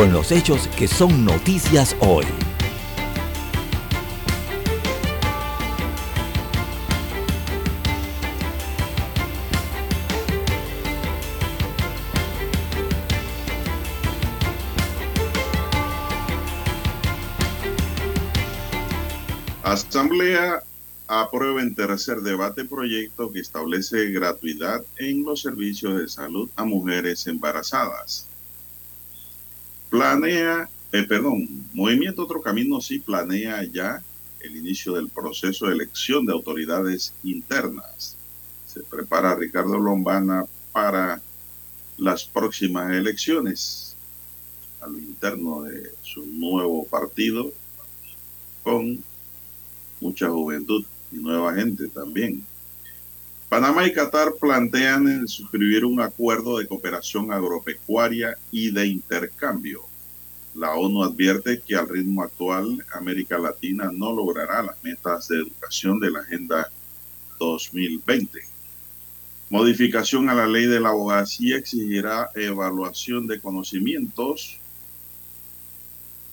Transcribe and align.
con 0.00 0.14
los 0.14 0.32
hechos 0.32 0.66
que 0.78 0.88
son 0.88 1.26
noticias 1.26 1.94
hoy. 2.00 2.24
Asamblea 19.62 20.62
aprueba 21.08 21.60
en 21.60 21.74
tercer 21.74 22.22
debate 22.22 22.64
proyecto 22.64 23.30
que 23.30 23.40
establece 23.40 24.10
gratuidad 24.12 24.82
en 24.96 25.24
los 25.26 25.42
servicios 25.42 25.98
de 25.98 26.08
salud 26.08 26.48
a 26.56 26.64
mujeres 26.64 27.26
embarazadas. 27.26 28.29
Planea, 29.90 30.68
eh, 30.92 31.02
perdón, 31.02 31.66
Movimiento 31.72 32.22
Otro 32.22 32.40
Camino 32.40 32.80
sí 32.80 33.00
planea 33.00 33.64
ya 33.64 34.02
el 34.40 34.56
inicio 34.56 34.94
del 34.94 35.08
proceso 35.08 35.66
de 35.66 35.74
elección 35.74 36.24
de 36.24 36.32
autoridades 36.32 37.12
internas. 37.22 38.16
Se 38.66 38.82
prepara 38.82 39.34
Ricardo 39.34 39.78
Lombana 39.78 40.44
para 40.72 41.20
las 41.98 42.24
próximas 42.24 42.90
elecciones 42.92 43.96
a 44.80 44.86
lo 44.86 44.98
interno 44.98 45.62
de 45.62 45.90
su 46.02 46.24
nuevo 46.24 46.86
partido 46.86 47.52
con 48.62 49.02
mucha 50.00 50.30
juventud 50.30 50.84
y 51.12 51.16
nueva 51.16 51.54
gente 51.54 51.88
también. 51.88 52.46
Panamá 53.50 53.84
y 53.84 53.92
Qatar 53.92 54.34
plantean 54.40 55.26
suscribir 55.26 55.84
un 55.84 56.00
acuerdo 56.00 56.58
de 56.58 56.68
cooperación 56.68 57.32
agropecuaria 57.32 58.36
y 58.52 58.70
de 58.70 58.86
intercambio. 58.86 59.82
La 60.54 60.76
ONU 60.76 61.02
advierte 61.02 61.60
que 61.60 61.74
al 61.74 61.88
ritmo 61.88 62.22
actual 62.22 62.86
América 62.94 63.38
Latina 63.38 63.90
no 63.92 64.12
logrará 64.12 64.62
las 64.62 64.76
metas 64.84 65.26
de 65.26 65.38
educación 65.38 65.98
de 65.98 66.12
la 66.12 66.20
Agenda 66.20 66.70
2020. 67.40 68.38
Modificación 69.48 70.30
a 70.30 70.34
la 70.34 70.46
ley 70.46 70.66
de 70.66 70.78
la 70.78 70.90
abogacía 70.90 71.56
exigirá 71.56 72.30
evaluación 72.36 73.26
de 73.26 73.40
conocimientos 73.40 74.59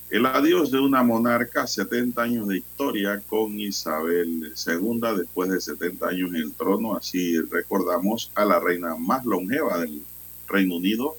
el 0.09 0.25
adiós 0.25 0.71
de 0.71 0.79
una 0.79 1.03
monarca, 1.03 1.67
70 1.67 2.21
años 2.21 2.47
de 2.47 2.57
historia 2.57 3.21
con 3.27 3.59
Isabel 3.59 4.53
II, 4.55 5.01
después 5.17 5.49
de 5.49 5.59
70 5.59 6.07
años 6.07 6.29
en 6.29 6.35
el 6.43 6.53
trono. 6.53 6.95
Así 6.95 7.37
recordamos 7.41 8.31
a 8.35 8.45
la 8.45 8.59
reina 8.59 8.95
más 8.95 9.25
longeva 9.25 9.79
del 9.79 10.01
Reino 10.47 10.77
Unido 10.77 11.17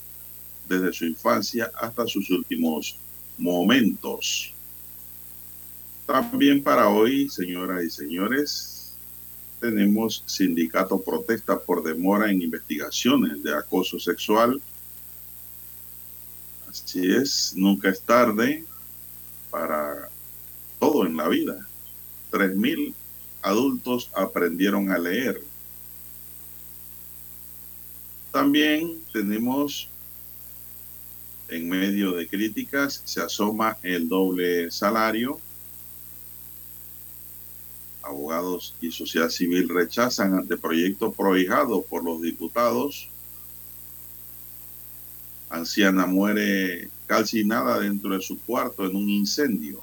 desde 0.67 0.93
su 0.95 1.05
infancia 1.05 1.71
hasta 1.79 2.07
sus 2.07 2.31
últimos 2.31 2.99
momentos. 3.37 4.55
También 6.07 6.63
para 6.63 6.89
hoy, 6.89 7.29
señoras 7.29 7.85
y 7.85 7.91
señores, 7.91 8.95
tenemos 9.61 10.23
sindicato 10.25 10.99
protesta 11.03 11.59
por 11.59 11.83
demora 11.83 12.31
en 12.31 12.41
investigaciones 12.41 13.43
de 13.43 13.55
acoso 13.55 13.99
sexual. 13.99 14.63
Así 16.67 17.11
es, 17.11 17.53
nunca 17.55 17.91
es 17.91 18.01
tarde 18.01 18.65
para 19.51 20.09
todo 20.79 21.07
en 21.07 21.17
la 21.17 21.29
vida. 21.29 21.67
Tres 22.31 22.55
mil 22.57 22.95
adultos 23.43 24.11
aprendieron 24.15 24.91
a 24.91 24.99
leer. 24.99 25.43
También 28.33 29.01
tenemos, 29.13 29.89
en 31.49 31.69
medio 31.69 32.13
de 32.13 32.29
críticas, 32.29 33.03
se 33.05 33.21
asoma 33.21 33.79
el 33.83 34.09
doble 34.09 34.71
salario. 34.71 35.41
Abogados 38.03 38.75
y 38.81 38.91
sociedad 38.91 39.29
civil 39.29 39.69
rechazan 39.69 40.35
anteproyecto 40.35 41.13
prohijado 41.13 41.83
por 41.83 42.05
los 42.05 42.21
diputados. 42.23 43.09
Anciana 45.51 46.07
muere 46.07 46.91
calcinada 47.09 47.81
dentro 47.81 48.11
de 48.11 48.21
su 48.21 48.39
cuarto 48.39 48.85
en 48.85 48.95
un 48.95 49.09
incendio. 49.09 49.83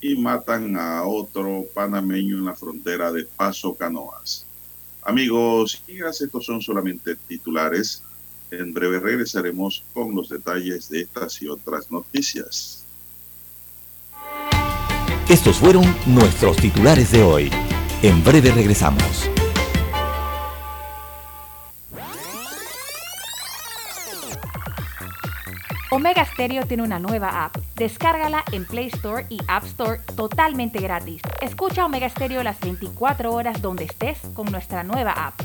Y 0.00 0.16
matan 0.16 0.76
a 0.78 1.02
otro 1.02 1.66
panameño 1.74 2.38
en 2.38 2.44
la 2.46 2.54
frontera 2.54 3.12
de 3.12 3.24
Paso 3.24 3.74
Canoas. 3.74 4.46
Amigos, 5.02 5.82
estos 5.86 6.46
son 6.46 6.62
solamente 6.62 7.16
titulares. 7.16 8.02
En 8.50 8.72
breve 8.72 9.00
regresaremos 9.00 9.84
con 9.92 10.14
los 10.14 10.28
detalles 10.28 10.88
de 10.88 11.02
estas 11.02 11.42
y 11.42 11.48
otras 11.48 11.90
noticias. 11.90 12.84
Estos 15.28 15.56
fueron 15.56 15.84
nuestros 16.06 16.56
titulares 16.56 17.12
de 17.12 17.22
hoy. 17.22 17.50
En 18.02 18.22
breve 18.24 18.50
regresamos. 18.52 19.28
Omega 25.98 26.24
Stereo 26.24 26.64
tiene 26.64 26.84
una 26.84 27.00
nueva 27.00 27.44
app. 27.44 27.56
Descárgala 27.74 28.44
en 28.52 28.64
Play 28.66 28.86
Store 28.86 29.26
y 29.28 29.38
App 29.48 29.64
Store 29.64 30.00
totalmente 30.14 30.78
gratis. 30.78 31.20
Escucha 31.42 31.84
Omega 31.84 32.08
Stereo 32.08 32.44
las 32.44 32.60
24 32.60 33.32
horas 33.32 33.60
donde 33.60 33.82
estés 33.82 34.16
con 34.32 34.46
nuestra 34.52 34.84
nueva 34.84 35.10
app. 35.10 35.40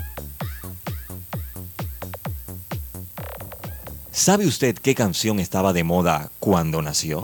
¿Sabe 4.12 4.46
usted 4.46 4.78
qué 4.78 4.94
canción 4.94 5.40
estaba 5.40 5.74
de 5.74 5.84
moda 5.84 6.30
cuando 6.40 6.84
nació? 6.84 7.24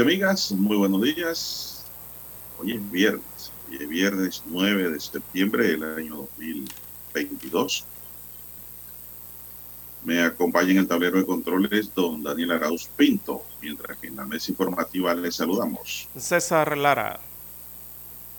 Y 0.00 0.02
amigas, 0.02 0.52
muy 0.52 0.78
buenos 0.78 1.02
días. 1.02 1.84
Hoy 2.58 2.72
es 2.72 2.90
viernes, 2.90 3.52
hoy 3.68 3.76
es 3.82 3.88
viernes 3.88 4.42
9 4.46 4.92
de 4.92 4.98
septiembre 4.98 5.68
del 5.68 5.84
año 5.84 6.26
2022. 6.38 7.84
Me 10.04 10.22
acompaña 10.22 10.70
en 10.70 10.78
el 10.78 10.88
tablero 10.88 11.18
de 11.18 11.26
controles 11.26 11.94
don 11.94 12.22
Daniel 12.22 12.52
Arauz 12.52 12.88
Pinto, 12.96 13.44
mientras 13.60 13.98
que 13.98 14.06
en 14.06 14.16
la 14.16 14.24
mesa 14.24 14.50
informativa 14.52 15.14
le 15.14 15.30
saludamos. 15.30 16.08
César 16.16 16.78
Lara. 16.78 17.20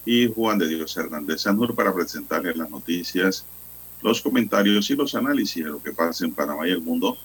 Y 0.04 0.34
Juan 0.34 0.58
de 0.58 0.68
Dios 0.68 0.98
Hernández 0.98 1.42
Sanur 1.42 1.76
para 1.76 1.94
presentarles 1.94 2.58
las 2.58 2.72
noticias, 2.72 3.46
los 4.02 4.20
comentarios 4.22 4.90
y 4.90 4.96
los 4.96 5.14
análisis 5.14 5.64
de 5.64 5.70
lo 5.70 5.84
que 5.84 5.94
pasa 5.94 6.26
en 6.26 6.34
Panamá 6.34 6.68
y 6.68 6.72
el 6.72 6.82
mundo 6.82 7.16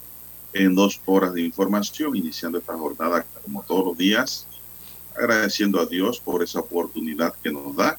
en 0.57 0.75
dos 0.75 1.01
horas 1.05 1.35
de 1.35 1.43
información, 1.43 2.17
iniciando 2.17 2.59
esta 2.59 2.77
jornada 2.77 3.27
como 3.43 3.63
todos 3.63 3.85
los 3.85 3.99
días, 3.99 4.47
agradeciendo 5.15 5.81
a 5.81 5.87
Dios 5.87 6.19
por 6.19 6.43
esa 6.43 6.61
oportunidad 6.61 7.35
que 7.43 7.51
nos 7.51 7.77
da 7.77 7.99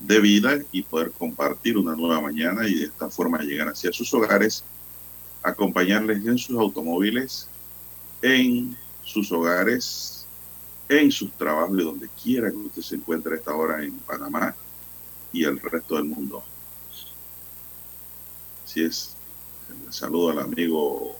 de 0.00 0.20
vida 0.20 0.58
y 0.72 0.82
poder 0.82 1.12
compartir 1.12 1.78
una 1.78 1.94
nueva 1.94 2.20
mañana 2.20 2.66
y 2.66 2.74
de 2.74 2.84
esta 2.86 3.08
forma 3.10 3.38
llegar 3.38 3.68
hacia 3.68 3.92
sus 3.92 4.12
hogares, 4.12 4.64
acompañarles 5.42 6.26
en 6.26 6.36
sus 6.36 6.58
automóviles, 6.58 7.48
en 8.22 8.76
sus 9.04 9.30
hogares, 9.30 10.26
en 10.88 11.12
sus 11.12 11.30
trabajos 11.32 11.78
y 11.78 11.84
donde 11.84 12.08
quiera 12.22 12.50
que 12.50 12.56
usted 12.56 12.82
se 12.82 12.96
encuentre 12.96 13.34
a 13.34 13.38
esta 13.38 13.54
hora 13.54 13.82
en 13.84 13.92
Panamá 14.00 14.54
y 15.32 15.44
el 15.44 15.60
resto 15.60 15.94
del 15.94 16.04
mundo. 16.04 16.42
Así 18.64 18.82
es. 18.82 19.14
saludo 19.90 20.30
al 20.30 20.40
amigo 20.40 21.16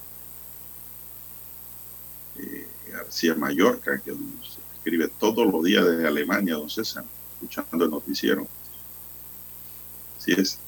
eh, 2.38 2.66
García 2.90 3.34
Mallorca, 3.34 3.98
que 4.00 4.12
nos 4.12 4.58
escribe 4.76 5.08
todos 5.08 5.50
los 5.50 5.64
días 5.64 5.84
desde 5.84 6.06
Alemania, 6.06 6.54
don 6.54 6.70
César, 6.70 7.04
escuchando 7.34 7.84
el 7.84 7.90
noticiero. 7.90 8.46
Así 10.18 10.32
es. 10.32 10.58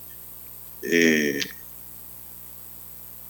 Eh, 0.82 1.40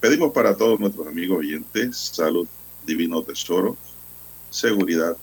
pedimos 0.01 0.33
para 0.33 0.57
todos 0.57 0.79
nuestros 0.79 1.07
amigos 1.07 1.39
oyentes 1.39 1.97
salud, 1.97 2.47
divino 2.85 3.23
tesoro, 3.23 3.77
seguridad 4.51 5.17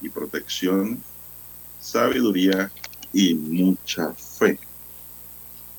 y 0.00 0.08
protección, 0.08 1.02
sabiduría 1.80 2.70
y 3.12 3.34
mucha 3.34 4.12
fe. 4.14 4.58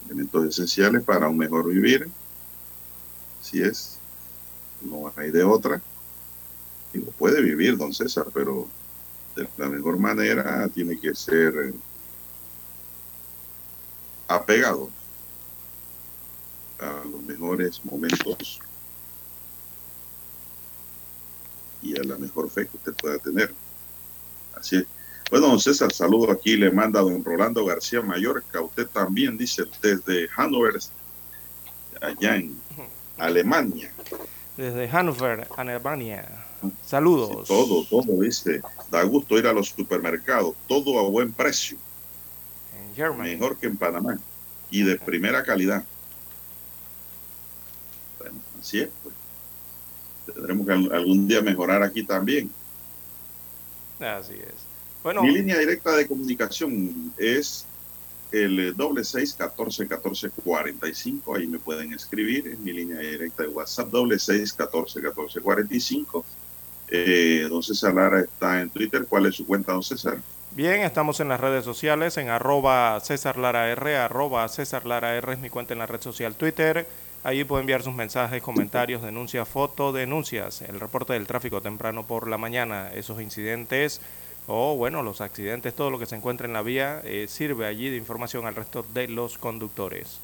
Elementos 0.06 0.46
esenciales 0.46 1.04
para 1.04 1.28
un 1.28 1.38
mejor 1.38 1.68
vivir. 1.68 2.10
Así 3.42 3.62
es. 3.62 4.00
No 4.82 5.12
hay 5.16 5.32
de 5.32 5.44
otra. 5.44 5.82
Lo 6.96 7.12
puede 7.12 7.42
vivir, 7.42 7.78
don 7.78 7.94
César, 7.94 8.28
pero 8.34 8.68
de 9.36 9.48
la 9.58 9.68
mejor 9.68 10.00
manera 10.00 10.68
tiene 10.70 11.00
que 11.00 11.14
ser 11.14 11.74
apegado 14.28 14.90
a 16.80 17.04
los 17.10 17.22
mejores 17.24 17.84
momentos 17.86 18.60
y 21.82 22.00
a 22.00 22.04
la 22.04 22.18
mejor 22.18 22.50
fe 22.50 22.68
que 22.68 22.78
usted 22.78 22.94
pueda 22.94 23.18
tener. 23.20 23.54
Así 24.56 24.78
es. 24.78 24.86
Bueno, 25.30 25.48
don 25.48 25.60
César, 25.60 25.92
saludo 25.92 26.32
aquí, 26.32 26.56
le 26.56 26.72
manda 26.72 27.02
don 27.02 27.24
Rolando 27.24 27.66
García 27.66 28.02
Mallorca. 28.02 28.62
Usted 28.62 28.88
también 28.88 29.38
dice 29.38 29.64
desde 29.82 30.28
Hannover, 30.30 30.76
allá 32.02 32.36
en 32.36 32.56
Alemania. 33.18 33.92
Desde 34.56 34.88
Hannover, 34.88 35.48
Alemania. 35.58 36.45
Saludos. 36.86 37.48
Sí, 37.48 37.54
todo, 37.54 37.86
todo, 37.86 38.22
dice. 38.22 38.62
Da 38.92 39.04
gusto 39.04 39.38
ir 39.38 39.48
a 39.48 39.54
los 39.54 39.70
supermercados, 39.70 40.56
todo 40.68 41.00
a 41.00 41.04
buen 41.10 41.32
precio. 41.34 41.78
En. 42.96 43.18
Mejor 43.18 43.58
que 43.58 43.68
en 43.68 43.78
Panamá. 43.78 44.18
Y 44.72 44.84
de 44.84 44.96
primera 44.96 45.44
calidad. 45.44 45.84
Bueno, 48.20 48.36
así 48.60 48.80
es. 48.80 48.90
Pues. 49.04 49.16
Tendremos 50.34 50.66
que 50.66 50.74
algún 50.74 51.28
día 51.28 51.42
mejorar 51.42 51.84
aquí 51.84 52.04
también. 52.04 52.50
Así 54.00 54.34
es. 54.34 54.54
Bueno, 55.04 55.22
Mi 55.22 55.32
línea 55.32 55.58
directa 55.60 55.96
de 55.96 56.08
comunicación 56.08 57.14
es 57.18 57.66
el 58.32 58.76
doble 58.76 59.04
seis 59.04 59.34
catorce 59.34 59.88
catorce 59.88 60.30
cuarenta 60.30 60.90
y 60.90 60.96
cinco. 60.96 61.36
Ahí 61.36 61.46
me 61.48 61.60
pueden 61.60 61.94
escribir. 61.94 62.48
Es 62.48 62.60
mi 62.60 62.74
línea 62.74 62.98
directa 63.00 63.44
de 63.44 63.50
WhatsApp 63.50 63.90
doble 63.90 64.18
seis 64.18 64.52
catorce 64.52 65.02
catorce 65.02 65.40
cuarenta 65.42 65.76
y 65.76 65.80
cinco. 65.80 66.26
Eh, 66.90 67.48
don 67.50 67.64
César 67.64 67.94
Lara 67.94 68.22
está 68.22 68.62
en 68.62 68.70
Twitter. 68.70 69.06
¿Cuál 69.08 69.26
es 69.26 69.36
su 69.36 69.46
cuenta, 69.46 69.74
don 69.74 69.84
César? 69.84 70.18
Bien, 70.52 70.82
estamos 70.84 71.20
en 71.20 71.28
las 71.28 71.40
redes 71.40 71.66
sociales, 71.66 72.16
en 72.18 72.30
arroba 72.30 72.98
César 73.02 73.38
Lara 73.38 73.70
R, 73.72 73.98
arroba 73.98 74.48
César 74.48 74.86
Lara 74.86 75.16
R 75.16 75.34
es 75.34 75.40
mi 75.40 75.50
cuenta 75.50 75.74
en 75.74 75.80
la 75.80 75.86
red 75.86 76.00
social 76.00 76.36
Twitter. 76.36 76.88
Allí 77.26 77.44
puede 77.44 77.62
enviar 77.62 77.82
sus 77.82 77.94
mensajes, 77.94 78.42
comentarios, 78.42 79.02
denuncias, 79.02 79.50
foto, 79.50 79.92
denuncias, 79.92 80.62
el 80.62 80.80
reporte 80.80 81.14
del 81.14 81.28
tráfico 81.28 81.60
temprano 81.60 82.04
por 82.04 82.30
la 82.30 82.38
mañana, 82.38 82.90
esos 82.94 83.20
incidentes 83.20 84.00
o, 84.48 84.76
bueno, 84.76 85.02
los 85.02 85.22
accidentes, 85.22 85.74
todo 85.74 85.90
lo 85.90 86.00
que 86.00 86.06
se 86.06 86.16
encuentra 86.16 86.46
en 86.48 86.54
la 86.54 86.62
vía 86.62 87.02
eh, 87.04 87.26
sirve 87.28 87.66
allí 87.66 87.90
de 87.90 87.98
información 87.98 88.46
al 88.46 88.56
resto 88.56 88.86
de 88.94 89.08
los 89.08 89.38
conductores. 89.38 90.20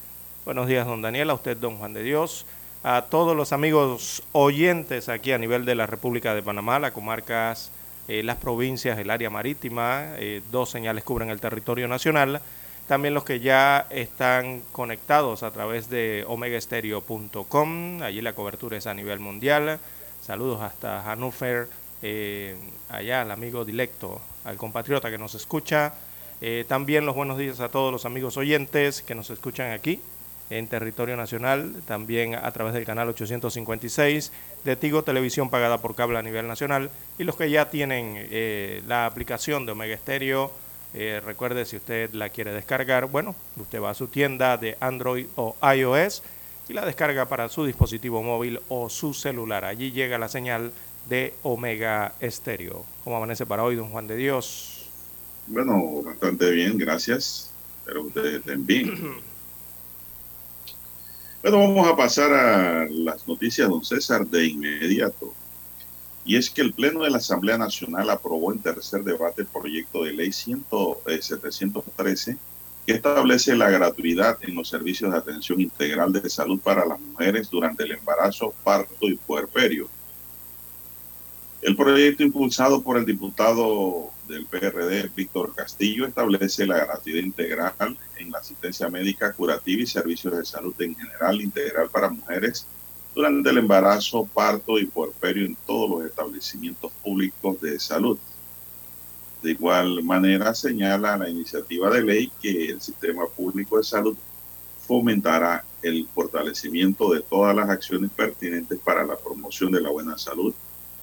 Buenos 0.46 0.68
días, 0.68 0.86
don 0.86 1.02
Daniel, 1.02 1.32
a 1.32 1.34
usted, 1.34 1.58
don 1.58 1.78
Juan 1.78 1.94
de 1.94 2.04
Dios, 2.04 2.46
a 2.84 3.04
todos 3.04 3.36
los 3.36 3.52
amigos 3.54 4.24
oyentes 4.32 5.10
aquí 5.10 5.32
a 5.32 5.38
nivel 5.38 5.66
de 5.66 5.76
la 5.76 5.88
República 5.88 6.34
de 6.34 6.44
Panamá, 6.44 6.80
las 6.80 6.92
comarcas, 6.92 7.72
eh, 8.08 8.24
las 8.24 8.38
provincias, 8.38 8.98
el 8.98 9.10
área 9.10 9.30
marítima, 9.30 10.16
eh, 10.18 10.42
dos 10.52 10.70
señales 10.70 11.04
cubren 11.04 11.30
el 11.30 11.40
territorio 11.40 11.88
nacional 11.88 12.42
también 12.92 13.14
los 13.14 13.24
que 13.24 13.40
ya 13.40 13.88
están 13.90 14.64
conectados 14.74 15.44
a 15.44 15.52
través 15.52 15.90
de 15.90 16.26
omegaestereo.com, 16.28 18.02
allí 18.02 18.22
la 18.22 18.34
cobertura 18.34 18.76
es 18.76 18.86
a 18.86 18.94
nivel 18.94 19.22
mundial. 19.22 19.80
Saludos 20.22 20.60
hasta 20.62 21.02
Hannover, 21.04 21.70
eh, 22.02 22.58
allá 22.90 23.22
al 23.22 23.32
amigo 23.32 23.64
directo, 23.64 24.20
al 24.44 24.58
compatriota 24.58 25.10
que 25.10 25.18
nos 25.18 25.36
escucha. 25.36 25.94
Eh, 26.42 26.66
también 26.68 27.06
los 27.06 27.16
buenos 27.16 27.38
días 27.38 27.62
a 27.62 27.70
todos 27.70 27.94
los 27.94 28.04
amigos 28.04 28.36
oyentes 28.36 29.02
que 29.04 29.16
nos 29.16 29.30
escuchan 29.30 29.72
aquí 29.72 30.02
en 30.52 30.68
territorio 30.68 31.18
nacional, 31.18 31.82
también 31.88 32.36
a 32.36 32.52
través 32.52 32.74
del 32.74 32.86
canal 32.86 33.10
856 33.10 34.32
de 34.64 34.76
Tigo 34.76 35.04
Televisión 35.04 35.50
pagada 35.50 35.80
por 35.80 35.96
cable 35.96 36.20
a 36.20 36.22
nivel 36.22 36.48
nacional 36.48 36.92
y 37.18 37.24
los 37.24 37.36
que 37.36 37.50
ya 37.50 37.70
tienen 37.70 38.14
eh, 38.16 38.84
la 38.86 39.06
aplicación 39.06 39.66
de 39.66 39.72
Omega 39.72 39.96
Estéreo 39.96 40.52
eh, 40.94 41.22
recuerde, 41.26 41.66
si 41.66 41.78
usted 41.78 42.12
la 42.14 42.30
quiere 42.30 42.52
descargar, 42.52 43.06
bueno, 43.06 43.36
usted 43.58 43.82
va 43.82 43.92
a 43.92 43.94
su 43.94 44.08
tienda 44.08 44.58
de 44.58 44.78
Android 44.80 45.28
o 45.36 45.56
iOS 45.74 46.22
y 46.68 46.74
la 46.74 46.86
descarga 46.86 47.28
para 47.28 47.48
su 47.50 47.66
dispositivo 47.66 48.22
móvil 48.22 48.60
o 48.68 48.90
su 48.90 49.14
celular. 49.14 49.64
Allí 49.64 49.92
llega 49.92 50.18
la 50.18 50.28
señal 50.28 50.72
de 51.10 51.34
Omega 51.44 52.14
Estéreo. 52.20 52.84
¿Cómo 53.04 53.18
amanece 53.18 53.46
para 53.46 53.64
hoy, 53.64 53.76
don 53.76 53.90
Juan 53.90 54.08
de 54.08 54.18
Dios? 54.18 54.90
Bueno, 55.48 56.02
bastante 56.04 56.52
bien, 56.52 56.78
gracias. 56.78 57.52
Espero 57.80 58.02
que 58.02 58.08
ustedes 58.08 58.36
estén 58.36 58.66
bien. 58.66 59.22
Bueno, 61.42 61.58
vamos 61.58 61.88
a 61.88 61.96
pasar 61.96 62.32
a 62.32 62.88
las 62.88 63.28
noticias, 63.28 63.68
don 63.68 63.84
César, 63.84 64.28
de 64.28 64.46
inmediato. 64.46 65.34
Y 66.24 66.36
es 66.36 66.52
que 66.52 66.62
el 66.62 66.72
Pleno 66.72 67.02
de 67.02 67.10
la 67.10 67.18
Asamblea 67.18 67.58
Nacional 67.58 68.12
aprobó 68.12 68.54
en 68.54 68.60
tercer 68.60 69.04
debate 69.04 69.42
el 69.42 69.48
proyecto 69.48 70.04
de 70.04 70.14
ley 70.14 70.32
100, 70.32 70.66
eh, 71.08 71.20
713 71.20 72.38
que 72.86 72.94
establece 72.94 73.56
la 73.56 73.72
gratuidad 73.72 74.38
en 74.42 74.54
los 74.54 74.70
servicios 74.70 75.12
de 75.12 75.18
atención 75.18 75.60
integral 75.60 76.14
de 76.14 76.30
salud 76.30 76.60
para 76.60 76.86
las 76.86 77.00
mujeres 77.00 77.50
durante 77.50 77.84
el 77.84 77.94
embarazo, 77.94 78.54
parto 78.64 79.08
y 79.08 79.16
puerperio. 79.16 79.90
El 81.62 81.76
proyecto 81.76 82.24
impulsado 82.24 82.82
por 82.82 82.98
el 82.98 83.06
diputado 83.06 84.10
del 84.28 84.48
PRD, 84.48 85.12
Víctor 85.16 85.54
Castillo, 85.54 86.08
establece 86.08 86.66
la 86.66 86.84
gratuidad 86.84 87.22
integral 87.22 87.98
en 88.18 88.32
la 88.32 88.40
asistencia 88.40 88.90
médica 88.90 89.32
curativa 89.34 89.84
y 89.84 89.86
servicios 89.86 90.36
de 90.36 90.44
salud 90.44 90.74
en 90.82 90.96
general 90.96 91.40
integral 91.40 91.88
para 91.92 92.10
mujeres 92.10 92.66
durante 93.14 93.52
el 93.52 93.60
embarazo, 93.60 94.26
parto 94.26 94.80
y 94.80 94.86
puerperio 94.86 95.46
en 95.46 95.56
todos 95.68 95.88
los 95.88 96.06
establecimientos 96.10 96.92
públicos 97.04 97.62
de 97.62 97.80
salud. 97.80 98.18
De 99.44 99.52
igual 99.52 100.02
manera, 100.02 100.56
señala 100.56 101.16
la 101.16 101.30
iniciativa 101.30 101.92
de 101.92 102.02
ley 102.02 102.32
que 102.42 102.72
el 102.72 102.82
sistema 102.82 103.28
público 103.28 103.78
de 103.78 103.84
salud 103.84 104.18
fomentará 104.88 105.64
el 105.84 106.08
fortalecimiento 106.08 107.14
de 107.14 107.22
todas 107.22 107.56
las 107.56 107.70
acciones 107.70 108.10
pertinentes 108.10 108.80
para 108.80 109.06
la 109.06 109.16
promoción 109.16 109.72
de 109.72 109.82
la 109.82 109.92
buena 109.92 110.18
salud, 110.18 110.56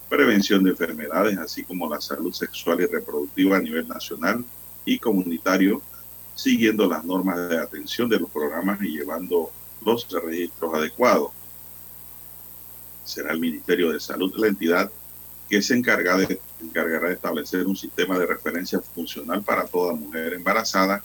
prevención 0.09 0.63
de 0.63 0.71
enfermedades, 0.71 1.37
así 1.37 1.63
como 1.63 1.89
la 1.89 2.01
salud 2.01 2.33
sexual 2.33 2.81
y 2.81 2.85
reproductiva 2.85 3.57
a 3.57 3.61
nivel 3.61 3.87
nacional 3.87 4.43
y 4.85 4.97
comunitario, 4.99 5.81
siguiendo 6.35 6.87
las 6.87 7.03
normas 7.05 7.49
de 7.49 7.57
atención 7.57 8.09
de 8.09 8.19
los 8.19 8.29
programas 8.29 8.81
y 8.81 8.97
llevando 8.97 9.51
los 9.81 10.07
registros 10.09 10.73
adecuados 10.73 11.31
será 13.09 13.31
el 13.31 13.39
Ministerio 13.39 13.91
de 13.91 13.99
Salud 13.99 14.31
la 14.37 14.47
entidad 14.47 14.91
que 15.49 15.61
se 15.63 15.73
encargará 15.73 16.27
de 16.27 17.13
establecer 17.13 17.65
un 17.65 17.75
sistema 17.75 18.19
de 18.19 18.27
referencia 18.27 18.79
funcional 18.79 19.41
para 19.41 19.65
toda 19.65 19.95
mujer 19.95 20.33
embarazada 20.33 21.03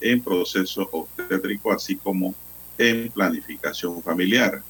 en 0.00 0.22
proceso 0.22 0.88
obstétrico, 0.90 1.70
así 1.70 1.96
como 1.96 2.34
en 2.78 3.10
planificación 3.10 4.02
familiar. 4.02 4.62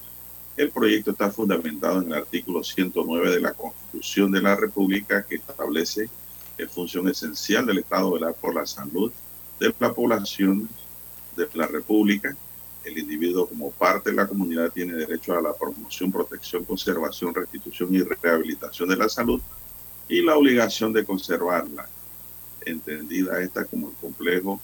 El 0.56 0.70
proyecto 0.70 1.12
está 1.12 1.30
fundamentado 1.30 2.02
en 2.02 2.08
el 2.08 2.14
artículo 2.14 2.62
109 2.62 3.30
de 3.30 3.40
la 3.40 3.54
Constitución 3.54 4.30
de 4.30 4.42
la 4.42 4.54
República 4.54 5.24
que 5.24 5.36
establece 5.36 6.10
que 6.56 6.68
función 6.68 7.08
esencial 7.08 7.64
del 7.64 7.78
Estado 7.78 8.12
velar 8.12 8.34
por 8.34 8.54
la 8.54 8.66
salud 8.66 9.10
de 9.58 9.74
la 9.78 9.92
población 9.92 10.68
de 11.36 11.48
la 11.54 11.66
República. 11.66 12.36
El 12.84 12.98
individuo 12.98 13.46
como 13.46 13.70
parte 13.70 14.10
de 14.10 14.16
la 14.16 14.26
comunidad 14.26 14.70
tiene 14.70 14.94
derecho 14.94 15.32
a 15.32 15.40
la 15.40 15.54
promoción, 15.54 16.12
protección, 16.12 16.64
conservación, 16.64 17.34
restitución 17.34 17.94
y 17.94 18.02
rehabilitación 18.02 18.88
de 18.88 18.96
la 18.96 19.08
salud 19.08 19.40
y 20.08 20.20
la 20.20 20.36
obligación 20.36 20.92
de 20.92 21.04
conservarla, 21.04 21.88
entendida 22.66 23.40
esta 23.40 23.64
como 23.64 23.88
el 23.88 23.94
complejo 23.94 24.60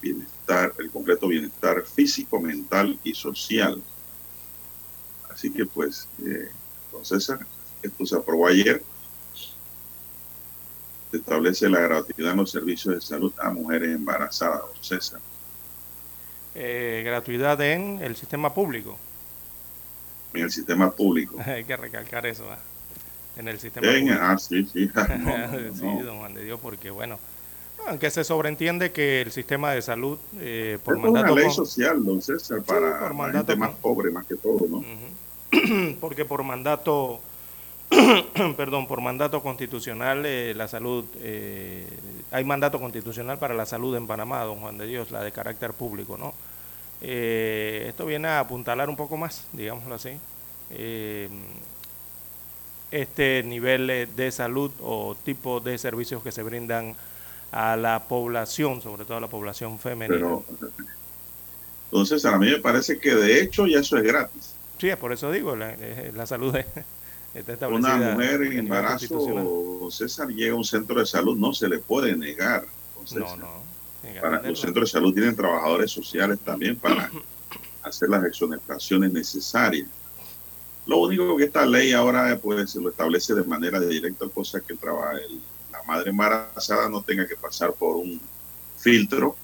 bienestar, 0.00 0.72
el 0.78 0.90
completo 0.90 1.26
bienestar 1.26 1.82
físico, 1.82 2.40
mental 2.40 2.98
y 3.02 3.14
social. 3.14 3.82
Así 5.38 5.52
que 5.52 5.64
pues, 5.66 6.08
eh, 6.26 6.48
don 6.90 7.04
César, 7.04 7.38
esto 7.80 8.04
se 8.04 8.16
aprobó 8.16 8.48
ayer. 8.48 8.82
Se 11.12 11.16
establece 11.18 11.68
la 11.68 11.78
gratuidad 11.78 12.32
en 12.32 12.38
los 12.38 12.50
servicios 12.50 12.92
de 12.96 13.00
salud 13.00 13.32
a 13.38 13.48
mujeres 13.50 13.94
embarazadas, 13.94 14.62
don 14.62 14.82
César. 14.82 15.20
Eh, 16.56 17.02
gratuidad 17.06 17.60
en 17.60 18.00
el 18.02 18.16
sistema 18.16 18.52
público. 18.52 18.98
En 20.34 20.42
el 20.42 20.50
sistema 20.50 20.90
público. 20.90 21.36
Hay 21.46 21.62
que 21.64 21.76
recalcar 21.76 22.26
eso. 22.26 22.50
¿ah? 22.50 22.58
En 23.36 23.46
el 23.46 23.60
sistema 23.60 23.86
En- 23.92 24.00
público. 24.06 24.20
ah, 24.20 24.36
sí, 24.38 24.64
sí. 24.72 24.90
No, 25.20 25.74
sí, 25.76 25.84
no. 25.84 26.02
don 26.02 26.18
Juan 26.18 26.34
de 26.34 26.42
Dios, 26.42 26.58
porque 26.60 26.90
bueno, 26.90 27.16
aunque 27.86 28.10
se 28.10 28.24
sobreentiende 28.24 28.90
que 28.90 29.20
el 29.22 29.30
sistema 29.30 29.70
de 29.70 29.82
salud, 29.82 30.18
eh, 30.40 30.78
por 30.84 30.96
Esto 30.96 31.06
es 31.06 31.10
una 31.12 31.20
mandato 31.20 31.36
ley 31.36 31.44
con- 31.46 31.54
social, 31.54 32.04
don 32.04 32.20
César, 32.20 32.60
para 32.64 32.98
por 32.98 33.08
la 33.10 33.14
mandato 33.14 33.52
gente 33.52 33.56
más 33.56 33.76
pobre, 33.76 34.10
más 34.10 34.26
que 34.26 34.34
todo, 34.34 34.66
¿no? 34.68 34.78
Ujú. 34.78 34.88
porque 36.00 36.24
por 36.24 36.42
mandato, 36.42 37.20
perdón, 38.56 38.86
por 38.86 39.00
mandato 39.00 39.42
constitucional, 39.42 40.24
eh, 40.26 40.54
la 40.54 40.68
salud, 40.68 41.04
eh, 41.20 41.86
hay 42.30 42.44
mandato 42.44 42.78
constitucional 42.80 43.38
para 43.38 43.54
la 43.54 43.66
salud 43.66 43.96
en 43.96 44.06
Panamá, 44.06 44.42
don 44.44 44.60
Juan 44.60 44.78
de 44.78 44.86
Dios, 44.86 45.10
la 45.10 45.22
de 45.22 45.32
carácter 45.32 45.72
público, 45.72 46.16
¿no? 46.18 46.34
Eh, 47.00 47.86
esto 47.88 48.06
viene 48.06 48.28
a 48.28 48.40
apuntalar 48.40 48.88
un 48.90 48.96
poco 48.96 49.16
más, 49.16 49.46
digámoslo 49.52 49.94
así, 49.94 50.10
eh, 50.70 51.28
este 52.90 53.42
nivel 53.44 54.08
de 54.16 54.32
salud 54.32 54.70
o 54.80 55.16
tipo 55.24 55.60
de 55.60 55.78
servicios 55.78 56.22
que 56.22 56.32
se 56.32 56.42
brindan 56.42 56.96
a 57.52 57.76
la 57.76 58.04
población, 58.04 58.82
sobre 58.82 59.04
todo 59.04 59.18
a 59.18 59.20
la 59.20 59.28
población 59.28 59.78
femenina. 59.78 60.18
Pero, 60.18 60.44
entonces, 61.90 62.24
a 62.24 62.36
mí 62.36 62.50
me 62.50 62.58
parece 62.58 62.98
que 62.98 63.14
de 63.14 63.40
hecho 63.40 63.66
ya 63.66 63.80
eso 63.80 63.96
es 63.96 64.02
gratis. 64.02 64.54
Sí, 64.78 64.88
es 64.88 64.96
por 64.96 65.12
eso 65.12 65.30
digo, 65.32 65.56
la, 65.56 65.72
eh, 65.74 66.12
la 66.14 66.26
salud 66.26 66.54
es- 66.56 66.66
está 67.34 67.52
establecida. 67.54 67.96
Una 67.96 68.10
mujer 68.14 68.42
en 68.42 68.52
embarazo, 68.58 69.88
César, 69.90 70.28
llega 70.28 70.52
a 70.52 70.56
un 70.56 70.64
centro 70.64 71.00
de 71.00 71.06
salud, 71.06 71.36
no 71.36 71.52
se 71.52 71.68
le 71.68 71.78
puede 71.78 72.16
negar. 72.16 72.64
No, 73.20 73.36
no. 73.36 73.62
Para 74.20 74.36
los 74.50 74.60
centros 74.60 74.88
de 74.88 74.92
salud 74.98 75.12
tienen 75.14 75.34
trabajadores 75.36 75.90
sociales 75.90 76.38
también 76.44 76.76
para 76.76 77.10
hacer 77.82 78.08
las 78.08 78.24
exoneraciones 78.24 79.12
necesarias. 79.12 79.88
Lo 80.86 80.98
único 80.98 81.36
que 81.36 81.44
esta 81.44 81.66
ley 81.66 81.92
ahora 81.92 82.38
pues 82.40 82.70
se 82.70 82.80
lo 82.80 82.88
establece 82.90 83.34
de 83.34 83.44
manera 83.44 83.78
directa, 83.80 84.26
cosa 84.32 84.60
que 84.60 84.72
el 84.74 84.78
traba- 84.78 85.12
el- 85.12 85.40
la 85.72 85.82
madre 85.82 86.10
embarazada 86.10 86.88
no 86.88 87.02
tenga 87.02 87.26
que 87.26 87.36
pasar 87.36 87.72
por 87.74 87.96
un 87.96 88.20
filtro 88.78 89.36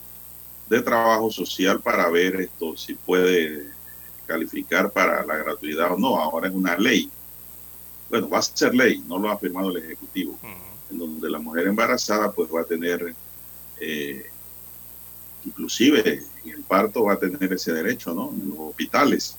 de 0.69 0.81
trabajo 0.81 1.31
social 1.31 1.81
para 1.81 2.09
ver 2.09 2.37
esto 2.37 2.77
si 2.77 2.95
puede 2.95 3.74
calificar 4.27 4.91
para 4.91 5.25
la 5.25 5.37
gratuidad 5.37 5.93
o 5.93 5.99
no. 5.99 6.19
Ahora 6.19 6.49
es 6.49 6.55
una 6.55 6.77
ley. 6.77 7.11
Bueno, 8.11 8.29
va 8.29 8.39
a 8.39 8.43
ser 8.43 8.75
ley, 8.75 9.03
no 9.09 9.19
lo 9.19 9.31
ha 9.31 9.39
firmado 9.39 9.71
el 9.71 9.79
Ejecutivo 9.85 10.39
en 10.91 10.99
donde 10.99 11.31
la 11.31 11.39
mujer 11.39 11.67
embarazada 11.67 12.31
pues 12.31 12.49
va 12.55 12.61
a 12.61 12.65
tener, 12.65 13.15
eh, 13.81 14.27
inclusive 15.45 16.23
en 16.45 16.51
el 16.51 16.63
parto 16.63 17.05
va 17.05 17.15
a 17.15 17.19
tener 17.19 17.53
ese 17.53 17.73
derecho, 17.73 18.15
¿no? 18.15 18.31
En 18.31 18.51
los 18.51 18.59
hospitales. 18.59 19.37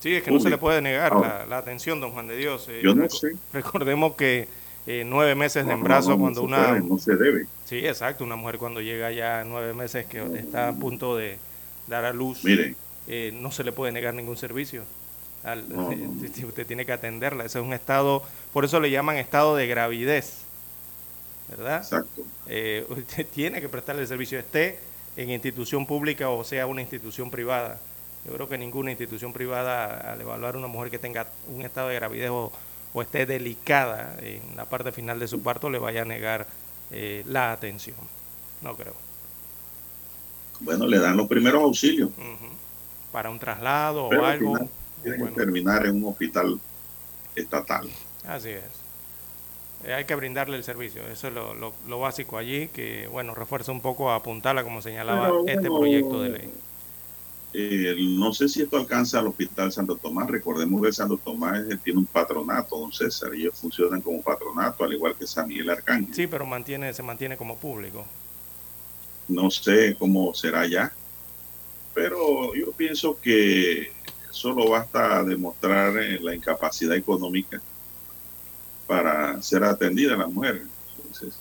Sí, 0.00 0.14
es 0.14 0.22
que 0.22 0.30
no 0.30 0.40
se 0.40 0.50
le 0.50 0.58
puede 0.58 0.80
negar 0.80 1.12
Ahora. 1.12 1.40
la, 1.40 1.46
la 1.46 1.58
atención, 1.58 2.00
don 2.00 2.12
Juan 2.12 2.26
de 2.26 2.36
Dios. 2.36 2.66
Eh, 2.68 2.80
Yo 2.82 2.94
no 2.94 3.08
sé. 3.08 3.36
Recordemos 3.52 4.16
que 4.16 4.48
eh, 4.86 5.04
nueve 5.06 5.34
meses 5.34 5.66
de 5.66 5.72
embarazo 5.72 6.10
no, 6.10 6.16
no 6.16 6.22
cuando 6.22 6.42
una... 6.42 6.68
puede, 6.68 6.80
no 6.80 6.98
se 6.98 7.16
debe. 7.16 7.46
Sí, 7.66 7.78
exacto, 7.86 8.24
una 8.24 8.36
mujer 8.36 8.58
cuando 8.58 8.80
llega 8.80 9.12
ya 9.12 9.40
a 9.40 9.44
nueve 9.44 9.74
meses 9.74 10.06
que 10.06 10.22
está 10.36 10.68
a 10.68 10.72
punto 10.72 11.16
de 11.16 11.38
dar 11.86 12.04
a 12.04 12.12
luz, 12.12 12.44
Mire, 12.44 12.74
eh, 13.06 13.32
no 13.34 13.50
se 13.52 13.64
le 13.64 13.72
puede 13.72 13.92
negar 13.92 14.14
ningún 14.14 14.36
servicio. 14.36 14.88
Al- 15.42 15.68
No, 15.68 15.94
no, 15.96 16.14
no. 16.14 16.28
Usted 16.48 16.66
tiene 16.66 16.86
que 16.86 16.92
atenderla. 16.92 17.44
Ese 17.44 17.58
es 17.60 17.64
un 17.64 17.72
estado, 17.72 18.24
por 18.52 18.64
eso 18.64 18.80
le 18.80 18.90
llaman 18.90 19.16
estado 19.16 19.56
de 19.56 19.66
gravidez, 19.66 20.48
¿verdad? 21.48 21.90
exacto. 21.90 22.22
eh, 22.46 22.86
usted 22.88 23.26
tiene 23.32 23.60
que 23.60 23.68
prestarle 23.68 24.02
el 24.02 24.08
servicio, 24.08 24.38
esté 24.38 24.80
en 25.16 25.30
institución 25.30 25.86
pública 25.86 26.30
o 26.30 26.44
sea 26.44 26.66
una 26.66 26.82
institución 26.82 27.30
privada. 27.30 27.80
Yo 28.24 28.32
creo 28.34 28.48
que 28.48 28.58
ninguna 28.58 28.90
institución 28.92 29.32
privada, 29.32 30.12
al 30.12 30.20
evaluar 30.20 30.54
a 30.54 30.58
una 30.58 30.66
mujer 30.68 30.90
que 30.90 30.98
tenga 30.98 31.32
un 31.46 31.62
estado 31.62 31.88
de 31.88 31.94
gravidez 31.96 32.30
o, 32.30 32.52
o 32.92 33.02
esté 33.02 33.26
delicada 33.26 34.16
en 34.20 34.56
la 34.56 34.66
parte 34.68 34.92
final 34.92 35.18
de 35.18 35.28
su 35.28 35.42
parto, 35.42 35.70
le 35.70 35.78
vaya 35.78 36.02
a 36.02 36.04
negar 36.04 36.46
eh, 36.90 37.22
la 37.26 37.52
atención. 37.52 37.96
No 38.60 38.76
creo. 38.76 38.94
Bueno, 40.60 40.86
le 40.86 40.98
dan 40.98 41.16
los 41.16 41.26
primeros 41.28 41.62
auxilios. 41.62 42.10
Para 43.10 43.30
un 43.30 43.38
traslado 43.38 44.06
pero 44.08 44.22
o 44.22 44.24
al 44.24 44.32
algo. 44.32 44.38
final 44.38 44.70
tiene 45.02 45.18
bueno, 45.18 45.24
que 45.24 45.30
terminar 45.30 45.86
en 45.86 45.96
un 45.96 46.04
hospital 46.12 46.60
estatal. 47.34 47.98
así 48.24 48.50
es. 48.50 48.86
Eh, 49.80 49.94
hay 49.94 50.04
que 50.06 50.14
brindarle 50.14 50.56
el 50.56 50.64
servicio, 50.64 51.06
eso 51.08 51.28
es 51.28 51.34
lo, 51.34 51.54
lo- 51.54 51.78
lo 51.86 51.98
básico 52.00 52.38
allí, 52.38 52.68
que 52.70 53.08
bueno, 53.08 53.34
refuerza 53.34 53.72
un 53.72 53.80
poco 53.82 54.10
a 54.10 54.16
apuntarla 54.16 54.64
como 54.64 54.82
señalaba 54.82 55.26
Pero, 55.26 55.44
este 55.44 55.70
bueno, 55.70 55.70
proyecto 55.70 56.20
de 56.22 56.30
ley. 56.30 56.54
Eh, 57.52 57.94
no 57.98 58.32
sé 58.32 58.48
si 58.48 58.62
esto 58.62 58.76
alcanza 58.76 59.18
al 59.18 59.26
Hospital 59.28 59.72
Santo 59.72 59.96
Tomás. 59.98 60.28
Recordemos 60.30 60.82
que 60.82 60.92
Santo 60.92 61.18
Tomás 61.18 61.60
eh, 61.68 61.78
tiene 61.82 61.98
un 62.00 62.06
patronato, 62.06 62.78
don 62.78 62.92
César, 62.92 63.34
ellos 63.34 63.58
funcionan 63.58 64.02
como 64.02 64.22
patronato, 64.22 64.84
al 64.84 64.92
igual 64.94 65.16
que 65.16 65.26
San 65.26 65.48
Miguel 65.48 65.70
Arcángel. 65.70 66.16
Sí, 66.16 66.26
pero 66.28 66.46
mantiene, 66.46 66.92
se 66.94 67.02
mantiene 67.02 67.36
como 67.36 67.58
público. 67.58 68.06
No 69.28 69.50
sé 69.50 69.96
cómo 69.98 70.34
será 70.34 70.66
ya, 70.66 70.94
pero 72.00 72.54
yo 72.54 72.72
pienso 72.72 73.20
que 73.20 73.92
solo 74.30 74.70
basta 74.70 75.22
demostrar 75.22 75.98
eh, 75.98 76.18
la 76.18 76.34
incapacidad 76.34 76.96
económica 76.96 77.60
para 78.86 79.42
ser 79.42 79.64
atendida 79.64 80.16
la 80.16 80.26
mujer. 80.26 80.62
Entonces, 80.96 81.38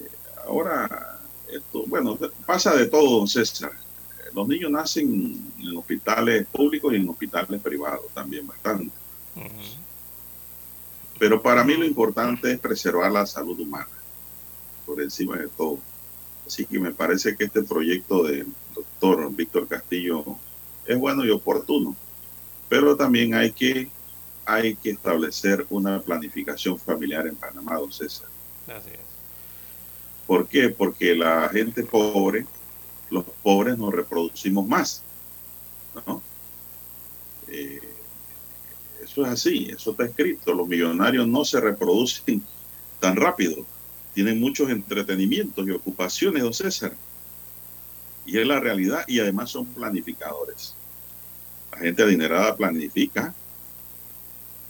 eh, 0.00 0.08
ahora, 0.46 1.20
esto, 1.52 1.84
bueno, 1.86 2.18
pasa 2.46 2.74
de 2.74 2.86
todo, 2.86 3.18
don 3.18 3.28
César. 3.28 3.72
Eh, 3.72 4.30
Los 4.34 4.48
niños 4.48 4.70
nacen 4.70 5.52
en 5.58 5.76
hospitales 5.76 6.46
públicos 6.46 6.90
y 6.94 6.96
en 6.96 7.08
hospitales 7.10 7.60
privados 7.60 8.06
también 8.14 8.46
bastante. 8.46 8.90
Pero 11.18 11.42
para 11.42 11.62
mí 11.62 11.74
lo 11.74 11.84
importante 11.84 12.52
es 12.52 12.58
preservar 12.58 13.12
la 13.12 13.26
salud 13.26 13.60
humana 13.60 13.86
por 14.86 15.02
encima 15.02 15.36
de 15.36 15.48
todo. 15.48 15.78
Así 16.50 16.66
que 16.66 16.80
me 16.80 16.90
parece 16.90 17.36
que 17.36 17.44
este 17.44 17.62
proyecto 17.62 18.24
del 18.24 18.48
doctor 18.74 19.32
Víctor 19.32 19.68
Castillo 19.68 20.24
es 20.84 20.98
bueno 20.98 21.24
y 21.24 21.30
oportuno. 21.30 21.94
Pero 22.68 22.96
también 22.96 23.34
hay 23.34 23.52
que, 23.52 23.88
hay 24.44 24.74
que 24.74 24.90
establecer 24.90 25.64
una 25.70 26.02
planificación 26.02 26.76
familiar 26.76 27.28
en 27.28 27.36
Panamá, 27.36 27.76
don 27.76 27.92
César. 27.92 28.26
Así 28.66 28.90
es. 28.90 28.98
¿Por 30.26 30.48
qué? 30.48 30.70
Porque 30.70 31.14
la 31.14 31.48
gente 31.50 31.84
pobre, 31.84 32.44
los 33.10 33.24
pobres 33.44 33.78
nos 33.78 33.94
reproducimos 33.94 34.66
más. 34.66 35.04
¿no? 36.04 36.20
Eh, 37.46 37.80
eso 39.04 39.24
es 39.24 39.30
así, 39.30 39.70
eso 39.70 39.92
está 39.92 40.04
escrito. 40.04 40.52
Los 40.52 40.66
millonarios 40.66 41.28
no 41.28 41.44
se 41.44 41.60
reproducen 41.60 42.42
tan 42.98 43.14
rápido. 43.14 43.64
Tienen 44.14 44.40
muchos 44.40 44.70
entretenimientos 44.70 45.66
y 45.66 45.70
ocupaciones, 45.70 46.42
don 46.42 46.54
César. 46.54 46.94
Y 48.26 48.38
es 48.38 48.46
la 48.46 48.60
realidad 48.60 49.04
y 49.06 49.20
además 49.20 49.50
son 49.50 49.66
planificadores. 49.66 50.74
La 51.72 51.78
gente 51.78 52.02
adinerada 52.02 52.56
planifica 52.56 53.34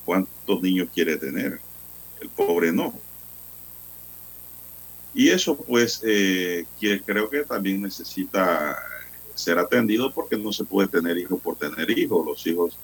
cuántos 0.04 0.62
niños 0.62 0.88
quiere 0.92 1.16
tener. 1.16 1.60
El 2.20 2.28
pobre 2.28 2.72
no. 2.72 2.94
Y 5.14 5.28
eso 5.28 5.56
pues 5.56 6.00
eh, 6.04 6.66
que 6.78 7.02
creo 7.02 7.28
que 7.28 7.44
también 7.44 7.82
necesita 7.82 8.78
ser 9.34 9.58
atendido 9.58 10.12
porque 10.12 10.36
no 10.36 10.52
se 10.52 10.64
puede 10.64 10.88
tener 10.88 11.18
hijos 11.18 11.40
por 11.40 11.56
tener 11.56 11.90
hijos. 11.98 12.24
Los 12.24 12.46
hijos 12.46 12.78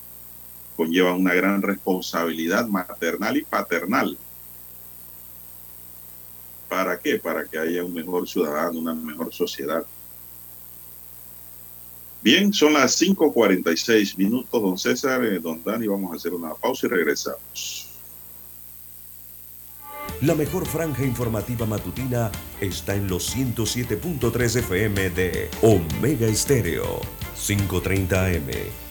conllevan 0.76 1.20
una 1.20 1.34
gran 1.34 1.62
responsabilidad 1.62 2.66
maternal 2.66 3.36
y 3.36 3.42
paternal. 3.42 4.18
¿Para 6.68 6.99
qué? 6.99 7.18
Para 7.18 7.44
que 7.44 7.58
haya 7.58 7.85
un 7.85 7.94
mejor 7.94 8.28
ciudadano, 8.28 8.78
una 8.78 8.94
mejor 8.94 9.32
sociedad. 9.32 9.85
Bien, 12.23 12.52
son 12.52 12.73
las 12.73 13.00
5.46 13.00 14.16
minutos, 14.16 14.61
don 14.61 14.76
César, 14.76 15.25
eh, 15.25 15.38
don 15.38 15.62
Dani, 15.62 15.87
vamos 15.87 16.12
a 16.12 16.16
hacer 16.16 16.35
una 16.35 16.54
pausa 16.54 16.87
y 16.87 16.90
regresamos. 16.90 17.87
La 20.23 20.35
mejor 20.35 20.66
franja 20.66 21.04
informativa 21.04 21.66
matutina 21.66 22.32
está 22.61 22.94
en 22.94 23.06
los 23.06 23.37
107.3 23.37 24.56
FM 24.61 25.11
de 25.11 25.50
Omega 25.62 26.26
Estéreo. 26.26 27.00
5.30 27.37 28.37
AM. 28.37 28.86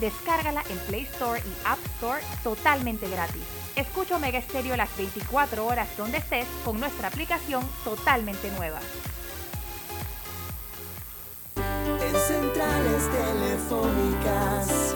Descárgala 0.00 0.62
en 0.70 0.78
Play 0.78 1.02
Store 1.02 1.40
y 1.40 1.66
App 1.66 1.78
Store 1.96 2.22
totalmente 2.42 3.06
gratis. 3.08 3.42
Escucha 3.76 4.16
Omega 4.16 4.40
Stereo 4.40 4.74
las 4.76 4.96
24 4.96 5.66
horas 5.66 5.88
donde 5.98 6.18
estés 6.18 6.46
con 6.64 6.80
nuestra 6.80 7.08
aplicación 7.08 7.62
totalmente 7.84 8.50
nueva. 8.52 8.80
En 11.56 12.16
centrales 12.16 13.10
telefónicas, 13.10 14.94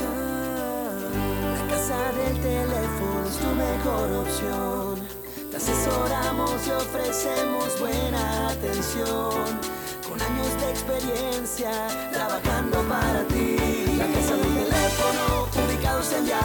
la 1.52 1.66
casa 1.68 2.12
del 2.12 2.40
teléfono 2.40 3.28
es 3.28 3.36
tu 3.36 3.46
mejor 3.54 4.10
opción. 4.26 5.08
Te 5.50 5.56
asesoramos 5.58 6.66
y 6.66 6.70
ofrecemos 6.70 7.78
buena 7.78 8.48
atención. 8.48 9.60
Con 10.08 10.20
años 10.20 10.60
de 10.60 10.70
experiencia, 10.70 11.70
trabajando 12.10 12.82
para 12.88 13.22
ti. 13.28 13.73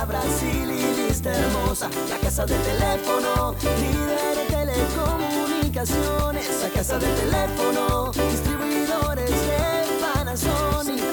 Brasil 0.06 0.70
y 0.72 1.08
lista 1.08 1.32
hermosa. 1.32 1.89
La 2.10 2.18
casa 2.18 2.46
del 2.46 2.62
teléfono, 2.62 3.53
líder 3.62 4.39
en 4.39 4.48
telecomunicaciones. 4.48 6.62
La 6.62 6.70
casa 6.70 6.98
del 7.00 7.13
teléfono, 7.15 8.12
distribuidores 8.32 9.29
de 9.29 9.86
Panasonic. 10.01 11.03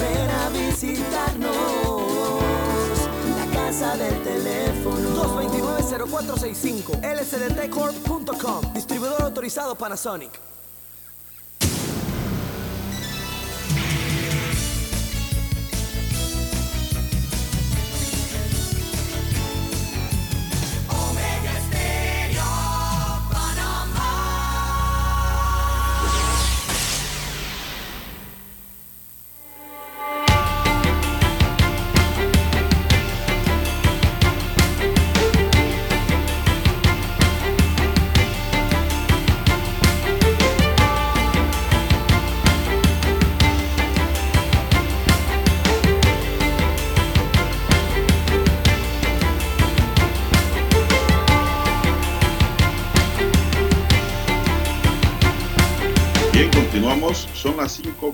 Ven 0.00 0.30
a 0.30 0.48
visitarnos. 0.50 1.52
La 3.36 3.46
casa 3.54 3.96
del 3.96 4.22
teléfono. 4.22 5.08
229-0465 5.88 7.00
lsdtcorp.com 7.02 8.60
Distribuidor 8.74 9.22
autorizado 9.22 9.74
Panasonic. 9.74 10.38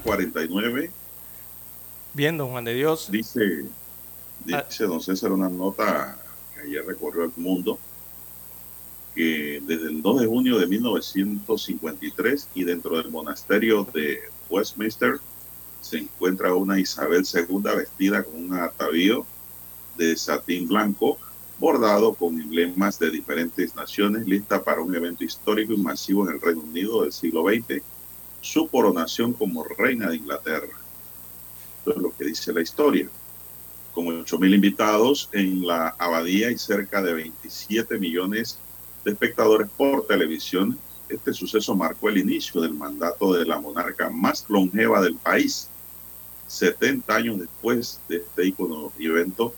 5.49. 0.02 0.90
Bien, 2.12 2.37
don 2.37 2.50
Juan 2.50 2.64
de 2.64 2.74
Dios. 2.74 3.11
Dice, 3.11 3.64
dice 4.44 4.85
don 4.85 5.00
César 5.00 5.33
una 5.33 5.48
nota 5.48 6.16
que 6.54 6.61
ayer 6.62 6.85
recorrió 6.87 7.24
el 7.24 7.33
mundo, 7.37 7.78
que 9.14 9.62
desde 9.66 9.88
el 9.88 10.02
2 10.02 10.20
de 10.20 10.26
junio 10.26 10.59
de 10.59 10.66
1953 10.66 12.48
y 12.54 12.64
dentro 12.64 12.96
del 12.96 13.11
monasterio 13.11 13.85
de 13.92 14.20
Westminster 14.48 15.18
se 15.80 15.98
encuentra 15.98 16.54
una 16.54 16.78
Isabel 16.78 17.24
II 17.33 17.61
vestida 17.76 18.22
con 18.22 18.37
un 18.37 18.54
atavío 18.54 19.26
de 19.96 20.16
satín 20.16 20.66
blanco 20.66 21.18
bordado 21.59 22.14
con 22.14 22.40
emblemas 22.40 22.98
de 22.98 23.11
diferentes 23.11 23.76
naciones, 23.76 24.26
lista 24.26 24.62
para 24.62 24.80
un 24.80 24.94
evento 24.94 25.24
histórico 25.24 25.72
y 25.72 25.76
masivo 25.76 26.28
en 26.28 26.35
el 26.35 26.40
Reino 26.40 26.62
Unido 26.62 27.02
del 27.02 27.12
siglo 27.12 27.44
XX, 27.44 27.83
su 28.44 28.68
coronación 28.68 29.33
como 29.33 29.64
reina 29.64 30.11
de 30.11 30.16
Inglaterra. 30.16 30.78
Esto 31.78 31.90
es 31.92 31.96
lo 31.96 32.14
que 32.14 32.26
dice 32.26 32.52
la 32.52 32.61
historia. 32.61 33.09
Con 33.94 34.07
8.000 34.07 34.54
invitados 34.54 35.30
en 35.33 35.66
la 35.66 35.94
abadía 35.98 36.50
y 36.50 36.59
cerca 36.59 37.00
de 37.00 37.14
27 37.14 37.98
millones 37.98 38.59
de 39.02 39.12
espectadores 39.12 39.68
por 39.76 40.07
televisión, 40.07 40.78
este 41.09 41.33
suceso 41.33 41.74
marcó 41.74 42.11
el 42.11 42.18
inicio 42.18 42.61
del 42.61 42.74
mandato 42.74 43.33
de 43.33 43.46
la 43.46 43.59
monarca 43.59 44.11
más 44.11 44.44
longeva 44.48 45.00
del 45.00 45.14
país. 45.14 45.68
70 46.46 47.14
años 47.14 47.38
después 47.38 48.00
de 48.09 48.16
este 48.16 48.46
ícono 48.46 48.92
evento, 48.98 49.54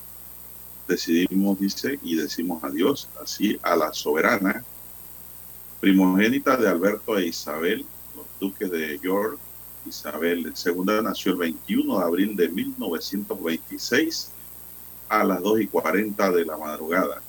decidimos, 0.86 1.58
dice, 1.58 1.98
y 2.04 2.14
decimos 2.14 2.62
adiós 2.62 3.08
así 3.20 3.58
a 3.62 3.74
la 3.74 3.92
soberana, 3.92 4.64
primogénita 5.80 6.56
de 6.56 6.68
Alberto 6.68 7.18
e 7.18 7.26
Isabel, 7.26 7.84
duques 8.38 8.70
de 8.70 8.98
York. 8.98 9.38
Isabel 9.86 10.52
II 10.52 11.02
nació 11.02 11.32
el 11.32 11.38
21 11.38 11.98
de 11.98 12.04
abril 12.04 12.36
de 12.36 12.48
1926 12.48 14.32
a 15.08 15.24
las 15.24 15.40
2 15.40 15.60
y 15.60 15.66
40 15.68 16.30
de 16.32 16.44
la 16.44 16.56
madrugada. 16.56 17.22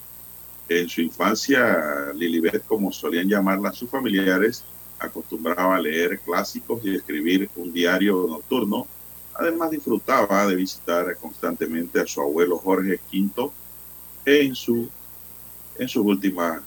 En 0.69 0.89
su 0.89 1.01
infancia, 1.01 2.11
Lilibet, 2.13 2.65
como 2.65 2.91
solían 2.91 3.29
llamarla 3.29 3.71
sus 3.71 3.89
familiares, 3.89 4.65
acostumbraba 4.99 5.75
a 5.75 5.79
leer 5.79 6.19
clásicos 6.19 6.81
y 6.83 6.95
escribir 6.95 7.49
un 7.55 7.71
diario 7.71 8.25
nocturno. 8.27 8.87
Además, 9.33 9.71
disfrutaba 9.71 10.45
de 10.47 10.55
visitar 10.55 11.15
constantemente 11.17 12.01
a 12.01 12.07
su 12.07 12.21
abuelo 12.21 12.57
Jorge 12.57 12.99
V 13.11 13.51
en, 14.25 14.47
en, 14.47 14.55
sus, 14.55 14.89
últimas, 15.95 16.61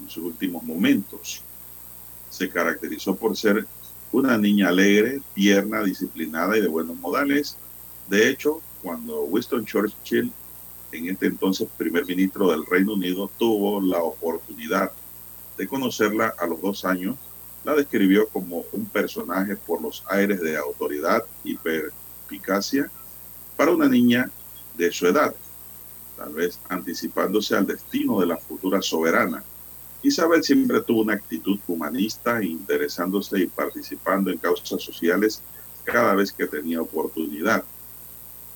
en 0.00 0.08
sus 0.08 0.24
últimos 0.24 0.62
momentos. 0.62 1.42
Se 2.32 2.48
caracterizó 2.48 3.14
por 3.14 3.36
ser 3.36 3.66
una 4.10 4.38
niña 4.38 4.68
alegre, 4.68 5.20
tierna, 5.34 5.82
disciplinada 5.82 6.56
y 6.56 6.62
de 6.62 6.68
buenos 6.68 6.96
modales. 6.96 7.58
De 8.08 8.30
hecho, 8.30 8.62
cuando 8.82 9.20
Winston 9.24 9.66
Churchill, 9.66 10.32
en 10.92 11.08
este 11.08 11.26
entonces 11.26 11.68
primer 11.76 12.06
ministro 12.06 12.50
del 12.50 12.64
Reino 12.64 12.94
Unido, 12.94 13.30
tuvo 13.38 13.82
la 13.82 14.02
oportunidad 14.02 14.92
de 15.58 15.68
conocerla 15.68 16.34
a 16.38 16.46
los 16.46 16.60
dos 16.62 16.86
años, 16.86 17.16
la 17.64 17.74
describió 17.74 18.26
como 18.28 18.64
un 18.72 18.86
personaje 18.86 19.54
por 19.54 19.82
los 19.82 20.02
aires 20.08 20.40
de 20.40 20.56
autoridad 20.56 21.22
y 21.44 21.56
perspicacia 21.56 22.90
para 23.58 23.72
una 23.72 23.88
niña 23.88 24.30
de 24.74 24.90
su 24.90 25.06
edad, 25.06 25.34
tal 26.16 26.32
vez 26.32 26.58
anticipándose 26.70 27.54
al 27.54 27.66
destino 27.66 28.18
de 28.20 28.26
la 28.26 28.38
futura 28.38 28.80
soberana. 28.80 29.44
Isabel 30.02 30.42
siempre 30.42 30.80
tuvo 30.80 31.02
una 31.02 31.14
actitud 31.14 31.58
humanista, 31.66 32.42
interesándose 32.42 33.40
y 33.40 33.46
participando 33.46 34.30
en 34.30 34.38
causas 34.38 34.82
sociales 34.82 35.40
cada 35.84 36.14
vez 36.14 36.32
que 36.32 36.46
tenía 36.46 36.80
oportunidad. 36.80 37.64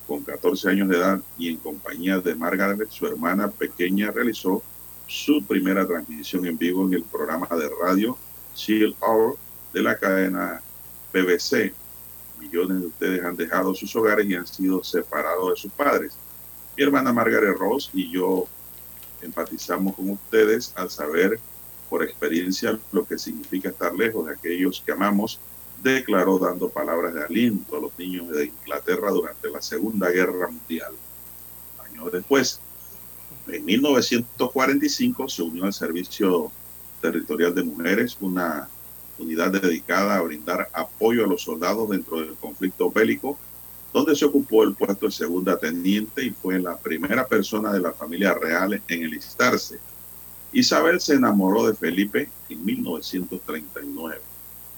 con 0.06 0.22
14 0.22 0.68
años 0.70 0.88
de 0.88 0.96
edad 0.98 1.20
y 1.36 1.48
en 1.48 1.56
compañía 1.56 2.20
de 2.20 2.36
Margaret, 2.36 2.88
su 2.90 3.08
hermana 3.08 3.50
pequeña, 3.50 4.12
realizó 4.12 4.62
su 5.08 5.44
primera 5.44 5.84
transmisión 5.84 6.46
en 6.46 6.56
vivo 6.56 6.86
en 6.86 6.94
el 6.94 7.02
programa 7.02 7.48
de 7.56 7.68
radio 7.82 8.16
Chill 8.54 8.94
Hour 9.00 9.36
de 9.72 9.82
la 9.82 9.96
cadena 9.96 10.62
BBC. 11.12 11.72
Millones 12.38 12.80
de 12.80 12.86
ustedes 12.86 13.24
han 13.24 13.36
dejado 13.36 13.74
sus 13.74 13.94
hogares 13.96 14.26
y 14.26 14.34
han 14.34 14.46
sido 14.46 14.84
separados 14.84 15.50
de 15.50 15.56
sus 15.56 15.72
padres. 15.72 16.16
Mi 16.76 16.84
hermana 16.84 17.12
Margaret 17.12 17.56
Ross 17.56 17.90
y 17.92 18.10
yo 18.10 18.46
empatizamos 19.26 19.94
con 19.94 20.10
ustedes 20.10 20.72
al 20.76 20.90
saber 20.90 21.38
por 21.88 22.02
experiencia 22.02 22.78
lo 22.92 23.06
que 23.06 23.18
significa 23.18 23.68
estar 23.68 23.94
lejos 23.94 24.26
de 24.26 24.34
aquellos 24.34 24.82
que 24.84 24.92
amamos, 24.92 25.38
declaró 25.82 26.38
dando 26.38 26.68
palabras 26.68 27.14
de 27.14 27.24
aliento 27.24 27.76
a 27.76 27.80
los 27.80 27.98
niños 27.98 28.30
de 28.30 28.46
Inglaterra 28.46 29.10
durante 29.10 29.50
la 29.50 29.62
Segunda 29.62 30.10
Guerra 30.10 30.48
Mundial. 30.48 30.92
Años 31.84 32.10
después, 32.12 32.60
en 33.48 33.64
1945 33.64 35.28
se 35.28 35.42
unió 35.42 35.64
al 35.64 35.72
Servicio 35.72 36.50
Territorial 37.00 37.54
de 37.54 37.62
Mujeres, 37.62 38.16
una 38.20 38.68
unidad 39.18 39.52
dedicada 39.52 40.16
a 40.16 40.22
brindar 40.22 40.68
apoyo 40.72 41.24
a 41.24 41.28
los 41.28 41.42
soldados 41.42 41.88
dentro 41.90 42.20
del 42.20 42.34
conflicto 42.34 42.90
bélico, 42.90 43.38
donde 43.96 44.14
se 44.14 44.26
ocupó 44.26 44.62
el 44.62 44.74
puesto 44.74 45.06
de 45.06 45.12
segunda 45.12 45.58
teniente 45.58 46.22
y 46.22 46.28
fue 46.28 46.60
la 46.60 46.76
primera 46.76 47.26
persona 47.26 47.72
de 47.72 47.80
la 47.80 47.94
familia 47.94 48.34
real 48.34 48.74
en 48.74 49.02
enlistarse. 49.04 49.78
Isabel 50.52 51.00
se 51.00 51.14
enamoró 51.14 51.66
de 51.66 51.74
Felipe 51.74 52.28
en 52.50 52.62
1939, 52.62 54.20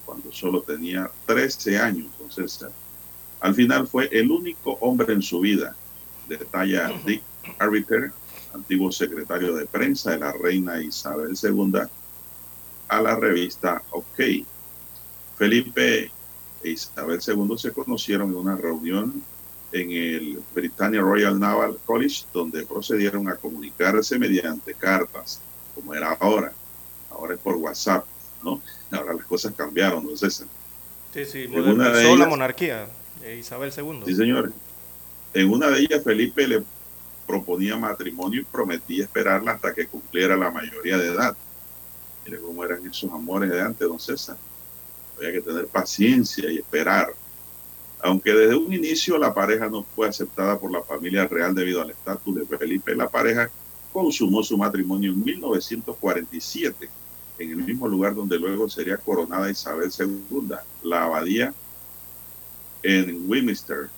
cuando 0.07 0.31
solo 0.31 0.63
tenía 0.63 1.11
13 1.27 1.79
años, 1.79 2.07
don 2.17 2.31
César. 2.31 2.71
Al 3.41 3.57
final 3.57 3.89
fue 3.89 4.09
el 4.13 4.31
único 4.31 4.79
hombre 4.81 5.13
en 5.15 5.23
su 5.23 5.41
vida, 5.41 5.75
detalla 6.29 6.93
Dick 7.05 7.23
Arbiter, 7.59 8.13
antiguo 8.55 8.93
secretario 8.93 9.53
de 9.57 9.67
prensa 9.67 10.13
de 10.13 10.19
la 10.19 10.31
reina 10.31 10.81
Isabel 10.81 11.37
II, 11.43 11.81
a 12.87 13.03
la 13.03 13.17
revista 13.17 13.83
OK. 13.91 14.21
Felipe 15.37 16.13
e 16.63 16.71
Isabel 16.71 17.21
II 17.27 17.57
se 17.59 17.73
conocieron 17.73 18.31
en 18.31 18.37
una 18.37 18.57
reunión 18.57 19.23
en 19.73 19.91
el 19.91 20.41
Britannia 20.55 21.01
Royal 21.03 21.39
Naval 21.39 21.79
College, 21.85 22.25
donde 22.33 22.65
procedieron 22.67 23.29
a 23.29 23.37
comunicarse 23.37 24.19
mediante 24.19 24.75
cartas, 24.75 25.41
como 25.75 25.95
era 25.95 26.13
ahora. 26.13 26.53
Ahora 27.11 27.35
es 27.35 27.41
por 27.41 27.57
WhatsApp, 27.57 28.05
¿no? 28.43 28.61
Ahora 28.91 29.15
las 29.15 29.27
cosas 29.27 29.53
cambiaron, 29.55 30.07
¿no, 30.07 30.17
César? 30.17 30.47
Sí, 31.13 31.25
sí, 31.27 31.43
En 31.45 31.53
una 31.53 31.63
de 31.63 31.75
modernizó 31.75 32.09
la 32.09 32.15
ellas- 32.15 32.29
monarquía 32.29 32.87
de 33.21 33.37
Isabel 33.39 33.73
II. 33.77 34.03
Sí, 34.07 34.15
señores. 34.15 34.53
En 35.35 35.51
una 35.51 35.69
de 35.69 35.81
ellas, 35.81 36.03
Felipe 36.03 36.47
le 36.49 36.63
proponía 37.27 37.77
matrimonio 37.77 38.41
y 38.41 38.45
prometía 38.45 39.05
esperarla 39.05 39.53
hasta 39.53 39.75
que 39.75 39.87
cumpliera 39.87 40.37
la 40.37 40.51
mayoría 40.51 40.97
de 40.97 41.09
edad. 41.09 41.37
Mire 42.25 42.39
cómo 42.41 42.65
eran 42.65 42.87
esos 42.87 43.11
amores 43.13 43.51
de 43.51 43.61
antes, 43.61 43.87
don 43.87 44.01
César. 44.01 44.37
Había 45.19 45.33
que 45.33 45.41
tener 45.43 45.67
paciencia 45.67 46.51
y 46.51 46.59
esperar. 46.59 47.13
Aunque 48.01 48.33
desde 48.33 48.57
un 48.57 48.73
inicio 48.73 49.19
la 49.19 49.35
pareja 49.35 49.69
no 49.69 49.83
fue 49.83 50.09
aceptada 50.09 50.59
por 50.59 50.71
la 50.71 50.83
familia 50.83 51.27
real 51.27 51.55
debido 51.55 51.83
al 51.83 51.91
estatus 51.91 52.37
de 52.37 52.47
Felipe, 52.57 52.95
la 52.95 53.09
pareja 53.09 53.51
consumó 53.93 54.43
su 54.43 54.57
matrimonio 54.57 55.13
en 55.13 55.25
1947, 55.25 56.89
en 57.39 57.51
el 57.51 57.57
mismo 57.57 57.89
lugar 57.89 58.15
donde 58.15 58.39
luego 58.39 58.69
sería 58.69 58.97
coronada 58.97 59.51
Isabel 59.51 59.91
II, 59.99 60.55
la 60.85 61.05
abadía 61.05 61.53
en 62.83 63.29
Westminster. 63.29 63.89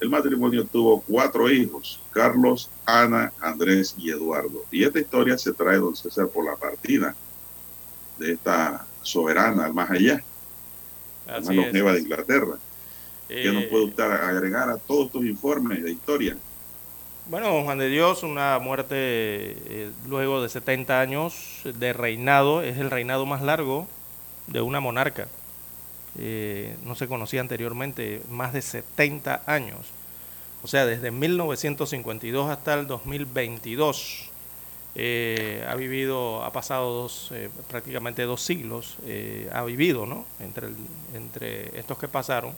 El 0.00 0.10
matrimonio 0.10 0.64
tuvo 0.64 1.00
cuatro 1.00 1.50
hijos, 1.50 2.00
Carlos, 2.12 2.70
Ana, 2.86 3.32
Andrés 3.40 3.96
y 3.98 4.10
Eduardo. 4.10 4.64
Y 4.70 4.84
esta 4.84 5.00
historia 5.00 5.36
se 5.36 5.52
trae, 5.52 5.78
don 5.78 5.96
César, 5.96 6.28
por 6.28 6.44
la 6.44 6.54
partida 6.54 7.16
de 8.18 8.32
esta 8.32 8.86
soberana 9.02 9.64
al 9.64 9.74
más 9.74 9.90
allá, 9.90 10.22
Así 11.28 11.64
es. 11.64 11.72
longeva 11.72 11.92
de 11.92 12.00
Inglaterra. 12.00 12.58
¿Qué 13.42 13.52
nos 13.52 13.64
Eh, 13.64 13.68
puede 13.70 13.84
usted 13.86 14.04
agregar 14.04 14.70
a 14.70 14.78
todos 14.78 15.06
estos 15.06 15.24
informes 15.24 15.82
de 15.84 15.92
historia? 15.92 16.38
Bueno, 17.26 17.62
Juan 17.62 17.78
de 17.78 17.88
Dios, 17.88 18.22
una 18.22 18.58
muerte 18.58 18.96
eh, 18.96 19.92
luego 20.06 20.42
de 20.42 20.48
70 20.48 21.00
años 21.00 21.60
de 21.64 21.92
reinado, 21.92 22.62
es 22.62 22.78
el 22.78 22.90
reinado 22.90 23.26
más 23.26 23.42
largo 23.42 23.86
de 24.46 24.62
una 24.62 24.80
monarca. 24.80 25.28
Eh, 26.16 26.76
no 26.82 26.94
se 26.94 27.06
conocía 27.08 27.40
anteriormente, 27.42 28.22
más 28.30 28.54
de 28.54 28.62
70 28.62 29.42
años. 29.46 29.94
O 30.62 30.68
sea, 30.68 30.86
desde 30.86 31.10
1952 31.10 32.50
hasta 32.50 32.74
el 32.74 32.86
2022 32.86 34.27
eh, 35.00 35.64
ha 35.68 35.76
vivido, 35.76 36.42
ha 36.42 36.50
pasado 36.50 36.92
dos, 36.92 37.30
eh, 37.32 37.50
prácticamente 37.68 38.24
dos 38.24 38.42
siglos, 38.42 38.96
eh, 39.06 39.48
ha 39.52 39.62
vivido, 39.62 40.06
¿no? 40.06 40.24
Entre, 40.40 41.78
estos 41.78 41.98
que 41.98 42.08
pasaron 42.08 42.52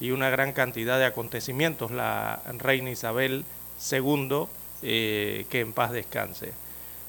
y 0.00 0.12
una 0.12 0.30
gran 0.30 0.52
cantidad 0.52 1.00
de 1.00 1.04
acontecimientos. 1.04 1.90
La 1.90 2.40
reina 2.58 2.90
Isabel 2.90 3.44
II, 3.90 4.44
eh, 4.82 5.46
que 5.50 5.60
en 5.60 5.72
paz 5.72 5.90
descanse. 5.90 6.52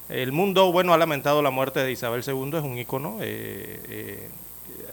El 0.08 0.32
mundo, 0.32 0.72
bueno, 0.72 0.92
ha 0.92 0.98
lamentado 0.98 1.42
la 1.42 1.50
muerte 1.50 1.84
de 1.84 1.92
Isabel 1.92 2.24
II, 2.26 2.58
es 2.58 2.64
un 2.64 2.76
ícono 2.76 3.18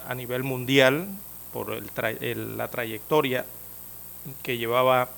a 0.08 0.16
nivel 0.16 0.44
mundial 0.44 1.08
por 1.52 1.70
la 1.72 2.68
trayectoria 2.68 3.46
que 4.44 4.58
llevaba 4.58 5.10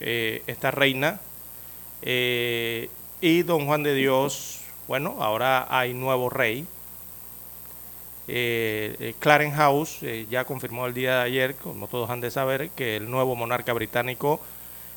esta 0.00 0.72
reina. 0.72 1.20
Y 3.20 3.42
don 3.42 3.66
Juan 3.66 3.82
de 3.82 3.94
Dios, 3.94 4.60
bueno, 4.88 5.16
ahora 5.20 5.66
hay 5.70 5.94
nuevo 5.94 6.28
rey, 6.28 6.66
eh, 8.28 8.96
eh, 8.98 9.14
Clarence 9.20 9.56
House 9.56 9.98
eh, 10.02 10.26
ya 10.28 10.44
confirmó 10.44 10.86
el 10.86 10.94
día 10.94 11.18
de 11.18 11.22
ayer, 11.22 11.54
como 11.54 11.86
todos 11.86 12.10
han 12.10 12.20
de 12.20 12.30
saber, 12.30 12.70
que 12.70 12.96
el 12.96 13.10
nuevo 13.10 13.36
monarca 13.36 13.72
británico 13.72 14.40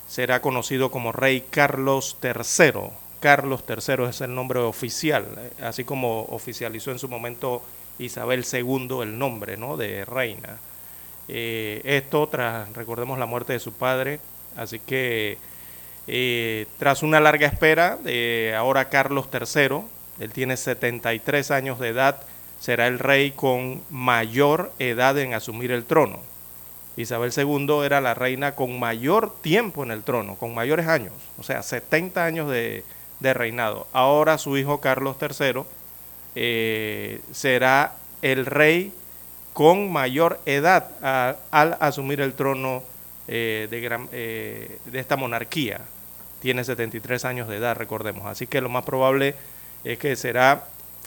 será 0.07 0.41
conocido 0.41 0.89
como 0.89 1.11
Rey 1.11 1.45
Carlos 1.49 2.17
III. 2.23 2.89
Carlos 3.19 3.63
III 3.67 4.05
es 4.09 4.21
el 4.21 4.33
nombre 4.33 4.59
oficial, 4.59 5.27
eh, 5.37 5.63
así 5.63 5.83
como 5.83 6.23
oficializó 6.29 6.91
en 6.91 6.99
su 6.99 7.07
momento 7.07 7.61
Isabel 7.99 8.45
II 8.51 9.01
el 9.01 9.17
nombre 9.17 9.57
¿no? 9.57 9.77
de 9.77 10.05
reina. 10.05 10.57
Esto 11.27 12.27
tras, 12.27 12.73
recordemos, 12.73 13.19
la 13.19 13.27
muerte 13.27 13.53
de 13.53 13.59
su 13.59 13.73
padre, 13.73 14.19
así 14.57 14.79
que 14.79 15.37
eh, 16.07 16.67
tras 16.77 17.03
una 17.03 17.19
larga 17.19 17.47
espera, 17.47 17.97
eh, 18.05 18.55
ahora 18.57 18.89
Carlos 18.89 19.27
III, 19.31 19.81
él 20.19 20.31
tiene 20.33 20.57
73 20.57 21.51
años 21.51 21.79
de 21.79 21.89
edad, 21.89 22.21
será 22.59 22.87
el 22.87 22.99
rey 22.99 23.31
con 23.31 23.81
mayor 23.89 24.71
edad 24.79 25.17
en 25.17 25.33
asumir 25.33 25.71
el 25.71 25.85
trono. 25.85 26.19
Isabel 26.97 27.31
II 27.35 27.85
era 27.85 28.01
la 28.01 28.13
reina 28.13 28.55
con 28.55 28.77
mayor 28.77 29.33
tiempo 29.41 29.83
en 29.83 29.91
el 29.91 30.03
trono, 30.03 30.35
con 30.35 30.53
mayores 30.53 30.87
años, 30.87 31.13
o 31.37 31.43
sea, 31.43 31.63
70 31.63 32.25
años 32.25 32.49
de, 32.49 32.83
reinado. 33.21 33.87
Ahora 33.93 34.37
su 34.37 34.57
hijo 34.57 34.81
Carlos 34.81 35.15
III 35.21 35.63
eh, 36.35 37.21
será 37.31 37.93
el 38.21 38.45
rey 38.45 38.91
con 39.53 39.91
mayor 39.91 40.39
edad 40.45 40.89
al 41.51 41.77
asumir 41.79 42.21
el 42.21 42.33
trono 42.33 42.83
eh, 43.31 43.67
de, 43.69 44.07
eh, 44.11 44.79
de 44.85 44.99
esta 44.99 45.15
monarquía. 45.15 45.81
Tiene 46.41 46.63
73 46.63 47.25
años 47.25 47.47
de 47.47 47.57
edad, 47.57 47.75
recordemos. 47.75 48.25
Así 48.25 48.47
que 48.47 48.59
lo 48.59 48.69
más 48.69 48.83
probable 48.85 49.35
es 49.83 49.99
que 49.99 50.15
será 50.15 50.65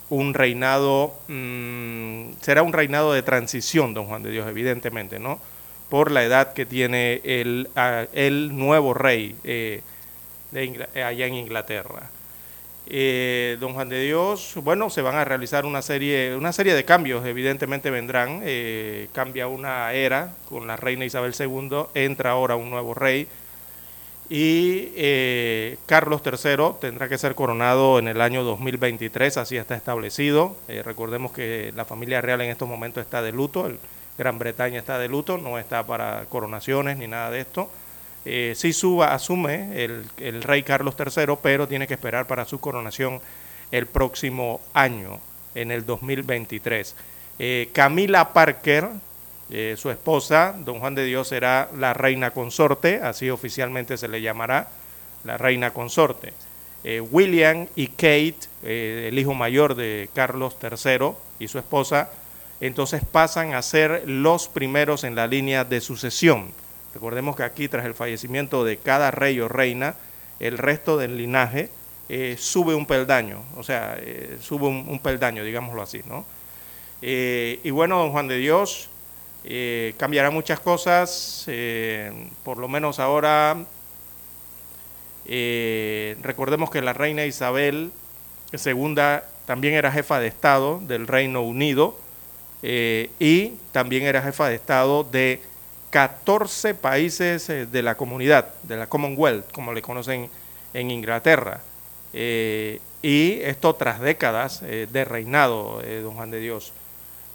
un 0.08 0.32
reinado, 0.32 1.14
mm, 1.26 2.35
será 2.40 2.62
un 2.62 2.72
reinado 2.72 3.12
de 3.12 3.22
transición, 3.22 3.92
don 3.92 4.06
Juan 4.06 4.22
de 4.22 4.30
Dios, 4.30 4.46
evidentemente, 4.46 5.18
¿no? 5.18 5.40
Por 5.88 6.12
la 6.12 6.22
edad 6.22 6.52
que 6.52 6.64
tiene 6.64 7.20
el, 7.24 7.68
ah, 7.74 8.04
el 8.12 8.56
nuevo 8.56 8.94
rey 8.94 9.35
eh, 9.42 9.82
de 10.52 10.87
allá 11.02 11.26
en 11.26 11.35
Inglaterra. 11.35 12.08
Eh, 12.94 13.57
don 13.59 13.72
Juan 13.72 13.88
de 13.88 14.02
Dios, 14.02 14.52
bueno, 14.57 14.90
se 14.90 15.00
van 15.00 15.14
a 15.14 15.24
realizar 15.24 15.64
una 15.64 15.81
serie, 15.81 16.37
una 16.37 16.52
serie 16.52 16.74
de 16.74 16.85
cambios, 16.85 17.24
evidentemente 17.24 17.88
vendrán. 17.90 18.42
eh, 18.44 19.09
cambia 19.14 19.48
una 19.48 19.94
era 19.94 20.35
con 20.46 20.66
la 20.66 20.76
reina 20.76 21.07
Isabel 21.07 21.35
II, 21.38 21.87
entra 21.94 22.33
ahora 22.33 22.55
un 22.55 22.68
nuevo 22.68 22.92
rey. 22.92 23.26
Y 24.28 24.92
eh, 24.94 25.78
Carlos 25.87 26.20
III 26.22 26.74
tendrá 26.83 27.09
que 27.09 27.16
ser 27.16 27.35
coronado 27.35 27.98
en 27.98 28.09
el 28.09 28.20
año 28.20 28.44
2023, 28.44 29.38
así 29.38 29.57
está 29.57 29.74
establecido. 29.74 30.57
Eh, 30.68 30.83
recordemos 30.83 31.33
que 31.33 31.72
la 31.74 31.87
familia 31.87 32.20
real 32.20 32.42
en 32.42 32.50
estos 32.50 32.68
momentos 32.68 33.02
está 33.02 33.22
de 33.22 33.33
luto, 33.33 33.66
el 33.66 33.78
Gran 34.18 34.38
Bretaña 34.38 34.78
está 34.78 34.98
de 34.98 35.09
luto, 35.09 35.38
no 35.38 35.59
está 35.59 35.87
para 35.87 36.26
coronaciones 36.28 36.98
ni 36.98 37.09
nada 37.09 37.31
de 37.31 37.40
esto. 37.40 37.70
Eh, 38.24 38.52
sí 38.56 38.72
suba, 38.72 39.14
asume 39.14 39.85
el, 39.85 40.42
rey 40.42 40.62
Carlos 40.62 40.94
III, 40.98 41.35
pero 41.42 41.66
tiene 41.66 41.87
que 41.87 41.94
esperar 41.94 42.26
para 42.26 42.44
su 42.44 42.61
coronación 42.61 43.20
el 43.70 43.87
próximo 43.87 44.61
año, 44.74 45.18
en 45.54 45.70
el 45.70 45.85
2023. 45.85 46.94
Eh, 47.38 47.70
Camila 47.72 48.32
Parker, 48.32 48.88
Eh, 49.54 49.74
su 49.76 49.90
esposa, 49.90 50.54
don 50.64 50.78
Juan 50.80 50.94
de 50.94 51.04
Dios, 51.04 51.28
será 51.28 51.68
la 51.76 51.92
reina 51.92 52.30
consorte, 52.30 53.02
así 53.02 53.28
oficialmente 53.28 53.98
se 53.98 54.08
le 54.08 54.22
llamará 54.22 54.68
la 55.24 55.37
reina 55.37 55.74
consorte. 55.74 56.32
Eh, 56.85 57.02
William 57.02 57.66
y 57.76 57.88
Kate, 57.88 58.48
el 58.62 59.18
hijo 59.18 59.35
mayor 59.35 59.74
de 59.74 60.08
Carlos 60.14 60.56
III 60.62 61.12
y 61.38 61.48
su 61.48 61.58
esposa, 61.58 62.11
entonces 62.62 63.02
pasan 63.04 63.52
a 63.52 63.61
ser 63.61 64.04
los 64.06 64.48
primeros 64.48 65.04
en 65.04 65.16
la 65.16 65.26
línea 65.26 65.64
de 65.64 65.82
sucesión. 65.82 66.50
Recordemos 66.94 67.37
que 67.37 67.42
aquí, 67.42 67.68
tras 67.68 67.87
el 67.87 67.94
fallecimiento 67.94 68.64
de 68.64 68.76
cada 68.76 69.11
rey 69.11 69.40
o 69.40 69.48
reina, 69.48 69.94
el 70.40 70.59
resto 70.59 70.96
del 70.96 71.16
linaje 71.16 71.70
eh, 72.09 72.37
sube 72.38 72.74
un 72.74 72.87
peldaño, 72.87 73.42
o 73.57 73.62
sea, 73.62 73.98
sube 74.40 74.66
un, 74.66 74.98
peldaño, 74.98 75.44
digámoslo 75.44 75.83
así, 75.83 76.02
¿no? 76.07 76.24
y 77.00 77.70
bueno, 77.70 77.98
don 77.98 78.12
Juan 78.12 78.28
de 78.28 78.37
Dios 78.37 78.88
cambiará 79.96 80.31
muchas 80.31 80.61
cosas, 80.61 81.46
por 82.44 82.59
lo 82.59 82.68
menos 82.68 83.00
ahora 83.00 83.57
eh, 85.26 86.16
recordemos 86.20 86.70
que 86.70 86.83
la 86.83 86.92
reina 86.92 87.24
Isabel 87.24 87.92
II 88.52 88.94
también 89.46 89.74
era 89.74 89.92
jefa 89.92 90.18
de 90.18 90.26
Estado 90.26 90.81
del 90.81 91.07
Reino 91.07 91.42
Unido 91.42 91.96
eh, 92.62 93.11
y 93.18 93.55
también 93.72 94.05
era 94.05 94.22
jefa 94.22 94.48
de 94.48 94.57
Estado 94.57 95.05
de 95.05 95.40
14 95.92 96.74
países 96.74 97.48
eh, 97.48 97.66
de 97.66 97.83
la 97.83 97.94
comunidad, 97.94 98.48
de 98.64 98.76
la 98.76 98.88
Commonwealth, 98.88 99.52
como 99.52 99.72
le 99.72 99.81
conocen 99.81 100.28
en 100.74 100.90
Inglaterra. 100.90 101.61
y 102.12 103.40
esto 103.42 103.74
tras 103.74 104.00
décadas 104.00 104.61
de 104.61 105.05
reinado, 105.05 105.81
don 106.02 106.14
Juan 106.14 106.31
de 106.31 106.40
Dios. 106.40 106.72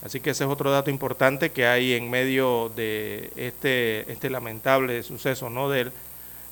Así 0.03 0.19
que 0.19 0.31
ese 0.31 0.43
es 0.43 0.49
otro 0.49 0.71
dato 0.71 0.89
importante 0.89 1.51
que 1.51 1.65
hay 1.65 1.93
en 1.93 2.09
medio 2.09 2.71
de 2.75 3.31
este, 3.35 4.11
este 4.11 4.29
lamentable 4.29 5.01
suceso 5.03 5.49
¿no? 5.49 5.69
de 5.69 5.91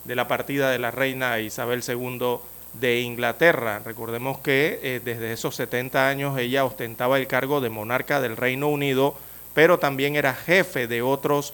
la 0.06 0.28
partida 0.28 0.72
de 0.72 0.80
la 0.80 0.92
reina 0.92 1.40
Isabel 1.40 1.84
II 1.88 2.40
de 2.80 3.02
Inglaterra. 3.02 3.82
Recordemos 3.84 4.40
que 4.40 4.80
eh, 4.82 5.02
desde 5.04 5.34
esos 5.34 5.56
70 5.56 6.08
años 6.08 6.38
ella 6.38 6.66
ostentaba 6.66 7.18
el 7.18 7.28
cargo 7.28 7.62
de 7.62 7.70
monarca 7.70 8.20
del 8.20 8.38
Reino 8.38 8.68
Unido, 8.68 9.16
pero 9.54 9.80
también 9.80 10.16
era 10.16 10.34
jefe 10.34 10.88
de 10.88 11.02
otros 11.02 11.54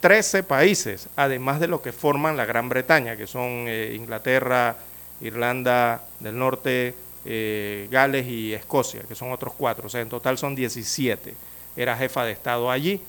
13 0.00 0.44
países, 0.44 1.08
además 1.16 1.60
de 1.60 1.66
lo 1.66 1.82
que 1.82 1.92
forman 1.92 2.36
la 2.36 2.46
Gran 2.46 2.68
Bretaña, 2.68 3.16
que 3.16 3.26
son 3.26 3.64
eh, 3.66 3.94
Inglaterra, 3.96 4.76
Irlanda 5.20 6.02
del 6.20 6.38
Norte, 6.38 6.94
eh, 7.24 7.88
Gales 7.90 8.26
y 8.26 8.54
Escocia, 8.54 9.02
que 9.02 9.16
son 9.16 9.32
otros 9.32 9.54
cuatro. 9.54 9.86
O 9.86 9.90
sea, 9.90 10.00
en 10.00 10.08
total 10.08 10.38
son 10.38 10.54
17. 10.54 11.34
Era 11.76 11.96
jefa 11.96 12.24
de 12.24 12.32
Estado 12.32 12.70
allí. 12.70 13.00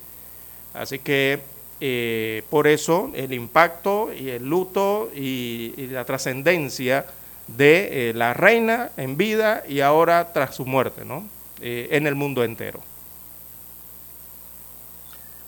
Así 0.73 0.99
que 0.99 1.39
eh, 1.79 2.43
por 2.49 2.67
eso 2.67 3.11
el 3.13 3.33
impacto 3.33 4.11
y 4.11 4.29
el 4.29 4.47
luto 4.47 5.11
y, 5.15 5.87
la 5.91 6.05
trascendencia 6.05 7.05
de 7.47 8.11
la 8.15 8.33
reina 8.33 8.91
en 8.97 9.17
vida 9.17 9.63
y 9.67 9.81
ahora 9.81 10.33
tras 10.33 10.55
su 10.55 10.65
muerte, 10.65 11.05
¿no? 11.05 11.27
En 11.61 12.07
el 12.07 12.15
mundo 12.15 12.43
entero. 12.43 12.79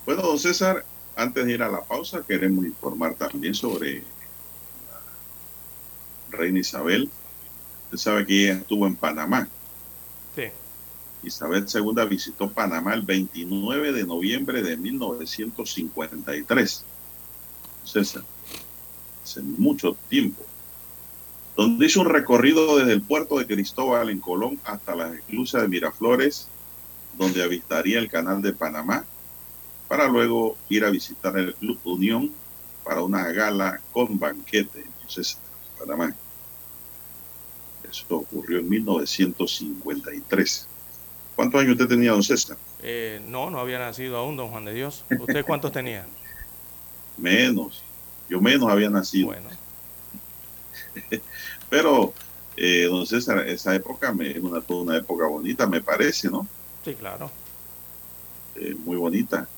Bueno, 0.05 0.23
don 0.23 0.39
César, 0.39 0.83
antes 1.15 1.45
de 1.45 1.53
ir 1.53 1.63
a 1.63 1.69
la 1.69 1.83
pausa, 1.83 2.23
queremos 2.27 2.65
informar 2.65 3.13
también 3.15 3.53
sobre 3.53 4.03
la 4.89 5.01
reina 6.29 6.59
Isabel. 6.59 7.09
Usted 7.85 7.97
sabe 7.97 8.25
que 8.25 8.43
ella 8.43 8.59
estuvo 8.59 8.87
en 8.87 8.95
Panamá. 8.95 9.47
Sí. 10.35 10.43
Isabel 11.23 11.65
II 11.73 12.05
visitó 12.09 12.49
Panamá 12.49 12.93
el 12.93 13.01
29 13.01 13.91
de 13.91 14.05
noviembre 14.05 14.63
de 14.63 14.77
1953. 14.77 16.85
César, 17.83 18.23
hace 19.23 19.41
mucho 19.41 19.97
tiempo. 20.09 20.43
Donde 21.55 21.85
hizo 21.85 22.01
un 22.01 22.09
recorrido 22.09 22.77
desde 22.77 22.93
el 22.93 23.01
puerto 23.01 23.37
de 23.37 23.45
Cristóbal 23.45 24.09
en 24.09 24.19
Colón 24.19 24.59
hasta 24.63 24.95
la 24.95 25.13
esclusa 25.13 25.61
de 25.61 25.67
Miraflores, 25.67 26.47
donde 27.17 27.43
avistaría 27.43 27.99
el 27.99 28.09
canal 28.09 28.41
de 28.41 28.53
Panamá, 28.53 29.05
para 29.91 30.07
luego 30.07 30.55
ir 30.69 30.85
a 30.85 30.89
visitar 30.89 31.37
el 31.37 31.53
Club 31.55 31.77
Unión 31.83 32.31
para 32.81 33.01
una 33.01 33.29
gala 33.33 33.81
con 33.91 34.17
banquete. 34.17 34.85
Entonces, 34.85 35.37
Panamá. 35.77 36.15
Eso 37.83 38.05
ocurrió 38.09 38.59
en 38.59 38.69
1953. 38.69 40.67
¿Cuántos 41.35 41.59
años 41.59 41.73
usted 41.73 41.89
tenía, 41.89 42.11
don 42.11 42.23
César? 42.23 42.55
Eh, 42.81 43.21
no, 43.27 43.49
no 43.49 43.59
había 43.59 43.79
nacido 43.79 44.15
aún, 44.15 44.37
don 44.37 44.47
Juan 44.49 44.63
de 44.63 44.73
Dios. 44.73 45.03
¿Usted 45.09 45.43
cuántos 45.43 45.73
tenía? 45.73 46.07
menos. 47.17 47.83
Yo 48.29 48.39
menos 48.39 48.71
había 48.71 48.89
nacido. 48.89 49.27
Bueno. 49.27 49.49
Pero, 51.69 52.13
eh, 52.55 52.87
don 52.89 53.05
César, 53.05 53.45
esa 53.45 53.75
época 53.75 54.15
es 54.21 54.41
una, 54.41 54.63
una 54.69 54.95
época 54.95 55.25
bonita, 55.25 55.67
me 55.67 55.81
parece, 55.81 56.29
¿no? 56.29 56.47
Sí, 56.85 56.93
claro. 56.93 57.29
Eh, 58.55 58.73
muy 58.85 58.95
bonita. 58.95 59.49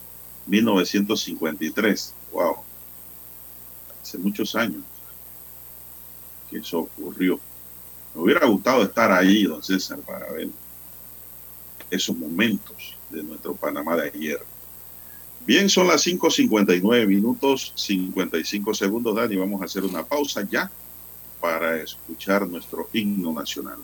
1953. 0.47 2.13
Wow. 2.31 2.57
Hace 4.01 4.17
muchos 4.17 4.55
años 4.55 4.83
que 6.49 6.57
eso 6.57 6.79
ocurrió. 6.79 7.39
Me 8.13 8.21
hubiera 8.21 8.45
gustado 8.45 8.83
estar 8.83 9.11
ahí, 9.11 9.43
don 9.43 9.63
César, 9.63 9.99
para 9.99 10.31
ver 10.31 10.49
esos 11.89 12.15
momentos 12.15 12.95
de 13.09 13.23
nuestro 13.23 13.55
Panamá 13.55 13.95
de 13.95 14.11
ayer. 14.13 14.39
Bien, 15.45 15.69
son 15.69 15.87
las 15.87 16.05
5.59 16.07 17.07
minutos 17.07 17.73
55 17.75 18.73
segundos, 18.73 19.15
Dani. 19.15 19.35
Vamos 19.35 19.61
a 19.61 19.65
hacer 19.65 19.83
una 19.83 20.03
pausa 20.03 20.47
ya 20.49 20.71
para 21.41 21.81
escuchar 21.81 22.47
nuestro 22.47 22.89
himno 22.93 23.33
nacional. 23.33 23.77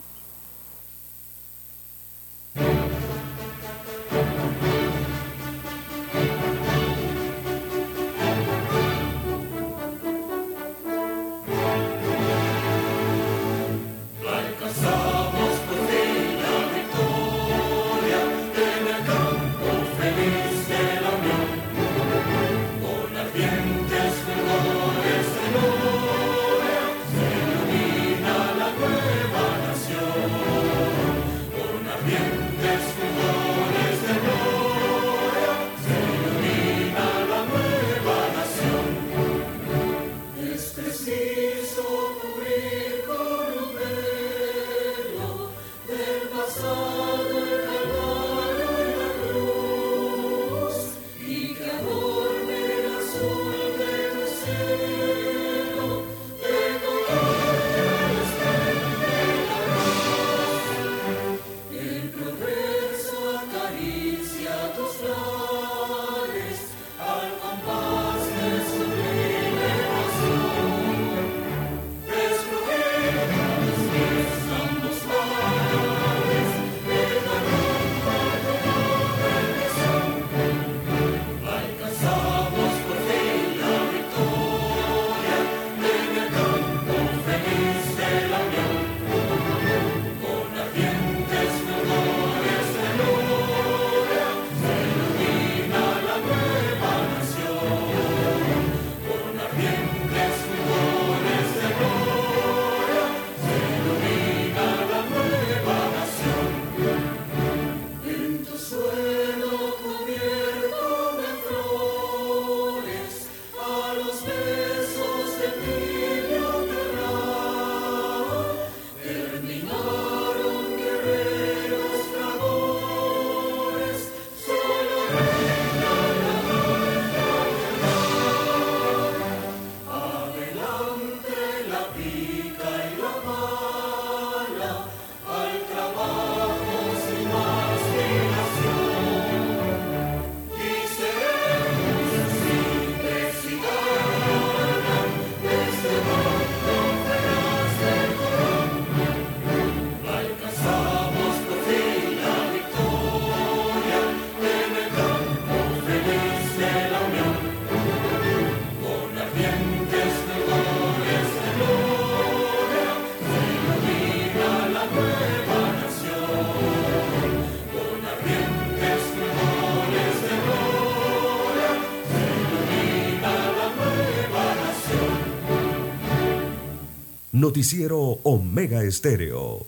Noticiero 177.39 178.19
Omega 178.23 178.83
Estéreo. 178.83 179.65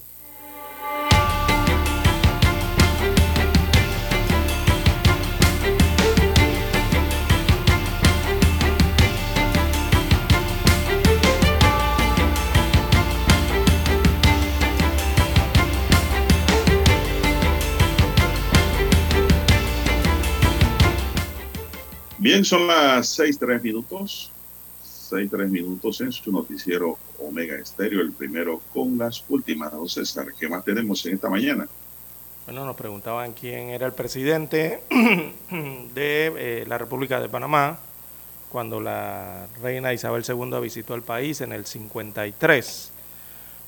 Bien, 22.18 22.44
son 22.44 22.68
las 22.68 23.08
seis 23.08 23.40
tres 23.40 23.64
minutos. 23.64 24.30
Seis 24.84 25.30
tres 25.32 25.50
minutos 25.50 26.02
en 26.02 26.12
su 26.12 26.34
noticiero 26.34 26.98
Omega 27.32 27.56
Estéreo, 27.56 28.02
el 28.02 28.12
primero 28.12 28.62
con 28.74 28.98
las 28.98 29.24
últimas. 29.30 29.72
Don 29.72 29.88
César, 29.88 30.28
¿qué 30.38 30.48
más 30.48 30.64
tenemos 30.64 31.06
en 31.06 31.16
esta 31.16 31.30
mañana? 31.30 31.68
Bueno, 32.46 32.66
nos 32.66 32.76
preguntaban 32.76 33.34
quién 33.34 33.70
era 33.70 33.88
el 33.88 33.94
presidente 33.94 34.84
de 34.90 36.34
eh, 36.36 36.66
la 36.68 36.78
República 36.78 37.20
de 37.20 37.30
Panamá 37.30 37.80
cuando 38.52 38.82
la 38.82 39.48
reina 39.62 39.94
Isabel 39.94 40.24
II 40.28 40.60
visitó 40.62 40.94
el 40.94 41.04
país 41.04 41.40
en 41.40 41.54
el 41.54 41.66
53. 41.66 42.92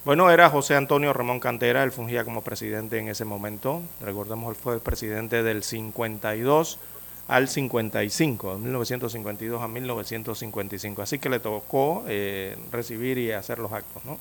Bueno, 0.04 0.30
era 0.30 0.50
José 0.50 0.76
Antonio 0.76 1.14
Ramón 1.14 1.40
Cantera, 1.40 1.84
él 1.84 1.94
fungía 1.94 2.26
como 2.26 2.42
presidente 2.42 3.00
en 3.00 3.08
ese 3.08 3.24
momento. 3.24 3.82
Recordemos, 4.02 4.50
él 4.50 4.62
fue 4.62 4.74
el 4.76 4.82
presidente 4.82 5.42
del 5.42 5.64
52 5.64 6.80
al 7.28 7.48
55, 7.48 8.54
de 8.54 8.60
1952 8.60 9.62
a 9.62 9.68
1955. 9.68 11.02
Así 11.02 11.20
que 11.20 11.30
le 11.30 11.40
tocó 11.40 12.04
eh, 12.08 12.58
recibir 12.72 13.18
y 13.18 13.32
hacer 13.32 13.60
los 13.60 13.72
actos, 13.72 14.04
¿no? 14.06 14.18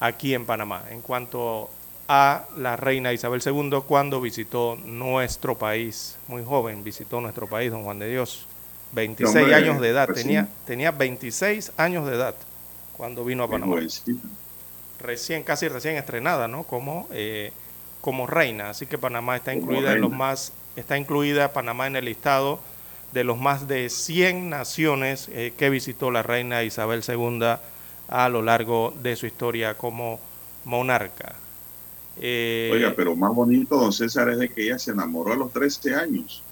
Aquí 0.00 0.34
en 0.34 0.46
Panamá. 0.46 0.84
En 0.90 1.00
cuanto 1.00 1.70
a 2.08 2.44
la 2.56 2.76
reina 2.76 3.12
Isabel 3.12 3.42
II, 3.44 3.82
cuando 3.86 4.20
visitó 4.20 4.76
nuestro 4.76 5.58
país, 5.58 6.16
muy 6.28 6.44
joven, 6.44 6.84
visitó 6.84 7.20
nuestro 7.20 7.46
país, 7.46 7.70
don 7.70 7.84
Juan 7.84 7.98
de 7.98 8.08
Dios, 8.08 8.46
26 8.92 9.36
Hombre, 9.36 9.54
años 9.54 9.80
de 9.80 9.88
edad, 9.88 10.08
tenía, 10.08 10.48
tenía 10.66 10.90
26 10.92 11.72
años 11.76 12.06
de 12.06 12.14
edad 12.14 12.34
cuando 12.96 13.24
vino 13.24 13.44
a 13.44 13.50
Panamá 13.50 13.76
recién, 14.98 15.42
casi 15.42 15.68
recién 15.68 15.96
estrenada, 15.96 16.48
¿no? 16.48 16.64
Como, 16.64 17.06
eh, 17.12 17.52
como 18.00 18.26
reina. 18.26 18.70
Así 18.70 18.86
que 18.86 18.98
Panamá 18.98 19.36
está 19.36 19.54
incluida 19.54 19.92
en 19.92 20.00
los 20.00 20.10
más, 20.10 20.52
está 20.78 20.96
incluida 20.98 21.52
Panamá 21.52 21.86
en 21.86 21.96
el 21.96 22.04
listado 22.04 22.60
de 23.12 23.24
los 23.24 23.38
más 23.38 23.68
de 23.68 23.88
100 23.88 24.50
naciones 24.50 25.28
eh, 25.32 25.52
que 25.56 25.70
visitó 25.70 26.10
la 26.10 26.22
reina 26.22 26.62
Isabel 26.62 27.02
II 27.06 27.56
a 28.08 28.28
lo 28.28 28.42
largo 28.42 28.94
de 29.02 29.16
su 29.16 29.26
historia 29.26 29.74
como 29.74 30.20
monarca. 30.64 31.36
Eh, 32.20 32.70
Oiga, 32.72 32.94
pero 32.96 33.14
más 33.14 33.34
bonito, 33.34 33.76
don 33.76 33.92
César, 33.92 34.28
es 34.30 34.38
de 34.38 34.48
que 34.48 34.64
ella 34.64 34.78
se 34.78 34.90
enamoró 34.90 35.32
a 35.32 35.36
los 35.36 35.52
13 35.52 35.94
años 35.94 36.42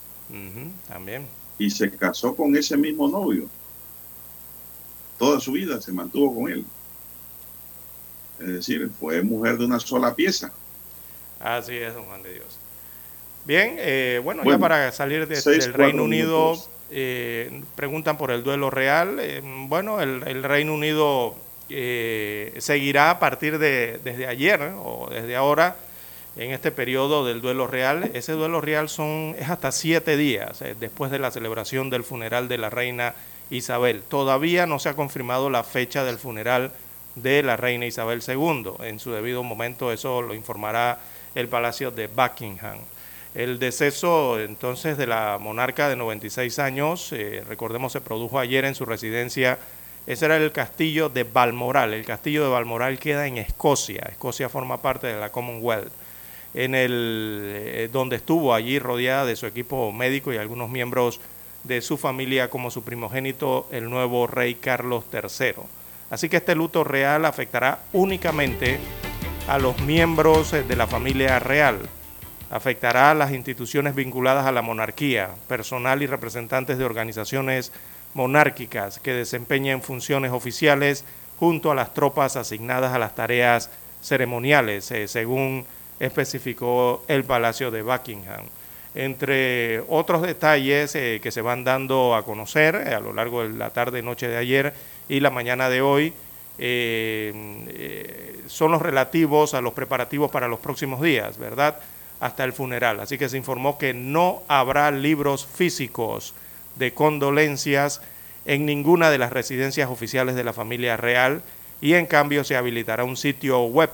también. 0.88 1.26
y 1.58 1.70
se 1.70 1.90
casó 1.90 2.34
con 2.34 2.56
ese 2.56 2.76
mismo 2.76 3.08
novio. 3.08 3.48
Toda 5.18 5.40
su 5.40 5.52
vida 5.52 5.80
se 5.80 5.92
mantuvo 5.92 6.34
con 6.34 6.50
él. 6.52 6.64
Es 8.38 8.46
decir, 8.48 8.90
fue 9.00 9.22
mujer 9.22 9.56
de 9.56 9.64
una 9.64 9.80
sola 9.80 10.14
pieza. 10.14 10.52
Así 11.40 11.74
es, 11.74 11.94
don 11.94 12.04
Juan 12.04 12.22
de 12.22 12.34
Dios. 12.34 12.58
Bien, 13.46 13.76
eh, 13.78 14.20
bueno, 14.22 14.42
ya 14.44 14.58
para 14.60 14.92
salir 14.92 15.26
de- 15.28 15.36
seis, 15.36 15.64
del 15.64 15.72
Reino 15.74 16.02
Unido, 16.04 16.56
eh, 16.90 17.62
preguntan 17.76 18.18
por 18.18 18.30
el 18.30 18.42
duelo 18.42 18.70
real. 18.70 19.18
Eh, 19.20 19.40
bueno, 19.68 20.00
el, 20.00 20.22
el 20.26 20.42
Reino 20.42 20.74
Unido 20.74 21.34
eh, 21.70 22.54
seguirá 22.58 23.10
a 23.10 23.18
partir 23.18 23.58
de 23.58 23.98
desde 24.04 24.26
ayer 24.26 24.72
o 24.76 25.08
desde 25.10 25.36
ahora 25.36 25.76
en 26.36 26.50
este 26.52 26.70
periodo 26.72 27.24
del 27.24 27.40
duelo 27.40 27.66
real. 27.66 28.10
Ese 28.14 28.32
duelo 28.32 28.60
real 28.60 28.88
son 28.88 29.34
es 29.38 29.48
hasta 29.48 29.70
siete 29.72 30.16
días 30.16 30.60
eh, 30.62 30.74
después 30.78 31.10
de 31.10 31.18
la 31.18 31.30
celebración 31.30 31.88
del 31.88 32.02
funeral 32.04 32.48
de 32.48 32.58
la 32.58 32.68
reina 32.70 33.14
Isabel. 33.50 34.02
Todavía 34.08 34.66
no 34.66 34.78
se 34.80 34.88
ha 34.88 34.94
confirmado 34.94 35.50
la 35.50 35.62
fecha 35.64 36.04
del 36.04 36.18
funeral 36.18 36.72
de 37.14 37.42
la 37.44 37.56
reina 37.56 37.86
Isabel 37.86 38.22
II. 38.26 38.72
En 38.84 38.98
su 38.98 39.12
debido 39.12 39.42
momento 39.44 39.92
eso 39.92 40.20
lo 40.20 40.34
informará 40.34 40.98
el 41.36 41.48
Palacio 41.48 41.90
de 41.92 42.08
Buckingham. 42.08 42.78
El 43.36 43.58
deceso 43.58 44.40
entonces 44.40 44.96
de 44.96 45.06
la 45.06 45.36
monarca 45.38 45.90
de 45.90 45.96
96 45.96 46.58
años, 46.58 47.12
eh, 47.12 47.44
recordemos, 47.46 47.92
se 47.92 48.00
produjo 48.00 48.38
ayer 48.38 48.64
en 48.64 48.74
su 48.74 48.86
residencia. 48.86 49.58
Ese 50.06 50.24
era 50.24 50.38
el 50.38 50.52
castillo 50.52 51.10
de 51.10 51.24
Balmoral. 51.24 51.92
El 51.92 52.06
castillo 52.06 52.44
de 52.44 52.48
Balmoral 52.48 52.98
queda 52.98 53.26
en 53.26 53.36
Escocia. 53.36 54.08
Escocia 54.10 54.48
forma 54.48 54.80
parte 54.80 55.08
de 55.08 55.20
la 55.20 55.30
Commonwealth. 55.30 55.92
En 56.54 56.74
el, 56.74 57.42
eh, 57.54 57.90
donde 57.92 58.16
estuvo 58.16 58.54
allí 58.54 58.78
rodeada 58.78 59.26
de 59.26 59.36
su 59.36 59.44
equipo 59.44 59.92
médico 59.92 60.32
y 60.32 60.38
algunos 60.38 60.70
miembros 60.70 61.20
de 61.64 61.82
su 61.82 61.98
familia 61.98 62.48
como 62.48 62.70
su 62.70 62.84
primogénito, 62.84 63.68
el 63.70 63.90
nuevo 63.90 64.26
rey 64.26 64.54
Carlos 64.54 65.04
III. 65.12 65.62
Así 66.08 66.30
que 66.30 66.38
este 66.38 66.54
luto 66.54 66.84
real 66.84 67.26
afectará 67.26 67.80
únicamente 67.92 68.78
a 69.46 69.58
los 69.58 69.78
miembros 69.82 70.54
eh, 70.54 70.62
de 70.62 70.74
la 70.74 70.86
familia 70.86 71.38
real. 71.38 71.80
Afectará 72.56 73.10
a 73.10 73.14
las 73.14 73.32
instituciones 73.32 73.94
vinculadas 73.94 74.46
a 74.46 74.50
la 74.50 74.62
monarquía, 74.62 75.28
personal 75.46 76.02
y 76.02 76.06
representantes 76.06 76.78
de 76.78 76.86
organizaciones 76.86 77.70
monárquicas 78.14 78.98
que 78.98 79.12
desempeñen 79.12 79.82
funciones 79.82 80.32
oficiales 80.32 81.04
junto 81.38 81.70
a 81.70 81.74
las 81.74 81.92
tropas 81.92 82.34
asignadas 82.36 82.94
a 82.94 82.98
las 82.98 83.14
tareas 83.14 83.68
ceremoniales, 84.00 84.90
eh, 84.90 85.06
según 85.06 85.66
especificó 86.00 87.04
el 87.08 87.24
Palacio 87.24 87.70
de 87.70 87.82
Buckingham. 87.82 88.46
Entre 88.94 89.80
otros 89.86 90.22
detalles 90.22 90.94
eh, 90.94 91.20
que 91.22 91.30
se 91.30 91.42
van 91.42 91.62
dando 91.62 92.14
a 92.14 92.24
conocer 92.24 92.74
eh, 92.74 92.94
a 92.94 93.00
lo 93.00 93.12
largo 93.12 93.42
de 93.42 93.50
la 93.50 93.68
tarde, 93.68 94.00
noche 94.00 94.28
de 94.28 94.38
ayer 94.38 94.72
y 95.10 95.20
la 95.20 95.28
mañana 95.28 95.68
de 95.68 95.82
hoy, 95.82 96.14
son 98.46 98.72
los 98.72 98.80
relativos 98.80 99.52
a 99.52 99.60
los 99.60 99.74
preparativos 99.74 100.30
para 100.30 100.48
los 100.48 100.58
próximos 100.58 101.02
días, 101.02 101.36
¿verdad? 101.36 101.78
Hasta 102.20 102.44
el 102.44 102.52
funeral. 102.52 103.00
Así 103.00 103.18
que 103.18 103.28
se 103.28 103.36
informó 103.36 103.78
que 103.78 103.92
no 103.92 104.42
habrá 104.48 104.90
libros 104.90 105.46
físicos 105.46 106.34
de 106.76 106.92
condolencias 106.92 108.00
en 108.46 108.64
ninguna 108.64 109.10
de 109.10 109.18
las 109.18 109.32
residencias 109.32 109.90
oficiales 109.90 110.34
de 110.34 110.44
la 110.44 110.52
familia 110.52 110.96
real 110.96 111.42
y 111.80 111.94
en 111.94 112.06
cambio 112.06 112.44
se 112.44 112.56
habilitará 112.56 113.04
un 113.04 113.16
sitio 113.16 113.64
web 113.64 113.90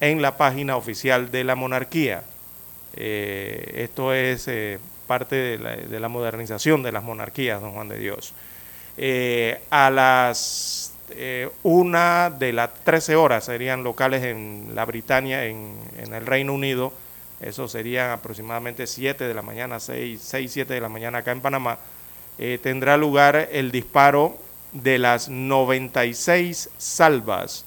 en 0.00 0.22
la 0.22 0.36
página 0.36 0.76
oficial 0.76 1.30
de 1.30 1.44
la 1.44 1.54
monarquía. 1.54 2.24
Eh, 2.96 3.82
esto 3.84 4.12
es 4.12 4.48
eh, 4.48 4.78
parte 5.06 5.36
de 5.36 5.58
la, 5.58 5.76
de 5.76 6.00
la 6.00 6.08
modernización 6.08 6.82
de 6.82 6.92
las 6.92 7.02
monarquías, 7.02 7.60
don 7.60 7.72
Juan 7.72 7.88
de 7.88 7.98
Dios. 7.98 8.32
Eh, 8.96 9.60
a 9.70 9.90
las 9.90 10.90
una 11.62 12.30
de 12.30 12.52
las 12.54 12.72
13 12.82 13.14
horas 13.14 13.44
serían 13.44 13.84
locales 13.84 14.24
en 14.24 14.70
la 14.74 14.86
Britania, 14.86 15.44
en, 15.44 15.76
en 15.98 16.14
el 16.14 16.26
Reino 16.26 16.54
Unido. 16.54 16.92
Eso 17.40 17.68
serían 17.68 18.10
aproximadamente 18.10 18.86
7 18.86 19.24
de 19.24 19.34
la 19.34 19.42
mañana, 19.42 19.80
6, 19.80 20.20
6 20.22 20.52
7 20.52 20.74
de 20.74 20.80
la 20.80 20.88
mañana 20.88 21.18
acá 21.18 21.32
en 21.32 21.40
Panamá. 21.40 21.78
Eh, 22.38 22.58
tendrá 22.62 22.96
lugar 22.96 23.48
el 23.52 23.70
disparo 23.70 24.36
de 24.72 24.98
las 24.98 25.28
96 25.28 26.70
salvas, 26.78 27.64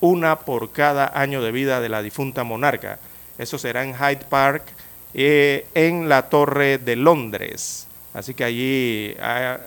una 0.00 0.40
por 0.40 0.72
cada 0.72 1.12
año 1.18 1.42
de 1.42 1.52
vida 1.52 1.80
de 1.80 1.88
la 1.88 2.02
difunta 2.02 2.44
monarca. 2.44 2.98
Eso 3.38 3.58
será 3.58 3.84
en 3.84 3.94
Hyde 3.94 4.26
Park, 4.28 4.64
eh, 5.14 5.66
en 5.74 6.08
la 6.08 6.28
Torre 6.28 6.78
de 6.78 6.96
Londres. 6.96 7.86
Así 8.14 8.34
que 8.34 8.44
allí, 8.44 9.16
ah, 9.20 9.58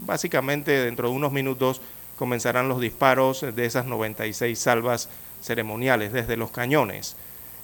básicamente 0.00 0.72
dentro 0.72 1.08
de 1.08 1.14
unos 1.14 1.32
minutos, 1.32 1.80
comenzarán 2.16 2.68
los 2.68 2.80
disparos 2.80 3.46
de 3.54 3.64
esas 3.64 3.86
96 3.86 4.58
salvas 4.58 5.08
ceremoniales 5.40 6.12
desde 6.12 6.36
los 6.36 6.50
cañones. 6.50 7.16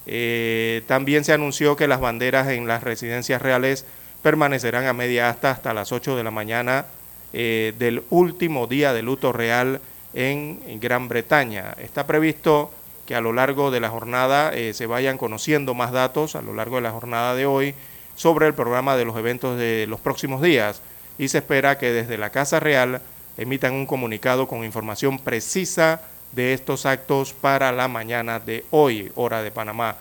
Eh, 0.07 0.83
también 0.87 1.23
se 1.23 1.33
anunció 1.33 1.75
que 1.75 1.87
las 1.87 1.99
banderas 1.99 2.47
en 2.49 2.67
las 2.67 2.83
residencias 2.83 3.41
reales 3.41 3.85
permanecerán 4.21 4.85
a 4.85 4.93
media 4.93 5.29
asta 5.29 5.51
hasta 5.51 5.73
las 5.73 5.91
8 5.91 6.15
de 6.15 6.23
la 6.23 6.31
mañana 6.31 6.85
eh, 7.33 7.73
del 7.77 8.03
último 8.09 8.67
día 8.67 8.93
de 8.93 9.01
luto 9.01 9.33
real 9.33 9.81
en 10.13 10.79
Gran 10.79 11.07
Bretaña. 11.07 11.75
Está 11.79 12.07
previsto 12.07 12.71
que 13.05 13.15
a 13.15 13.21
lo 13.21 13.33
largo 13.33 13.71
de 13.71 13.79
la 13.79 13.89
jornada 13.89 14.51
eh, 14.53 14.73
se 14.73 14.87
vayan 14.87 15.17
conociendo 15.17 15.73
más 15.73 15.91
datos 15.91 16.35
a 16.35 16.41
lo 16.41 16.53
largo 16.53 16.77
de 16.77 16.81
la 16.81 16.91
jornada 16.91 17.35
de 17.35 17.45
hoy 17.45 17.75
sobre 18.15 18.47
el 18.47 18.53
programa 18.53 18.97
de 18.97 19.05
los 19.05 19.17
eventos 19.17 19.57
de 19.57 19.85
los 19.87 19.99
próximos 19.99 20.41
días 20.41 20.81
y 21.17 21.27
se 21.27 21.39
espera 21.39 21.77
que 21.77 21.91
desde 21.91 22.17
la 22.17 22.31
Casa 22.31 22.59
Real 22.59 23.01
emitan 23.37 23.73
un 23.73 23.85
comunicado 23.85 24.47
con 24.47 24.63
información 24.63 25.19
precisa 25.19 26.01
de 26.31 26.53
estos 26.53 26.85
actos 26.85 27.33
para 27.33 27.71
la 27.71 27.87
mañana 27.87 28.39
de 28.39 28.65
hoy, 28.71 29.11
hora 29.15 29.41
de 29.41 29.51
Panamá. 29.51 29.97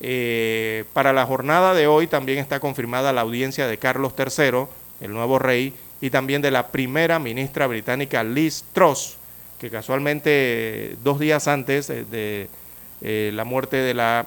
Eh, 0.00 0.84
para 0.92 1.12
la 1.12 1.26
jornada 1.26 1.74
de 1.74 1.86
hoy 1.86 2.06
también 2.06 2.38
está 2.38 2.60
confirmada 2.60 3.12
la 3.12 3.22
audiencia 3.22 3.66
de 3.66 3.78
Carlos 3.78 4.12
III, 4.16 4.66
el 5.00 5.12
nuevo 5.12 5.38
rey, 5.38 5.74
y 6.00 6.10
también 6.10 6.42
de 6.42 6.50
la 6.50 6.68
primera 6.68 7.18
ministra 7.18 7.66
británica 7.66 8.22
Liz 8.22 8.64
Truss, 8.72 9.16
que 9.58 9.70
casualmente 9.70 10.96
dos 11.02 11.18
días 11.18 11.48
antes 11.48 11.88
de, 11.88 12.48
eh, 13.00 13.30
la 13.34 13.44
muerte 13.44 13.76
de 13.78 13.94
la 13.94 14.26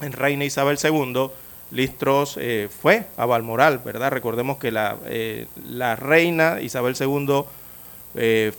reina 0.00 0.44
Isabel 0.44 0.78
II, 0.82 1.30
Listros 1.70 2.36
eh, 2.38 2.68
fue 2.68 3.06
a 3.16 3.24
Balmoral, 3.24 3.78
¿verdad? 3.78 4.10
Recordemos 4.10 4.58
que 4.58 4.70
la, 4.70 4.96
la 5.66 5.96
reina 5.96 6.60
Isabel 6.60 6.94
II 6.98 7.44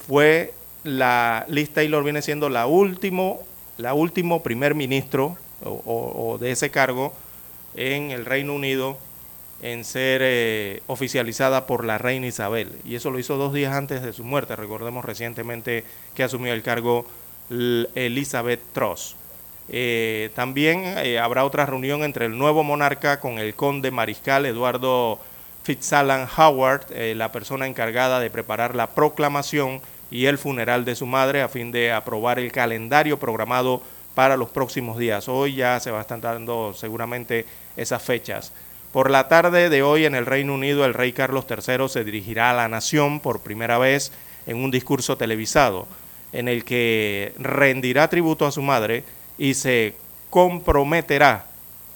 fue 0.07 0.53
la, 0.85 1.45
Liz 1.49 1.71
Taylor 1.71 2.03
viene 2.03 2.21
siendo 2.21 2.47
la 2.49 2.65
último, 2.65 3.41
la 3.77 3.93
último 3.93 4.41
primer 4.41 4.75
ministro 4.75 5.37
o 5.61 6.37
de 6.39 6.51
ese 6.51 6.69
cargo 6.69 7.13
en 7.75 8.11
el 8.11 8.25
Reino 8.25 8.53
Unido 8.53 8.97
en 9.61 9.83
ser 9.83 10.21
eh, 10.23 10.81
oficializada 10.87 11.65
por 11.65 11.85
la 11.85 11.97
reina 11.97 12.27
Isabel. 12.27 12.71
Y 12.83 12.95
eso 12.95 13.09
lo 13.09 13.19
hizo 13.19 13.37
dos 13.37 13.53
días 13.53 13.73
antes 13.73 14.01
de 14.01 14.13
su 14.13 14.23
muerte. 14.23 14.55
Recordemos 14.55 15.05
recientemente 15.05 15.83
que 16.13 16.23
asumió 16.23 16.53
el 16.53 16.61
cargo 16.61 17.05
Elizabeth 17.49 18.61
Truss. 18.73 19.15
Eh, 19.69 20.29
también 20.35 20.83
eh, 20.85 21.17
habrá 21.17 21.45
otra 21.45 21.65
reunión 21.65 22.03
entre 22.03 22.25
el 22.27 22.37
nuevo 22.37 22.63
monarca 22.63 23.19
con 23.19 23.39
el 23.39 23.55
conde 23.55 23.89
mariscal 23.89 24.45
Eduardo 24.45 25.19
Fitzalan 25.63 26.27
Howard, 26.37 26.91
la 27.15 27.31
persona 27.31 27.65
encargada 27.65 28.19
de 28.19 28.29
preparar 28.29 28.75
la 28.75 28.91
proclamación 28.91 29.81
y 30.11 30.25
el 30.25 30.37
funeral 30.37 30.85
de 30.85 30.95
su 30.95 31.05
madre 31.05 31.41
a 31.41 31.49
fin 31.49 31.71
de 31.71 31.91
aprobar 31.91 32.39
el 32.39 32.51
calendario 32.51 33.19
programado 33.19 33.81
para 34.13 34.37
los 34.37 34.49
próximos 34.49 34.97
días. 34.97 35.27
Hoy 35.27 35.55
ya 35.55 35.79
se 35.79 35.91
va 35.91 35.99
a 35.99 36.01
estar 36.01 36.21
dando 36.21 36.73
seguramente 36.73 37.45
esas 37.75 38.01
fechas. 38.01 38.53
Por 38.91 39.11
la 39.11 39.27
tarde 39.27 39.69
de 39.69 39.83
hoy 39.83 40.05
en 40.05 40.15
el 40.15 40.25
Reino 40.25 40.53
Unido, 40.53 40.85
el 40.85 40.93
rey 40.93 41.11
Carlos 41.11 41.45
III 41.49 41.89
se 41.89 42.05
dirigirá 42.05 42.51
a 42.51 42.53
la 42.53 42.69
nación 42.69 43.19
por 43.19 43.41
primera 43.41 43.77
vez 43.77 44.13
en 44.47 44.57
un 44.57 44.71
discurso 44.71 45.17
televisado, 45.17 45.87
en 46.31 46.47
el 46.47 46.63
que 46.63 47.33
rendirá 47.37 48.09
tributo 48.09 48.45
a 48.45 48.51
su 48.51 48.61
madre 48.61 49.03
y 49.37 49.55
se 49.55 49.95
comprometerá 50.29 51.45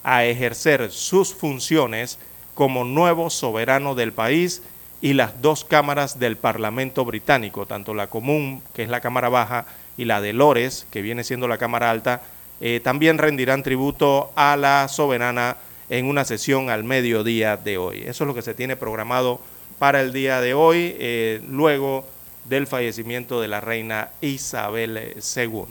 a 0.03 0.26
ejercer 0.26 0.91
sus 0.91 1.34
funciones 1.34 2.20
como 2.53 2.84
nuevo 2.84 3.30
soberano 3.30 3.95
del 3.95 4.12
país 4.12 4.62
y 5.01 5.13
las 5.13 5.41
dos 5.41 5.63
cámaras 5.63 6.19
del 6.19 6.35
Parlamento 6.35 7.05
británico, 7.05 7.65
tanto 7.65 7.93
la 7.93 8.07
común, 8.07 8.61
que 8.73 8.83
es 8.83 8.89
la 8.89 9.01
Cámara 9.01 9.29
Baja, 9.29 9.65
y 9.97 10.05
la 10.05 10.21
de 10.21 10.33
Lores, 10.33 10.87
que 10.91 11.01
viene 11.01 11.23
siendo 11.23 11.47
la 11.47 11.57
Cámara 11.57 11.91
Alta, 11.91 12.21
eh, 12.61 12.81
también 12.83 13.17
rendirán 13.17 13.63
tributo 13.63 14.31
a 14.35 14.57
la 14.57 14.87
soberana 14.87 15.57
en 15.89 16.05
una 16.05 16.25
sesión 16.25 16.69
al 16.69 16.83
mediodía 16.83 17.57
de 17.57 17.77
hoy. 17.77 18.01
Eso 18.01 18.23
es 18.23 18.27
lo 18.27 18.35
que 18.35 18.41
se 18.41 18.53
tiene 18.53 18.75
programado 18.75 19.39
para 19.77 20.01
el 20.01 20.11
día 20.11 20.41
de 20.41 20.53
hoy, 20.53 20.95
eh, 20.99 21.41
luego 21.49 22.05
del 22.45 22.67
fallecimiento 22.67 23.39
de 23.41 23.47
la 23.47 23.61
reina 23.61 24.11
Isabel 24.21 25.15
II. 25.15 25.65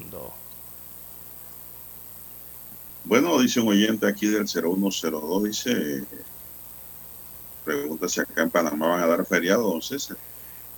Bueno, 3.04 3.38
dice 3.38 3.60
un 3.60 3.68
oyente 3.68 4.06
aquí 4.06 4.26
del 4.26 4.46
0102, 4.46 5.44
dice, 5.44 6.04
pregunta 7.72 8.08
si 8.08 8.20
acá 8.20 8.42
en 8.42 8.50
Panamá 8.50 8.88
van 8.88 9.02
a 9.02 9.06
dar 9.06 9.24
feriado, 9.24 9.62
don 9.62 9.82
César. 9.82 10.16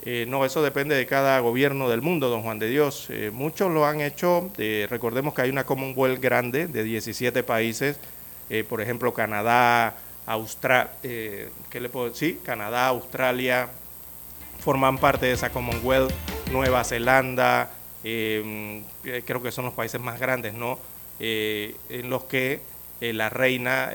Eh, 0.03 0.25
no, 0.29 0.45
eso 0.45 0.63
depende 0.63 0.95
de 0.95 1.07
cada 1.07 1.39
gobierno 1.41 1.89
del 1.89 2.01
mundo, 2.01 2.29
don 2.29 2.43
Juan 2.43 2.59
de 2.59 2.69
Dios. 2.69 3.07
Eh, 3.11 3.31
muchos 3.33 3.71
lo 3.71 3.85
han 3.87 4.01
hecho. 4.01 4.51
recordemos 4.89 5.35
que 5.35 5.43
hay 5.43 5.51
una 5.51 5.65
Commonwealth 5.65 6.21
grande 6.21 6.67
de 6.67 6.83
17 6.85 7.43
países 7.43 7.99
eh, 8.51 8.65
por 8.65 8.81
ejemplo, 8.81 9.15
Canadá, 9.15 9.95
Australia, 10.27 10.91
eh, 11.05 11.49
¿qué 11.71 11.81
le 11.81 11.89
puedo 11.89 12.11
decir? 12.11 12.41
Canadá, 12.43 12.89
Australia, 12.89 13.69
forman 14.59 14.99
parte 14.99 15.27
de 15.27 15.33
esa 15.33 15.51
Commonwealth, 15.51 16.13
Nueva 16.51 16.83
Zelanda, 16.83 17.71
eh, 18.03 18.83
creo 19.25 19.41
que 19.41 19.53
son 19.53 19.67
los 19.67 19.75
países 19.75 20.01
más 20.01 20.19
grandes, 20.19 20.53
¿no? 20.53 20.79
en 21.21 22.09
los 22.09 22.25
que 22.25 22.61
la 23.01 23.29
reina 23.29 23.93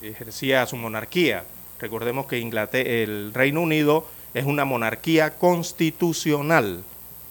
ejercía 0.00 0.64
su 0.64 0.76
monarquía. 0.76 1.44
Recordemos 1.80 2.26
que 2.26 2.38
el 2.38 3.34
Reino 3.34 3.62
Unido 3.62 4.06
es 4.34 4.44
una 4.44 4.64
monarquía 4.64 5.38
constitucional, 5.38 6.82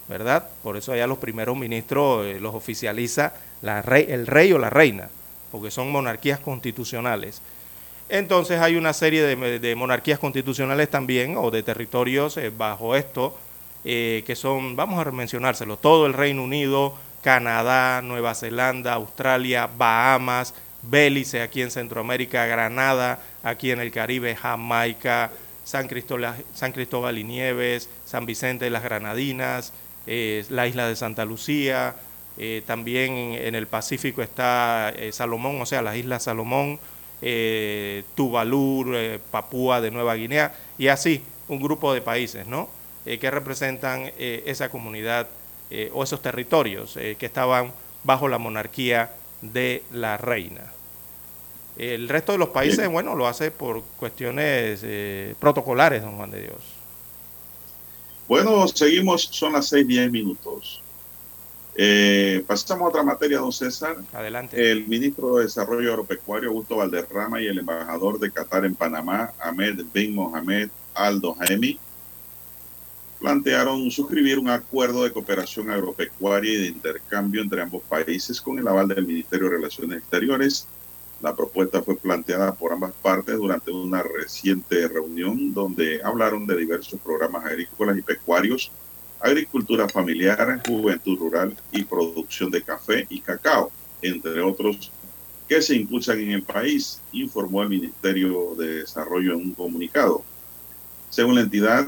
¿verdad? 0.08 0.50
Por 0.64 0.78
eso 0.78 0.92
allá 0.92 1.08
los 1.08 1.20
primeros 1.20 1.56
ministros 1.56 2.26
los 2.42 2.56
oficializa 2.56 3.34
el 3.62 4.28
rey 4.28 4.52
o 4.52 4.58
la 4.58 4.70
reina 4.70 5.10
porque 5.52 5.72
son 5.72 5.92
monarquías 5.92 6.40
constitucionales. 6.40 7.42
Entonces 8.10 8.60
hay 8.60 8.76
una 8.76 8.94
serie 8.94 9.22
de, 9.24 9.76
monarquías 9.76 10.20
constitucionales 10.20 10.90
también, 10.90 11.38
o 11.38 11.52
de 11.52 11.62
territorios 11.62 12.38
eh, 12.38 12.50
bajo 12.50 12.96
esto, 12.96 13.38
eh, 13.86 14.24
que 14.26 14.36
son, 14.36 14.76
vamos 14.76 15.06
a 15.06 15.12
mencionárselo, 15.12 15.78
todo 15.78 16.08
el 16.08 16.14
Reino 16.14 16.44
Unido, 16.44 16.96
Canadá, 17.22 18.02
Nueva 18.02 18.34
Zelanda, 18.34 18.94
Australia, 18.94 19.70
Bahamas, 19.78 20.56
Belice 20.82 21.42
aquí 21.42 21.62
en 21.62 21.72
Centroamérica, 21.72 22.46
Granada 22.46 23.20
aquí 23.44 23.72
en 23.72 23.80
el 23.80 23.92
Caribe, 23.92 24.36
Jamaica, 24.36 25.32
San 25.64 25.88
Cristóbal, 25.88 27.18
y 27.18 27.24
Nieves, 27.24 27.90
San 28.06 28.26
Vicente 28.26 28.66
de 28.66 28.72
las 28.72 28.84
Granadinas, 28.84 29.72
eh, 30.08 30.44
la 30.50 30.68
isla 30.68 30.88
de 30.88 30.96
Santa 30.96 31.26
Lucía, 31.26 31.96
eh, 32.38 32.64
también 32.66 33.34
en 33.34 33.54
el 33.54 33.68
Pacífico 33.68 34.22
está 34.22 34.92
eh, 34.96 35.12
Salomón, 35.12 35.62
o 35.62 35.66
sea, 35.66 35.82
las 35.82 35.96
Islas 35.96 36.24
Salomón, 36.24 36.80
Tuvalu, 38.16 39.20
Papúa 39.30 39.82
de 39.82 39.92
Nueva 39.92 40.16
Guinea, 40.16 40.54
y 40.78 40.88
así 40.88 41.22
un 41.50 41.62
grupo 41.62 41.94
de 41.94 42.02
países, 42.02 42.48
¿no? 42.48 42.70
que 43.04 43.32
representan 43.32 44.12
esa 44.18 44.70
comunidad 44.70 45.28
o 45.94 46.04
esos 46.04 46.22
territorios 46.22 46.94
que 46.94 47.26
estaban 47.26 47.74
bajo 48.06 48.30
la 48.30 48.38
monarquía 48.38 49.12
de 49.42 49.84
la 49.92 50.18
reina. 50.18 50.74
El 51.78 52.10
resto 52.10 52.34
de 52.34 52.38
los 52.38 52.50
países, 52.50 52.90
bueno, 52.90 53.16
lo 53.16 53.28
hace 53.28 53.52
por 53.52 53.84
cuestiones 53.98 54.86
protocolares, 55.40 56.02
don 56.02 56.18
Juan 56.18 56.32
de 56.32 56.42
Dios. 56.42 56.60
Bueno, 58.28 58.68
seguimos, 58.68 59.24
son 59.32 59.54
las 59.54 59.68
seis, 59.68 59.88
diez 59.88 60.12
minutos. 60.12 60.82
Eh, 61.76 62.44
pasamos 62.46 62.86
a 62.86 62.90
otra 62.90 63.04
materia, 63.04 63.40
don 63.40 63.54
César. 63.54 63.96
Adelante. 64.12 64.70
El 64.70 64.86
ministro 64.88 65.38
de 65.38 65.46
Desarrollo 65.46 65.90
Agropecuario, 65.92 66.50
Augusto 66.50 66.76
Valderrama, 66.76 67.42
y 67.42 67.48
el 67.48 67.60
embajador 67.60 68.20
de 68.20 68.30
Qatar 68.30 68.66
en 68.66 68.76
Panamá, 68.76 69.32
Ahmed 69.40 69.86
bin 69.94 70.14
Mohamed 70.14 70.70
Aldo 70.94 71.36
Jaemi, 71.36 71.80
plantearon 73.20 73.92
suscribir 73.92 74.40
un 74.40 74.50
acuerdo 74.50 75.04
de 75.04 75.12
cooperación 75.12 75.70
agropecuaria 75.70 76.54
y 76.54 76.58
de 76.58 76.68
intercambio 76.68 77.42
entre 77.42 77.62
ambos 77.62 77.82
países 77.84 78.40
con 78.40 78.58
el 78.58 78.68
aval 78.68 78.88
del 78.88 79.06
Ministerio 79.06 79.50
de 79.50 79.58
Relaciones 79.58 80.00
Exteriores. 80.00 80.68
La 81.22 81.36
propuesta 81.36 81.82
fue 81.82 81.98
planteada 81.98 82.54
por 82.54 82.72
ambas 82.72 82.94
partes 83.02 83.38
durante 83.38 83.72
una 83.72 84.02
reciente 84.02 84.88
reunión 84.88 85.54
donde 85.54 86.02
hablaron 86.02 86.48
de 86.48 86.56
diversos 86.56 87.00
programas 87.02 87.46
agrícolas 87.46 87.98
y 87.98 88.02
pecuarios 88.02 88.72
agricultura 89.20 89.88
familiar, 89.90 90.62
juventud 90.66 91.18
rural 91.18 91.56
y 91.72 91.84
producción 91.84 92.50
de 92.50 92.62
café 92.62 93.06
y 93.10 93.20
cacao, 93.20 93.72
entre 94.02 94.42
otros 94.42 94.92
que 95.48 95.62
se 95.62 95.76
impulsan 95.76 96.20
en 96.20 96.32
el 96.32 96.44
país, 96.44 97.02
informó 97.12 97.64
el 97.64 97.70
Ministerio 97.70 98.56
de 98.58 98.76
Desarrollo 98.76 99.34
en 99.34 99.40
un 99.40 99.54
comunicado. 99.54 100.24
Según 101.10 101.36
la 101.36 101.42
entidad, 101.42 101.88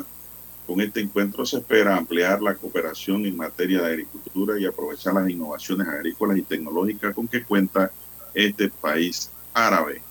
con 0.68 0.82
este 0.82 1.01
encuentro 1.01 1.45
se 1.45 1.57
espera 1.57 1.97
ampliar 1.97 2.41
la 2.41 2.55
cooperación 2.55 3.26
en 3.26 3.38
materia 3.38 3.82
de 3.82 3.88
agricultura 3.88 4.59
y 4.59 4.66
aprovechar 4.66 5.14
las 5.14 5.30
innovaciones 5.30 5.88
agrícolas 5.88 6.38
y 6.38 6.43
tecnológicas 6.43 7.14
con 7.14 7.28
que 7.28 7.43
cuenta 7.43 7.91
este 8.34 8.70
país 8.70 9.30
árabe. 9.53 10.01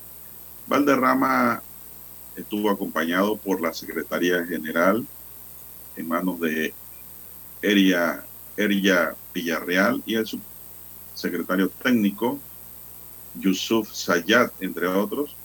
Valderrama 0.66 1.62
estuvo 2.36 2.70
acompañado 2.70 3.36
por 3.36 3.60
la 3.60 3.72
Secretaría 3.72 4.44
General 4.44 5.06
en 5.96 6.08
manos 6.08 6.40
de 6.40 6.74
Eria, 7.62 8.24
Eria 8.56 9.14
Villarreal 9.34 10.02
y 10.06 10.14
el 10.14 10.26
subsecretario 10.26 11.68
técnico 11.68 12.38
Yusuf 13.34 13.92
Sayat, 13.92 14.52
entre 14.60 14.86
otros, 14.86 15.36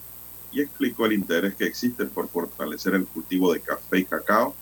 y 0.51 0.61
explicó 0.61 1.05
el 1.05 1.13
interés 1.13 1.55
que 1.55 1.65
existe 1.65 2.05
por 2.05 2.29
fortalecer 2.29 2.95
el 2.95 3.05
cultivo 3.05 3.53
de 3.53 3.59
café 3.59 3.99
y 3.99 4.05
cacao, 4.05 4.55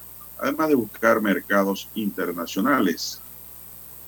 además 0.43 0.67
de 0.67 0.75
buscar 0.75 1.21
mercados 1.21 1.87
internacionales. 1.95 3.21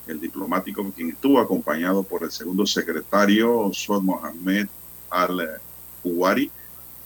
El 0.06 0.20
diplomático, 0.20 0.92
quien 0.94 1.12
estuvo 1.12 1.40
acompañado 1.40 2.04
por 2.04 2.24
el 2.24 2.32
segundo 2.32 2.66
secretario, 2.66 3.72
Suad 3.72 4.02
Mohamed 4.02 4.68
Al-Huwari, 5.10 6.52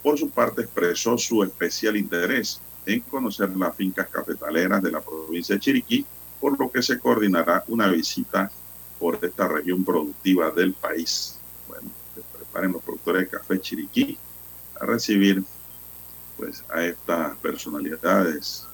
por 0.01 0.17
su 0.17 0.32
parte 0.32 0.63
expresó 0.63 1.15
su 1.15 1.43
especial 1.43 1.95
interés 1.95 2.59
en 2.88 3.01
conocer 3.01 3.55
las 3.55 3.75
fincas 3.75 4.07
cafetaleras 4.09 4.82
de 4.82 4.91
la 4.91 5.01
provincia 5.01 5.55
de 5.55 5.61
Chiriquí 5.61 6.05
por 6.41 6.59
lo 6.59 6.71
que 6.71 6.82
se 6.82 6.97
coordinará 6.97 7.63
una 7.67 7.88
visita 7.88 8.49
por 8.97 9.19
esta 9.21 9.47
región 9.47 9.84
productiva 9.84 10.49
del 10.49 10.73
país. 10.73 11.38
Bueno, 11.67 11.91
se 12.15 12.21
preparen 12.36 12.71
los 12.71 12.82
productores 12.82 13.23
de 13.30 13.38
café 13.38 13.59
Chiriquí 13.59 14.17
a 14.80 14.86
recibir 14.86 15.43
pues 16.36 16.63
a 16.73 16.84
estas 16.84 17.38
personalidades 17.38 18.68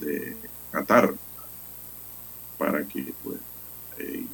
de 0.00 0.36
Qatar. 0.72 1.14
para 2.58 2.84
que 2.84 3.14
pues, 3.24 3.38
eh, 3.98 4.24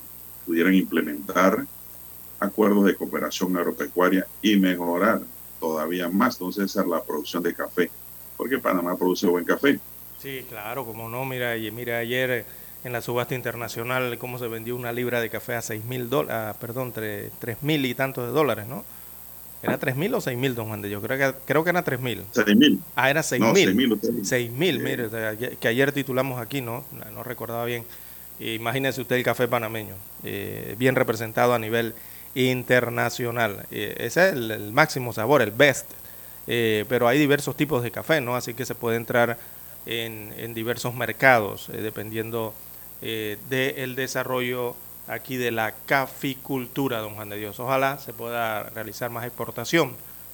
pudieran 0.44 0.74
implementar 0.74 1.64
acuerdos 2.40 2.84
de 2.86 2.96
cooperación 2.96 3.56
agropecuaria 3.56 4.26
y 4.42 4.56
mejorar 4.56 5.20
todavía 5.60 6.08
más, 6.08 6.34
entonces, 6.34 6.74
la 6.74 7.02
producción 7.02 7.42
de 7.42 7.54
café, 7.54 7.90
porque 8.36 8.58
Panamá 8.58 8.96
produce 8.96 9.26
buen 9.26 9.44
café. 9.44 9.78
Sí, 10.20 10.44
claro, 10.48 10.84
como 10.84 11.08
no, 11.08 11.24
mira, 11.24 11.54
mira 11.72 11.98
ayer 11.98 12.44
en 12.84 12.92
la 12.92 13.00
subasta 13.00 13.34
internacional 13.34 14.18
cómo 14.18 14.38
se 14.38 14.48
vendió 14.48 14.76
una 14.76 14.92
libra 14.92 15.20
de 15.20 15.30
café 15.30 15.54
a 15.54 15.62
seis 15.62 15.84
mil 15.84 16.10
dólares, 16.10 16.56
perdón, 16.60 16.92
tres 16.92 17.62
mil 17.62 17.84
y 17.86 17.94
tantos 17.94 18.26
de 18.26 18.32
dólares, 18.32 18.66
¿no? 18.66 18.84
¿Era 19.62 19.78
tres 19.78 19.96
mil 19.96 20.14
o 20.14 20.20
seis 20.20 20.38
mil, 20.38 20.54
don 20.54 20.68
Juan 20.68 20.82
de 20.82 20.90
Yo 20.90 21.00
creo 21.00 21.18
que, 21.18 21.38
creo 21.44 21.64
que 21.64 21.70
era 21.70 21.82
tres 21.82 22.00
mil. 22.00 22.22
Seis 22.32 22.56
mil. 22.56 22.80
Ah, 22.94 23.10
era 23.10 23.22
seis 23.22 23.42
mil. 23.42 23.98
Seis 24.22 24.50
mil, 24.50 24.78
mire, 24.80 25.08
que 25.58 25.68
ayer 25.68 25.92
titulamos 25.92 26.40
aquí, 26.40 26.60
¿no? 26.60 26.84
No 27.12 27.22
recordaba 27.22 27.64
bien. 27.64 27.84
Imagínese 28.38 29.00
usted 29.00 29.16
el 29.16 29.22
café 29.22 29.48
panameño, 29.48 29.94
eh, 30.22 30.74
bien 30.78 30.94
representado 30.94 31.54
a 31.54 31.58
nivel 31.58 31.94
internacional. 32.34 33.66
Eh, 33.70 33.94
ese 33.98 34.28
es 34.28 34.34
el, 34.34 34.72
máximo 34.72 35.14
sabor, 35.14 35.40
el 35.40 35.52
best. 35.52 35.86
Eh, 36.46 36.84
pero 36.88 37.08
hay 37.08 37.18
diversos 37.18 37.56
tipos 37.56 37.82
de 37.82 37.90
café, 37.90 38.20
¿no? 38.20 38.36
Así 38.36 38.52
que 38.52 38.66
se 38.66 38.74
puede 38.74 38.98
entrar 38.98 39.38
en, 39.86 40.34
en 40.36 40.52
diversos 40.52 40.94
mercados, 40.94 41.68
dependiendo 41.72 42.54
eh, 43.02 43.36
del 43.50 43.94
desarrollo 43.94 44.74
aquí 45.08 45.36
de 45.36 45.50
la 45.50 45.72
caficultura, 45.86 47.00
don 47.00 47.14
Juan 47.14 47.28
de 47.28 47.38
Dios. 47.38 47.60
Ojalá 47.60 47.98
se 47.98 48.12
pueda 48.12 48.64
realizar 48.70 49.10
más 49.10 49.24
exportación, 49.24 49.92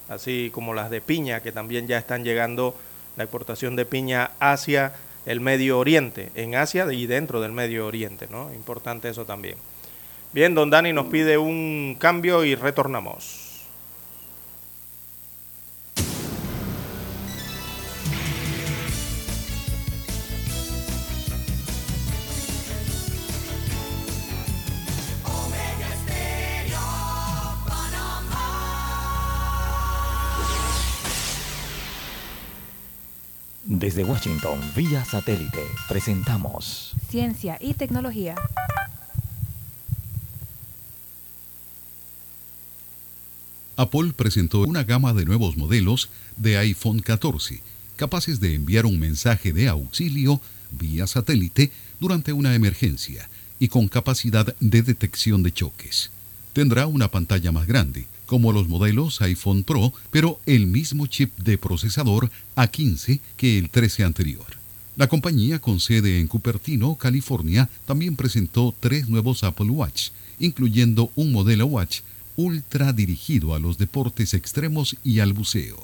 así 0.09 0.49
como 0.53 0.73
las 0.73 0.89
de 0.89 1.01
piña, 1.01 1.41
que 1.41 1.51
también 1.51 1.87
ya 1.87 1.97
están 1.97 2.23
llegando 2.23 2.75
la 3.15 3.23
exportación 3.23 3.75
de 3.75 3.85
piña 3.85 4.31
hacia 4.39 4.93
el 5.25 5.39
Medio 5.39 5.79
Oriente, 5.79 6.31
en 6.35 6.55
Asia 6.55 6.91
y 6.91 7.05
dentro 7.05 7.41
del 7.41 7.51
Medio 7.51 7.87
Oriente, 7.87 8.27
¿no? 8.29 8.53
Importante 8.53 9.09
eso 9.09 9.25
también. 9.25 9.55
Bien, 10.33 10.55
don 10.55 10.69
Dani 10.69 10.93
nos 10.93 11.07
pide 11.07 11.37
un 11.37 11.95
cambio 11.99 12.43
y 12.43 12.55
retornamos. 12.55 13.42
Desde 33.75 34.03
Washington, 34.03 34.59
vía 34.75 35.03
satélite, 35.03 35.63
presentamos 35.89 36.93
Ciencia 37.09 37.57
y 37.59 37.73
Tecnología. 37.73 38.35
Apple 43.75 44.13
presentó 44.15 44.59
una 44.59 44.83
gama 44.83 45.11
de 45.13 45.25
nuevos 45.25 45.57
modelos 45.57 46.09
de 46.37 46.59
iPhone 46.59 46.99
14, 46.99 47.63
capaces 47.95 48.39
de 48.39 48.53
enviar 48.53 48.85
un 48.85 48.99
mensaje 48.99 49.51
de 49.51 49.67
auxilio 49.69 50.39
vía 50.69 51.07
satélite 51.07 51.71
durante 51.99 52.31
una 52.31 52.53
emergencia 52.53 53.27
y 53.57 53.69
con 53.69 53.87
capacidad 53.87 54.55
de 54.59 54.83
detección 54.83 55.41
de 55.41 55.51
choques. 55.51 56.11
Tendrá 56.53 56.85
una 56.85 57.07
pantalla 57.07 57.51
más 57.51 57.65
grande, 57.65 58.05
como 58.33 58.51
los 58.51 58.67
modelos 58.67 59.21
iPhone 59.21 59.63
Pro, 59.63 59.93
pero 60.09 60.39
el 60.47 60.65
mismo 60.65 61.05
chip 61.05 61.37
de 61.37 61.59
procesador 61.59 62.31
A15 62.55 63.19
que 63.37 63.59
el 63.59 63.69
13 63.69 64.05
anterior. 64.05 64.47
La 64.95 65.05
compañía 65.05 65.59
con 65.59 65.79
sede 65.79 66.19
en 66.19 66.25
Cupertino, 66.25 66.95
California, 66.95 67.69
también 67.85 68.15
presentó 68.15 68.73
tres 68.79 69.07
nuevos 69.07 69.43
Apple 69.43 69.69
Watch, 69.69 70.09
incluyendo 70.39 71.11
un 71.15 71.31
modelo 71.31 71.67
Watch 71.67 71.99
Ultra 72.35 72.91
dirigido 72.91 73.53
a 73.53 73.59
los 73.59 73.77
deportes 73.77 74.33
extremos 74.33 74.95
y 75.03 75.19
al 75.19 75.33
buceo. 75.33 75.77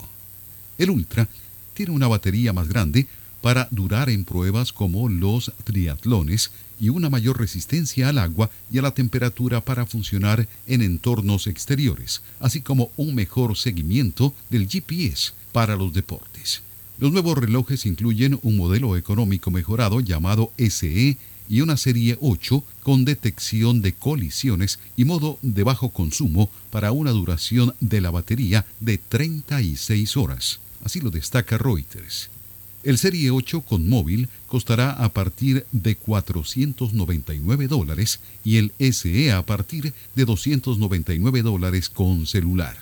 El 0.79 0.89
Ultra 0.89 1.27
tiene 1.75 1.91
una 1.91 2.07
batería 2.07 2.51
más 2.51 2.67
grande 2.67 3.05
para 3.41 3.67
durar 3.71 4.09
en 4.09 4.25
pruebas 4.25 4.73
como 4.73 5.09
los 5.09 5.51
triatlones 5.63 6.51
y 6.79 6.89
una 6.89 7.09
mayor 7.09 7.39
resistencia 7.39 8.09
al 8.09 8.17
agua 8.17 8.49
y 8.71 8.77
a 8.77 8.81
la 8.81 8.91
temperatura 8.91 9.61
para 9.61 9.85
funcionar 9.85 10.47
en 10.67 10.81
entornos 10.81 11.47
exteriores, 11.47 12.21
así 12.39 12.61
como 12.61 12.91
un 12.95 13.15
mejor 13.15 13.57
seguimiento 13.57 14.33
del 14.49 14.67
GPS 14.67 15.33
para 15.51 15.75
los 15.75 15.93
deportes. 15.93 16.61
Los 16.99 17.11
nuevos 17.11 17.37
relojes 17.37 17.85
incluyen 17.85 18.39
un 18.43 18.57
modelo 18.57 18.97
económico 18.97 19.51
mejorado 19.51 19.99
llamado 20.01 20.51
SE 20.57 21.17
y 21.49 21.61
una 21.61 21.77
serie 21.77 22.17
8 22.21 22.63
con 22.83 23.05
detección 23.05 23.81
de 23.81 23.93
colisiones 23.93 24.79
y 24.95 25.05
modo 25.05 25.39
de 25.41 25.63
bajo 25.63 25.89
consumo 25.89 26.49
para 26.69 26.91
una 26.91 27.11
duración 27.11 27.73
de 27.79 28.01
la 28.01 28.11
batería 28.11 28.65
de 28.79 28.97
36 28.97 30.15
horas. 30.15 30.59
Así 30.83 31.01
lo 31.01 31.09
destaca 31.09 31.57
Reuters. 31.57 32.29
El 32.81 32.97
Serie 32.97 33.29
8 33.29 33.61
con 33.61 33.89
móvil 33.89 34.29
costará 34.47 34.91
a 34.91 35.09
partir 35.09 35.65
de 35.73 35.95
499 35.95 37.67
dólares 37.67 38.21
y 38.45 38.55
el 38.55 38.71
SE 38.93 39.33
a 39.33 39.45
partir 39.45 39.93
de 40.15 40.25
299 40.25 41.41
dólares 41.41 41.89
con 41.89 42.25
celular. 42.25 42.77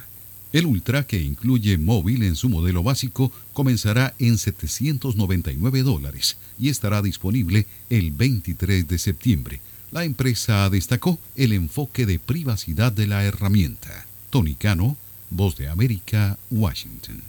El 0.53 0.67
Ultra, 0.67 1.05
que 1.05 1.19
incluye 1.19 1.77
móvil 1.79 2.23
en 2.23 2.35
su 2.35 2.47
modelo 2.47 2.83
básico, 2.83 3.31
comenzará 3.53 4.13
en 4.19 4.37
799 4.37 5.81
dólares 5.81 6.37
y 6.59 6.69
estará 6.69 7.01
disponible 7.01 7.65
el 7.89 8.11
23 8.11 8.87
de 8.87 8.99
septiembre. 8.99 9.61
La 9.91 10.03
empresa 10.03 10.69
destacó 10.69 11.17
el 11.35 11.53
enfoque 11.53 12.05
de 12.05 12.19
privacidad 12.19 12.91
de 12.91 13.07
la 13.07 13.23
herramienta. 13.23 14.05
Tony 14.29 14.53
Cano, 14.53 14.95
Voz 15.29 15.57
de 15.57 15.67
América, 15.67 16.37
Washington. 16.51 17.21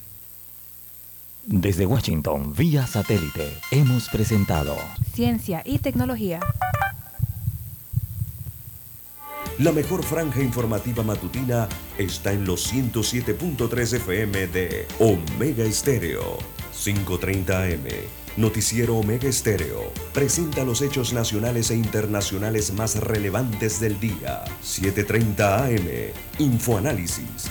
Desde 1.51 1.87
Washington, 1.87 2.53
vía 2.55 2.87
satélite, 2.87 3.51
hemos 3.71 4.11
presentado 4.11 4.77
Ciencia 5.15 5.63
y 5.65 5.79
Tecnología. 5.79 6.41
La 9.59 9.73
mejor 9.73 10.05
franja 10.05 10.43
informativa 10.43 11.03
matutina 11.03 11.67
está 11.97 12.33
en 12.33 12.45
los 12.45 12.71
107.3 12.71 13.95
FM 13.95 14.49
de 14.49 14.87
Omega 14.99 15.65
Estéreo. 15.65 16.37
5.30 16.75 17.49
AM. 17.49 17.87
Noticiero 18.37 18.99
Omega 18.99 19.27
Estéreo. 19.27 19.91
Presenta 20.13 20.65
los 20.65 20.83
hechos 20.83 21.15
nacionales 21.15 21.71
e 21.71 21.77
internacionales 21.77 22.75
más 22.75 22.97
relevantes 23.01 23.81
del 23.81 23.99
día. 23.99 24.45
7.30 24.63 25.65
AM. 25.65 26.13
Infoanálisis 26.41 27.51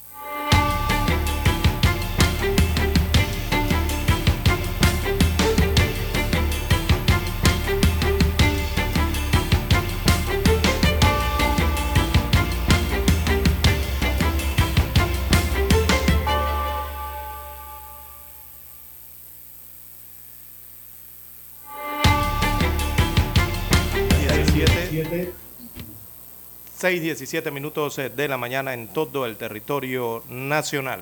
6.17 26.81 27.51
minutos 27.51 27.99
eh, 27.99 28.09
de 28.09 28.27
la 28.27 28.37
mañana 28.37 28.73
en 28.73 28.87
todo 28.87 29.27
el 29.27 29.37
territorio 29.37 30.23
nacional. 30.29 31.01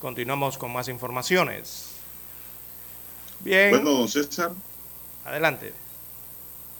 Continuamos 0.00 0.56
con 0.56 0.72
más 0.72 0.86
informaciones. 0.86 1.96
Bien. 3.40 3.70
Bueno, 3.70 3.90
don 3.90 4.08
César. 4.08 4.52
Adelante. 5.24 5.72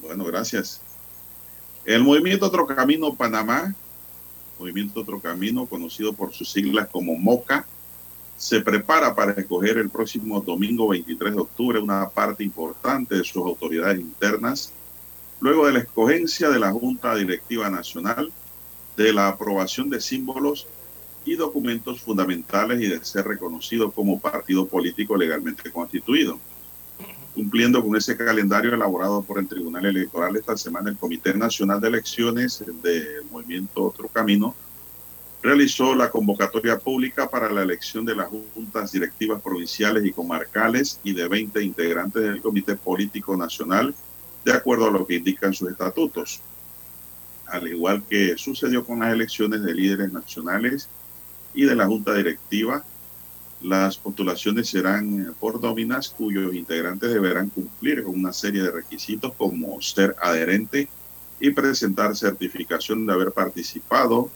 Bueno, 0.00 0.22
gracias. 0.24 0.80
El 1.84 2.04
movimiento 2.04 2.46
Otro 2.46 2.68
Camino 2.68 3.12
Panamá, 3.14 3.74
movimiento 4.60 5.00
Otro 5.00 5.18
Camino, 5.18 5.66
conocido 5.66 6.12
por 6.12 6.32
sus 6.32 6.52
siglas 6.52 6.86
como 6.88 7.16
MOCA, 7.16 7.66
se 8.36 8.60
prepara 8.60 9.12
para 9.12 9.32
escoger 9.32 9.76
el 9.76 9.90
próximo 9.90 10.40
domingo 10.40 10.86
23 10.86 11.34
de 11.34 11.40
octubre 11.40 11.80
una 11.80 12.08
parte 12.08 12.44
importante 12.44 13.16
de 13.16 13.24
sus 13.24 13.42
autoridades 13.44 13.98
internas 13.98 14.72
luego 15.40 15.66
de 15.66 15.72
la 15.72 15.78
escogencia 15.80 16.50
de 16.50 16.58
la 16.58 16.70
Junta 16.70 17.14
Directiva 17.14 17.68
Nacional, 17.70 18.32
de 18.96 19.12
la 19.12 19.28
aprobación 19.28 19.90
de 19.90 20.00
símbolos 20.00 20.66
y 21.24 21.34
documentos 21.34 22.00
fundamentales 22.00 22.80
y 22.80 22.88
de 22.88 23.04
ser 23.04 23.26
reconocido 23.26 23.90
como 23.90 24.20
partido 24.20 24.66
político 24.66 25.16
legalmente 25.16 25.70
constituido. 25.70 26.38
Cumpliendo 27.34 27.82
con 27.82 27.96
ese 27.96 28.16
calendario 28.16 28.74
elaborado 28.74 29.22
por 29.22 29.38
el 29.38 29.46
Tribunal 29.46 29.86
Electoral 29.86 30.36
esta 30.36 30.56
semana, 30.56 30.90
el 30.90 30.96
Comité 30.96 31.32
Nacional 31.32 31.80
de 31.80 31.88
Elecciones 31.88 32.62
del 32.82 33.24
Movimiento 33.30 33.84
Otro 33.84 34.08
Camino 34.08 34.54
realizó 35.42 35.94
la 35.94 36.10
convocatoria 36.10 36.78
pública 36.78 37.30
para 37.30 37.50
la 37.50 37.62
elección 37.62 38.04
de 38.04 38.14
las 38.14 38.28
juntas 38.28 38.92
directivas 38.92 39.40
provinciales 39.40 40.04
y 40.04 40.12
comarcales 40.12 41.00
y 41.02 41.14
de 41.14 41.28
20 41.28 41.62
integrantes 41.62 42.22
del 42.22 42.42
Comité 42.42 42.76
Político 42.76 43.36
Nacional, 43.36 43.94
de 44.44 44.52
acuerdo 44.52 44.86
a 44.86 44.90
lo 44.90 45.06
que 45.06 45.16
indican 45.16 45.54
sus 45.54 45.70
estatutos. 45.70 46.40
Al 47.46 47.66
igual 47.68 48.02
que 48.08 48.36
sucedió 48.38 48.84
con 48.84 49.00
las 49.00 49.12
elecciones 49.12 49.62
de 49.62 49.74
líderes 49.74 50.12
nacionales 50.12 50.88
y 51.52 51.64
de 51.64 51.74
la 51.74 51.86
Junta 51.86 52.14
Directiva, 52.14 52.84
las 53.62 53.98
postulaciones 53.98 54.68
serán 54.68 55.34
por 55.38 55.60
nóminas 55.60 56.08
cuyos 56.08 56.54
integrantes 56.54 57.12
deberán 57.12 57.50
cumplir 57.50 58.02
con 58.04 58.14
una 58.14 58.32
serie 58.32 58.62
de 58.62 58.70
requisitos 58.70 59.34
como 59.34 59.80
ser 59.82 60.16
adherente 60.22 60.88
y 61.40 61.50
presentar 61.50 62.16
certificación 62.16 63.06
de 63.06 63.12
haber 63.12 63.32
participado 63.32 64.30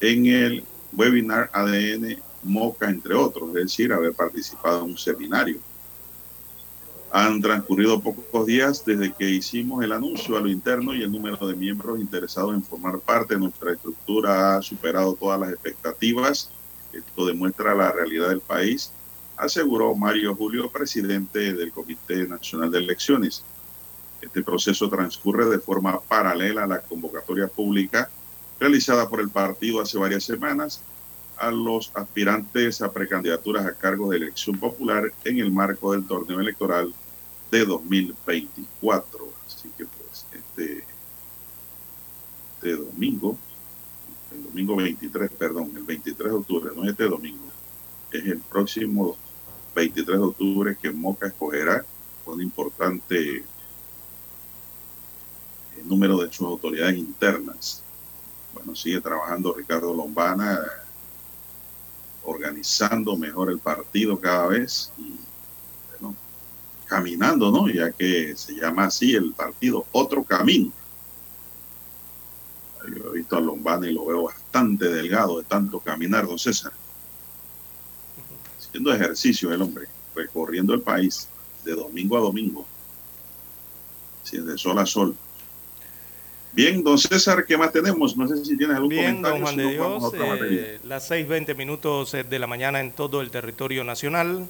en 0.00 0.26
el 0.26 0.64
webinar 0.92 1.50
ADN 1.52 2.18
MOCA, 2.44 2.88
entre 2.88 3.14
otros, 3.14 3.48
es 3.50 3.54
decir, 3.54 3.92
haber 3.92 4.12
participado 4.12 4.84
en 4.84 4.90
un 4.90 4.98
seminario. 4.98 5.58
Han 7.10 7.40
transcurrido 7.40 8.00
pocos 8.00 8.46
días 8.46 8.84
desde 8.84 9.12
que 9.12 9.30
hicimos 9.30 9.82
el 9.82 9.92
anuncio 9.92 10.36
a 10.36 10.40
lo 10.40 10.48
interno 10.48 10.94
y 10.94 11.02
el 11.02 11.10
número 11.10 11.46
de 11.46 11.56
miembros 11.56 11.98
interesados 11.98 12.54
en 12.54 12.62
formar 12.62 12.98
parte 12.98 13.34
de 13.34 13.40
nuestra 13.40 13.72
estructura 13.72 14.56
ha 14.56 14.62
superado 14.62 15.14
todas 15.14 15.40
las 15.40 15.50
expectativas. 15.50 16.50
Esto 16.92 17.26
demuestra 17.26 17.74
la 17.74 17.92
realidad 17.92 18.28
del 18.28 18.40
país, 18.40 18.92
aseguró 19.36 19.94
Mario 19.94 20.34
Julio, 20.34 20.70
presidente 20.70 21.54
del 21.54 21.72
Comité 21.72 22.28
Nacional 22.28 22.70
de 22.70 22.78
Elecciones. 22.78 23.42
Este 24.20 24.42
proceso 24.42 24.90
transcurre 24.90 25.46
de 25.46 25.60
forma 25.60 26.00
paralela 26.00 26.64
a 26.64 26.66
la 26.66 26.80
convocatoria 26.80 27.48
pública 27.48 28.10
realizada 28.60 29.08
por 29.08 29.20
el 29.20 29.30
partido 29.30 29.80
hace 29.80 29.96
varias 29.96 30.24
semanas 30.24 30.82
a 31.38 31.50
los 31.50 31.90
aspirantes 31.94 32.82
a 32.82 32.92
precandidaturas 32.92 33.66
a 33.66 33.74
cargo 33.74 34.10
de 34.10 34.18
elección 34.18 34.58
popular 34.58 35.12
en 35.24 35.38
el 35.38 35.50
marco 35.50 35.92
del 35.92 36.06
torneo 36.06 36.40
electoral 36.40 36.92
de 37.50 37.64
2024. 37.64 39.32
Así 39.46 39.70
que 39.76 39.86
pues 39.86 40.26
este, 40.32 40.84
este 42.54 42.76
domingo, 42.76 43.36
el 44.32 44.44
domingo 44.44 44.76
23, 44.76 45.30
perdón, 45.32 45.72
el 45.76 45.84
23 45.84 46.30
de 46.30 46.36
octubre, 46.36 46.72
no 46.74 46.84
es 46.84 46.90
este 46.90 47.04
domingo, 47.04 47.46
es 48.12 48.24
el 48.24 48.38
próximo 48.38 49.16
23 49.74 50.18
de 50.18 50.24
octubre 50.24 50.76
que 50.80 50.90
Moca 50.90 51.28
escogerá 51.28 51.84
un 52.26 52.42
importante 52.42 53.44
número 55.84 56.18
de 56.18 56.30
sus 56.30 56.46
autoridades 56.46 56.98
internas 56.98 57.82
bueno, 58.52 58.74
sigue 58.74 59.00
trabajando 59.00 59.54
Ricardo 59.54 59.94
Lombana, 59.94 60.60
organizando 62.28 63.16
mejor 63.16 63.50
el 63.50 63.58
partido 63.58 64.18
cada 64.20 64.48
vez 64.48 64.92
y 64.98 65.14
bueno, 65.90 66.16
caminando, 66.86 67.50
¿no? 67.50 67.68
Ya 67.68 67.90
que 67.92 68.36
se 68.36 68.54
llama 68.54 68.84
así 68.84 69.14
el 69.14 69.32
partido 69.32 69.86
Otro 69.92 70.22
Camino. 70.24 70.72
Yo 72.96 73.12
he 73.12 73.18
visto 73.18 73.36
a 73.36 73.40
Lombana 73.40 73.86
y 73.88 73.92
lo 73.92 74.06
veo 74.06 74.24
bastante 74.24 74.88
delgado 74.88 75.38
de 75.38 75.44
tanto 75.44 75.80
caminar, 75.80 76.26
don 76.26 76.38
César. 76.38 76.72
Haciendo 78.58 78.94
ejercicio 78.94 79.52
el 79.52 79.60
hombre, 79.60 79.86
recorriendo 80.14 80.72
el 80.74 80.80
país 80.80 81.28
de 81.64 81.74
domingo 81.74 82.16
a 82.16 82.20
domingo, 82.20 82.66
de 84.30 84.58
sol 84.58 84.78
a 84.78 84.86
sol. 84.86 85.16
Bien, 86.58 86.82
don 86.82 86.98
César, 86.98 87.46
¿qué 87.46 87.56
más 87.56 87.70
tenemos? 87.70 88.16
No 88.16 88.26
sé 88.26 88.44
si 88.44 88.56
tienes 88.56 88.74
algún 88.74 88.88
Bien, 88.88 89.22
comentario. 89.22 89.80
don 89.80 90.00
Juan 90.00 90.40
de 90.40 90.48
Dios, 90.48 90.50
eh, 90.50 90.80
las 90.82 91.08
6.20 91.08 91.54
minutos 91.54 92.12
eh, 92.14 92.24
de 92.24 92.38
la 92.40 92.48
mañana 92.48 92.80
en 92.80 92.90
todo 92.90 93.20
el 93.20 93.30
territorio 93.30 93.84
nacional. 93.84 94.44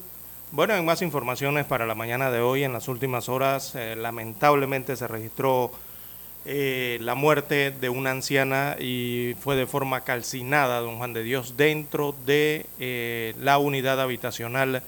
Bueno, 0.51 0.75
en 0.75 0.87
más 0.87 1.03
informaciones 1.03 1.67
para 1.67 1.85
la 1.85 1.95
mañana 1.95 2.31
de 2.31 2.41
hoy, 2.41 2.65
en 2.65 2.73
las 2.73 2.89
últimas 2.89 3.29
horas, 3.29 3.75
eh, 3.75 3.95
lamentablemente 3.95 4.97
se 4.97 5.07
registró 5.07 5.71
eh, 6.47 6.97
la 7.03 7.15
muerte 7.15 7.75
de 7.79 7.91
una 7.91 8.13
anciana 8.13 8.77
y 8.81 9.35
fue 9.39 9.55
de 9.55 9.67
forma 9.67 10.01
calcinada, 10.01 10.81
don 10.81 10.97
Juan 10.97 11.13
de 11.13 11.23
Dios, 11.23 11.59
dentro 11.59 12.15
de 12.25 12.65
eh, 12.81 13.35
la 13.39 13.59
unidad 13.59 14.01
habitacional 14.01 14.83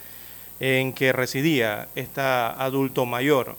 en 0.58 0.94
que 0.94 1.12
residía 1.12 1.86
esta 1.96 2.50
adulto 2.50 3.04
mayor. 3.04 3.56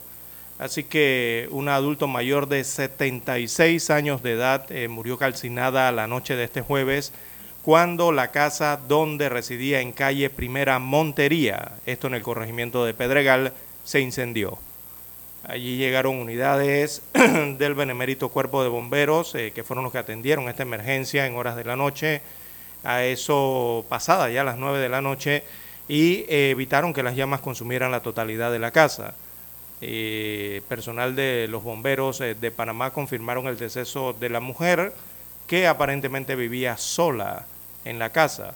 Así 0.62 0.84
que 0.84 1.48
un 1.50 1.70
adulto 1.70 2.08
mayor 2.08 2.48
de 2.48 2.64
76 2.64 3.90
años 3.90 4.22
de 4.22 4.34
edad 4.34 4.72
eh, 4.72 4.88
murió 4.90 5.18
calcinada 5.18 5.92
la 5.92 6.06
noche 6.06 6.36
de 6.36 6.44
este 6.44 6.62
jueves 6.62 7.14
cuando 7.64 8.12
la 8.12 8.28
casa 8.30 8.80
donde 8.88 9.28
residía 9.28 9.82
en 9.82 9.92
calle 9.92 10.30
Primera 10.30 10.78
Montería, 10.78 11.72
esto 11.88 12.06
en 12.06 12.14
el 12.14 12.22
corregimiento 12.22 12.86
de 12.86 12.94
Pedregal, 12.94 13.54
se 13.84 14.02
incendió. 14.02 14.60
Allí 15.48 15.78
llegaron 15.78 16.18
unidades 16.18 17.02
del 17.58 17.74
Benemérito 17.74 18.30
Cuerpo 18.30 18.62
de 18.62 18.70
Bomberos, 18.70 19.34
eh, 19.34 19.54
que 19.56 19.64
fueron 19.64 19.84
los 19.84 19.92
que 19.92 19.98
atendieron 19.98 20.48
esta 20.48 20.62
emergencia 20.62 21.26
en 21.26 21.38
horas 21.38 21.56
de 21.56 21.64
la 21.64 21.76
noche, 21.76 22.22
a 22.84 23.04
eso 23.04 23.84
pasada 23.90 24.30
ya 24.30 24.44
las 24.44 24.58
9 24.58 24.78
de 24.78 24.90
la 24.90 25.02
noche, 25.02 25.44
y 25.88 26.26
eh, 26.30 26.52
evitaron 26.52 26.94
que 26.94 27.02
las 27.02 27.16
llamas 27.16 27.42
consumieran 27.42 27.90
la 27.90 28.04
totalidad 28.04 28.52
de 28.52 28.60
la 28.60 28.70
casa. 28.70 29.16
Eh, 29.82 30.62
personal 30.68 31.16
de 31.16 31.48
los 31.50 31.64
bomberos 31.64 32.22
eh, 32.22 32.36
de 32.36 32.52
Panamá 32.52 32.92
confirmaron 32.92 33.48
el 33.48 33.58
deceso 33.58 34.14
de 34.14 34.30
la 34.30 34.40
mujer 34.40 34.94
que 35.48 35.68
aparentemente 35.68 36.36
vivía 36.36 36.78
sola 36.78 37.46
en 37.84 38.00
la 38.00 38.12
casa. 38.12 38.54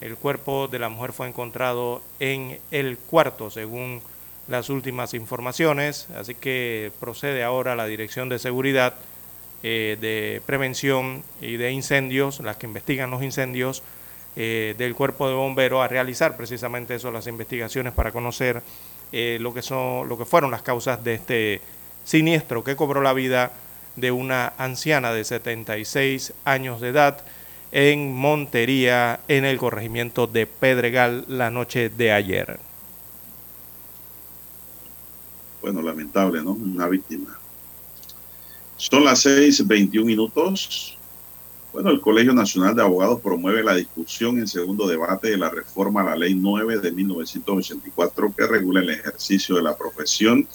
El 0.00 0.16
cuerpo 0.16 0.68
de 0.68 0.78
la 0.78 0.90
mujer 0.90 1.12
fue 1.12 1.28
encontrado 1.28 2.02
en 2.20 2.58
el 2.70 2.98
cuarto, 2.98 3.50
según 3.50 4.02
las 4.48 4.68
últimas 4.68 5.14
informaciones, 5.14 6.08
así 6.14 6.34
que 6.34 6.92
procede 7.00 7.42
ahora 7.42 7.74
la 7.74 7.86
Dirección 7.86 8.28
de 8.28 8.38
Seguridad, 8.38 8.94
eh, 9.62 9.96
de 10.00 10.42
Prevención 10.46 11.24
y 11.40 11.56
de 11.56 11.72
Incendios, 11.72 12.40
las 12.40 12.56
que 12.56 12.66
investigan 12.66 13.10
los 13.10 13.22
incendios 13.22 13.82
eh, 14.36 14.74
del 14.78 14.94
Cuerpo 14.94 15.28
de 15.28 15.34
Bomberos, 15.34 15.82
a 15.82 15.88
realizar 15.88 16.36
precisamente 16.36 16.94
eso, 16.94 17.10
las 17.10 17.26
investigaciones 17.26 17.94
para 17.94 18.12
conocer 18.12 18.62
eh, 19.12 19.38
lo, 19.40 19.54
que 19.54 19.62
son, 19.62 20.08
lo 20.08 20.18
que 20.18 20.24
fueron 20.24 20.50
las 20.50 20.62
causas 20.62 21.02
de 21.02 21.14
este 21.14 21.60
siniestro 22.04 22.64
que 22.64 22.76
cobró 22.76 23.02
la 23.02 23.12
vida 23.12 23.52
de 23.96 24.10
una 24.10 24.52
anciana 24.58 25.12
de 25.12 25.24
76 25.24 26.32
años 26.44 26.80
de 26.80 26.88
edad 26.88 27.22
en 27.72 28.14
Montería, 28.14 29.20
en 29.28 29.44
el 29.44 29.58
corregimiento 29.58 30.26
de 30.26 30.46
Pedregal, 30.46 31.24
la 31.28 31.50
noche 31.50 31.88
de 31.88 32.12
ayer. 32.12 32.58
Bueno, 35.60 35.82
lamentable, 35.82 36.42
¿no? 36.42 36.52
Una 36.52 36.88
víctima. 36.88 37.38
Son 38.76 39.04
las 39.04 39.26
6:21 39.26 40.04
minutos. 40.04 40.95
Bueno, 41.76 41.90
el 41.90 42.00
Colegio 42.00 42.32
Nacional 42.32 42.74
de 42.74 42.80
Abogados 42.80 43.20
promueve 43.20 43.62
la 43.62 43.74
discusión 43.74 44.38
en 44.38 44.48
segundo 44.48 44.88
debate 44.88 45.28
de 45.28 45.36
la 45.36 45.50
reforma 45.50 46.00
a 46.00 46.04
la 46.04 46.16
Ley 46.16 46.34
9 46.34 46.78
de 46.78 46.90
1984 46.90 48.32
que 48.34 48.46
regula 48.46 48.80
el 48.80 48.88
ejercicio 48.88 49.56
de 49.56 49.62
la 49.62 49.76
profesión. 49.76 50.48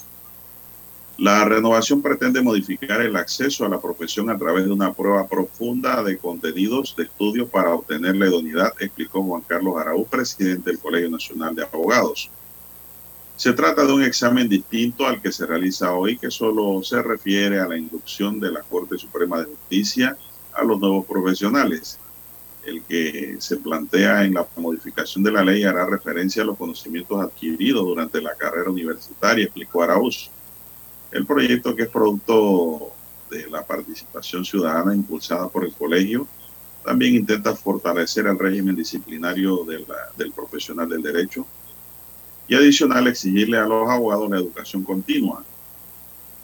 La 1.18 1.44
renovación 1.44 2.02
pretende 2.02 2.42
modificar 2.42 3.00
el 3.02 3.14
acceso 3.14 3.64
a 3.64 3.68
la 3.68 3.80
profesión 3.80 4.30
a 4.30 4.36
través 4.36 4.64
de 4.64 4.72
una 4.72 4.92
prueba 4.92 5.28
profunda 5.28 6.02
de 6.02 6.18
contenidos 6.18 6.96
de 6.96 7.04
estudio 7.04 7.46
para 7.46 7.72
obtener 7.72 8.16
la 8.16 8.26
idoneidad, 8.26 8.72
explicó 8.80 9.22
Juan 9.22 9.42
Carlos 9.46 9.76
Araúz, 9.78 10.08
presidente 10.08 10.70
del 10.70 10.80
Colegio 10.80 11.08
Nacional 11.08 11.54
de 11.54 11.62
Abogados. 11.62 12.30
Se 13.36 13.52
trata 13.52 13.86
de 13.86 13.92
un 13.92 14.02
examen 14.02 14.48
distinto 14.48 15.06
al 15.06 15.22
que 15.22 15.30
se 15.30 15.46
realiza 15.46 15.92
hoy, 15.92 16.18
que 16.18 16.32
solo 16.32 16.82
se 16.82 17.00
refiere 17.00 17.60
a 17.60 17.68
la 17.68 17.78
inducción 17.78 18.40
de 18.40 18.50
la 18.50 18.62
Corte 18.62 18.98
Suprema 18.98 19.38
de 19.38 19.44
Justicia 19.44 20.18
a 20.54 20.64
los 20.64 20.78
nuevos 20.80 21.06
profesionales. 21.06 21.98
El 22.62 22.84
que 22.84 23.36
se 23.40 23.56
plantea 23.56 24.24
en 24.24 24.34
la 24.34 24.46
modificación 24.56 25.24
de 25.24 25.32
la 25.32 25.44
ley 25.44 25.64
hará 25.64 25.84
referencia 25.86 26.42
a 26.42 26.46
los 26.46 26.56
conocimientos 26.56 27.20
adquiridos 27.20 27.84
durante 27.84 28.20
la 28.20 28.34
carrera 28.36 28.70
universitaria, 28.70 29.44
explicó 29.44 29.82
Araúz. 29.82 30.30
El 31.10 31.26
proyecto, 31.26 31.74
que 31.74 31.82
es 31.84 31.88
producto 31.88 32.92
de 33.30 33.48
la 33.50 33.64
participación 33.66 34.44
ciudadana 34.44 34.94
impulsada 34.94 35.48
por 35.48 35.64
el 35.64 35.74
colegio, 35.74 36.28
También 36.84 37.14
intenta 37.14 37.54
fortalecer 37.54 38.26
el 38.26 38.36
régimen 38.38 38.74
disciplinario 38.74 39.64
de 39.64 39.80
la- 39.86 40.10
del 40.16 40.32
profesional 40.32 40.88
del 40.88 41.00
derecho 41.00 41.46
y 42.48 42.54
adicional 42.56 43.06
exigirle 43.06 43.56
a 43.58 43.66
los 43.66 43.88
abogados 43.88 44.28
la 44.28 44.38
educación 44.38 44.82
continua. 44.82 45.44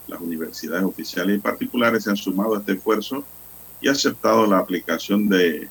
Las 0.06 0.20
universidades 0.20 0.84
oficiales 0.84 1.36
y 1.36 1.40
particulares 1.40 2.04
se 2.04 2.10
han 2.10 2.16
sumado 2.16 2.54
a 2.54 2.58
este 2.60 2.72
esfuerzo 2.74 3.24
y 3.80 3.88
aceptado 3.88 4.46
la 4.46 4.58
aplicación 4.58 5.28
de 5.28 5.68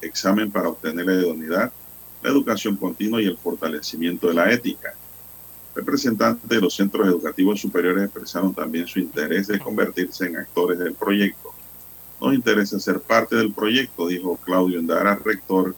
examen 0.00 0.50
para 0.50 0.68
obtener 0.68 1.06
la 1.06 1.14
idoneidad, 1.14 1.72
la 2.22 2.30
educación 2.30 2.76
continua 2.76 3.22
y 3.22 3.26
el 3.26 3.36
fortalecimiento 3.36 4.28
de 4.28 4.34
la 4.34 4.50
ética. 4.52 4.94
Representantes 5.74 6.48
de 6.48 6.60
los 6.60 6.74
centros 6.74 7.06
educativos 7.06 7.60
superiores 7.60 8.04
expresaron 8.04 8.54
también 8.54 8.86
su 8.86 8.98
interés 8.98 9.46
de 9.46 9.58
convertirse 9.58 10.26
en 10.26 10.38
actores 10.38 10.78
del 10.78 10.94
proyecto. 10.94 11.52
Nos 12.20 12.34
interesa 12.34 12.80
ser 12.80 13.00
parte 13.00 13.36
del 13.36 13.52
proyecto, 13.52 14.08
dijo 14.08 14.38
Claudio 14.38 14.78
Endara, 14.78 15.16
rector 15.16 15.76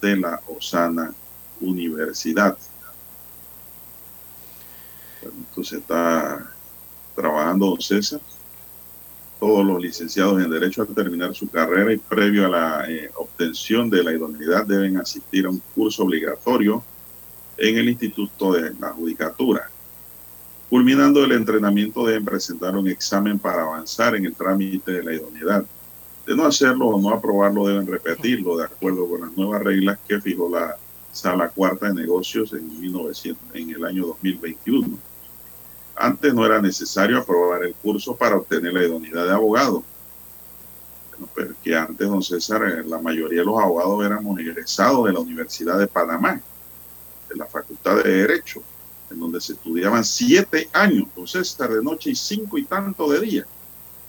de 0.00 0.16
la 0.16 0.40
Osana 0.46 1.12
Universidad. 1.60 2.56
Entonces 5.22 5.80
está 5.80 6.50
trabajando 7.14 7.66
don 7.66 7.80
César. 7.80 8.20
Todos 9.40 9.64
los 9.64 9.82
licenciados 9.82 10.42
en 10.42 10.50
Derecho 10.50 10.82
al 10.82 10.88
terminar 10.88 11.34
su 11.34 11.48
carrera 11.48 11.92
y 11.92 11.96
previo 11.96 12.44
a 12.44 12.48
la 12.48 12.90
eh, 12.90 13.10
obtención 13.16 13.88
de 13.88 14.04
la 14.04 14.12
idoneidad 14.12 14.66
deben 14.66 14.98
asistir 14.98 15.46
a 15.46 15.50
un 15.50 15.62
curso 15.74 16.02
obligatorio 16.02 16.84
en 17.56 17.78
el 17.78 17.88
Instituto 17.88 18.52
de 18.52 18.74
la 18.78 18.90
Judicatura. 18.90 19.70
Culminando 20.68 21.24
el 21.24 21.32
entrenamiento 21.32 22.06
deben 22.06 22.24
presentar 22.24 22.76
un 22.76 22.86
examen 22.88 23.38
para 23.38 23.62
avanzar 23.62 24.14
en 24.14 24.26
el 24.26 24.34
trámite 24.34 24.92
de 24.92 25.02
la 25.02 25.14
idoneidad. 25.14 25.64
De 26.26 26.36
no 26.36 26.44
hacerlo 26.44 26.86
o 26.88 27.00
no 27.00 27.10
aprobarlo 27.10 27.66
deben 27.66 27.86
repetirlo 27.86 28.58
de 28.58 28.66
acuerdo 28.66 29.08
con 29.08 29.22
las 29.22 29.36
nuevas 29.36 29.62
reglas 29.62 29.98
que 30.06 30.20
fijó 30.20 30.48
la 30.48 30.76
Sala 31.12 31.48
Cuarta 31.48 31.88
de 31.88 31.94
Negocios 31.94 32.52
en, 32.52 32.80
1900, 32.80 33.54
en 33.54 33.70
el 33.70 33.84
año 33.84 34.06
2021. 34.06 35.09
Antes 36.00 36.32
no 36.32 36.46
era 36.46 36.62
necesario 36.62 37.18
aprobar 37.18 37.62
el 37.62 37.74
curso 37.74 38.16
para 38.16 38.36
obtener 38.36 38.72
la 38.72 38.82
idoneidad 38.82 39.26
de 39.26 39.32
abogado. 39.32 39.84
Bueno, 41.10 41.28
pero 41.34 41.54
que 41.62 41.76
antes, 41.76 42.08
don 42.08 42.22
César, 42.22 42.62
eh, 42.66 42.82
la 42.86 42.98
mayoría 42.98 43.40
de 43.40 43.44
los 43.44 43.60
abogados 43.60 44.02
éramos 44.06 44.40
egresados 44.40 45.04
de 45.06 45.12
la 45.12 45.20
Universidad 45.20 45.78
de 45.78 45.86
Panamá, 45.86 46.40
de 47.28 47.36
la 47.36 47.44
Facultad 47.44 48.02
de 48.02 48.10
Derecho, 48.10 48.62
en 49.10 49.20
donde 49.20 49.42
se 49.42 49.52
estudiaban 49.52 50.02
siete 50.02 50.70
años, 50.72 51.06
don 51.14 51.28
César, 51.28 51.68
de 51.68 51.82
noche 51.82 52.10
y 52.10 52.14
cinco 52.14 52.56
y 52.56 52.64
tanto 52.64 53.10
de 53.10 53.20
día. 53.20 53.46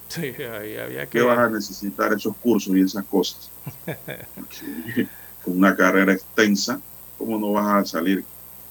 Sí, 0.08 0.22
ahí 0.44 0.78
había 0.78 1.02
¿Qué 1.08 1.20
que... 1.20 1.22
vas 1.22 1.40
a 1.40 1.50
necesitar 1.50 2.14
esos 2.14 2.38
cursos 2.38 2.74
y 2.74 2.82
esas 2.82 3.04
cosas? 3.04 3.50
Con 5.44 5.58
una 5.58 5.76
carrera 5.76 6.14
extensa, 6.14 6.80
¿cómo 7.18 7.38
no 7.38 7.52
vas 7.52 7.84
a 7.84 7.86
salir 7.86 8.24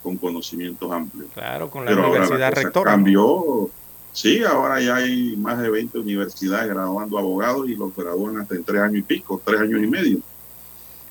con 0.03 0.17
conocimientos 0.17 0.91
amplios? 0.91 1.29
Claro, 1.35 1.71
con 1.71 1.85
la 1.85 1.91
Pero 1.91 2.09
universidad 2.11 2.53
rectora. 2.55 2.91
cambió. 2.93 3.71
Sí, 4.13 4.43
ahora 4.43 4.81
ya 4.81 4.97
hay 4.97 5.37
más 5.37 5.61
de 5.61 5.71
20 5.71 5.99
universidades 5.99 6.69
graduando 6.69 7.17
abogados 7.19 7.69
y 7.69 7.77
los 7.77 7.95
gradúan 7.95 8.39
hasta 8.39 8.57
en 8.57 8.65
tres 8.65 8.81
años 8.81 8.99
y 8.99 9.03
pico, 9.03 9.41
tres 9.45 9.61
años 9.61 9.81
y 9.83 9.87
medio. 9.87 10.19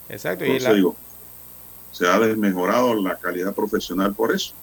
Exacto, 0.10 0.44
y 0.46 0.60
la- 0.60 0.74
digo, 0.74 0.96
se 1.92 2.08
ha 2.08 2.20
desmejorado 2.20 2.94
la 3.02 3.16
calidad 3.18 3.54
profesional 3.54 4.14
por 4.14 4.34
eso, 4.34 4.54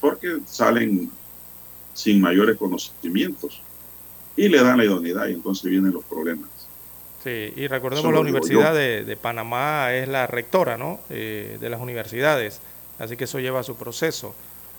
porque 0.00 0.38
salen 0.46 1.10
sin 1.92 2.20
mayores 2.20 2.56
conocimientos 2.56 3.60
y 4.36 4.48
le 4.48 4.60
dan 4.62 4.78
la 4.78 4.84
idoneidad 4.84 5.28
y 5.28 5.34
entonces 5.34 5.70
vienen 5.70 5.92
los 5.92 6.02
problemas. 6.04 6.48
Sí, 7.22 7.52
y 7.56 7.68
recordemos 7.68 8.04
Eso 8.04 8.12
la 8.12 8.20
Universidad 8.20 8.74
de, 8.74 9.04
de 9.04 9.16
Panamá 9.16 9.94
es 9.94 10.08
la 10.08 10.26
rectora 10.26 10.76
¿no? 10.76 11.00
Eh, 11.08 11.56
de 11.60 11.70
las 11.70 11.80
universidades, 11.80 12.60
así 12.98 13.16
que 13.16 13.24
eso 13.24 13.38
lleva 13.40 13.62
su 13.62 13.76
proceso. 13.76 14.34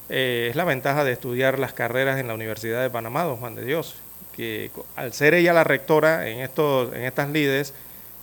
Eh, 0.10 0.48
es 0.50 0.56
la 0.56 0.66
ventaja 0.66 1.04
de 1.04 1.12
estudiar 1.12 1.60
las 1.60 1.74
carreras 1.74 2.20
en 2.20 2.28
la 2.28 2.34
Universidad 2.34 2.82
de 2.82 2.90
Panamá, 2.90 3.24
don 3.24 3.38
Juan 3.38 3.56
de 3.56 3.66
Dios, 3.66 3.96
que 4.36 4.72
al 4.96 5.14
ser 5.14 5.34
ella 5.34 5.54
la 5.54 5.64
rectora 5.64 6.30
en, 6.30 6.40
estos, 6.40 6.94
en 6.94 7.04
estas 7.04 7.30
lides, 7.30 7.74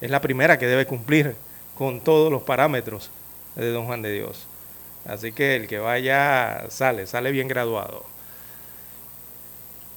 es 0.01 0.11
la 0.11 0.21
primera 0.21 0.59
que 0.59 0.67
debe 0.67 0.87
cumplir 0.87 1.35
con 1.77 2.01
todos 2.01 2.31
los 2.31 2.43
parámetros 2.43 3.11
de 3.57 3.71
don 3.71 3.87
Juan 3.87 4.03
de 4.03 4.13
Dios. 4.13 4.47
Así 5.05 5.33
que 5.33 5.57
el 5.57 5.67
que 5.67 5.79
vaya 5.79 6.67
sale, 6.69 7.07
sale 7.07 7.33
bien 7.33 7.49
graduado. 7.49 8.12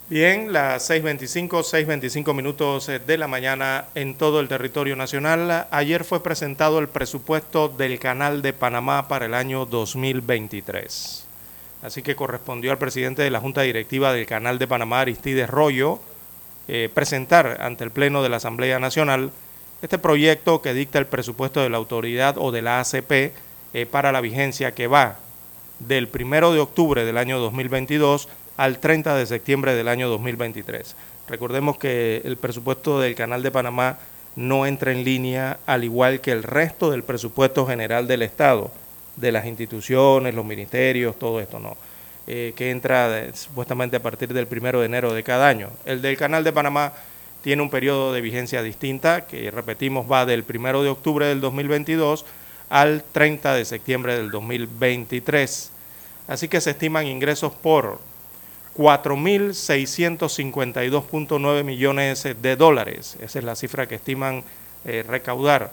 Bien, 0.08 0.54
las 0.54 0.88
6.25, 0.92 1.64
6.25 1.64 2.36
minutos 2.36 2.90
eh, 2.90 3.00
de 3.00 3.18
la 3.18 3.28
mañana 3.28 3.86
en 3.96 4.14
todo 4.14 4.40
el 4.40 4.48
territorio 4.48 4.96
nacional. 4.96 5.66
Ayer 5.72 6.04
fue 6.04 6.22
presentado 6.22 6.78
el 6.78 6.88
presupuesto 6.88 7.70
del 7.70 7.98
Canal 7.98 8.44
de 8.44 8.54
Panamá 8.54 9.08
para 9.08 9.26
el 9.26 9.34
año 9.34 9.66
2023. 9.66 11.26
Así 11.82 12.04
que 12.04 12.16
correspondió 12.16 12.72
al 12.72 12.78
presidente 12.78 13.24
de 13.24 13.32
la 13.32 13.40
Junta 13.40 13.64
Directiva 13.64 14.14
del 14.14 14.28
Canal 14.28 14.60
de 14.60 14.68
Panamá, 14.68 15.02
Aristides 15.02 15.50
Rollo, 15.50 16.00
eh, 16.68 16.88
presentar 16.94 17.58
ante 17.60 17.84
el 17.84 17.90
Pleno 17.90 18.22
de 18.22 18.30
la 18.30 18.38
Asamblea 18.38 18.78
Nacional 18.78 19.32
este 19.82 19.98
proyecto 19.98 20.62
que 20.62 20.76
dicta 20.76 21.00
el 21.00 21.08
presupuesto 21.08 21.62
de 21.62 21.72
la 21.72 21.78
autoridad 21.78 22.38
o 22.38 22.52
de 22.52 22.62
la 22.62 22.80
ACP 22.80 23.12
eh, 23.74 23.88
para 23.90 24.12
la 24.12 24.22
vigencia 24.22 24.76
que 24.76 24.86
va 24.86 25.18
del 25.80 26.08
1 26.14 26.54
de 26.54 26.60
octubre 26.60 27.06
del 27.06 27.18
año 27.18 27.40
2022 27.40 28.30
al 28.58 28.80
30 28.80 29.16
de 29.16 29.26
septiembre 29.26 29.76
del 29.76 29.88
año 29.88 30.10
2023. 30.10 30.96
Recordemos 31.28 31.78
que 31.78 32.22
el 32.24 32.38
presupuesto 32.38 33.00
del 33.00 33.16
Canal 33.16 33.44
de 33.44 33.52
Panamá 33.52 33.98
no 34.36 34.66
entra 34.66 34.92
en 34.92 35.04
línea 35.04 35.60
al 35.66 35.84
igual 35.84 36.22
que 36.22 36.32
el 36.32 36.44
resto 36.44 36.92
del 36.92 37.04
presupuesto 37.04 37.66
general 37.66 38.08
del 38.08 38.22
Estado, 38.22 38.72
de 39.16 39.32
las 39.32 39.46
instituciones, 39.46 40.36
los 40.36 40.46
ministerios, 40.46 41.18
todo 41.18 41.40
esto, 41.40 41.60
no. 41.60 41.78
Eh, 42.28 42.54
que 42.56 42.72
entra 42.72 43.34
supuestamente 43.34 43.98
a 43.98 44.02
partir 44.02 44.34
del 44.34 44.48
1 44.50 44.80
de 44.80 44.86
enero 44.86 45.14
de 45.14 45.24
cada 45.24 45.48
año. 45.48 45.70
El 45.86 46.02
del 46.02 46.18
Canal 46.18 46.44
de 46.44 46.52
Panamá 46.52 46.94
tiene 47.44 47.62
un 47.62 47.70
periodo 47.70 48.12
de 48.14 48.22
vigencia 48.22 48.64
distinta, 48.64 49.28
que 49.28 49.52
repetimos 49.52 50.12
va 50.12 50.26
del 50.26 50.44
1 50.48 50.82
de 50.82 50.90
octubre 50.90 51.28
del 51.28 51.40
2022 51.40 52.26
al 52.70 53.04
30 53.04 53.54
de 53.54 53.66
septiembre 53.66 54.16
del 54.16 54.32
2023. 54.32 55.72
Así 56.28 56.48
que 56.48 56.60
se 56.62 56.72
estiman 56.72 57.06
ingresos 57.06 57.54
por 57.54 58.00
4.652.9 58.78 61.64
millones 61.64 62.28
de 62.42 62.56
dólares. 62.56 63.18
Esa 63.22 63.40
es 63.40 63.46
la 63.46 63.56
cifra 63.56 63.88
que 63.88 63.96
estiman 63.96 64.44
eh, 64.84 65.04
recaudar. 65.08 65.72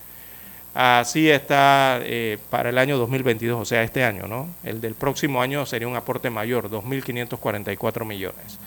Así 0.75 1.31
está 1.31 2.01
eh, 2.03 2.39
para 2.51 2.71
el 2.71 2.79
año 2.79 2.99
2022, 2.99 3.61
o 3.61 3.65
sea, 3.65 3.85
este 3.85 4.03
año, 4.03 4.27
¿no? 4.27 4.49
El 4.65 4.81
del 4.81 4.95
próximo 4.95 5.41
año 5.41 5.67
sería 5.67 5.87
un 5.87 5.95
aporte 5.95 6.31
mayor, 6.31 6.69
2.544 6.69 8.05
millones. 8.05 8.59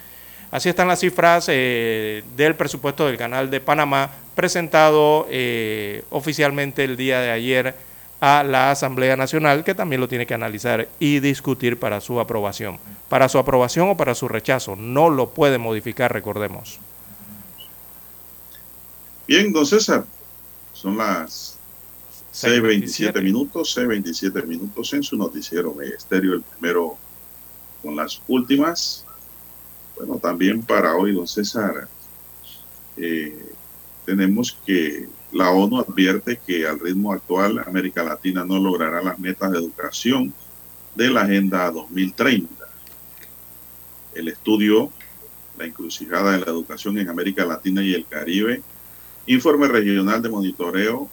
Así 0.50 0.70
están 0.70 0.88
las 0.88 1.02
cifras 1.02 1.48
eh, 1.50 2.24
del 2.38 2.56
presupuesto 2.56 3.06
del 3.06 3.18
Canal 3.18 3.50
de 3.50 3.60
Panamá 3.60 4.10
presentado 4.36 5.28
eh, 5.30 6.04
oficialmente 6.10 6.86
el 6.86 6.96
día 6.96 7.20
de 7.20 7.32
ayer 7.32 7.76
a 8.22 8.44
la 8.44 8.72
Asamblea 8.72 9.18
Nacional, 9.18 9.66
que 9.66 9.76
también 9.76 10.00
lo 10.00 10.08
tiene 10.08 10.26
que 10.26 10.34
analizar 10.34 10.88
y 11.00 11.20
discutir 11.20 11.78
para 11.78 12.00
su 12.00 12.22
aprobación. 12.22 12.80
Para 13.10 13.30
su 13.30 13.38
aprobación 13.38 13.90
o 13.90 13.98
para 13.98 14.16
su 14.16 14.28
rechazo. 14.28 14.76
No 14.76 15.10
lo 15.10 15.30
puede 15.30 15.58
modificar, 15.58 16.12
recordemos. 16.12 16.80
Bien, 19.28 19.52
don 19.52 19.66
César, 19.66 20.06
son 20.74 20.98
las 20.98 21.58
6.27 22.34 23.22
minutos, 23.22 23.76
6.27 23.78 24.46
minutos 24.46 24.94
en 24.94 25.04
su 25.04 25.18
noticiero 25.18 25.76
Estéreo, 25.82 26.36
el 26.36 26.42
primero 26.42 26.98
con 27.82 27.96
las 27.96 28.22
últimas. 28.28 29.06
Bueno, 29.96 30.18
también 30.18 30.62
para 30.62 30.96
hoy, 30.96 31.14
don 31.14 31.28
César, 31.28 31.88
eh, 32.96 33.54
tenemos 34.06 34.58
que 34.66 35.10
la 35.32 35.52
ONU 35.52 35.80
advierte 35.80 36.40
que 36.46 36.68
al 36.68 36.80
ritmo 36.80 37.12
actual 37.12 37.64
América 37.66 38.04
Latina 38.04 38.46
no 38.46 38.60
logrará 38.60 39.02
las 39.02 39.20
metas 39.20 39.52
de 39.52 39.58
educación 39.58 40.34
de 40.96 41.10
la 41.10 41.22
Agenda 41.22 41.70
2030. 41.72 42.67
El 44.18 44.30
estudio 44.30 44.92
La 45.58 45.66
encrucijada 45.66 46.32
de 46.32 46.40
la 46.40 46.48
educación 46.48 46.98
en 46.98 47.10
América 47.10 47.46
Latina 47.46 47.84
y 47.84 47.94
el 47.94 48.06
Caribe 48.06 48.64
Informe 49.28 49.68
regional 49.68 50.22
de 50.22 50.30
monitoreo 50.30 51.10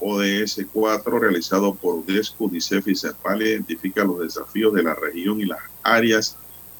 ODS 0.00 0.64
4 0.72 1.18
realizado 1.18 1.74
por 1.74 1.96
UDESCO, 1.96 2.44
UNICEF 2.44 2.86
y 2.86 2.94
CEPAL 2.94 3.42
identifica 3.42 4.04
los 4.04 4.20
desafíos 4.20 4.72
de 4.74 4.84
la 4.84 4.94
región 4.94 5.40
y 5.40 5.46
las 5.46 5.58
áreas 5.82 6.36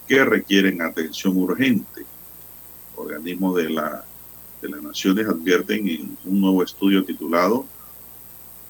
que 0.07 0.25
requieren 0.25 0.81
atención 0.83 1.37
urgente. 1.37 2.05
Organismos 2.95 3.57
de, 3.57 3.71
la, 3.71 4.05
de 4.63 4.69
las 4.69 4.83
Naciones 4.83 5.27
advierten 5.27 5.89
en 5.89 6.19
un 6.25 6.41
nuevo 6.41 6.63
estudio 6.63 7.05
titulado, 7.05 7.67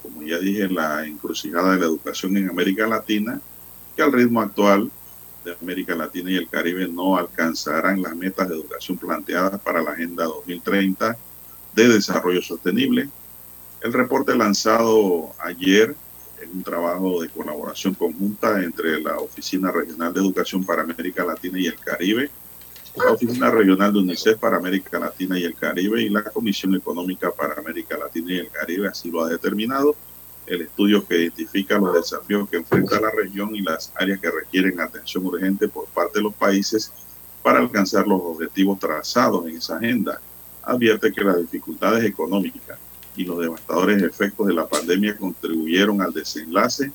como 0.02 0.22
ya 0.22 0.38
dije, 0.38 0.68
la 0.68 1.04
encrucijada 1.04 1.72
de 1.72 1.80
la 1.80 1.86
educación 1.86 2.36
en 2.36 2.48
América 2.48 2.86
Latina, 2.86 3.40
que 3.94 4.02
al 4.02 4.12
ritmo 4.12 4.40
actual 4.40 4.90
América 5.60 5.94
Latina 5.94 6.30
y 6.30 6.36
el 6.36 6.48
Caribe 6.48 6.88
no 6.88 7.16
alcanzarán 7.16 8.02
las 8.02 8.14
metas 8.16 8.48
de 8.48 8.54
educación 8.54 8.98
planteadas 8.98 9.60
para 9.60 9.82
la 9.82 9.92
Agenda 9.92 10.24
2030 10.24 11.16
de 11.74 11.88
Desarrollo 11.88 12.42
Sostenible. 12.42 13.08
El 13.80 13.92
reporte 13.92 14.34
lanzado 14.34 15.34
ayer 15.40 15.94
en 16.40 16.50
un 16.50 16.62
trabajo 16.62 17.22
de 17.22 17.28
colaboración 17.28 17.94
conjunta 17.94 18.62
entre 18.62 19.00
la 19.00 19.18
Oficina 19.18 19.70
Regional 19.70 20.12
de 20.12 20.20
Educación 20.20 20.64
para 20.64 20.82
América 20.82 21.24
Latina 21.24 21.58
y 21.58 21.66
el 21.66 21.78
Caribe, 21.78 22.30
la 22.96 23.12
Oficina 23.12 23.50
Regional 23.50 23.92
de 23.92 23.98
UNICEF 24.00 24.38
para 24.38 24.56
América 24.56 24.98
Latina 24.98 25.38
y 25.38 25.44
el 25.44 25.54
Caribe 25.54 26.02
y 26.02 26.08
la 26.08 26.24
Comisión 26.24 26.74
Económica 26.74 27.30
para 27.30 27.54
América 27.54 27.96
Latina 27.96 28.32
y 28.32 28.38
el 28.38 28.48
Caribe, 28.48 28.88
así 28.88 29.10
lo 29.10 29.24
ha 29.24 29.28
determinado. 29.28 29.94
El 30.48 30.62
estudio 30.62 31.06
que 31.06 31.18
identifica 31.18 31.78
los 31.78 31.94
desafíos 31.94 32.48
que 32.48 32.56
enfrenta 32.56 33.00
la 33.00 33.10
región 33.10 33.54
y 33.54 33.60
las 33.60 33.92
áreas 33.94 34.18
que 34.18 34.30
requieren 34.30 34.80
atención 34.80 35.26
urgente 35.26 35.68
por 35.68 35.86
parte 35.88 36.20
de 36.20 36.22
los 36.24 36.34
países 36.34 36.90
para 37.42 37.58
alcanzar 37.58 38.06
los 38.06 38.20
objetivos 38.22 38.78
trazados 38.78 39.46
en 39.46 39.56
esa 39.56 39.76
agenda 39.76 40.20
advierte 40.62 41.12
que 41.12 41.24
las 41.24 41.38
dificultades 41.38 42.04
económicas 42.04 42.78
y 43.16 43.24
los 43.24 43.38
devastadores 43.40 44.02
efectos 44.02 44.46
de 44.46 44.54
la 44.54 44.66
pandemia 44.66 45.16
contribuyeron 45.16 46.00
al 46.00 46.12
desenlace, 46.12 46.92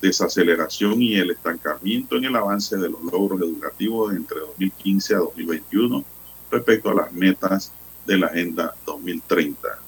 desaceleración 0.00 1.00
y 1.02 1.16
el 1.16 1.30
estancamiento 1.30 2.16
en 2.16 2.24
el 2.24 2.36
avance 2.36 2.76
de 2.76 2.88
los 2.88 3.02
logros 3.04 3.40
educativos 3.40 4.14
entre 4.14 4.40
2015 4.40 5.14
a 5.14 5.18
2021 5.18 6.04
respecto 6.50 6.90
a 6.90 6.94
las 6.94 7.12
metas 7.12 7.72
de 8.06 8.18
la 8.18 8.26
Agenda 8.28 8.74
2030. 8.86 9.87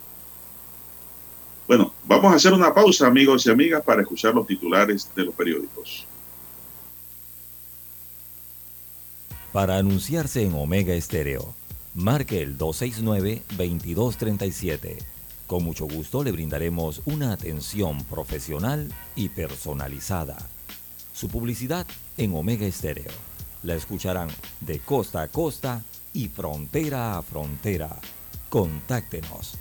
Vamos 2.11 2.32
a 2.32 2.36
hacer 2.36 2.52
una 2.52 2.74
pausa, 2.74 3.06
amigos 3.06 3.46
y 3.46 3.50
amigas, 3.50 3.82
para 3.84 4.02
escuchar 4.02 4.34
los 4.34 4.44
titulares 4.44 5.08
de 5.14 5.26
los 5.26 5.32
periódicos. 5.32 6.04
Para 9.52 9.76
anunciarse 9.76 10.42
en 10.42 10.54
Omega 10.54 10.92
Estéreo 10.92 11.54
Marque 11.94 12.42
el 12.42 12.58
269-2237. 12.58 14.96
Con 15.46 15.62
mucho 15.62 15.86
gusto 15.86 16.24
le 16.24 16.32
brindaremos 16.32 17.00
una 17.04 17.32
atención 17.32 18.02
profesional 18.02 18.92
y 19.14 19.28
personalizada. 19.28 20.36
Su 21.12 21.28
publicidad 21.28 21.86
en 22.16 22.34
Omega 22.34 22.66
Estéreo. 22.66 23.12
La 23.62 23.76
escucharán 23.76 24.30
de 24.61 24.80
costa 24.80 25.22
a 25.22 25.28
costa 25.28 25.84
y 26.12 26.26
frontera 26.26 27.18
a 27.18 27.22
frontera. 27.22 27.96
Contáctenos 28.48 29.61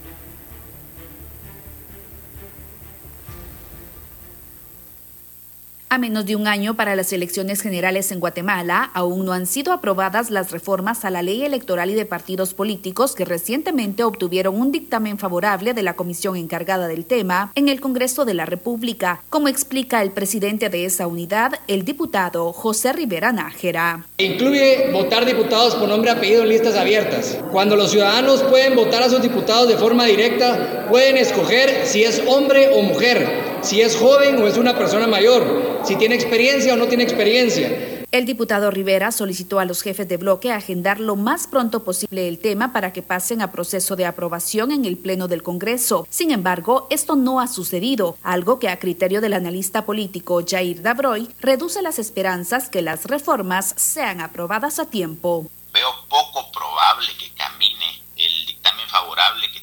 A 5.93 5.97
menos 5.97 6.25
de 6.25 6.37
un 6.37 6.47
año 6.47 6.77
para 6.77 6.95
las 6.95 7.11
elecciones 7.11 7.59
generales 7.59 8.13
en 8.13 8.21
Guatemala, 8.21 8.89
aún 8.93 9.25
no 9.25 9.33
han 9.33 9.45
sido 9.45 9.73
aprobadas 9.73 10.29
las 10.29 10.51
reformas 10.51 11.03
a 11.03 11.09
la 11.09 11.21
ley 11.21 11.43
electoral 11.43 11.89
y 11.89 11.95
de 11.95 12.05
partidos 12.05 12.53
políticos 12.53 13.13
que 13.13 13.25
recientemente 13.25 14.05
obtuvieron 14.05 14.55
un 14.55 14.71
dictamen 14.71 15.17
favorable 15.17 15.73
de 15.73 15.83
la 15.83 15.95
comisión 15.95 16.37
encargada 16.37 16.87
del 16.87 17.03
tema 17.03 17.51
en 17.55 17.67
el 17.67 17.81
Congreso 17.81 18.23
de 18.23 18.33
la 18.33 18.45
República, 18.45 19.21
como 19.29 19.49
explica 19.49 20.01
el 20.01 20.11
presidente 20.11 20.69
de 20.69 20.85
esa 20.85 21.07
unidad, 21.07 21.59
el 21.67 21.83
diputado 21.83 22.53
José 22.53 22.93
Rivera 22.93 23.33
Nájera. 23.33 24.05
Incluye 24.17 24.91
votar 24.93 25.25
diputados 25.25 25.75
por 25.75 25.89
nombre, 25.89 26.11
apellido 26.11 26.43
en 26.43 26.47
listas 26.47 26.77
abiertas. 26.77 27.37
Cuando 27.51 27.75
los 27.75 27.91
ciudadanos 27.91 28.43
pueden 28.43 28.77
votar 28.77 29.03
a 29.03 29.09
sus 29.09 29.21
diputados 29.21 29.67
de 29.67 29.75
forma 29.75 30.05
directa, 30.05 30.87
pueden 30.89 31.17
escoger 31.17 31.85
si 31.85 32.05
es 32.05 32.23
hombre 32.27 32.69
o 32.75 32.81
mujer, 32.81 33.50
si 33.61 33.81
es 33.81 33.95
joven 33.95 34.41
o 34.41 34.47
es 34.47 34.57
una 34.57 34.77
persona 34.77 35.07
mayor 35.07 35.81
si 35.83 35.95
tiene 35.95 36.15
experiencia 36.15 36.73
o 36.73 36.77
no 36.77 36.87
tiene 36.87 37.03
experiencia. 37.03 38.01
El 38.11 38.25
diputado 38.25 38.71
Rivera 38.71 39.13
solicitó 39.13 39.59
a 39.59 39.65
los 39.65 39.81
jefes 39.81 40.05
de 40.05 40.17
bloque 40.17 40.51
agendar 40.51 40.99
lo 40.99 41.15
más 41.15 41.47
pronto 41.47 41.85
posible 41.85 42.27
el 42.27 42.39
tema 42.39 42.73
para 42.73 42.91
que 42.91 43.01
pasen 43.01 43.41
a 43.41 43.53
proceso 43.53 43.95
de 43.95 44.05
aprobación 44.05 44.71
en 44.71 44.83
el 44.83 44.97
Pleno 44.97 45.29
del 45.29 45.43
Congreso. 45.43 46.05
Sin 46.09 46.31
embargo, 46.31 46.87
esto 46.89 47.15
no 47.15 47.39
ha 47.39 47.47
sucedido, 47.47 48.17
algo 48.21 48.59
que 48.59 48.67
a 48.67 48.79
criterio 48.79 49.21
del 49.21 49.31
analista 49.31 49.85
político 49.85 50.43
Jair 50.45 50.81
Dabroy 50.81 51.29
reduce 51.39 51.81
las 51.81 51.99
esperanzas 51.99 52.69
que 52.69 52.81
las 52.81 53.05
reformas 53.05 53.73
sean 53.77 54.19
aprobadas 54.19 54.79
a 54.79 54.89
tiempo. 54.89 55.49
Veo 55.71 55.89
poco 56.09 56.51
probable 56.51 57.07
que 57.17 57.31
camine 57.33 58.03
el 58.17 58.45
dictamen 58.45 58.89
favorable 58.89 59.49
que 59.53 59.61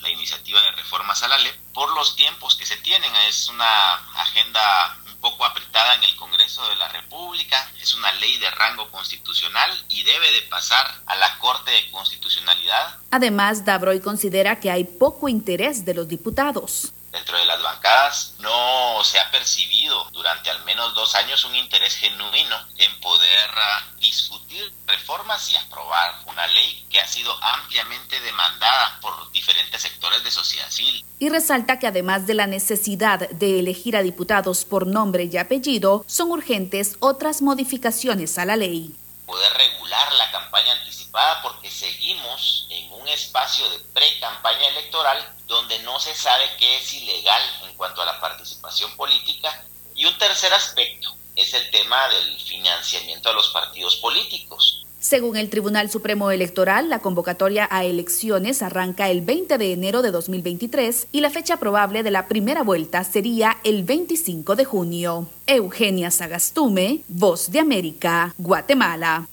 la 0.00 0.10
iniciativa 0.10 0.60
de 0.62 0.72
reformas 0.72 1.22
a 1.22 1.28
la 1.28 1.38
ley 1.38 1.52
por 1.72 1.94
los 1.94 2.16
tiempos 2.16 2.56
que 2.56 2.66
se 2.66 2.76
tienen. 2.78 3.14
Es 3.28 3.48
una 3.48 3.94
agenda 4.20 4.98
poco 5.20 5.44
apretada 5.44 5.94
en 5.96 6.04
el 6.04 6.16
Congreso 6.16 6.66
de 6.68 6.76
la 6.76 6.88
República, 6.88 7.56
es 7.80 7.94
una 7.94 8.12
ley 8.12 8.38
de 8.38 8.50
rango 8.50 8.90
constitucional 8.90 9.70
y 9.88 10.04
debe 10.04 10.30
de 10.32 10.42
pasar 10.42 10.86
a 11.06 11.16
la 11.16 11.38
Corte 11.38 11.70
de 11.70 11.90
Constitucionalidad. 11.90 12.98
Además, 13.10 13.64
Dabroy 13.64 14.00
considera 14.00 14.60
que 14.60 14.70
hay 14.70 14.84
poco 14.84 15.28
interés 15.28 15.84
de 15.84 15.94
los 15.94 16.08
diputados 16.08 16.92
dentro 17.18 17.38
de 17.38 17.46
las 17.46 17.62
bancadas 17.62 18.34
no 18.38 19.02
se 19.02 19.18
ha 19.18 19.30
percibido 19.30 20.08
durante 20.12 20.50
al 20.50 20.64
menos 20.64 20.94
dos 20.94 21.14
años 21.16 21.44
un 21.44 21.54
interés 21.56 21.96
genuino 21.96 22.56
en 22.78 23.00
poder 23.00 23.50
ah, 23.56 23.84
discutir 23.98 24.72
reformas 24.86 25.50
y 25.50 25.56
aprobar 25.56 26.14
una 26.26 26.46
ley 26.46 26.86
que 26.88 27.00
ha 27.00 27.06
sido 27.08 27.32
ampliamente 27.42 28.20
demandada 28.20 28.98
por 29.00 29.30
diferentes 29.32 29.82
sectores 29.82 30.22
de 30.22 30.30
sociedad 30.30 30.70
civil. 30.70 31.04
Y 31.18 31.28
resalta 31.28 31.78
que 31.78 31.88
además 31.88 32.26
de 32.26 32.34
la 32.34 32.46
necesidad 32.46 33.28
de 33.28 33.58
elegir 33.58 33.96
a 33.96 34.02
diputados 34.02 34.64
por 34.64 34.86
nombre 34.86 35.24
y 35.24 35.36
apellido, 35.36 36.04
son 36.06 36.30
urgentes 36.30 36.96
otras 37.00 37.42
modificaciones 37.42 38.38
a 38.38 38.44
la 38.44 38.56
ley. 38.56 38.94
Poder 39.28 39.52
regular 39.52 40.10
la 40.14 40.30
campaña 40.30 40.72
anticipada 40.72 41.42
porque 41.42 41.70
seguimos 41.70 42.66
en 42.70 42.90
un 42.94 43.06
espacio 43.08 43.68
de 43.68 43.78
pre-campaña 43.92 44.68
electoral 44.68 45.36
donde 45.44 45.78
no 45.80 46.00
se 46.00 46.14
sabe 46.14 46.50
qué 46.58 46.78
es 46.78 46.94
ilegal 46.94 47.42
en 47.64 47.76
cuanto 47.76 48.00
a 48.00 48.06
la 48.06 48.18
participación 48.20 48.96
política 48.96 49.62
Y 49.94 50.06
un 50.06 50.16
tercer 50.16 50.54
aspecto 50.54 51.14
es 51.36 51.52
el 51.52 51.70
tema 51.70 52.08
del 52.08 52.40
financiamiento 52.40 53.28
a 53.28 53.34
los 53.34 53.50
partidos 53.50 53.96
políticos. 53.96 54.86
Según 55.00 55.36
el 55.36 55.48
Tribunal 55.48 55.90
Supremo 55.90 56.32
Electoral, 56.32 56.88
la 56.88 56.98
convocatoria 56.98 57.68
a 57.70 57.84
elecciones 57.84 58.62
arranca 58.62 59.08
el 59.10 59.20
20 59.20 59.56
de 59.56 59.72
enero 59.72 60.02
de 60.02 60.10
2023 60.10 61.06
y 61.12 61.20
la 61.20 61.30
fecha 61.30 61.58
probable 61.58 62.02
de 62.02 62.10
la 62.10 62.26
primera 62.26 62.64
vuelta 62.64 63.04
sería 63.04 63.58
el 63.62 63.84
25 63.84 64.56
de 64.56 64.64
junio. 64.64 65.28
Eugenia 65.46 66.10
Sagastume, 66.10 67.02
Voz 67.06 67.52
de 67.52 67.60
América, 67.60 68.34
Guatemala. 68.38 69.28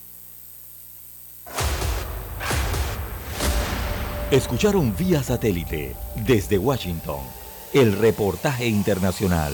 Escucharon 4.30 4.96
vía 4.96 5.24
satélite 5.24 5.96
desde 6.28 6.60
Washington 6.60 7.22
el 7.74 7.98
reportaje 7.98 8.68
internacional. 8.68 9.54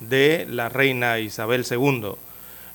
de 0.01 0.47
la 0.49 0.71
reina 0.71 1.19
Isabel 1.19 1.67
II. 1.71 2.15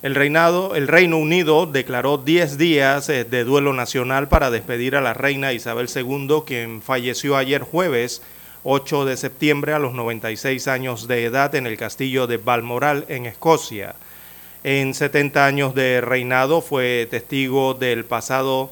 El, 0.03 0.15
reinado, 0.15 0.75
el 0.75 0.89
Reino 0.89 1.17
Unido 1.17 1.65
declaró 1.65 2.17
10 2.17 2.57
días 2.57 3.07
eh, 3.07 3.23
de 3.23 3.45
duelo 3.45 3.71
nacional 3.71 4.27
para 4.27 4.51
despedir 4.51 4.97
a 4.97 5.01
la 5.01 5.13
reina 5.13 5.53
Isabel 5.53 5.87
II, 5.95 6.43
quien 6.45 6.81
falleció 6.81 7.37
ayer 7.37 7.61
jueves 7.61 8.21
8 8.63 9.05
de 9.05 9.15
septiembre 9.15 9.71
a 9.71 9.79
los 9.79 9.93
96 9.93 10.67
años 10.67 11.07
de 11.07 11.23
edad 11.23 11.55
en 11.55 11.65
el 11.67 11.77
castillo 11.77 12.27
de 12.27 12.35
Balmoral, 12.35 13.05
en 13.07 13.25
Escocia. 13.25 13.95
En 14.65 14.93
70 14.93 15.45
años 15.45 15.73
de 15.73 16.01
reinado 16.01 16.59
fue 16.59 17.07
testigo 17.09 17.73
del 17.73 18.03
pasado, 18.03 18.71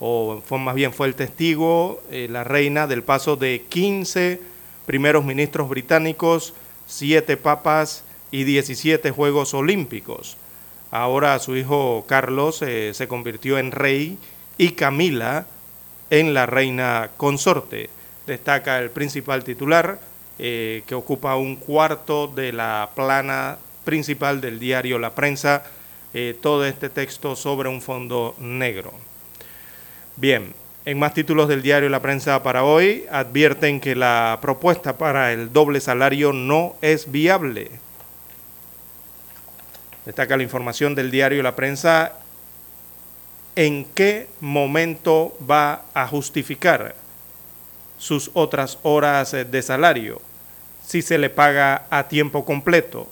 o 0.00 0.42
fue, 0.44 0.58
más 0.58 0.74
bien 0.74 0.92
fue 0.92 1.06
el 1.06 1.14
testigo, 1.14 2.02
eh, 2.10 2.26
la 2.28 2.42
reina, 2.42 2.88
del 2.88 3.04
paso 3.04 3.36
de 3.36 3.62
15 3.68 4.40
primeros 4.84 5.24
ministros 5.24 5.68
británicos, 5.68 6.54
7 6.88 7.36
papas 7.36 8.02
y 8.32 8.42
17 8.42 9.12
Juegos 9.12 9.54
Olímpicos. 9.54 10.36
Ahora 10.90 11.38
su 11.38 11.56
hijo 11.56 12.04
Carlos 12.06 12.62
eh, 12.62 12.92
se 12.94 13.08
convirtió 13.08 13.58
en 13.58 13.72
rey 13.72 14.18
y 14.58 14.70
Camila 14.70 15.46
en 16.10 16.34
la 16.34 16.46
reina 16.46 17.10
consorte. 17.16 17.90
Destaca 18.26 18.78
el 18.78 18.90
principal 18.90 19.44
titular 19.44 19.98
eh, 20.38 20.82
que 20.86 20.94
ocupa 20.94 21.36
un 21.36 21.56
cuarto 21.56 22.28
de 22.28 22.52
la 22.52 22.90
plana 22.94 23.58
principal 23.84 24.40
del 24.40 24.58
diario 24.58 24.98
La 24.98 25.14
Prensa, 25.14 25.64
eh, 26.12 26.36
todo 26.40 26.66
este 26.66 26.90
texto 26.90 27.36
sobre 27.36 27.68
un 27.68 27.80
fondo 27.80 28.34
negro. 28.38 28.92
Bien, 30.16 30.54
en 30.84 30.98
más 30.98 31.14
títulos 31.14 31.48
del 31.48 31.62
diario 31.62 31.88
La 31.88 32.02
Prensa 32.02 32.42
para 32.42 32.64
hoy, 32.64 33.04
advierten 33.10 33.80
que 33.80 33.94
la 33.94 34.38
propuesta 34.42 34.98
para 34.98 35.32
el 35.32 35.52
doble 35.52 35.80
salario 35.80 36.32
no 36.32 36.76
es 36.82 37.10
viable. 37.10 37.70
Destaca 40.06 40.36
la 40.36 40.44
información 40.44 40.94
del 40.94 41.10
diario 41.10 41.42
La 41.42 41.56
Prensa. 41.56 42.12
¿En 43.56 43.84
qué 43.86 44.28
momento 44.40 45.36
va 45.50 45.82
a 45.94 46.06
justificar 46.06 46.94
sus 47.98 48.30
otras 48.34 48.78
horas 48.84 49.32
de 49.32 49.62
salario 49.62 50.20
si 50.86 51.02
se 51.02 51.18
le 51.18 51.28
paga 51.28 51.86
a 51.90 52.06
tiempo 52.06 52.44
completo? 52.44 53.08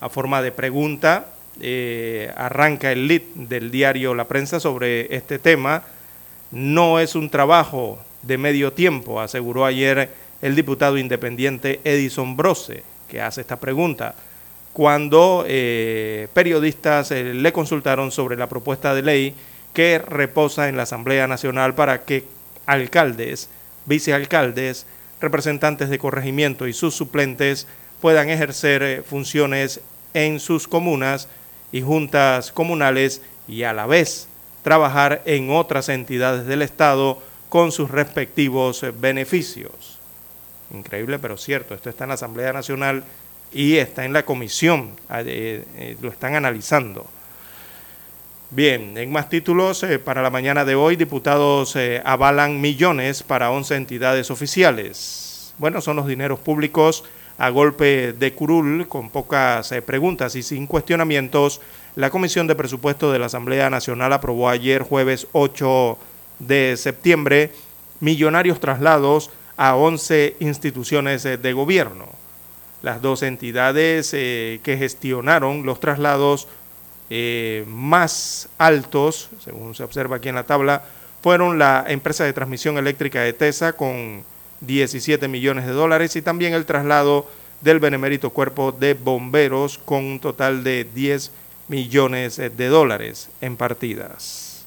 A 0.00 0.08
forma 0.08 0.40
de 0.40 0.52
pregunta, 0.52 1.30
eh, 1.60 2.32
arranca 2.36 2.92
el 2.92 3.08
lead 3.08 3.22
del 3.34 3.72
diario 3.72 4.14
La 4.14 4.28
Prensa 4.28 4.60
sobre 4.60 5.12
este 5.12 5.40
tema. 5.40 5.82
No 6.52 7.00
es 7.00 7.16
un 7.16 7.28
trabajo 7.28 7.98
de 8.22 8.38
medio 8.38 8.72
tiempo, 8.72 9.20
aseguró 9.20 9.64
ayer 9.64 10.14
el 10.42 10.54
diputado 10.54 10.96
independiente 10.96 11.80
Edison 11.82 12.36
Brose, 12.36 12.84
que 13.08 13.20
hace 13.20 13.40
esta 13.40 13.56
pregunta 13.56 14.14
cuando 14.78 15.44
eh, 15.48 16.28
periodistas 16.34 17.10
eh, 17.10 17.34
le 17.34 17.52
consultaron 17.52 18.12
sobre 18.12 18.36
la 18.36 18.48
propuesta 18.48 18.94
de 18.94 19.02
ley 19.02 19.34
que 19.72 19.98
reposa 19.98 20.68
en 20.68 20.76
la 20.76 20.84
Asamblea 20.84 21.26
Nacional 21.26 21.74
para 21.74 22.04
que 22.04 22.22
alcaldes, 22.64 23.48
vicealcaldes, 23.86 24.86
representantes 25.20 25.88
de 25.88 25.98
corregimiento 25.98 26.68
y 26.68 26.72
sus 26.72 26.94
suplentes 26.94 27.66
puedan 28.00 28.30
ejercer 28.30 28.84
eh, 28.84 29.02
funciones 29.02 29.80
en 30.14 30.38
sus 30.38 30.68
comunas 30.68 31.26
y 31.72 31.82
juntas 31.82 32.52
comunales 32.52 33.20
y 33.48 33.64
a 33.64 33.72
la 33.72 33.86
vez 33.86 34.28
trabajar 34.62 35.22
en 35.24 35.50
otras 35.50 35.88
entidades 35.88 36.46
del 36.46 36.62
Estado 36.62 37.20
con 37.48 37.72
sus 37.72 37.90
respectivos 37.90 38.86
beneficios. 39.00 39.98
Increíble, 40.72 41.18
pero 41.18 41.36
cierto, 41.36 41.74
esto 41.74 41.90
está 41.90 42.04
en 42.04 42.08
la 42.10 42.14
Asamblea 42.14 42.52
Nacional 42.52 43.02
y 43.52 43.76
está 43.76 44.04
en 44.04 44.12
la 44.12 44.24
comisión, 44.24 44.90
eh, 45.10 45.64
eh, 45.76 45.96
lo 46.00 46.10
están 46.10 46.34
analizando. 46.34 47.06
Bien, 48.50 48.96
en 48.96 49.12
más 49.12 49.28
títulos, 49.28 49.82
eh, 49.82 49.98
para 49.98 50.22
la 50.22 50.30
mañana 50.30 50.64
de 50.64 50.74
hoy, 50.74 50.96
diputados 50.96 51.76
eh, 51.76 52.00
avalan 52.02 52.62
millones 52.62 53.22
para 53.22 53.50
11 53.50 53.76
entidades 53.76 54.30
oficiales. 54.30 55.52
Bueno, 55.58 55.82
son 55.82 55.96
los 55.96 56.06
dineros 56.06 56.38
públicos 56.38 57.04
a 57.36 57.50
golpe 57.50 58.14
de 58.14 58.32
curul, 58.32 58.88
con 58.88 59.10
pocas 59.10 59.74
preguntas 59.84 60.34
y 60.34 60.42
sin 60.42 60.66
cuestionamientos. 60.66 61.60
La 61.94 62.08
Comisión 62.08 62.46
de 62.46 62.54
Presupuesto 62.54 63.12
de 63.12 63.18
la 63.18 63.26
Asamblea 63.26 63.68
Nacional 63.68 64.14
aprobó 64.14 64.48
ayer, 64.48 64.80
jueves 64.80 65.26
8 65.32 65.98
de 66.38 66.74
septiembre, 66.78 67.52
millonarios 68.00 68.60
traslados 68.60 69.30
a 69.58 69.76
11 69.76 70.36
instituciones 70.40 71.22
de 71.22 71.52
gobierno. 71.52 72.17
Las 72.82 73.02
dos 73.02 73.22
entidades 73.22 74.10
eh, 74.14 74.60
que 74.62 74.76
gestionaron 74.76 75.66
los 75.66 75.80
traslados 75.80 76.46
eh, 77.10 77.64
más 77.66 78.48
altos, 78.58 79.30
según 79.42 79.74
se 79.74 79.82
observa 79.82 80.16
aquí 80.16 80.28
en 80.28 80.34
la 80.34 80.44
tabla, 80.44 80.84
fueron 81.22 81.58
la 81.58 81.84
empresa 81.88 82.24
de 82.24 82.32
transmisión 82.32 82.78
eléctrica 82.78 83.20
de 83.20 83.32
TESA 83.32 83.72
con 83.72 84.22
17 84.60 85.26
millones 85.28 85.66
de 85.66 85.72
dólares 85.72 86.14
y 86.16 86.22
también 86.22 86.54
el 86.54 86.66
traslado 86.66 87.26
del 87.60 87.80
Benemérito 87.80 88.30
Cuerpo 88.30 88.72
de 88.72 88.94
Bomberos 88.94 89.78
con 89.78 90.04
un 90.04 90.20
total 90.20 90.62
de 90.62 90.86
10 90.94 91.32
millones 91.68 92.36
de 92.36 92.68
dólares 92.68 93.28
en 93.40 93.56
partidas. 93.56 94.66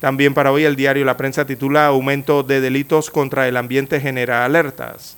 También 0.00 0.34
para 0.34 0.50
hoy 0.50 0.64
el 0.64 0.76
diario 0.76 1.04
La 1.04 1.16
Prensa 1.16 1.46
titula 1.46 1.86
Aumento 1.86 2.42
de 2.42 2.60
delitos 2.60 3.10
contra 3.10 3.46
el 3.46 3.56
ambiente 3.56 4.00
genera 4.00 4.44
alertas. 4.44 5.16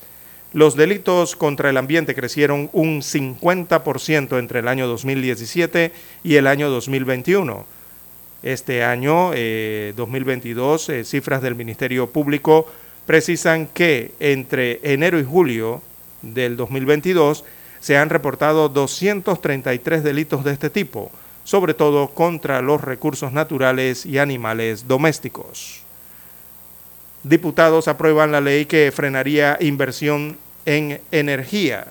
Los 0.54 0.76
delitos 0.76 1.34
contra 1.34 1.68
el 1.68 1.76
ambiente 1.76 2.14
crecieron 2.14 2.70
un 2.72 3.02
50% 3.02 4.38
entre 4.38 4.60
el 4.60 4.68
año 4.68 4.86
2017 4.86 5.90
y 6.22 6.36
el 6.36 6.46
año 6.46 6.70
2021. 6.70 7.66
Este 8.44 8.84
año, 8.84 9.32
2022, 9.96 10.88
eh, 10.90 11.00
eh, 11.00 11.04
cifras 11.04 11.42
del 11.42 11.56
Ministerio 11.56 12.08
Público 12.08 12.70
precisan 13.04 13.66
que 13.66 14.12
entre 14.20 14.78
enero 14.84 15.18
y 15.18 15.24
julio 15.24 15.82
del 16.22 16.56
2022 16.56 17.44
se 17.80 17.96
han 17.96 18.08
reportado 18.08 18.68
233 18.68 20.04
delitos 20.04 20.44
de 20.44 20.52
este 20.52 20.70
tipo, 20.70 21.10
sobre 21.42 21.74
todo 21.74 22.10
contra 22.10 22.62
los 22.62 22.80
recursos 22.80 23.32
naturales 23.32 24.06
y 24.06 24.18
animales 24.18 24.86
domésticos. 24.86 25.82
Diputados 27.24 27.88
aprueban 27.88 28.30
la 28.30 28.40
ley 28.40 28.66
que 28.66 28.92
frenaría 28.94 29.56
inversión 29.58 30.43
en 30.66 31.00
energía. 31.10 31.86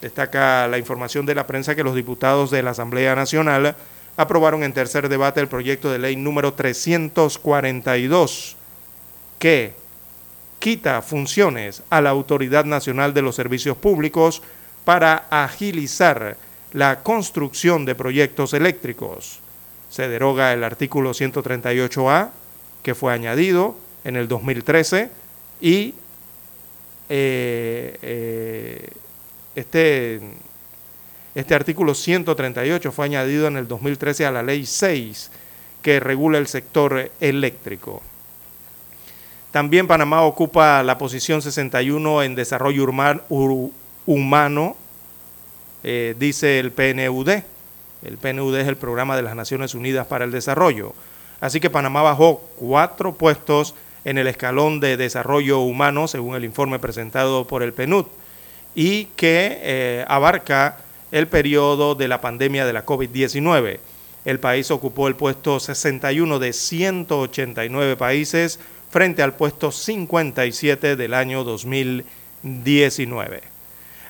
Destaca 0.00 0.68
la 0.68 0.78
información 0.78 1.26
de 1.26 1.34
la 1.34 1.46
prensa 1.46 1.74
que 1.74 1.82
los 1.82 1.94
diputados 1.94 2.50
de 2.50 2.62
la 2.62 2.70
Asamblea 2.70 3.14
Nacional 3.14 3.76
aprobaron 4.16 4.62
en 4.62 4.72
tercer 4.72 5.08
debate 5.08 5.40
el 5.40 5.48
proyecto 5.48 5.90
de 5.90 5.98
ley 5.98 6.16
número 6.16 6.54
342 6.54 8.56
que 9.38 9.74
quita 10.58 11.02
funciones 11.02 11.82
a 11.90 12.00
la 12.00 12.10
Autoridad 12.10 12.64
Nacional 12.64 13.14
de 13.14 13.22
los 13.22 13.36
Servicios 13.36 13.76
Públicos 13.76 14.42
para 14.84 15.26
agilizar 15.30 16.36
la 16.72 17.02
construcción 17.02 17.84
de 17.84 17.94
proyectos 17.94 18.54
eléctricos. 18.54 19.40
Se 19.90 20.08
deroga 20.08 20.52
el 20.52 20.64
artículo 20.64 21.10
138A, 21.10 22.30
que 22.82 22.94
fue 22.94 23.12
añadido 23.12 23.76
en 24.04 24.16
el 24.16 24.28
2013, 24.28 25.10
y 25.60 25.94
eh, 27.08 27.98
eh, 28.02 28.90
este, 29.54 30.20
este 31.34 31.54
artículo 31.54 31.94
138 31.94 32.92
fue 32.92 33.06
añadido 33.06 33.46
en 33.46 33.56
el 33.56 33.68
2013 33.68 34.26
a 34.26 34.30
la 34.30 34.42
ley 34.42 34.66
6, 34.66 35.30
que 35.82 36.00
regula 36.00 36.38
el 36.38 36.46
sector 36.46 37.10
eléctrico. 37.20 38.02
También 39.50 39.86
Panamá 39.86 40.22
ocupa 40.22 40.82
la 40.82 40.98
posición 40.98 41.40
61 41.40 42.22
en 42.24 42.34
desarrollo 42.34 42.86
humano, 44.04 44.76
eh, 45.82 46.14
dice 46.18 46.58
el 46.58 46.72
PNUD. 46.72 47.30
El 48.02 48.18
PNUD 48.18 48.56
es 48.56 48.68
el 48.68 48.76
Programa 48.76 49.16
de 49.16 49.22
las 49.22 49.34
Naciones 49.34 49.74
Unidas 49.74 50.06
para 50.06 50.26
el 50.26 50.30
Desarrollo. 50.30 50.94
Así 51.40 51.60
que 51.60 51.70
Panamá 51.70 52.02
bajó 52.02 52.42
cuatro 52.56 53.14
puestos 53.14 53.74
en 54.06 54.16
el 54.18 54.26
escalón 54.28 54.78
de 54.78 54.96
desarrollo 54.96 55.58
humano, 55.58 56.06
según 56.06 56.36
el 56.36 56.44
informe 56.44 56.78
presentado 56.78 57.44
por 57.44 57.64
el 57.64 57.72
PNUD, 57.72 58.06
y 58.76 59.06
que 59.16 59.58
eh, 59.62 60.04
abarca 60.06 60.76
el 61.10 61.26
periodo 61.26 61.96
de 61.96 62.06
la 62.06 62.20
pandemia 62.20 62.64
de 62.64 62.72
la 62.72 62.86
COVID-19. 62.86 63.80
El 64.24 64.38
país 64.38 64.70
ocupó 64.70 65.08
el 65.08 65.16
puesto 65.16 65.58
61 65.58 66.38
de 66.38 66.52
189 66.52 67.96
países 67.96 68.60
frente 68.92 69.24
al 69.24 69.34
puesto 69.34 69.72
57 69.72 70.94
del 70.94 71.12
año 71.12 71.42
2019. 71.42 73.42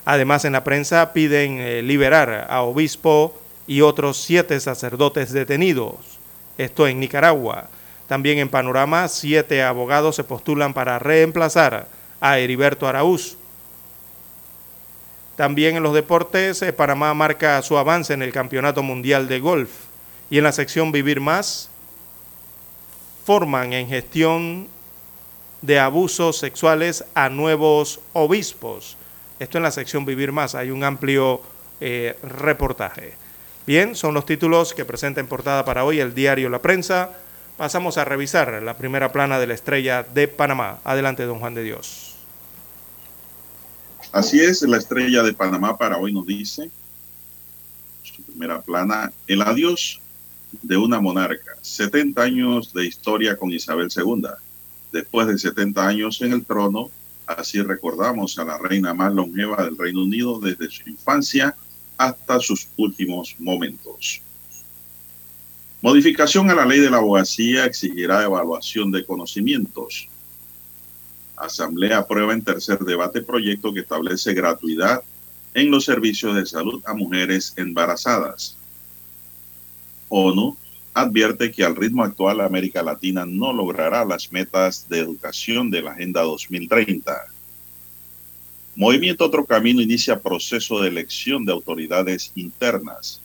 Además, 0.05 0.45
en 0.45 0.53
la 0.53 0.63
prensa 0.63 1.15
piden 1.15 1.57
eh, 1.59 1.81
liberar 1.81 2.49
a 2.51 2.61
obispo 2.61 3.35
y 3.67 3.81
otros 3.81 4.19
siete 4.19 4.61
sacerdotes 4.61 5.33
detenidos. 5.33 6.19
Esto 6.59 6.87
en 6.87 7.01
Nicaragua. 7.01 7.71
También 8.07 8.39
en 8.39 8.49
Panorama, 8.49 9.09
siete 9.09 9.63
abogados 9.63 10.17
se 10.17 10.25
postulan 10.25 10.75
para 10.75 10.99
reemplazar 10.99 11.89
a 12.21 12.39
Heriberto 12.39 12.87
Araúz. 12.87 13.37
También 15.37 15.77
en 15.77 15.83
los 15.83 15.93
deportes, 15.93 16.63
eh, 16.63 16.73
Panamá 16.73 17.13
marca 17.13 17.61
su 17.63 17.77
avance 17.77 18.15
en 18.15 18.23
el 18.23 18.33
Campeonato 18.33 18.83
Mundial 18.83 19.29
de 19.29 19.41
Golf. 19.41 19.71
Y 20.31 20.39
en 20.39 20.45
la 20.45 20.53
sección 20.53 20.93
Vivir 20.93 21.21
Más, 21.21 21.69
forman 23.25 23.73
en 23.73 23.89
gestión 23.89 24.69
de 25.63 25.79
abusos 25.79 26.39
sexuales 26.39 27.05
a 27.15 27.29
nuevos 27.29 28.01
obispos. 28.13 28.97
Esto 29.39 29.59
en 29.59 29.65
la 29.65 29.71
sección 29.71 30.07
Vivir 30.07 30.33
Más, 30.33 30.55
hay 30.55 30.71
un 30.71 30.85
amplio 30.85 31.43
eh, 31.81 32.17
reportaje. 32.23 33.15
Bien, 33.67 33.95
son 33.95 34.15
los 34.15 34.25
títulos 34.25 34.73
que 34.73 34.85
presenta 34.85 35.21
en 35.21 35.27
portada 35.27 35.65
para 35.65 35.85
hoy 35.85 36.01
el 36.01 36.15
diario 36.15 36.49
La 36.49 36.63
Prensa. 36.63 37.11
Pasamos 37.57 37.97
a 37.97 38.05
revisar 38.05 38.63
la 38.63 38.77
primera 38.77 39.13
plana 39.13 39.39
de 39.39 39.47
la 39.47 39.55
estrella 39.55 40.03
de 40.03 40.29
Panamá. 40.29 40.81
Adelante, 40.85 41.25
don 41.25 41.39
Juan 41.39 41.55
de 41.55 41.63
Dios. 41.63 42.15
Así 44.13 44.41
es, 44.41 44.61
la 44.63 44.77
estrella 44.77 45.23
de 45.23 45.33
Panamá 45.33 45.79
para 45.79 45.97
hoy 45.97 46.13
nos 46.13 46.27
dice, 46.27 46.71
su 48.03 48.23
primera 48.23 48.61
plana, 48.61 49.11
el 49.27 49.41
adiós 49.41 50.01
de 50.63 50.77
una 50.77 51.01
monarca, 51.01 51.57
70 51.63 52.23
años 52.23 52.73
de 52.75 52.85
historia 52.85 53.37
con 53.37 53.51
Isabel 53.51 53.89
II 53.95 54.27
después 54.93 55.27
de 55.27 55.39
70 55.39 55.87
años 55.87 56.21
en 56.23 56.33
el 56.33 56.45
trono. 56.45 56.91
Así 57.27 57.61
recordamos 57.63 58.39
a 58.39 58.45
la 58.45 58.59
reina 58.59 58.93
más 58.93 59.13
longeva 59.13 59.65
del 59.65 59.79
Reino 59.79 60.03
Unido 60.03 60.39
desde 60.41 60.71
su 60.71 60.89
infancia 60.89 61.57
hasta 61.97 62.39
sus 62.39 62.69
últimos 62.77 63.35
momentos. 63.39 64.21
Modificación 65.83 66.51
a 66.51 66.55
la 66.55 66.65
ley 66.65 66.81
de 66.81 66.91
la 66.91 66.97
abogacía 66.97 67.67
exigirá 67.67 68.25
evaluación 68.25 68.91
de 68.91 69.05
conocimientos. 69.05 70.09
Asamblea 71.37 71.99
aprueba 71.99 72.33
en 72.33 72.43
tercer 72.43 72.79
debate 72.79 73.21
proyecto 73.21 73.75
que 73.75 73.81
establece 73.81 74.33
gratuidad 74.33 75.03
en 75.53 75.71
los 75.71 75.85
servicios 75.85 76.35
de 76.35 76.47
salud 76.47 76.83
a 76.87 76.95
mujeres 76.95 77.53
embarazadas. 77.57 78.57
ONU 80.09 80.57
advierte 80.95 81.53
que 81.53 81.63
al 81.63 81.77
ritmo 81.77 82.05
actual 82.05 82.41
América 82.41 82.83
Latina 82.83 83.27
no 83.27 83.53
logrará 83.53 84.05
las 84.07 84.33
metas 84.33 84.89
de 84.89 85.01
educación 85.01 85.71
de 85.71 85.83
la 85.83 85.93
Agenda 85.93 86.23
2030. 86.23 87.13
Movimiento 88.77 89.27
Otro 89.27 89.45
Camino 89.45 89.83
inicia 89.83 90.21
proceso 90.21 90.81
de 90.81 90.89
elección 90.89 91.45
de 91.45 91.53
autoridades 91.53 92.33
internas. 92.35 93.21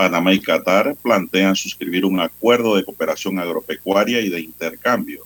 Panamá 0.00 0.32
y 0.32 0.40
Qatar 0.40 0.96
plantean 1.02 1.54
suscribir 1.54 2.06
un 2.06 2.20
acuerdo 2.20 2.74
de 2.74 2.86
cooperación 2.86 3.38
agropecuaria 3.38 4.22
y 4.22 4.30
de 4.30 4.40
intercambio. 4.40 5.24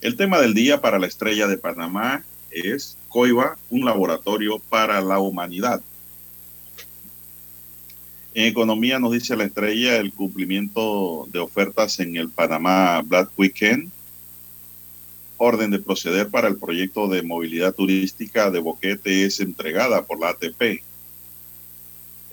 El 0.00 0.16
tema 0.16 0.38
del 0.38 0.54
día 0.54 0.80
para 0.80 1.00
la 1.00 1.08
estrella 1.08 1.48
de 1.48 1.58
Panamá 1.58 2.24
es 2.52 2.96
COIBA, 3.08 3.58
un 3.70 3.84
laboratorio 3.84 4.60
para 4.60 5.00
la 5.00 5.18
humanidad. 5.18 5.82
En 8.34 8.44
economía 8.44 9.00
nos 9.00 9.10
dice 9.10 9.36
la 9.36 9.46
estrella 9.46 9.96
el 9.96 10.12
cumplimiento 10.12 11.26
de 11.32 11.40
ofertas 11.40 11.98
en 11.98 12.14
el 12.14 12.28
Panamá 12.28 13.02
Black 13.02 13.30
Weekend. 13.36 13.90
Orden 15.38 15.72
de 15.72 15.80
proceder 15.80 16.28
para 16.28 16.46
el 16.46 16.56
proyecto 16.56 17.08
de 17.08 17.24
movilidad 17.24 17.74
turística 17.74 18.52
de 18.52 18.60
Boquete 18.60 19.24
es 19.24 19.40
entregada 19.40 20.04
por 20.04 20.20
la 20.20 20.28
ATP. 20.28 20.84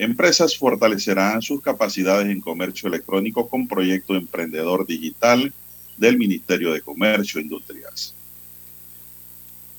Empresas 0.01 0.57
fortalecerán 0.57 1.43
sus 1.43 1.61
capacidades 1.61 2.27
en 2.27 2.41
comercio 2.41 2.89
electrónico 2.89 3.47
con 3.47 3.67
proyecto 3.67 4.15
emprendedor 4.15 4.87
digital 4.87 5.53
del 5.95 6.17
Ministerio 6.17 6.73
de 6.73 6.81
Comercio 6.81 7.39
e 7.39 7.43
Industrias. 7.43 8.15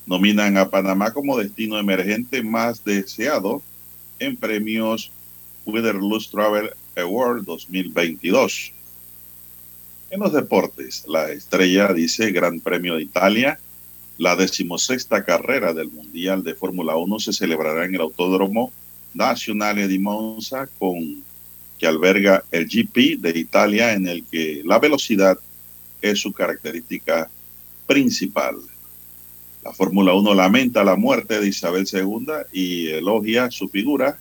Nominan 0.06 0.58
a 0.58 0.70
Panamá 0.70 1.12
como 1.12 1.36
destino 1.36 1.76
emergente 1.76 2.40
más 2.40 2.84
deseado 2.84 3.62
en 4.20 4.36
premios 4.36 5.10
Lose 5.66 6.30
Travel 6.30 6.70
Award 6.94 7.42
2022. 7.42 8.72
En 10.10 10.20
los 10.20 10.32
deportes, 10.32 11.02
la 11.08 11.32
estrella 11.32 11.92
dice 11.92 12.30
Gran 12.30 12.60
Premio 12.60 12.94
de 12.94 13.02
Italia. 13.02 13.58
La 14.18 14.36
decimosexta 14.36 15.24
carrera 15.24 15.72
del 15.74 15.90
Mundial 15.90 16.44
de 16.44 16.54
Fórmula 16.54 16.94
1 16.94 17.18
se 17.18 17.32
celebrará 17.32 17.86
en 17.86 17.96
el 17.96 18.02
Autódromo 18.02 18.72
Nacional 19.14 19.88
di 19.88 19.98
Monza, 19.98 20.68
con, 20.78 21.22
que 21.78 21.86
alberga 21.86 22.44
el 22.50 22.66
GP 22.66 23.20
de 23.20 23.38
Italia, 23.38 23.92
en 23.92 24.06
el 24.06 24.24
que 24.24 24.62
la 24.64 24.78
velocidad 24.78 25.38
es 26.00 26.20
su 26.20 26.32
característica 26.32 27.30
principal. 27.86 28.56
La 29.64 29.72
Fórmula 29.72 30.14
1 30.14 30.34
lamenta 30.34 30.82
la 30.82 30.96
muerte 30.96 31.40
de 31.40 31.48
Isabel 31.48 31.86
II 31.90 32.26
y 32.52 32.88
elogia 32.88 33.50
su 33.50 33.68
figura 33.68 34.18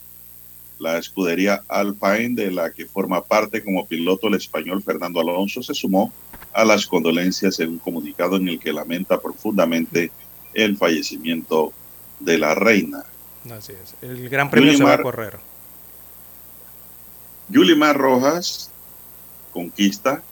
la 0.82 0.98
escudería 0.98 1.62
Alpine, 1.68 2.34
de 2.34 2.50
la 2.50 2.72
que 2.72 2.88
forma 2.88 3.24
parte 3.24 3.64
como 3.64 3.86
piloto 3.86 4.28
el 4.28 4.34
español 4.34 4.82
Fernando 4.82 5.22
Alonso, 5.22 5.62
se 5.62 5.76
sumó 5.76 6.12
a 6.54 6.66
las 6.66 6.88
condolencias 6.88 7.60
en 7.60 7.70
un 7.70 7.78
comunicado 7.78 8.38
en 8.38 8.48
el 8.48 8.60
que 8.60 8.74
lamenta 8.74 9.22
profundamente 9.22 10.12
el 10.56 10.76
fallecimiento 10.76 11.72
de 12.20 12.40
la 12.40 12.56
reina. 12.56 13.04
Así 13.50 13.74
es. 13.74 13.96
El 14.02 14.30
Gran 14.30 14.50
Premio 14.50 14.76
se 14.78 14.84
va 14.84 14.94
a 14.94 15.02
correr. 15.02 15.40
Yulimar 17.50 17.98
Rojas 17.98 18.70
conquista 19.52 20.24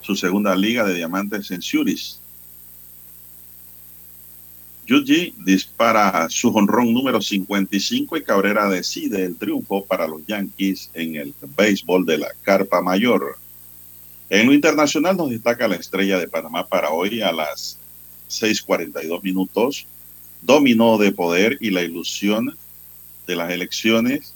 su 0.00 0.16
segunda 0.16 0.54
liga 0.56 0.84
de 0.84 0.94
diamantes 0.94 1.50
en 1.50 1.62
Zurich. 1.62 2.16
Yuji 4.86 5.34
dispara 5.44 6.28
su 6.30 6.52
jonrón 6.52 6.92
número 6.92 7.20
55 7.20 8.16
y 8.16 8.22
Cabrera 8.22 8.68
decide 8.68 9.24
el 9.24 9.36
triunfo 9.36 9.84
para 9.84 10.06
los 10.06 10.24
Yankees 10.26 10.90
en 10.94 11.16
el 11.16 11.34
béisbol 11.56 12.06
de 12.06 12.18
la 12.18 12.28
Carpa 12.42 12.80
Mayor. 12.80 13.36
En 14.30 14.46
lo 14.46 14.52
internacional 14.52 15.16
nos 15.16 15.30
destaca 15.30 15.66
la 15.66 15.76
estrella 15.76 16.18
de 16.18 16.28
Panamá 16.28 16.66
para 16.66 16.90
hoy 16.90 17.20
a 17.20 17.32
las 17.32 17.78
6:42 18.28 19.22
minutos. 19.22 19.86
Dominó 20.46 20.96
de 20.96 21.10
poder 21.10 21.58
y 21.60 21.70
la 21.70 21.82
ilusión 21.82 22.56
de 23.26 23.34
las 23.34 23.50
elecciones. 23.50 24.32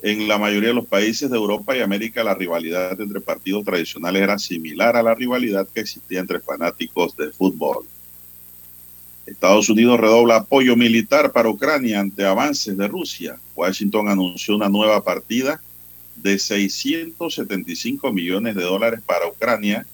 En 0.00 0.26
la 0.26 0.38
mayoría 0.38 0.70
de 0.70 0.74
los 0.74 0.86
países 0.86 1.28
de 1.28 1.36
Europa 1.36 1.76
y 1.76 1.80
América 1.80 2.24
la 2.24 2.34
rivalidad 2.34 2.98
entre 2.98 3.20
partidos 3.20 3.62
tradicionales 3.62 4.22
era 4.22 4.38
similar 4.38 4.96
a 4.96 5.02
la 5.02 5.14
rivalidad 5.14 5.68
que 5.68 5.80
existía 5.80 6.20
entre 6.20 6.40
fanáticos 6.40 7.14
de 7.14 7.30
fútbol. 7.30 7.84
Estados 9.26 9.68
Unidos 9.68 10.00
redobla 10.00 10.36
apoyo 10.36 10.76
militar 10.76 11.30
para 11.30 11.50
Ucrania 11.50 12.00
ante 12.00 12.24
avances 12.24 12.78
de 12.78 12.88
Rusia. 12.88 13.38
Washington 13.54 14.08
anunció 14.08 14.56
una 14.56 14.70
nueva 14.70 15.04
partida 15.04 15.60
de 16.16 16.38
675 16.38 18.10
millones 18.14 18.54
de 18.54 18.62
dólares 18.62 19.02
para 19.04 19.28
Ucrania 19.28 19.86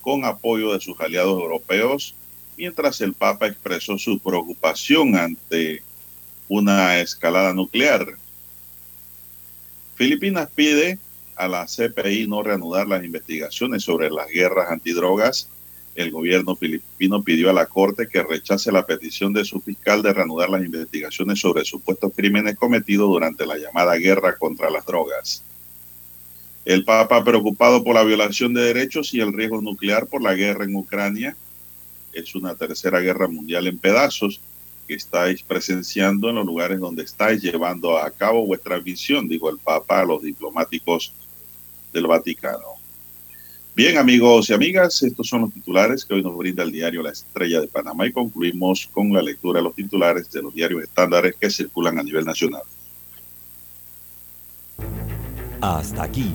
con 0.00 0.24
apoyo 0.24 0.72
de 0.72 0.80
sus 0.80 0.98
aliados 0.98 1.40
europeos 1.40 2.16
mientras 2.60 3.00
el 3.00 3.14
Papa 3.14 3.46
expresó 3.46 3.96
su 3.96 4.18
preocupación 4.18 5.16
ante 5.16 5.82
una 6.46 7.00
escalada 7.00 7.54
nuclear. 7.54 8.06
Filipinas 9.94 10.50
pide 10.54 10.98
a 11.36 11.48
la 11.48 11.64
CPI 11.64 12.26
no 12.26 12.42
reanudar 12.42 12.86
las 12.86 13.02
investigaciones 13.02 13.82
sobre 13.82 14.10
las 14.10 14.28
guerras 14.28 14.70
antidrogas. 14.70 15.48
El 15.94 16.10
gobierno 16.10 16.54
filipino 16.54 17.22
pidió 17.22 17.48
a 17.48 17.54
la 17.54 17.64
Corte 17.64 18.06
que 18.06 18.22
rechace 18.22 18.70
la 18.70 18.84
petición 18.84 19.32
de 19.32 19.46
su 19.46 19.62
fiscal 19.62 20.02
de 20.02 20.12
reanudar 20.12 20.50
las 20.50 20.62
investigaciones 20.62 21.40
sobre 21.40 21.64
supuestos 21.64 22.12
crímenes 22.14 22.58
cometidos 22.58 23.08
durante 23.08 23.46
la 23.46 23.56
llamada 23.56 23.94
guerra 23.96 24.36
contra 24.36 24.68
las 24.68 24.84
drogas. 24.84 25.42
El 26.66 26.84
Papa, 26.84 27.24
preocupado 27.24 27.82
por 27.82 27.94
la 27.94 28.04
violación 28.04 28.52
de 28.52 28.60
derechos 28.60 29.14
y 29.14 29.20
el 29.20 29.32
riesgo 29.32 29.62
nuclear 29.62 30.06
por 30.06 30.20
la 30.20 30.34
guerra 30.34 30.66
en 30.66 30.76
Ucrania, 30.76 31.34
es 32.12 32.34
una 32.34 32.54
tercera 32.54 33.00
guerra 33.00 33.28
mundial 33.28 33.66
en 33.66 33.78
pedazos 33.78 34.40
que 34.86 34.94
estáis 34.94 35.42
presenciando 35.42 36.30
en 36.30 36.36
los 36.36 36.46
lugares 36.46 36.80
donde 36.80 37.04
estáis 37.04 37.42
llevando 37.42 37.96
a 37.96 38.10
cabo 38.10 38.46
vuestra 38.46 38.78
visión, 38.78 39.28
dijo 39.28 39.48
el 39.48 39.58
Papa 39.58 40.00
a 40.00 40.04
los 40.04 40.22
diplomáticos 40.22 41.12
del 41.92 42.06
Vaticano. 42.06 42.80
Bien, 43.74 43.98
amigos 43.98 44.50
y 44.50 44.52
amigas, 44.52 45.02
estos 45.02 45.28
son 45.28 45.42
los 45.42 45.52
titulares 45.52 46.04
que 46.04 46.14
hoy 46.14 46.22
nos 46.22 46.36
brinda 46.36 46.64
el 46.64 46.72
diario 46.72 47.02
La 47.02 47.12
Estrella 47.12 47.60
de 47.60 47.68
Panamá 47.68 48.06
y 48.06 48.12
concluimos 48.12 48.88
con 48.92 49.12
la 49.12 49.22
lectura 49.22 49.60
de 49.60 49.64
los 49.64 49.74
titulares 49.74 50.30
de 50.32 50.42
los 50.42 50.52
diarios 50.52 50.82
estándares 50.82 51.36
que 51.36 51.50
circulan 51.50 51.98
a 51.98 52.02
nivel 52.02 52.24
nacional. 52.24 52.62
Hasta 55.60 56.02
aquí 56.02 56.34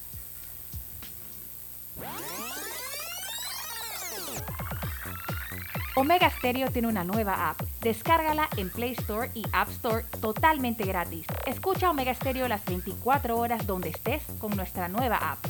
Omega 5.95 6.29
Stereo 6.29 6.71
tiene 6.71 6.87
una 6.87 7.03
nueva 7.03 7.49
app. 7.49 7.61
Descárgala 7.81 8.47
en 8.55 8.69
Play 8.69 8.93
Store 8.93 9.29
y 9.33 9.43
App 9.51 9.69
Store 9.71 10.05
totalmente 10.21 10.85
gratis. 10.85 11.25
Escucha 11.45 11.89
Omega 11.89 12.13
Stereo 12.13 12.47
las 12.47 12.63
24 12.65 13.37
horas 13.37 13.67
donde 13.67 13.89
estés 13.89 14.23
con 14.39 14.55
nuestra 14.55 14.87
nueva 14.87 15.17
app. 15.17 15.45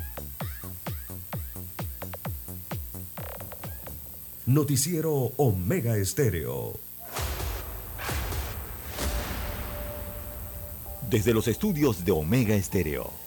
Noticiero 4.47 5.13
Omega 5.37 5.95
Estéreo. 5.95 6.73
Desde 11.07 11.33
los 11.33 11.47
estudios 11.47 12.03
de 12.03 12.11
Omega 12.13 12.55
Estéreo, 12.55 13.11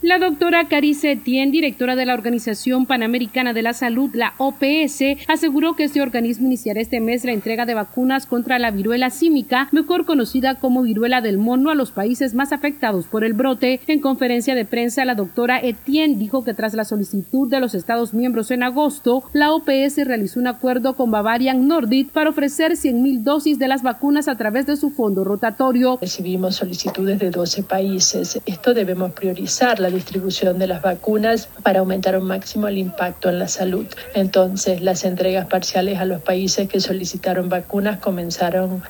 La 0.00 0.20
doctora 0.20 0.68
Carice 0.68 1.10
Etienne, 1.10 1.50
directora 1.50 1.96
de 1.96 2.06
la 2.06 2.14
Organización 2.14 2.86
Panamericana 2.86 3.52
de 3.52 3.62
la 3.62 3.72
Salud, 3.72 4.10
la 4.14 4.32
OPS, 4.38 5.26
aseguró 5.26 5.74
que 5.74 5.82
este 5.82 6.00
organismo 6.00 6.46
iniciará 6.46 6.80
este 6.80 7.00
mes 7.00 7.24
la 7.24 7.32
entrega 7.32 7.66
de 7.66 7.74
vacunas 7.74 8.24
contra 8.24 8.60
la 8.60 8.70
viruela 8.70 9.10
símica, 9.10 9.68
mejor 9.72 10.04
conocida 10.04 10.54
como 10.54 10.82
viruela 10.82 11.20
del 11.20 11.38
mono, 11.38 11.70
a 11.70 11.74
los 11.74 11.90
países 11.90 12.34
más 12.34 12.52
afectados 12.52 13.06
por 13.08 13.24
el 13.24 13.32
brote. 13.32 13.80
En 13.88 13.98
conferencia 13.98 14.54
de 14.54 14.64
prensa, 14.64 15.04
la 15.04 15.16
doctora 15.16 15.58
Etienne 15.58 16.16
dijo 16.16 16.44
que 16.44 16.54
tras 16.54 16.74
la 16.74 16.84
solicitud 16.84 17.50
de 17.50 17.58
los 17.58 17.74
Estados 17.74 18.14
miembros 18.14 18.52
en 18.52 18.62
agosto, 18.62 19.24
la 19.32 19.52
OPS 19.52 19.96
realizó 20.04 20.38
un 20.38 20.46
acuerdo 20.46 20.94
con 20.94 21.10
Bavarian 21.10 21.66
Nordic 21.66 22.10
para 22.10 22.30
ofrecer 22.30 22.74
100.000 22.74 23.24
dosis 23.24 23.58
de 23.58 23.66
las 23.66 23.82
vacunas 23.82 24.28
a 24.28 24.36
través 24.36 24.64
de 24.64 24.76
su 24.76 24.90
fondo 24.90 25.24
rotatorio. 25.24 25.98
Recibimos 26.00 26.54
solicitudes 26.54 27.18
de 27.18 27.30
12 27.30 27.64
países. 27.64 28.40
Esto 28.46 28.74
debemos 28.74 29.10
priorizar 29.10 29.80
la 29.88 29.94
distribución 29.94 30.58
de 30.58 30.66
las 30.66 30.82
vacunas 30.82 31.48
para 31.62 31.80
aumentar 31.80 32.18
un 32.18 32.26
máximo 32.26 32.68
el 32.68 32.76
impacto 32.76 33.30
en 33.30 33.38
la 33.38 33.48
salud. 33.48 33.86
Entonces, 34.14 34.82
las 34.82 35.04
entregas 35.04 35.46
parciales 35.46 35.98
a 35.98 36.04
los 36.04 36.20
países 36.20 36.68
que 36.68 36.80
solicitaron 36.80 37.48
vacunas 37.48 37.98
comenzaron 37.98 38.82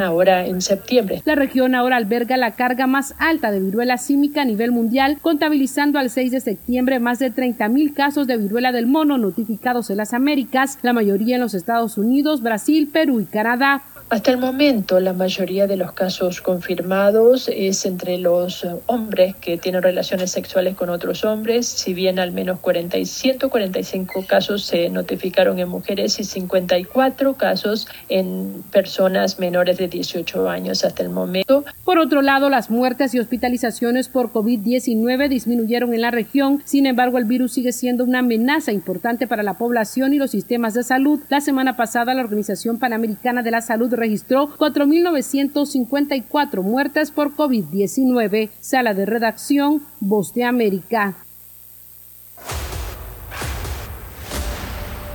ahora 0.00 0.46
en 0.46 0.60
septiembre. 0.60 1.20
La 1.24 1.34
región 1.34 1.74
ahora 1.74 1.96
alberga 1.96 2.36
la 2.36 2.52
carga 2.52 2.86
más 2.86 3.14
alta 3.18 3.50
de 3.50 3.60
viruela 3.60 3.98
símica 3.98 4.42
a 4.42 4.44
nivel 4.44 4.70
mundial, 4.70 5.18
contabilizando 5.20 5.98
al 5.98 6.10
6 6.10 6.30
de 6.30 6.40
septiembre 6.40 7.00
más 7.00 7.18
de 7.18 7.30
30 7.30 7.68
mil 7.68 7.92
casos 7.92 8.26
de 8.26 8.36
viruela 8.36 8.70
del 8.70 8.86
mono 8.86 9.18
notificados 9.18 9.90
en 9.90 9.96
las 9.96 10.14
Américas, 10.14 10.78
la 10.82 10.92
mayoría 10.92 11.36
en 11.36 11.42
los 11.42 11.54
Estados 11.54 11.98
Unidos, 11.98 12.42
Brasil, 12.42 12.88
Perú 12.92 13.20
y 13.20 13.24
Canadá. 13.24 13.82
Hasta 14.12 14.30
el 14.30 14.36
momento, 14.36 15.00
la 15.00 15.14
mayoría 15.14 15.66
de 15.66 15.78
los 15.78 15.92
casos 15.92 16.42
confirmados 16.42 17.48
es 17.50 17.86
entre 17.86 18.18
los 18.18 18.62
eh, 18.62 18.68
hombres 18.84 19.34
que 19.36 19.56
tienen 19.56 19.82
relaciones 19.82 20.30
sexuales 20.30 20.76
con 20.76 20.90
otros 20.90 21.24
hombres, 21.24 21.66
si 21.66 21.94
bien 21.94 22.18
al 22.18 22.30
menos 22.30 22.60
40 22.60 22.98
y 22.98 23.06
145 23.06 24.26
casos 24.28 24.66
se 24.66 24.90
notificaron 24.90 25.58
en 25.60 25.70
mujeres 25.70 26.20
y 26.20 26.24
54 26.24 27.38
casos 27.38 27.88
en 28.10 28.62
personas 28.70 29.38
menores 29.38 29.78
de 29.78 29.88
18 29.88 30.46
años 30.46 30.84
hasta 30.84 31.02
el 31.02 31.08
momento. 31.08 31.64
Por 31.82 31.98
otro 31.98 32.20
lado, 32.20 32.50
las 32.50 32.68
muertes 32.68 33.14
y 33.14 33.18
hospitalizaciones 33.18 34.08
por 34.08 34.30
COVID-19 34.30 35.30
disminuyeron 35.30 35.94
en 35.94 36.02
la 36.02 36.10
región, 36.10 36.60
sin 36.66 36.84
embargo, 36.84 37.16
el 37.16 37.24
virus 37.24 37.54
sigue 37.54 37.72
siendo 37.72 38.04
una 38.04 38.18
amenaza 38.18 38.72
importante 38.72 39.26
para 39.26 39.42
la 39.42 39.54
población 39.54 40.12
y 40.12 40.18
los 40.18 40.32
sistemas 40.32 40.74
de 40.74 40.82
salud. 40.82 41.20
La 41.30 41.40
semana 41.40 41.78
pasada, 41.78 42.12
la 42.12 42.20
Organización 42.20 42.78
Panamericana 42.78 43.42
de 43.42 43.50
la 43.50 43.62
Salud 43.62 44.01
registró 44.02 44.48
4.954 44.58 46.62
muertes 46.62 47.10
por 47.12 47.36
COVID-19. 47.36 48.50
Sala 48.60 48.94
de 48.94 49.06
redacción, 49.06 49.82
Voz 50.00 50.34
de 50.34 50.42
América. 50.44 51.14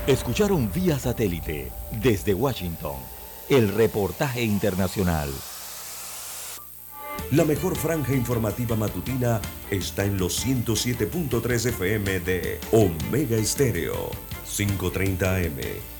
Escucharon 0.07 0.72
vía 0.73 0.97
satélite 0.97 1.69
desde 2.01 2.34
Washington 2.34 2.95
el 3.49 3.68
reportaje 3.73 4.43
internacional. 4.43 5.30
La 7.31 7.43
mejor 7.43 7.76
franja 7.76 8.14
informativa 8.14 8.77
matutina 8.77 9.41
está 9.69 10.05
en 10.05 10.18
los 10.18 10.45
107.3 10.45 11.69
FM 11.69 12.22
de 12.22 12.57
Omega 12.72 13.35
Estéreo. 13.35 14.11
5.30 14.45 15.45
AM. 15.45 15.97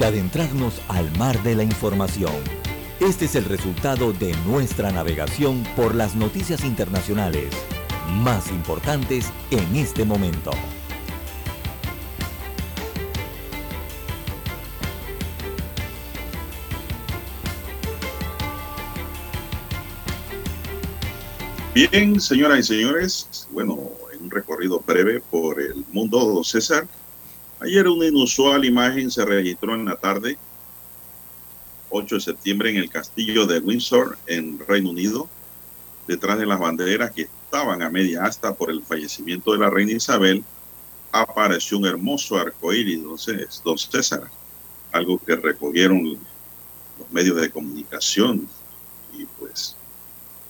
de 0.00 0.06
adentrarnos 0.06 0.80
al 0.88 1.14
mar 1.18 1.40
de 1.42 1.54
la 1.54 1.62
información. 1.62 2.32
Este 3.00 3.26
es 3.26 3.34
el 3.34 3.44
resultado 3.44 4.14
de 4.14 4.34
nuestra 4.46 4.90
navegación 4.90 5.62
por 5.76 5.94
las 5.94 6.16
noticias 6.16 6.64
internacionales 6.64 7.48
más 8.08 8.50
importantes 8.50 9.30
en 9.50 9.76
este 9.76 10.06
momento. 10.06 10.52
Bien, 21.74 22.18
señoras 22.18 22.58
y 22.60 22.62
señores, 22.62 23.48
bueno, 23.52 23.78
en 24.14 24.24
un 24.24 24.30
recorrido 24.30 24.80
breve 24.80 25.20
por 25.30 25.60
el 25.60 25.84
mundo, 25.92 26.42
César, 26.42 26.88
ayer 27.60 27.88
una 27.88 28.06
inusual 28.06 28.64
imagen 28.64 29.10
se 29.10 29.24
registró 29.24 29.74
en 29.74 29.84
la 29.84 29.96
tarde, 29.96 30.38
8 31.90 32.14
de 32.14 32.20
septiembre, 32.20 32.70
en 32.70 32.76
el 32.76 32.88
castillo 32.88 33.46
de 33.46 33.58
Windsor, 33.58 34.18
en 34.26 34.58
Reino 34.66 34.90
Unido, 34.90 35.28
detrás 36.06 36.38
de 36.38 36.46
las 36.46 36.58
banderas 36.58 37.10
que 37.12 37.22
estaban 37.22 37.82
a 37.82 37.90
media 37.90 38.24
asta 38.24 38.54
por 38.54 38.70
el 38.70 38.82
fallecimiento 38.82 39.52
de 39.52 39.58
la 39.58 39.70
reina 39.70 39.92
Isabel, 39.92 40.44
apareció 41.12 41.78
un 41.78 41.86
hermoso 41.86 42.36
arcoíris, 42.36 42.96
entonces, 42.96 43.60
don 43.64 43.76
César, 43.76 44.30
algo 44.92 45.18
que 45.18 45.36
recogieron 45.36 46.18
los 46.98 47.10
medios 47.10 47.40
de 47.40 47.50
comunicación 47.50 48.48
y 49.12 49.24
pues 49.38 49.76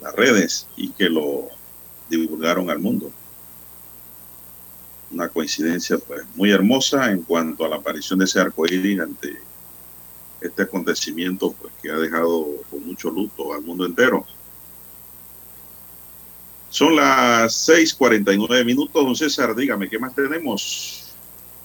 las 0.00 0.14
redes 0.14 0.66
y 0.76 0.90
que 0.90 1.08
lo 1.08 1.48
divulgaron 2.08 2.70
al 2.70 2.78
mundo. 2.78 3.10
Una 5.10 5.28
coincidencia 5.28 5.98
pues, 5.98 6.22
muy 6.34 6.50
hermosa 6.50 7.10
en 7.10 7.22
cuanto 7.22 7.64
a 7.64 7.68
la 7.68 7.76
aparición 7.76 8.18
de 8.18 8.26
ese 8.26 8.40
arco 8.40 8.66
iris 8.66 9.00
ante 9.00 9.36
este 10.40 10.62
acontecimiento 10.62 11.52
pues, 11.52 11.72
que 11.82 11.90
ha 11.90 11.96
dejado 11.96 12.46
con 12.70 12.86
mucho 12.86 13.10
luto 13.10 13.52
al 13.52 13.62
mundo 13.62 13.84
entero. 13.84 14.24
Son 16.68 16.94
las 16.94 17.68
6:49 17.68 18.64
minutos, 18.64 19.04
don 19.04 19.16
César. 19.16 19.56
Dígame, 19.56 19.88
¿qué 19.88 19.98
más 19.98 20.14
tenemos? 20.14 21.12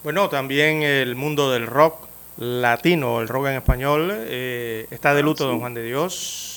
Bueno, 0.04 0.30
también 0.30 0.82
el 0.82 1.16
mundo 1.16 1.52
del 1.52 1.68
rock 1.68 2.08
latino, 2.38 3.22
el 3.22 3.28
rock 3.28 3.48
en 3.48 3.54
español, 3.54 4.12
eh, 4.12 4.88
está 4.90 5.14
de 5.14 5.22
luto, 5.22 5.46
don 5.46 5.60
Juan 5.60 5.76
de 5.76 5.84
Dios 5.84 6.55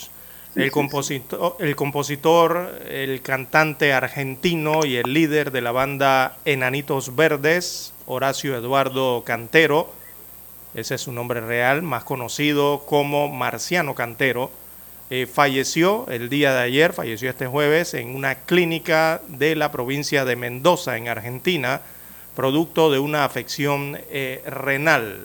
el, 0.58 0.70
compositor, 0.72 1.56
el 1.60 1.76
compositor, 1.76 2.82
el 2.88 3.22
cantante 3.22 3.92
argentino 3.92 4.84
y 4.84 4.96
el 4.96 5.12
líder 5.12 5.52
de 5.52 5.60
la 5.60 5.72
banda 5.72 6.36
Enanitos 6.44 7.14
Verdes, 7.14 7.92
Horacio 8.06 8.56
Eduardo 8.56 9.22
Cantero, 9.24 9.92
ese 10.74 10.96
es 10.96 11.00
su 11.00 11.12
nombre 11.12 11.40
real, 11.40 11.82
más 11.82 12.04
conocido 12.04 12.84
como 12.86 13.28
Marciano 13.28 13.94
Cantero, 13.94 14.50
eh, 15.10 15.26
falleció 15.26 16.06
el 16.08 16.28
día 16.28 16.52
de 16.52 16.60
ayer, 16.60 16.92
falleció 16.92 17.30
este 17.30 17.46
jueves 17.46 17.94
en 17.94 18.14
una 18.14 18.34
clínica 18.34 19.22
de 19.28 19.56
la 19.56 19.72
provincia 19.72 20.24
de 20.24 20.36
Mendoza, 20.36 20.96
en 20.96 21.08
Argentina, 21.08 21.82
producto 22.36 22.90
de 22.90 22.98
una 22.98 23.24
afección 23.24 23.98
eh, 24.10 24.42
renal 24.46 25.24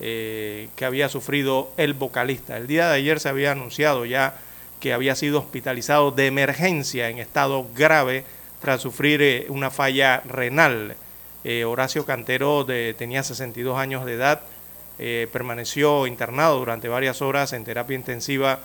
eh, 0.00 0.68
que 0.76 0.84
había 0.84 1.08
sufrido 1.08 1.72
el 1.76 1.94
vocalista. 1.94 2.56
El 2.56 2.66
día 2.66 2.88
de 2.88 2.96
ayer 2.96 3.18
se 3.18 3.28
había 3.28 3.52
anunciado 3.52 4.04
ya 4.04 4.38
que 4.80 4.92
había 4.92 5.16
sido 5.16 5.38
hospitalizado 5.38 6.10
de 6.10 6.26
emergencia 6.26 7.08
en 7.08 7.18
estado 7.18 7.66
grave 7.74 8.24
tras 8.60 8.80
sufrir 8.80 9.22
eh, 9.22 9.46
una 9.48 9.70
falla 9.70 10.22
renal. 10.26 10.96
Eh, 11.44 11.64
Horacio 11.64 12.04
Cantero 12.04 12.64
de, 12.64 12.94
tenía 12.98 13.22
62 13.22 13.78
años 13.78 14.04
de 14.04 14.14
edad, 14.14 14.40
eh, 14.98 15.28
permaneció 15.32 16.06
internado 16.06 16.58
durante 16.58 16.88
varias 16.88 17.22
horas 17.22 17.52
en 17.52 17.64
terapia 17.64 17.96
intensiva 17.96 18.60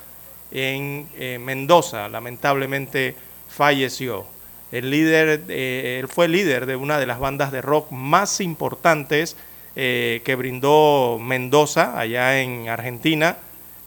en 0.51 1.07
Mendoza. 1.45 2.09
Lamentablemente 2.09 3.15
falleció. 3.47 4.25
El 4.71 4.89
líder, 4.89 5.49
él 5.49 6.07
fue 6.09 6.27
líder 6.27 6.65
de 6.65 6.75
una 6.75 6.99
de 6.99 7.05
las 7.05 7.19
bandas 7.19 7.53
de 7.53 7.61
rock 7.61 7.89
más 7.91 8.41
importantes 8.41 9.38
que 9.75 10.35
brindó 10.38 11.19
Mendoza, 11.21 11.97
allá 11.97 12.41
en 12.41 12.67
Argentina 12.67 13.38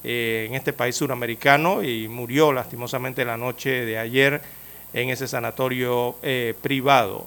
eh, 0.06 0.44
en 0.46 0.54
este 0.54 0.74
país 0.74 0.96
suramericano 0.96 1.82
y 1.82 2.08
murió 2.08 2.52
lastimosamente 2.52 3.24
la 3.24 3.38
noche 3.38 3.86
de 3.86 3.98
ayer 3.98 4.42
en 4.92 5.08
ese 5.08 5.26
sanatorio 5.26 6.16
eh, 6.22 6.52
privado, 6.60 7.26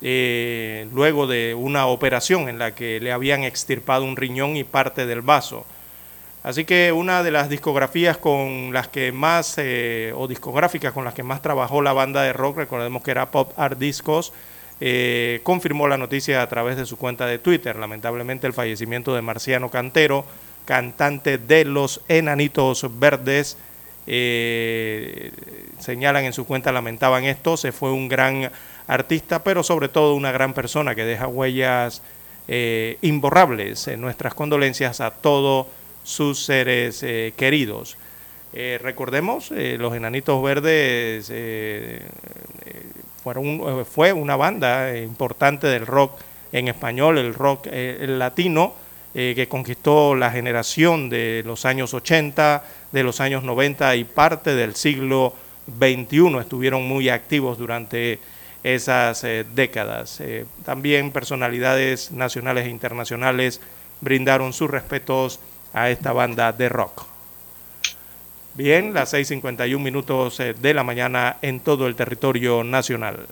eh, 0.00 0.88
luego 0.90 1.26
de 1.26 1.54
una 1.54 1.86
operación 1.88 2.48
en 2.48 2.58
la 2.58 2.74
que 2.74 2.98
le 2.98 3.12
habían 3.12 3.44
extirpado 3.44 4.04
un 4.04 4.16
riñón 4.16 4.56
y 4.56 4.64
parte 4.64 5.04
del 5.04 5.20
vaso. 5.20 5.66
Así 6.42 6.64
que 6.64 6.92
una 6.92 7.22
de 7.22 7.30
las 7.30 7.50
discografías 7.50 8.16
con 8.16 8.72
las 8.72 8.88
que 8.88 9.12
más, 9.12 9.58
o 10.14 10.26
discográficas 10.26 10.94
con 10.94 11.04
las 11.04 11.12
que 11.12 11.22
más 11.22 11.42
trabajó 11.42 11.82
la 11.82 11.92
banda 11.92 12.22
de 12.22 12.32
rock, 12.32 12.56
recordemos 12.56 13.02
que 13.02 13.10
era 13.10 13.30
Pop 13.30 13.52
Art 13.58 13.78
Discos, 13.78 14.32
confirmó 15.44 15.86
la 15.86 15.98
noticia 15.98 16.40
a 16.40 16.48
través 16.48 16.76
de 16.78 16.86
su 16.86 16.96
cuenta 16.96 17.26
de 17.26 17.38
Twitter. 17.38 17.76
Lamentablemente 17.76 18.48
el 18.48 18.54
fallecimiento 18.54 19.14
de 19.14 19.22
Marciano 19.22 19.70
Cantero, 19.70 20.24
cantante 20.64 21.38
de 21.38 21.64
los 21.64 22.00
Enanitos 22.08 22.86
Verdes. 22.98 23.56
Eh, 24.06 25.30
señalan 25.78 26.24
en 26.24 26.32
su 26.32 26.44
cuenta, 26.46 26.72
lamentaban 26.72 27.24
esto, 27.24 27.56
se 27.56 27.72
fue 27.72 27.92
un 27.92 28.08
gran 28.08 28.50
artista, 28.86 29.44
pero 29.44 29.62
sobre 29.62 29.88
todo 29.88 30.14
una 30.14 30.32
gran 30.32 30.54
persona 30.54 30.94
que 30.94 31.04
deja 31.04 31.28
huellas 31.28 32.02
eh, 32.48 32.98
imborrables. 33.02 33.88
En 33.88 34.00
nuestras 34.00 34.34
condolencias 34.34 35.00
a 35.00 35.10
todos 35.10 35.66
sus 36.02 36.44
seres 36.44 37.02
eh, 37.02 37.32
queridos. 37.36 37.96
recordemos, 38.52 39.50
los 39.50 39.94
Enanitos 39.94 40.42
Verdes 40.42 41.32
fueron, 43.22 43.86
fue 43.86 44.12
una 44.12 44.36
banda 44.36 44.94
importante 44.98 45.68
del 45.68 45.86
rock 45.86 46.18
en 46.52 46.68
español, 46.68 47.16
el 47.16 47.32
rock 47.32 47.66
latino, 48.00 48.74
eh, 49.14 49.34
que 49.36 49.46
conquistó 49.46 50.14
la 50.14 50.30
generación 50.30 51.10
de 51.10 51.42
los 51.44 51.66
años 51.66 51.92
80, 51.92 52.64
de 52.92 53.02
los 53.02 53.20
años 53.20 53.44
90 53.44 53.96
y 53.96 54.04
parte 54.04 54.54
del 54.54 54.74
siglo 54.74 55.34
XXI. 55.78 56.38
Estuvieron 56.40 56.88
muy 56.88 57.10
activos 57.10 57.58
durante 57.58 58.20
esas 58.62 59.22
eh, 59.24 59.44
décadas. 59.54 60.18
Eh, 60.20 60.46
también 60.64 61.10
personalidades 61.10 62.10
nacionales 62.10 62.64
e 62.64 62.70
internacionales 62.70 63.60
brindaron 64.00 64.54
sus 64.54 64.70
respetos 64.70 65.40
a 65.74 65.90
esta 65.90 66.14
banda 66.14 66.50
de 66.52 66.70
rock. 66.70 67.04
Bien, 68.54 68.94
las 68.94 69.12
6.51 69.12 69.78
minutos 69.78 70.38
de 70.38 70.74
la 70.74 70.84
mañana 70.84 71.36
en 71.42 71.60
todo 71.60 71.86
el 71.86 71.96
territorio 71.96 72.64
nacional. 72.64 73.26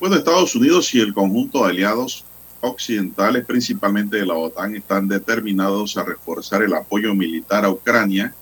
Bueno, 0.00 0.16
Estados 0.16 0.54
Unidos 0.54 0.94
y 0.94 1.00
el 1.00 1.14
conjunto 1.14 1.64
de 1.64 1.70
aliados 1.70 2.26
occidentales, 2.64 3.44
principalmente 3.44 4.16
de 4.16 4.26
la 4.26 4.34
OTAN, 4.34 4.74
están 4.74 5.08
determinados 5.08 5.96
a 5.96 6.04
reforzar 6.04 6.62
el 6.62 6.74
apoyo 6.74 7.14
militar 7.14 7.64
a 7.64 7.70
Ucrania 7.70 8.34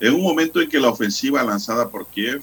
en 0.00 0.14
un 0.14 0.22
momento 0.22 0.60
en 0.60 0.68
que 0.68 0.80
la 0.80 0.90
ofensiva 0.90 1.42
lanzada 1.42 1.88
por 1.88 2.06
Kiev 2.06 2.42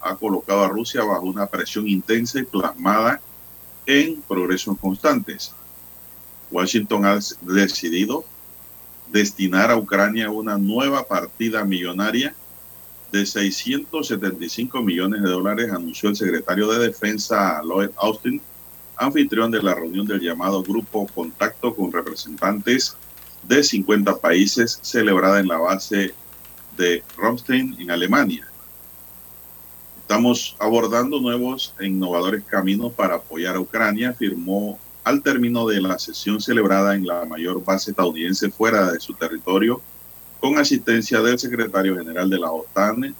ha 0.00 0.16
colocado 0.16 0.64
a 0.64 0.68
Rusia 0.68 1.02
bajo 1.02 1.26
una 1.26 1.46
presión 1.46 1.88
intensa 1.88 2.38
y 2.38 2.44
plasmada 2.44 3.20
en 3.86 4.20
progresos 4.22 4.78
constantes. 4.78 5.52
Washington 6.50 7.04
ha 7.04 7.18
decidido 7.40 8.24
destinar 9.10 9.70
a 9.70 9.76
Ucrania 9.76 10.30
una 10.30 10.56
nueva 10.56 11.06
partida 11.06 11.64
millonaria 11.64 12.34
de 13.12 13.24
675 13.24 14.82
millones 14.82 15.22
de 15.22 15.28
dólares, 15.28 15.70
anunció 15.70 16.08
el 16.08 16.16
secretario 16.16 16.68
de 16.68 16.86
Defensa 16.86 17.62
Lloyd 17.62 17.90
Austin, 17.96 18.40
anfitrión 18.96 19.50
de 19.50 19.62
la 19.62 19.74
reunión 19.74 20.06
del 20.06 20.20
llamado 20.20 20.62
Grupo 20.62 21.06
Contacto 21.14 21.74
con 21.74 21.92
representantes 21.92 22.96
de 23.42 23.62
50 23.62 24.16
países 24.18 24.78
celebrada 24.82 25.40
en 25.40 25.48
la 25.48 25.58
base 25.58 26.14
de 26.76 27.02
Ramstein 27.16 27.76
en 27.78 27.90
Alemania. 27.90 28.48
Estamos 30.00 30.56
abordando 30.58 31.20
nuevos 31.20 31.74
e 31.78 31.86
innovadores 31.86 32.44
caminos 32.44 32.92
para 32.92 33.16
apoyar 33.16 33.56
a 33.56 33.60
Ucrania, 33.60 34.10
afirmó 34.10 34.78
al 35.02 35.22
término 35.22 35.66
de 35.66 35.80
la 35.80 35.98
sesión 35.98 36.40
celebrada 36.40 36.94
en 36.94 37.06
la 37.06 37.24
mayor 37.24 37.62
base 37.64 37.90
estadounidense 37.90 38.50
fuera 38.50 38.90
de 38.92 39.00
su 39.00 39.14
territorio, 39.14 39.80
con 40.40 40.58
asistencia 40.58 41.20
del 41.20 41.38
secretario 41.38 41.96
general 41.96 42.28
de 42.28 42.38
la 42.38 42.50
OTAN, 42.50 43.14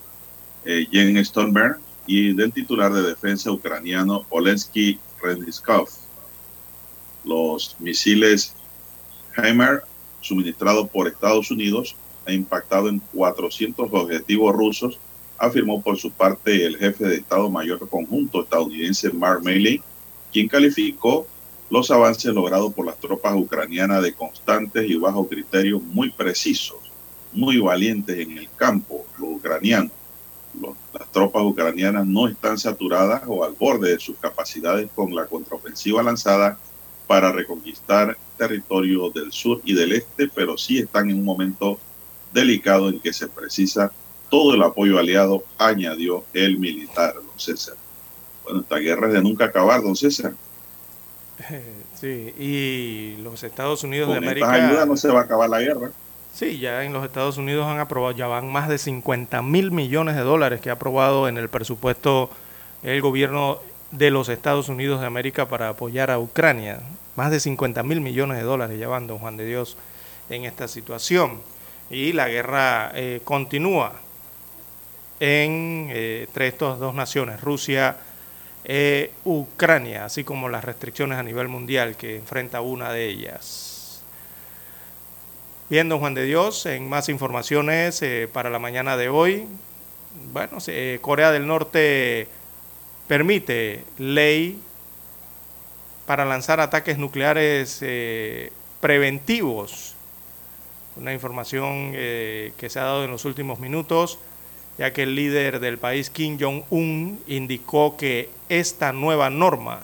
eh, 0.65 0.87
Jens 0.91 1.29
Stoltenberg, 1.29 1.79
y 2.07 2.35
del 2.35 2.53
titular 2.53 2.93
de 2.93 3.03
defensa 3.03 3.51
ucraniano 3.51 4.27
Olensky 4.29 4.99
Los 7.25 7.77
misiles 7.79 8.55
Heimer, 9.37 9.83
suministrados 10.21 10.89
por 10.91 11.09
Estados 11.09 11.51
Unidos, 11.51 11.97
han 12.27 12.35
impactado 12.35 12.89
en 12.89 13.01
400 13.13 13.89
objetivos 13.93 14.55
rusos, 14.55 14.99
afirmó 15.39 15.83
por 15.83 15.99
su 15.99 16.11
parte 16.11 16.65
el 16.65 16.77
jefe 16.77 17.07
de 17.07 17.17
Estado 17.17 17.51
Mayor 17.51 17.89
Conjunto 17.89 18.43
estadounidense 18.43 19.11
Mark 19.13 19.43
Milley, 19.43 19.83
quien 20.33 20.49
calificó 20.49 21.27
los 21.71 21.91
avances 21.91 22.33
logrados 22.33 22.73
por 22.73 22.87
las 22.87 22.99
tropas 22.99 23.35
ucranianas 23.35 24.03
de 24.03 24.13
constantes 24.13 24.89
y 24.89 24.97
bajo 24.97 25.27
criterio 25.27 25.81
muy 25.81 26.11
precisos, 26.11 26.79
muy 27.33 27.59
valientes 27.59 28.19
en 28.19 28.39
el 28.39 28.49
campo, 28.57 29.05
los 29.19 29.31
ucranianos. 29.37 29.93
Las 30.61 31.11
tropas 31.13 31.43
ucranianas 31.43 32.07
no 32.07 32.29
están 32.29 32.59
saturadas 32.59 33.23
o 33.27 33.45
al 33.45 33.53
borde 33.53 33.91
de 33.91 34.01
sus 34.01 34.17
capacidades 34.17 34.89
con 34.95 35.15
la 35.15 35.27
contraofensiva 35.27 36.03
lanzada 36.03 36.59
para 37.07 37.33
reconquistar 37.33 38.17
territorio 38.37 39.11
del 39.11 39.33
sur 39.33 39.61
y 39.65 39.75
del 39.75 39.93
este, 39.93 40.29
pero 40.29 40.57
sí 40.57 40.79
están 40.79 41.11
en 41.11 41.19
un 41.19 41.25
momento 41.25 41.79
delicado 42.33 42.89
en 42.89 43.01
que 43.01 43.13
se 43.13 43.29
precisa 43.29 43.93
todo 44.29 44.55
el 44.55 44.63
apoyo 44.63 44.99
aliado, 44.99 45.45
añadió 45.59 46.25
el 46.33 46.59
militar, 46.59 47.15
don 47.15 47.39
César. 47.39 47.77
Bueno, 48.43 48.61
esta 48.61 48.77
guerra 48.77 49.07
es 49.09 49.13
de 49.15 49.23
nunca 49.23 49.47
acabar, 49.47 49.83
don 49.83 49.97
César. 49.97 50.35
Sí, 51.95 52.35
y 52.37 53.17
los 53.23 53.45
Estados 53.45 53.85
Unidos 53.85 54.09
de 54.09 54.17
Con 54.17 54.25
América. 54.25 54.53
esta 54.57 54.67
ayuda 54.67 54.85
no 54.85 54.97
se 54.97 55.09
va 55.09 55.21
a 55.21 55.23
acabar 55.23 55.49
la 55.49 55.61
guerra. 55.61 55.93
Sí, 56.35 56.59
ya 56.59 56.83
en 56.83 56.93
los 56.93 57.05
Estados 57.05 57.39
Unidos 57.39 57.69
han 57.69 57.79
aprobado, 57.79 58.11
ya 58.11 58.27
van 58.27 58.51
más 58.51 58.69
de 58.69 58.77
50 58.77 59.41
mil 59.43 59.71
millones 59.71 60.17
de 60.17 60.23
dólares 60.23 60.61
que 60.61 60.69
ha 60.69 60.73
aprobado 60.73 61.29
en 61.29 61.39
el 61.39 61.49
presupuesto 61.49 62.29
el 62.83 63.01
gobierno 63.01 63.61
de 63.93 64.11
los 64.11 64.29
Estados 64.29 64.69
Unidos 64.69 65.01
de 65.01 65.07
América 65.07 65.47
para 65.47 65.69
apoyar 65.69 66.11
a 66.11 66.19
Ucrania. 66.19 66.81
Más 67.15 67.31
de 67.31 67.39
50 67.39 67.85
mil 67.85 68.01
millones 68.01 68.37
de 68.39 68.43
dólares 68.43 68.81
ya 68.81 68.89
van, 68.89 69.07
don 69.07 69.21
Juan 69.21 69.37
de 69.37 69.47
Dios, 69.47 69.77
en 70.29 70.45
esta 70.45 70.67
situación. 70.67 71.41
Y 71.89 72.13
la 72.13 72.29
guerra 72.29 72.91
eh, 72.97 73.21
continúa 73.23 73.93
en, 75.21 75.89
eh, 75.93 76.25
entre 76.27 76.49
estas 76.49 76.81
dos 76.81 76.97
naciones, 76.97 77.41
Rusia 77.43 77.97
e 78.65 79.13
Ucrania, 79.25 80.05
así 80.07 80.25
como 80.25 80.49
las 80.49 80.65
restricciones 80.65 81.17
a 81.17 81.23
nivel 81.23 81.47
mundial 81.47 81.95
que 81.95 82.17
enfrenta 82.17 82.61
una 82.61 82.91
de 82.91 83.07
ellas. 83.09 83.64
Bien, 85.71 85.89
don 85.89 85.99
Juan 85.99 86.13
de 86.13 86.25
Dios, 86.25 86.67
en 86.67 86.91
más 86.91 87.09
informaciones 87.09 88.03
eh, 88.03 88.29
para 88.31 88.51
la 88.51 88.59
mañana 88.59 88.99
de 88.99 89.09
hoy. 89.09 89.47
Bueno, 90.31 90.59
eh, 90.67 90.99
Corea 91.01 91.33
del 91.33 91.47
Norte 91.47 92.29
permite 93.09 93.83
ley 93.97 94.61
para 96.05 96.27
lanzar 96.27 96.61
ataques 96.61 96.99
nucleares 96.99 97.79
eh, 97.81 98.53
preventivos. 98.83 99.95
Una 100.97 101.15
información 101.15 101.93
que 101.93 102.69
se 102.69 102.79
ha 102.79 102.85
dado 102.85 103.05
en 103.05 103.11
los 103.11 103.25
últimos 103.25 103.59
minutos, 103.59 104.19
ya 104.77 104.93
que 104.93 105.05
el 105.05 105.15
líder 105.15 105.61
del 105.61 105.79
país, 105.79 106.11
Kim 106.11 106.39
Jong-un, 106.39 107.19
indicó 107.27 107.97
que 107.97 108.29
esta 108.51 108.93
nueva 108.93 109.31
norma, 109.31 109.81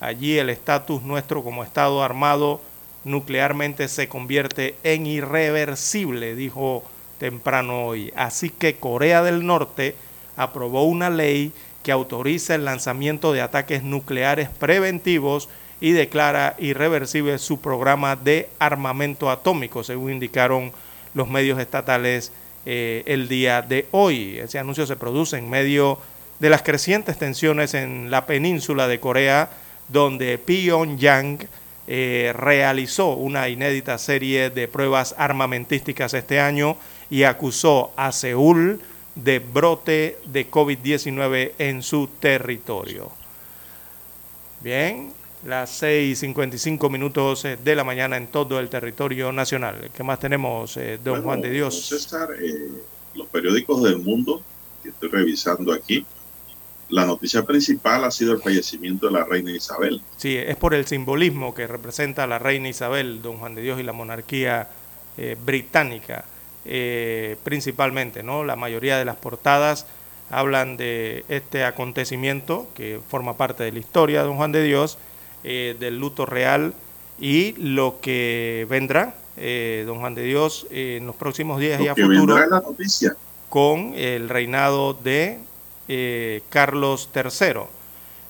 allí 0.00 0.38
el 0.38 0.48
estatus 0.48 1.02
nuestro 1.02 1.44
como 1.44 1.64
Estado 1.64 2.02
armado 2.02 2.62
nuclearmente 3.04 3.88
se 3.88 4.08
convierte 4.08 4.74
en 4.82 5.06
irreversible, 5.06 6.34
dijo 6.34 6.84
temprano 7.18 7.84
hoy. 7.84 8.12
Así 8.16 8.50
que 8.50 8.76
Corea 8.76 9.22
del 9.22 9.46
Norte 9.46 9.94
aprobó 10.36 10.84
una 10.84 11.10
ley 11.10 11.52
que 11.82 11.92
autoriza 11.92 12.54
el 12.54 12.64
lanzamiento 12.64 13.32
de 13.32 13.40
ataques 13.40 13.82
nucleares 13.82 14.48
preventivos 14.48 15.48
y 15.80 15.92
declara 15.92 16.56
irreversible 16.58 17.38
su 17.38 17.60
programa 17.60 18.16
de 18.16 18.48
armamento 18.58 19.30
atómico, 19.30 19.84
según 19.84 20.12
indicaron 20.12 20.72
los 21.14 21.28
medios 21.28 21.58
estatales 21.58 22.32
eh, 22.66 23.02
el 23.06 23.28
día 23.28 23.62
de 23.62 23.86
hoy. 23.92 24.38
Ese 24.38 24.58
anuncio 24.58 24.86
se 24.86 24.96
produce 24.96 25.38
en 25.38 25.48
medio 25.48 25.98
de 26.38 26.50
las 26.50 26.62
crecientes 26.62 27.18
tensiones 27.18 27.74
en 27.74 28.10
la 28.10 28.26
península 28.26 28.88
de 28.88 29.00
Corea, 29.00 29.50
donde 29.88 30.38
Pyongyang 30.38 31.38
eh, 31.88 32.32
realizó 32.36 33.14
una 33.14 33.48
inédita 33.48 33.96
serie 33.98 34.50
de 34.50 34.68
pruebas 34.68 35.14
armamentísticas 35.16 36.12
este 36.14 36.38
año 36.38 36.76
y 37.08 37.22
acusó 37.22 37.92
a 37.96 38.12
Seúl 38.12 38.80
de 39.14 39.38
brote 39.38 40.18
de 40.26 40.50
COVID-19 40.50 41.52
en 41.58 41.82
su 41.82 42.08
territorio. 42.20 43.10
Bien, 44.60 45.12
las 45.44 45.82
6.55 45.82 46.90
minutos 46.90 47.44
eh, 47.44 47.56
de 47.62 47.74
la 47.74 47.84
mañana 47.84 48.16
en 48.16 48.26
todo 48.26 48.58
el 48.58 48.68
territorio 48.68 49.32
nacional. 49.32 49.90
¿Qué 49.94 50.02
más 50.02 50.18
tenemos, 50.18 50.76
eh, 50.76 50.98
don 51.02 51.14
Bueno, 51.14 51.24
Juan 51.24 51.40
de 51.40 51.50
Dios? 51.50 51.86
César, 51.88 52.28
eh, 52.40 52.70
los 53.14 53.26
periódicos 53.28 53.82
del 53.82 53.98
mundo 53.98 54.42
que 54.82 54.90
estoy 54.90 55.08
revisando 55.08 55.72
aquí, 55.72 56.04
la 56.90 57.04
noticia 57.04 57.44
principal 57.44 58.04
ha 58.04 58.10
sido 58.10 58.32
el 58.32 58.40
fallecimiento 58.40 59.06
de 59.06 59.12
la 59.12 59.24
reina 59.24 59.50
Isabel. 59.50 60.00
Sí, 60.16 60.36
es 60.36 60.56
por 60.56 60.74
el 60.74 60.86
simbolismo 60.86 61.54
que 61.54 61.66
representa 61.66 62.26
la 62.26 62.38
reina 62.38 62.68
Isabel, 62.68 63.20
don 63.22 63.38
Juan 63.38 63.54
de 63.54 63.62
Dios 63.62 63.78
y 63.78 63.82
la 63.82 63.92
monarquía 63.92 64.68
eh, 65.16 65.36
británica, 65.44 66.24
eh, 66.64 67.36
principalmente, 67.44 68.22
¿no? 68.22 68.44
La 68.44 68.56
mayoría 68.56 68.98
de 68.98 69.04
las 69.04 69.16
portadas 69.16 69.86
hablan 70.30 70.76
de 70.76 71.24
este 71.28 71.64
acontecimiento 71.64 72.68
que 72.74 73.00
forma 73.08 73.36
parte 73.36 73.64
de 73.64 73.72
la 73.72 73.78
historia, 73.78 74.22
don 74.22 74.36
Juan 74.36 74.52
de 74.52 74.62
Dios, 74.62 74.98
eh, 75.44 75.76
del 75.78 75.98
luto 75.98 76.26
real 76.26 76.74
y 77.20 77.52
lo 77.52 78.00
que 78.00 78.66
vendrá, 78.68 79.14
don 79.86 80.00
Juan 80.00 80.14
de 80.16 80.22
Dios, 80.22 80.66
en 80.70 81.06
los 81.06 81.14
próximos 81.14 81.60
días 81.60 81.80
y 81.80 81.88
a 81.88 81.94
que 81.94 82.02
futuro 82.02 82.34
vendrá 82.34 82.44
en 82.44 82.50
la 82.50 82.60
noticia. 82.60 83.16
con 83.48 83.94
el 83.94 84.28
reinado 84.28 84.94
de 84.94 85.38
eh, 85.88 86.42
Carlos 86.50 87.08
III. 87.14 87.62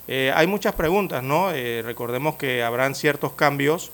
Eh, 0.07 0.31
hay 0.33 0.47
muchas 0.47 0.73
preguntas, 0.73 1.21
¿no? 1.21 1.51
Eh, 1.51 1.81
recordemos 1.83 2.35
que 2.35 2.63
habrán 2.63 2.95
ciertos 2.95 3.33
cambios, 3.33 3.91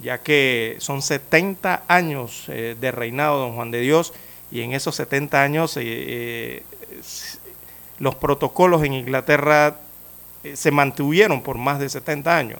ya 0.00 0.18
que 0.18 0.76
son 0.80 1.00
70 1.00 1.84
años 1.86 2.46
de 2.48 2.90
reinado 2.90 3.38
don 3.38 3.54
Juan 3.54 3.70
de 3.70 3.80
Dios, 3.80 4.12
y 4.50 4.62
en 4.62 4.72
esos 4.72 4.96
70 4.96 5.40
años 5.40 5.78
los 7.98 8.14
protocolos 8.16 8.82
en 8.82 8.92
Inglaterra 8.92 9.76
se 10.52 10.70
mantuvieron 10.72 11.42
por 11.42 11.56
más 11.56 11.78
de 11.78 11.88
70 11.88 12.36
años. 12.36 12.58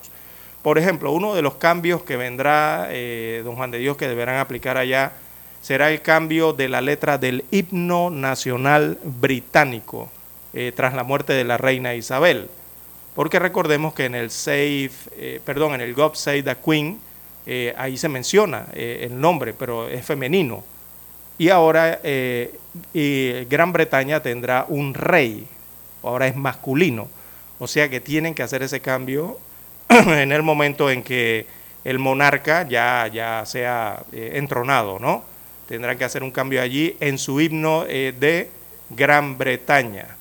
Por 0.62 0.78
ejemplo, 0.78 1.10
uno 1.10 1.34
de 1.34 1.42
los 1.42 1.56
cambios 1.56 2.04
que 2.04 2.16
vendrá, 2.16 2.88
don 3.42 3.56
Juan 3.56 3.72
de 3.72 3.78
Dios, 3.78 3.96
que 3.96 4.06
deberán 4.06 4.36
aplicar 4.36 4.78
allá, 4.78 5.12
será 5.60 5.90
el 5.90 6.00
cambio 6.00 6.52
de 6.52 6.68
la 6.68 6.80
letra 6.80 7.18
del 7.18 7.44
himno 7.50 8.10
nacional 8.10 8.96
británico 9.02 10.08
eh, 10.56 10.70
tras 10.74 10.94
la 10.94 11.02
muerte 11.02 11.32
de 11.32 11.42
la 11.42 11.56
reina 11.56 11.96
Isabel. 11.96 12.48
Porque 13.16 13.40
recordemos 13.40 13.92
que 13.92 14.04
en 14.04 14.14
el 14.14 14.30
Save, 14.30 14.90
eh, 15.16 15.40
perdón, 15.44 15.74
en 15.74 15.80
el 15.80 15.94
God 15.94 16.14
Save 16.14 16.44
the 16.44 16.56
Queen, 16.64 17.00
eh, 17.44 17.74
ahí 17.76 17.96
se 17.96 18.08
menciona 18.08 18.68
el 18.72 19.20
nombre, 19.20 19.52
pero 19.52 19.88
es 19.88 20.06
femenino. 20.06 20.64
Y 21.38 21.48
ahora 21.48 21.98
Gran 22.00 23.72
Bretaña 23.72 24.22
tendrá 24.22 24.64
un 24.68 24.94
rey, 24.94 25.46
ahora 26.04 26.28
es 26.28 26.36
masculino. 26.36 27.08
O 27.58 27.66
sea 27.66 27.88
que 27.88 28.00
tienen 28.00 28.34
que 28.34 28.44
hacer 28.44 28.62
ese 28.62 28.80
cambio 28.80 29.38
en 29.88 30.30
el 30.30 30.42
momento 30.42 30.88
en 30.88 31.02
que 31.02 31.46
el 31.82 31.98
monarca 31.98 32.66
ya, 32.66 33.08
ya 33.12 33.44
sea 33.44 34.04
entronado, 34.12 35.00
¿no? 35.00 35.24
Tendrán 35.66 35.98
que 35.98 36.04
hacer 36.04 36.22
un 36.22 36.30
cambio 36.30 36.62
allí 36.62 36.96
en 37.00 37.18
su 37.18 37.40
himno 37.40 37.84
de 37.84 38.50
Gran 38.90 39.36
Bretaña. 39.36 40.16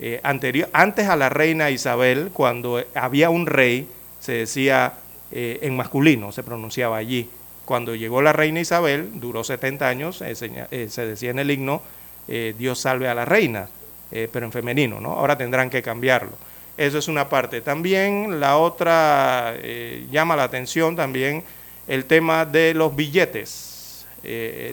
Eh, 0.00 0.20
anterior, 0.24 0.68
antes 0.72 1.08
a 1.08 1.16
la 1.16 1.28
reina 1.28 1.70
Isabel, 1.70 2.30
cuando 2.32 2.82
había 2.94 3.30
un 3.30 3.46
rey, 3.46 3.88
se 4.20 4.32
decía 4.32 4.94
eh, 5.30 5.58
en 5.62 5.76
masculino, 5.76 6.32
se 6.32 6.42
pronunciaba 6.42 6.96
allí. 6.96 7.28
Cuando 7.64 7.94
llegó 7.94 8.20
la 8.20 8.32
reina 8.32 8.60
Isabel, 8.60 9.10
duró 9.14 9.44
70 9.44 9.88
años, 9.88 10.20
eh, 10.20 10.34
seña- 10.34 10.68
eh, 10.70 10.88
se 10.90 11.06
decía 11.06 11.30
en 11.30 11.38
el 11.38 11.50
himno 11.50 11.82
Dios 12.26 12.78
salve 12.80 13.06
a 13.06 13.14
la 13.14 13.26
reina, 13.26 13.68
pero 14.32 14.46
en 14.46 14.52
femenino, 14.52 14.98
¿no? 14.98 15.12
Ahora 15.12 15.36
tendrán 15.36 15.68
que 15.68 15.82
cambiarlo. 15.82 16.30
Eso 16.78 16.96
es 16.96 17.06
una 17.06 17.28
parte. 17.28 17.60
También 17.60 18.40
la 18.40 18.56
otra 18.56 19.54
llama 20.10 20.34
la 20.34 20.44
atención 20.44 20.96
también 20.96 21.44
el 21.86 22.06
tema 22.06 22.46
de 22.46 22.72
los 22.72 22.96
billetes, 22.96 24.06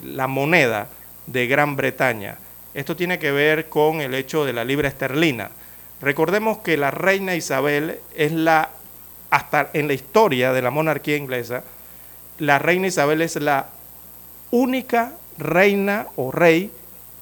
la 0.02 0.28
moneda 0.28 0.88
de 1.26 1.46
Gran 1.46 1.76
Bretaña. 1.76 2.38
Esto 2.74 2.96
tiene 2.96 3.18
que 3.18 3.32
ver 3.32 3.68
con 3.68 4.00
el 4.00 4.14
hecho 4.14 4.44
de 4.44 4.52
la 4.52 4.64
libra 4.64 4.88
esterlina. 4.88 5.50
Recordemos 6.00 6.58
que 6.58 6.76
la 6.76 6.90
reina 6.90 7.34
Isabel 7.34 7.98
es 8.16 8.32
la, 8.32 8.70
hasta 9.30 9.70
en 9.72 9.88
la 9.88 9.94
historia 9.94 10.52
de 10.52 10.62
la 10.62 10.70
monarquía 10.70 11.16
inglesa, 11.16 11.64
la 12.38 12.58
reina 12.58 12.88
Isabel 12.88 13.22
es 13.22 13.36
la 13.36 13.68
única 14.50 15.12
reina 15.38 16.06
o 16.16 16.32
rey 16.32 16.70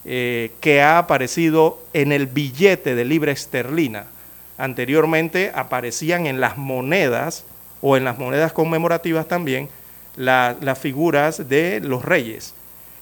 eh, 0.04 0.52
que 0.60 0.80
ha 0.80 0.98
aparecido 0.98 1.78
en 1.92 2.12
el 2.12 2.26
billete 2.26 2.94
de 2.94 3.04
libra 3.04 3.32
esterlina. 3.32 4.06
Anteriormente 4.56 5.52
aparecían 5.54 6.26
en 6.26 6.40
las 6.40 6.56
monedas 6.56 7.44
o 7.82 7.96
en 7.96 8.04
las 8.04 8.18
monedas 8.18 8.52
conmemorativas 8.52 9.26
también 9.26 9.68
las 10.16 10.78
figuras 10.78 11.48
de 11.48 11.80
los 11.80 12.04
reyes, 12.04 12.54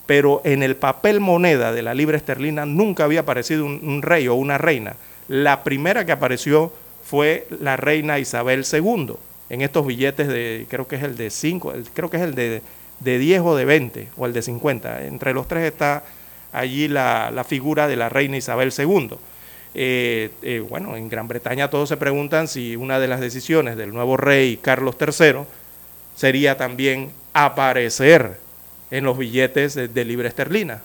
pero 0.09 0.40
en 0.43 0.64
el 0.64 0.74
papel 0.74 1.20
moneda 1.20 1.70
de 1.70 1.82
la 1.82 1.94
libra 1.94 2.16
esterlina 2.16 2.66
nunca 2.66 3.05
había 3.05 3.20
aparecido 3.20 3.64
un 3.66 4.02
rey 4.02 4.26
o 4.26 4.35
una 4.35 4.59
reina. 4.59 4.97
La 5.28 5.62
primera 5.62 6.05
que 6.05 6.12
apareció 6.12 6.72
fue 7.05 7.47
la 7.60 7.76
reina 7.76 8.18
Isabel 8.18 8.64
II 8.72 9.14
en 9.51 9.62
estos 9.62 9.86
billetes 9.86 10.28
de, 10.28 10.66
creo 10.68 10.86
que 10.86 10.97
es 10.97 11.02
el 11.02 11.16
de 11.16 11.30
5, 11.30 11.72
creo 11.94 12.10
que 12.10 12.18
es 12.18 12.22
el 12.22 12.35
de, 12.35 12.62
de 13.01 13.18
10 13.18 13.40
o 13.43 13.56
de 13.56 13.64
20 13.64 14.09
o 14.16 14.26
el 14.26 14.32
de 14.32 14.43
50. 14.43 15.05
Entre 15.05 15.32
los 15.32 15.48
tres 15.48 15.64
está 15.64 16.02
allí 16.52 16.89
la, 16.89 17.44
figura 17.47 17.89
de 17.89 17.97
la 17.97 18.09
reina 18.09 18.36
Isabel 18.36 18.72
II. 18.76 19.10
Eh, 19.74 20.30
eh, 20.43 20.64
bueno, 20.68 20.97
en 20.97 21.09
Gran 21.09 21.28
Bretaña 21.28 21.70
todos 21.70 21.89
se 21.89 21.97
preguntan 21.97 22.48
si 22.48 22.76
una 22.76 22.98
de 22.98 23.09
las 23.09 23.20
decisiones 23.20 23.76
del 23.76 23.93
nuevo 23.93 24.16
rey 24.16 24.56
Carlos 24.56 24.97
III 24.98 25.44
sería 26.16 26.56
también 26.56 27.10
aparecer 27.32 28.39
en 28.90 29.05
los 29.05 29.19
billetes 29.19 29.74
de, 29.74 30.05
libre 30.05 30.28
esterlina. 30.28 30.82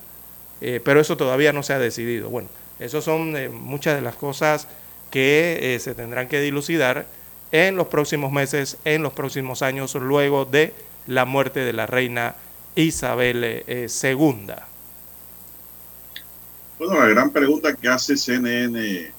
Eh, 0.60 0.80
pero 0.84 1.00
eso 1.00 1.16
todavía 1.16 1.52
no 1.52 1.62
se 1.62 1.72
ha 1.72 1.78
decidido. 1.78 2.30
Bueno, 2.30 2.48
esas 2.78 3.04
son 3.04 3.36
eh, 3.36 3.48
muchas 3.48 3.96
de 3.96 4.02
las 4.02 4.16
cosas 4.16 4.66
que 5.10 5.74
eh, 5.74 5.78
se 5.78 5.94
tendrán 5.94 6.28
que 6.28 6.40
dilucidar 6.40 7.06
en 7.52 7.76
los 7.76 7.86
próximos 7.88 8.32
meses, 8.32 8.78
en 8.84 9.02
los 9.02 9.12
próximos 9.12 9.62
años, 9.62 9.94
luego 9.94 10.44
de 10.44 10.72
la 11.06 11.24
muerte 11.24 11.60
de 11.60 11.72
la 11.72 11.86
reina 11.86 12.34
Isabel 12.74 13.62
II. 13.66 14.54
Bueno, 16.78 16.98
la 16.98 17.06
gran 17.06 17.30
pregunta 17.30 17.74
que 17.74 17.88
hace 17.88 18.16
CNN 18.16 19.12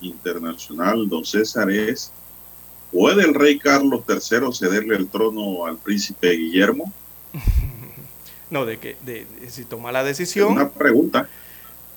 Internacional, 0.00 1.08
don 1.08 1.24
César, 1.24 1.70
es, 1.70 2.10
¿puede 2.90 3.22
el 3.22 3.34
rey 3.34 3.58
Carlos 3.58 4.02
III 4.08 4.52
cederle 4.52 4.96
el 4.96 5.08
trono 5.08 5.66
al 5.66 5.76
príncipe 5.76 6.30
Guillermo? 6.30 6.92
no, 8.50 8.66
de 8.66 8.78
que 8.78 8.96
de, 9.04 9.26
si 9.48 9.64
toma 9.64 9.92
la 9.92 10.04
decisión. 10.04 10.52
una 10.52 10.68
pregunta 10.68 11.28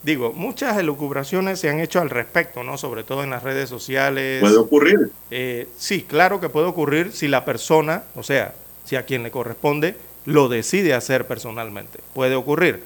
digo, 0.04 0.32
muchas 0.32 0.76
elucubraciones 0.76 1.58
se 1.58 1.70
han 1.70 1.80
hecho 1.80 2.00
al 2.00 2.10
respecto, 2.10 2.62
¿no? 2.62 2.78
Sobre 2.78 3.02
todo 3.02 3.24
en 3.24 3.30
las 3.30 3.42
redes 3.42 3.68
sociales. 3.68 4.40
¿Puede 4.40 4.56
ocurrir? 4.56 5.10
Eh, 5.30 5.66
sí, 5.76 6.02
claro 6.02 6.40
que 6.40 6.48
puede 6.48 6.66
ocurrir 6.66 7.12
si 7.12 7.26
la 7.26 7.44
persona, 7.44 8.04
o 8.14 8.22
sea, 8.22 8.54
si 8.84 8.96
a 8.96 9.04
quien 9.04 9.22
le 9.22 9.30
corresponde, 9.30 9.96
lo 10.26 10.48
decide 10.48 10.94
hacer 10.94 11.26
personalmente. 11.26 12.00
Puede 12.12 12.34
ocurrir. 12.34 12.82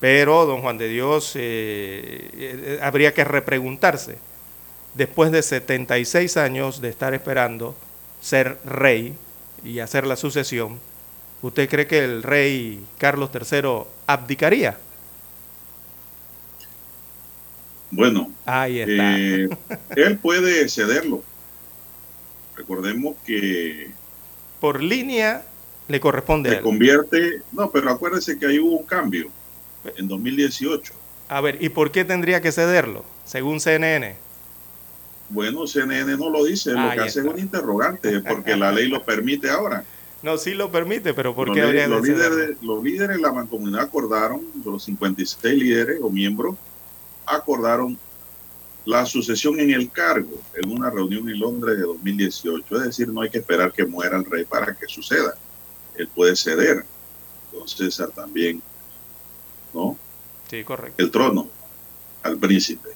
Pero, 0.00 0.44
don 0.44 0.60
Juan 0.60 0.76
de 0.76 0.88
Dios, 0.88 1.32
eh, 1.34 2.30
eh, 2.34 2.78
habría 2.82 3.14
que 3.14 3.24
repreguntarse. 3.24 4.18
Después 4.92 5.32
de 5.32 5.42
76 5.42 6.36
años 6.36 6.80
de 6.80 6.90
estar 6.90 7.14
esperando 7.14 7.74
ser 8.20 8.58
rey 8.64 9.14
y 9.64 9.80
hacer 9.80 10.06
la 10.06 10.16
sucesión, 10.16 10.78
¿usted 11.46 11.68
cree 11.68 11.86
que 11.86 12.02
el 12.02 12.22
rey 12.22 12.82
Carlos 12.96 13.30
III 13.32 13.84
abdicaría? 14.06 14.78
Bueno, 17.90 18.32
Ahí 18.46 18.80
está. 18.80 19.18
Eh, 19.18 19.48
él 19.96 20.18
puede 20.18 20.68
cederlo. 20.68 21.22
Recordemos 22.56 23.16
que... 23.26 23.90
Por 24.60 24.82
línea 24.82 25.44
le 25.86 26.00
corresponde 26.00 26.50
se 26.50 26.60
convierte... 26.60 27.42
No, 27.52 27.70
pero 27.70 27.90
acuérdese 27.90 28.38
que 28.38 28.46
ahí 28.46 28.58
hubo 28.58 28.78
un 28.78 28.86
cambio 28.86 29.28
en 29.96 30.08
2018. 30.08 30.92
A 31.28 31.40
ver, 31.40 31.62
¿y 31.62 31.68
por 31.68 31.92
qué 31.92 32.04
tendría 32.04 32.40
que 32.40 32.52
cederlo, 32.52 33.04
según 33.24 33.60
CNN? 33.60 34.16
Bueno, 35.28 35.66
CNN 35.66 36.16
no 36.16 36.30
lo 36.30 36.44
dice, 36.44 36.72
lo 36.72 36.90
que 36.90 37.00
hace 37.00 37.20
es 37.20 37.26
un 37.26 37.38
interrogante, 37.38 38.20
porque 38.20 38.56
la 38.56 38.72
ley 38.72 38.88
lo 38.88 39.04
permite 39.04 39.50
ahora. 39.50 39.84
No, 40.24 40.38
sí 40.38 40.54
lo 40.54 40.70
permite, 40.70 41.12
pero 41.12 41.34
¿por 41.34 41.52
qué 41.52 41.60
los, 41.60 41.68
habría 41.68 41.86
los 41.86 42.02
líderes, 42.02 42.56
los 42.62 42.82
líderes 42.82 43.18
de 43.18 43.22
la 43.22 43.30
mancomunidad 43.30 43.82
acordaron, 43.82 44.40
los 44.64 44.82
56 44.84 45.54
líderes 45.54 45.98
o 46.00 46.08
miembros, 46.08 46.56
acordaron 47.26 47.98
la 48.86 49.04
sucesión 49.04 49.60
en 49.60 49.70
el 49.70 49.90
cargo 49.90 50.40
en 50.54 50.70
una 50.70 50.88
reunión 50.88 51.28
en 51.28 51.38
Londres 51.38 51.76
de 51.76 51.82
2018. 51.82 52.76
Es 52.76 52.84
decir, 52.84 53.08
no 53.08 53.20
hay 53.20 53.28
que 53.28 53.36
esperar 53.36 53.70
que 53.70 53.84
muera 53.84 54.16
el 54.16 54.24
rey 54.24 54.46
para 54.46 54.74
que 54.74 54.86
suceda. 54.86 55.34
Él 55.94 56.08
puede 56.08 56.34
ceder. 56.36 56.86
Entonces 57.52 57.76
César 57.76 58.08
también, 58.08 58.62
¿no? 59.74 59.98
Sí, 60.48 60.64
correcto. 60.64 61.02
El 61.02 61.10
trono 61.10 61.50
al 62.22 62.38
príncipe. 62.38 62.88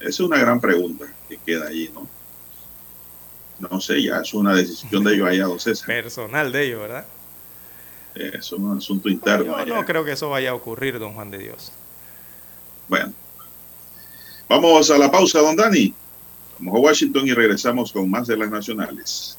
Esa 0.00 0.08
es 0.08 0.20
una 0.20 0.38
gran 0.38 0.60
pregunta 0.60 1.06
que 1.28 1.36
queda 1.38 1.68
allí, 1.68 1.88
¿no? 1.94 2.08
No 3.58 3.80
sé, 3.80 4.02
ya 4.02 4.20
es 4.20 4.34
una 4.34 4.54
decisión 4.54 5.04
de 5.04 5.14
ellos 5.14 5.28
allá, 5.28 5.44
don 5.44 5.60
César. 5.60 5.86
Personal 5.86 6.52
de 6.52 6.66
ellos, 6.66 6.80
¿verdad? 6.80 7.06
Es 8.14 8.52
un 8.52 8.76
asunto 8.76 9.08
interno. 9.08 9.64
Yo 9.64 9.74
no 9.74 9.84
creo 9.84 10.04
que 10.04 10.12
eso 10.12 10.30
vaya 10.30 10.50
a 10.50 10.54
ocurrir, 10.54 10.98
don 10.98 11.14
Juan 11.14 11.30
de 11.30 11.38
Dios. 11.38 11.72
Bueno, 12.88 13.12
Vamos 14.48 14.90
a 14.90 14.98
la 14.98 15.10
pausa, 15.10 15.40
don 15.40 15.56
Dani. 15.56 15.94
Vamos 16.58 16.76
a 16.76 16.78
Washington 16.78 17.26
y 17.26 17.32
regresamos 17.32 17.92
con 17.92 18.10
más 18.10 18.26
de 18.26 18.36
las 18.36 18.50
nacionales. 18.50 19.38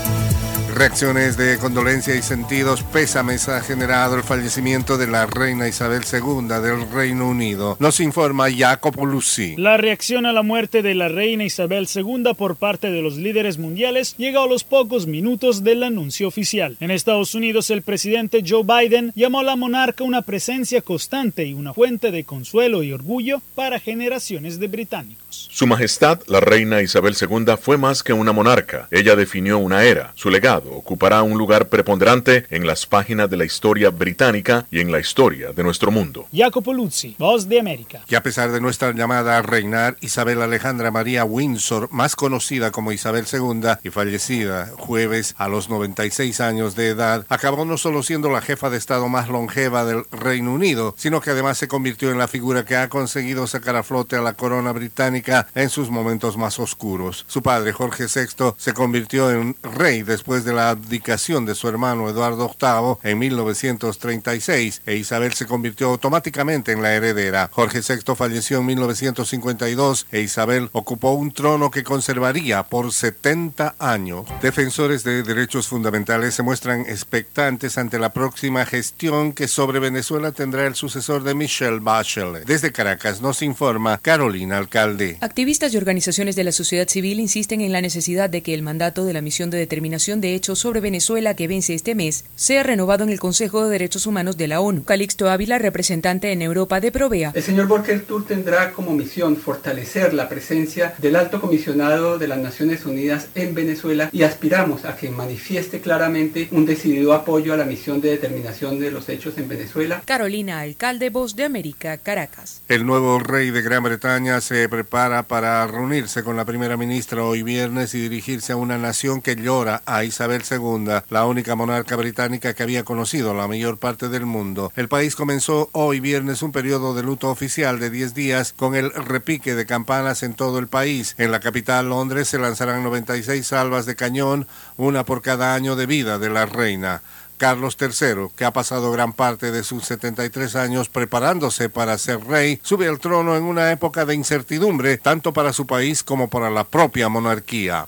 Reacciones 0.73 1.35
de 1.35 1.57
condolencia 1.57 2.15
y 2.15 2.21
sentidos 2.21 2.81
pésames 2.81 3.49
ha 3.49 3.61
generado 3.61 4.15
el 4.15 4.23
fallecimiento 4.23 4.97
de 4.97 5.05
la 5.05 5.25
reina 5.25 5.67
Isabel 5.67 6.03
II 6.11 6.47
del 6.47 6.89
Reino 6.89 7.27
Unido. 7.27 7.75
Nos 7.79 7.99
informa 7.99 8.47
Jacopo 8.49 9.05
Lucy. 9.05 9.55
La 9.57 9.75
reacción 9.75 10.25
a 10.25 10.31
la 10.31 10.43
muerte 10.43 10.81
de 10.81 10.95
la 10.95 11.09
reina 11.09 11.43
Isabel 11.43 11.87
II 11.93 12.33
por 12.37 12.55
parte 12.55 12.89
de 12.89 13.01
los 13.01 13.17
líderes 13.17 13.57
mundiales 13.57 14.15
llega 14.17 14.41
a 14.41 14.47
los 14.47 14.63
pocos 14.63 15.07
minutos 15.07 15.63
del 15.63 15.83
anuncio 15.83 16.27
oficial. 16.27 16.77
En 16.79 16.89
Estados 16.89 17.35
Unidos, 17.35 17.69
el 17.69 17.81
presidente 17.81 18.41
Joe 18.47 18.63
Biden 18.63 19.11
llamó 19.13 19.41
a 19.41 19.43
la 19.43 19.57
monarca 19.57 20.05
una 20.05 20.21
presencia 20.21 20.81
constante 20.81 21.45
y 21.45 21.53
una 21.53 21.73
fuente 21.73 22.11
de 22.11 22.23
consuelo 22.23 22.81
y 22.81 22.93
orgullo 22.93 23.41
para 23.55 23.79
generaciones 23.79 24.57
de 24.57 24.67
británicos. 24.67 25.49
Su 25.51 25.67
Majestad, 25.67 26.21
la 26.27 26.39
reina 26.39 26.81
Isabel 26.81 27.15
II, 27.19 27.55
fue 27.61 27.77
más 27.77 28.03
que 28.03 28.13
una 28.13 28.31
monarca. 28.31 28.87
Ella 28.89 29.15
definió 29.15 29.57
una 29.57 29.83
era. 29.83 30.13
Su 30.15 30.29
legado 30.29 30.60
pasado 30.61 30.75
ocupará 30.75 31.23
un 31.23 31.37
lugar 31.37 31.69
preponderante 31.69 32.45
en 32.49 32.67
las 32.67 32.85
páginas 32.85 33.29
de 33.29 33.37
la 33.37 33.45
historia 33.45 33.89
británica 33.89 34.65
y 34.71 34.79
en 34.79 34.91
la 34.91 34.99
historia 34.99 35.51
de 35.53 35.63
nuestro 35.63 35.91
mundo. 35.91 36.27
Jacopo 36.33 36.73
Luzzi, 36.73 37.15
Voz 37.17 37.47
de 37.47 37.59
América. 37.59 38.03
Que 38.07 38.15
a 38.15 38.23
pesar 38.23 38.51
de 38.51 38.61
nuestra 38.61 38.91
llamada 38.93 39.37
a 39.37 39.41
reinar, 39.41 39.97
Isabel 40.01 40.41
Alejandra 40.41 40.91
María 40.91 41.25
Windsor, 41.25 41.89
más 41.91 42.15
conocida 42.15 42.71
como 42.71 42.91
Isabel 42.91 43.25
II 43.31 43.77
y 43.83 43.89
fallecida 43.89 44.71
jueves 44.77 45.35
a 45.37 45.47
los 45.47 45.69
96 45.69 46.41
años 46.41 46.75
de 46.75 46.89
edad, 46.89 47.25
acabó 47.29 47.65
no 47.65 47.77
solo 47.77 48.03
siendo 48.03 48.29
la 48.29 48.41
jefa 48.41 48.69
de 48.69 48.77
Estado 48.77 49.07
más 49.09 49.29
longeva 49.29 49.85
del 49.85 50.03
Reino 50.11 50.53
Unido, 50.53 50.93
sino 50.97 51.21
que 51.21 51.31
además 51.31 51.57
se 51.57 51.67
convirtió 51.67 52.11
en 52.11 52.17
la 52.17 52.27
figura 52.27 52.65
que 52.65 52.75
ha 52.75 52.89
conseguido 52.89 53.47
sacar 53.47 53.75
a 53.75 53.83
flote 53.83 54.15
a 54.15 54.21
la 54.21 54.33
corona 54.33 54.71
británica 54.71 55.47
en 55.55 55.69
sus 55.69 55.89
momentos 55.89 56.37
más 56.37 56.59
oscuros. 56.59 57.25
Su 57.27 57.41
padre, 57.41 57.71
Jorge 57.71 58.05
VI, 58.05 58.53
se 58.57 58.73
convirtió 58.73 59.31
en 59.31 59.55
rey 59.63 60.03
después 60.03 60.43
de 60.45 60.50
la 60.55 60.69
abdicación 60.69 61.45
de 61.45 61.55
su 61.55 61.67
hermano 61.67 62.09
Eduardo 62.09 62.47
VIII 62.59 63.09
en 63.09 63.19
1936 63.19 64.81
e 64.85 64.95
Isabel 64.95 65.33
se 65.33 65.45
convirtió 65.45 65.89
automáticamente 65.89 66.71
en 66.71 66.81
la 66.81 66.93
heredera. 66.93 67.49
Jorge 67.51 67.81
VI 67.81 68.15
falleció 68.15 68.59
en 68.59 68.65
1952 68.67 70.07
e 70.11 70.21
Isabel 70.21 70.69
ocupó 70.71 71.11
un 71.11 71.31
trono 71.31 71.71
que 71.71 71.83
conservaría 71.83 72.63
por 72.63 72.91
70 72.91 73.75
años. 73.79 74.25
Defensores 74.41 75.03
de 75.03 75.23
derechos 75.23 75.67
fundamentales 75.67 76.35
se 76.35 76.43
muestran 76.43 76.81
expectantes 76.81 77.77
ante 77.77 77.99
la 77.99 78.13
próxima 78.13 78.65
gestión 78.65 79.33
que 79.33 79.47
sobre 79.47 79.79
Venezuela 79.79 80.31
tendrá 80.31 80.65
el 80.65 80.75
sucesor 80.75 81.23
de 81.23 81.35
Michelle 81.35 81.79
Bachelet. 81.79 82.45
Desde 82.45 82.71
Caracas 82.71 83.21
nos 83.21 83.41
informa 83.41 83.99
Carolina 83.99 84.57
Alcalde. 84.57 85.17
Activistas 85.21 85.73
y 85.73 85.77
organizaciones 85.77 86.35
de 86.35 86.43
la 86.43 86.51
sociedad 86.51 86.87
civil 86.87 87.19
insisten 87.19 87.61
en 87.61 87.71
la 87.71 87.81
necesidad 87.81 88.29
de 88.29 88.41
que 88.41 88.53
el 88.53 88.61
mandato 88.61 89.05
de 89.05 89.13
la 89.13 89.21
misión 89.21 89.49
de 89.49 89.57
determinación 89.57 90.21
de 90.21 90.35
hechos 90.35 90.40
sobre 90.41 90.81
Venezuela 90.81 91.35
que 91.35 91.47
vence 91.47 91.73
este 91.73 91.95
mes 91.95 92.25
sea 92.35 92.63
renovado 92.63 93.03
en 93.03 93.09
el 93.09 93.19
Consejo 93.19 93.63
de 93.63 93.71
Derechos 93.71 94.07
Humanos 94.07 94.37
de 94.37 94.47
la 94.47 94.59
ONU. 94.59 94.83
Calixto 94.83 95.29
Ávila, 95.29 95.59
representante 95.59 96.31
en 96.31 96.41
Europa 96.41 96.79
de 96.79 96.91
Provea. 96.91 97.31
El 97.35 97.43
señor 97.43 97.67
Volker 97.67 98.01
Turk 98.05 98.27
tendrá 98.27 98.71
como 98.71 98.91
misión 98.93 99.37
fortalecer 99.37 100.13
la 100.13 100.27
presencia 100.27 100.93
del 100.97 101.15
alto 101.15 101.39
comisionado 101.39 102.17
de 102.17 102.27
las 102.27 102.39
Naciones 102.39 102.85
Unidas 102.85 103.27
en 103.35 103.53
Venezuela 103.53 104.09
y 104.11 104.23
aspiramos 104.23 104.85
a 104.85 104.95
que 104.95 105.09
manifieste 105.09 105.81
claramente 105.81 106.47
un 106.51 106.65
decidido 106.65 107.13
apoyo 107.13 107.53
a 107.53 107.57
la 107.57 107.65
misión 107.65 108.01
de 108.01 108.09
determinación 108.09 108.79
de 108.79 108.91
los 108.91 109.09
hechos 109.09 109.37
en 109.37 109.47
Venezuela. 109.47 110.01
Carolina 110.05 110.61
Alcalde, 110.61 111.09
Voz 111.09 111.35
de 111.35 111.43
América, 111.43 111.97
Caracas. 111.97 112.61
El 112.67 112.85
nuevo 112.85 113.19
rey 113.19 113.51
de 113.51 113.61
Gran 113.61 113.83
Bretaña 113.83 114.41
se 114.41 114.67
prepara 114.69 115.23
para 115.23 115.67
reunirse 115.67 116.23
con 116.23 116.37
la 116.37 116.45
primera 116.45 116.77
ministra 116.77 117.23
hoy 117.23 117.43
viernes 117.43 117.93
y 117.93 117.99
dirigirse 117.99 118.53
a 118.53 118.55
una 118.55 118.77
nación 118.77 119.21
que 119.21 119.35
llora 119.35 119.81
a 119.85 120.03
Isabel 120.03 120.30
II, 120.39 121.01
la 121.09 121.25
única 121.25 121.55
monarca 121.55 121.95
británica 121.95 122.53
que 122.53 122.63
había 122.63 122.83
conocido 122.83 123.33
la 123.33 123.47
mayor 123.47 123.77
parte 123.77 124.07
del 124.07 124.25
mundo. 124.25 124.71
El 124.75 124.87
país 124.87 125.15
comenzó 125.15 125.69
hoy 125.73 125.99
viernes 125.99 126.41
un 126.41 126.51
periodo 126.51 126.93
de 126.93 127.03
luto 127.03 127.29
oficial 127.29 127.79
de 127.79 127.89
10 127.89 128.13
días 128.13 128.53
con 128.55 128.75
el 128.75 128.91
repique 128.91 129.55
de 129.55 129.65
campanas 129.65 130.23
en 130.23 130.33
todo 130.33 130.59
el 130.59 130.67
país. 130.67 131.15
En 131.17 131.31
la 131.31 131.39
capital, 131.39 131.89
Londres, 131.89 132.29
se 132.29 132.39
lanzarán 132.39 132.83
96 132.83 133.45
salvas 133.45 133.85
de 133.85 133.95
cañón, 133.95 134.47
una 134.77 135.03
por 135.03 135.21
cada 135.21 135.55
año 135.55 135.75
de 135.75 135.85
vida 135.85 136.19
de 136.19 136.29
la 136.29 136.45
reina. 136.45 137.01
Carlos 137.41 137.75
III, 137.81 138.27
que 138.35 138.45
ha 138.45 138.53
pasado 138.53 138.91
gran 138.91 139.13
parte 139.13 139.51
de 139.51 139.63
sus 139.63 139.85
73 139.85 140.55
años 140.55 140.89
preparándose 140.89 141.69
para 141.69 141.97
ser 141.97 142.23
rey, 142.23 142.59
sube 142.61 142.87
al 142.87 142.99
trono 142.99 143.35
en 143.35 143.41
una 143.41 143.71
época 143.71 144.05
de 144.05 144.13
incertidumbre 144.13 144.99
tanto 144.99 145.33
para 145.33 145.51
su 145.51 145.65
país 145.65 146.03
como 146.03 146.29
para 146.29 146.51
la 146.51 146.65
propia 146.65 147.09
monarquía. 147.09 147.87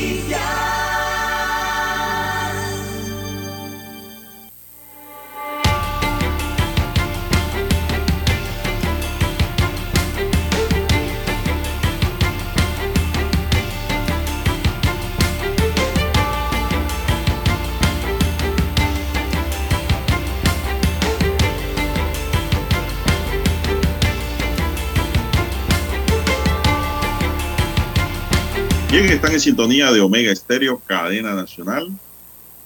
Bien, 29.01 29.13
están 29.13 29.31
en 29.31 29.39
sintonía 29.39 29.91
de 29.91 29.99
Omega 29.99 30.31
Estéreo, 30.31 30.79
cadena 30.85 31.33
nacional, 31.33 31.91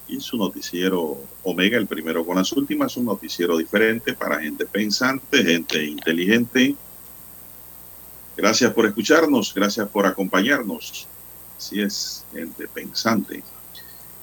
y 0.05 0.19
su 0.19 0.35
noticiero 0.35 1.17
Omega, 1.43 1.77
el 1.77 1.87
primero 1.87 2.25
con 2.25 2.35
las 2.35 2.51
últimas, 2.51 2.97
un 2.97 3.05
noticiero 3.05 3.57
diferente 3.57 4.11
para 4.15 4.41
gente 4.41 4.65
pensante, 4.65 5.45
gente 5.45 5.81
inteligente. 5.85 6.75
Gracias 8.35 8.73
por 8.73 8.85
escucharnos, 8.85 9.53
gracias 9.53 9.87
por 9.87 10.05
acompañarnos. 10.05 11.07
Así 11.57 11.79
es, 11.79 12.25
gente 12.33 12.67
pensante. 12.67 13.41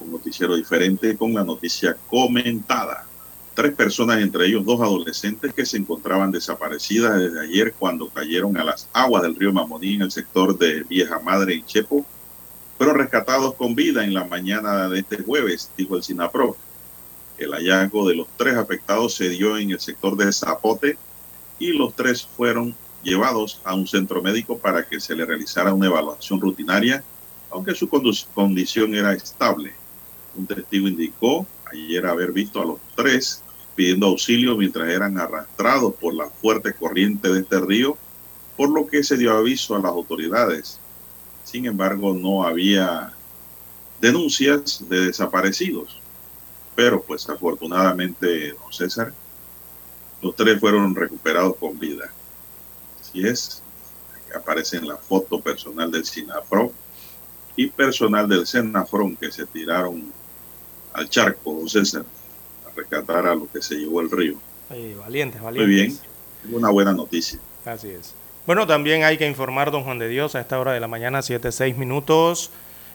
Un 0.01 0.13
noticiero 0.13 0.55
diferente 0.55 1.17
con 1.17 1.33
la 1.33 1.43
noticia 1.43 1.97
comentada. 2.11 3.07
Tres 3.55 3.75
personas, 3.75 4.23
entre 4.23 4.47
ellos 4.47 4.65
dos 4.65 4.81
adolescentes 4.81 5.53
que 5.53 5.67
se 5.67 5.77
encontraban 5.77 6.33
desaparecidas 6.33 7.19
desde 7.19 7.41
ayer 7.41 7.75
cuando 7.79 8.09
cayeron 8.09 8.57
a 8.57 8.65
las 8.65 8.89
aguas 8.95 9.23
del 9.23 9.37
río 9.37 9.53
Mamoní 9.53 9.97
en 9.97 10.03
el 10.03 10.11
sector 10.11 10.57
de 10.57 10.85
Vieja 10.85 11.19
Madre 11.19 11.55
en 11.55 11.67
Chepo, 11.67 12.07
fueron 12.79 12.97
rescatados 12.97 13.55
con 13.55 13.75
vida 13.75 14.05
en 14.05 14.15
la 14.15 14.25
mañana 14.25 14.89
de 14.89 15.01
este 15.01 15.23
jueves, 15.23 15.71
dijo 15.77 15.97
el 15.97 16.03
SINAPRO. 16.03 16.57
El 17.37 17.53
hallazgo 17.53 18.09
de 18.09 18.15
los 18.15 18.27
tres 18.39 18.57
afectados 18.57 19.15
se 19.15 19.29
dio 19.29 19.59
en 19.59 19.71
el 19.71 19.81
sector 19.81 20.17
de 20.17 20.33
Zapote 20.33 20.97
y 21.59 21.73
los 21.73 21.95
tres 21.95 22.23
fueron 22.25 22.75
llevados 23.03 23.61
a 23.65 23.75
un 23.75 23.87
centro 23.87 24.23
médico 24.23 24.57
para 24.57 24.87
que 24.87 24.99
se 24.99 25.15
le 25.15 25.27
realizara 25.27 25.75
una 25.75 25.87
evaluación 25.87 26.41
rutinaria, 26.41 27.05
aunque 27.51 27.75
su 27.75 27.89
condición 28.33 28.95
era 28.95 29.13
estable. 29.13 29.75
Un 30.35 30.47
testigo 30.47 30.89
indicó 30.89 31.47
ayer 31.71 32.07
haber 32.07 32.33
visto 32.33 32.63
a 32.63 32.65
los 32.65 32.79
tres 32.97 33.42
pidiendo 33.75 34.07
auxilio 34.07 34.57
mientras 34.57 34.89
eran 34.89 35.19
arrastrados 35.19 35.95
por 35.95 36.15
la 36.15 36.29
fuerte 36.29 36.75
corriente 36.75 37.33
de 37.33 37.41
este 37.41 37.61
río, 37.61 37.97
por 38.57 38.71
lo 38.71 38.87
que 38.87 39.03
se 39.03 39.17
dio 39.17 39.37
aviso 39.37 39.75
a 39.75 39.81
las 39.81 39.93
autoridades. 39.93 40.79
Sin 41.45 41.67
embargo, 41.67 42.15
no 42.15 42.45
había 42.45 43.13
denuncias 44.01 44.85
de 44.89 45.07
desaparecidos. 45.07 46.01
Pero 46.75 47.03
pues 47.03 47.29
afortunadamente, 47.29 48.53
don 48.53 48.73
César, 48.73 49.13
los 50.21 50.35
tres 50.35 50.59
fueron 50.61 50.95
recuperados 50.95 51.57
con 51.57 51.79
vida. 51.79 52.11
Así 53.01 53.27
es, 53.27 53.63
aparece 54.35 54.79
en 54.79 54.89
la 54.89 54.97
foto 54.97 55.41
personal 55.41 55.91
del 55.91 56.05
SINAPRO 56.05 56.73
y 57.57 57.67
personal 57.69 58.29
del 58.29 58.47
SENAFRON 58.47 59.17
que 59.17 59.31
se 59.31 59.47
tiraron 59.47 60.13
al 60.93 61.09
charco, 61.09 61.53
don 61.53 61.69
César, 61.69 62.05
rescatar 62.77 63.27
a 63.27 63.35
lo 63.35 63.51
que 63.51 63.63
se 63.63 63.77
llevó 63.77 64.01
el 64.01 64.11
río. 64.11 64.35
Eh, 64.71 64.97
valientes, 64.99 65.41
Muy 65.41 65.53
valientes. 65.59 66.01
bien, 66.43 66.55
una 66.55 66.71
buena 66.71 66.93
noticia. 66.93 67.39
Así 67.65 67.89
es. 67.91 68.15
Bueno, 68.47 68.67
también 68.67 69.05
hay 69.05 69.19
que 69.19 69.27
informar, 69.27 69.71
don 69.71 69.85
Juan 69.85 69.99
de 70.01 70.09
Dios, 70.09 70.35
a 70.35 70.41
esta 70.41 70.59
hora 70.59 70.73
de 70.73 70.81
la 70.81 70.89
mañana, 70.89 71.23
7, 71.23 71.53
6 71.53 71.77
minutos, 71.77 72.51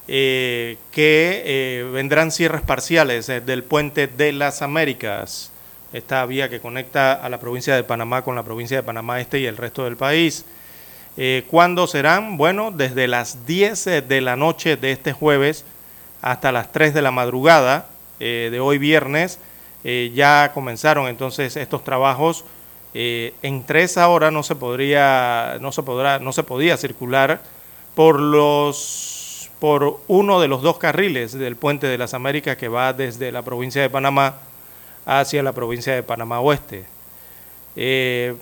eh, 0.09 0.77
que 0.91 1.43
eh, 1.45 1.89
vendrán 1.93 2.31
cierres 2.31 2.61
parciales 2.61 3.29
eh, 3.29 3.39
del 3.39 3.63
puente 3.63 4.07
de 4.07 4.33
las 4.33 4.61
Américas, 4.61 5.51
esta 5.93 6.25
vía 6.25 6.49
que 6.49 6.59
conecta 6.59 7.13
a 7.13 7.29
la 7.29 7.39
provincia 7.39 7.75
de 7.75 7.83
Panamá 7.83 8.23
con 8.23 8.35
la 8.35 8.43
provincia 8.43 8.75
de 8.75 8.83
Panamá 8.83 9.21
Este 9.21 9.39
y 9.39 9.45
el 9.45 9.55
resto 9.57 9.85
del 9.85 9.95
país. 9.95 10.43
¿Cuándo 11.49 11.87
serán? 11.87 12.37
Bueno, 12.37 12.69
desde 12.69 13.07
las 13.07 13.47
10 13.47 13.85
de 14.07 14.21
la 14.21 14.35
noche 14.35 14.77
de 14.77 14.91
este 14.91 15.13
jueves 15.13 15.65
hasta 16.21 16.51
las 16.51 16.71
3 16.71 16.93
de 16.93 17.01
la 17.01 17.09
madrugada 17.09 17.87
de 18.19 18.59
hoy 18.59 18.77
viernes. 18.77 19.39
Eh, 19.83 20.11
ya 20.13 20.51
comenzaron 20.53 21.07
entonces 21.07 21.55
estos 21.55 21.83
trabajos. 21.83 22.45
Eh, 22.93 23.33
entre 23.41 23.83
esa 23.83 24.07
hora 24.09 24.31
no 24.31 24.43
se 24.43 24.55
podría, 24.55 25.57
no 25.61 25.71
se 25.71 25.83
podrá, 25.83 26.19
no 26.19 26.33
se 26.33 26.43
podía 26.43 26.77
circular 26.77 27.41
por 27.95 28.19
los, 28.19 29.49
por 29.59 29.99
uno 30.07 30.39
de 30.41 30.47
los 30.47 30.61
dos 30.61 30.77
carriles 30.77 31.33
del 31.33 31.55
puente 31.55 31.87
de 31.87 31.97
las 31.97 32.13
Américas 32.13 32.57
que 32.57 32.67
va 32.67 32.93
desde 32.93 33.31
la 33.31 33.43
provincia 33.43 33.81
de 33.81 33.89
Panamá 33.89 34.35
hacia 35.05 35.43
la 35.43 35.53
provincia 35.53 35.93
de 35.93 36.03
Panamá 36.03 36.39
Oeste. 36.39 36.85
Eh, 37.75 38.35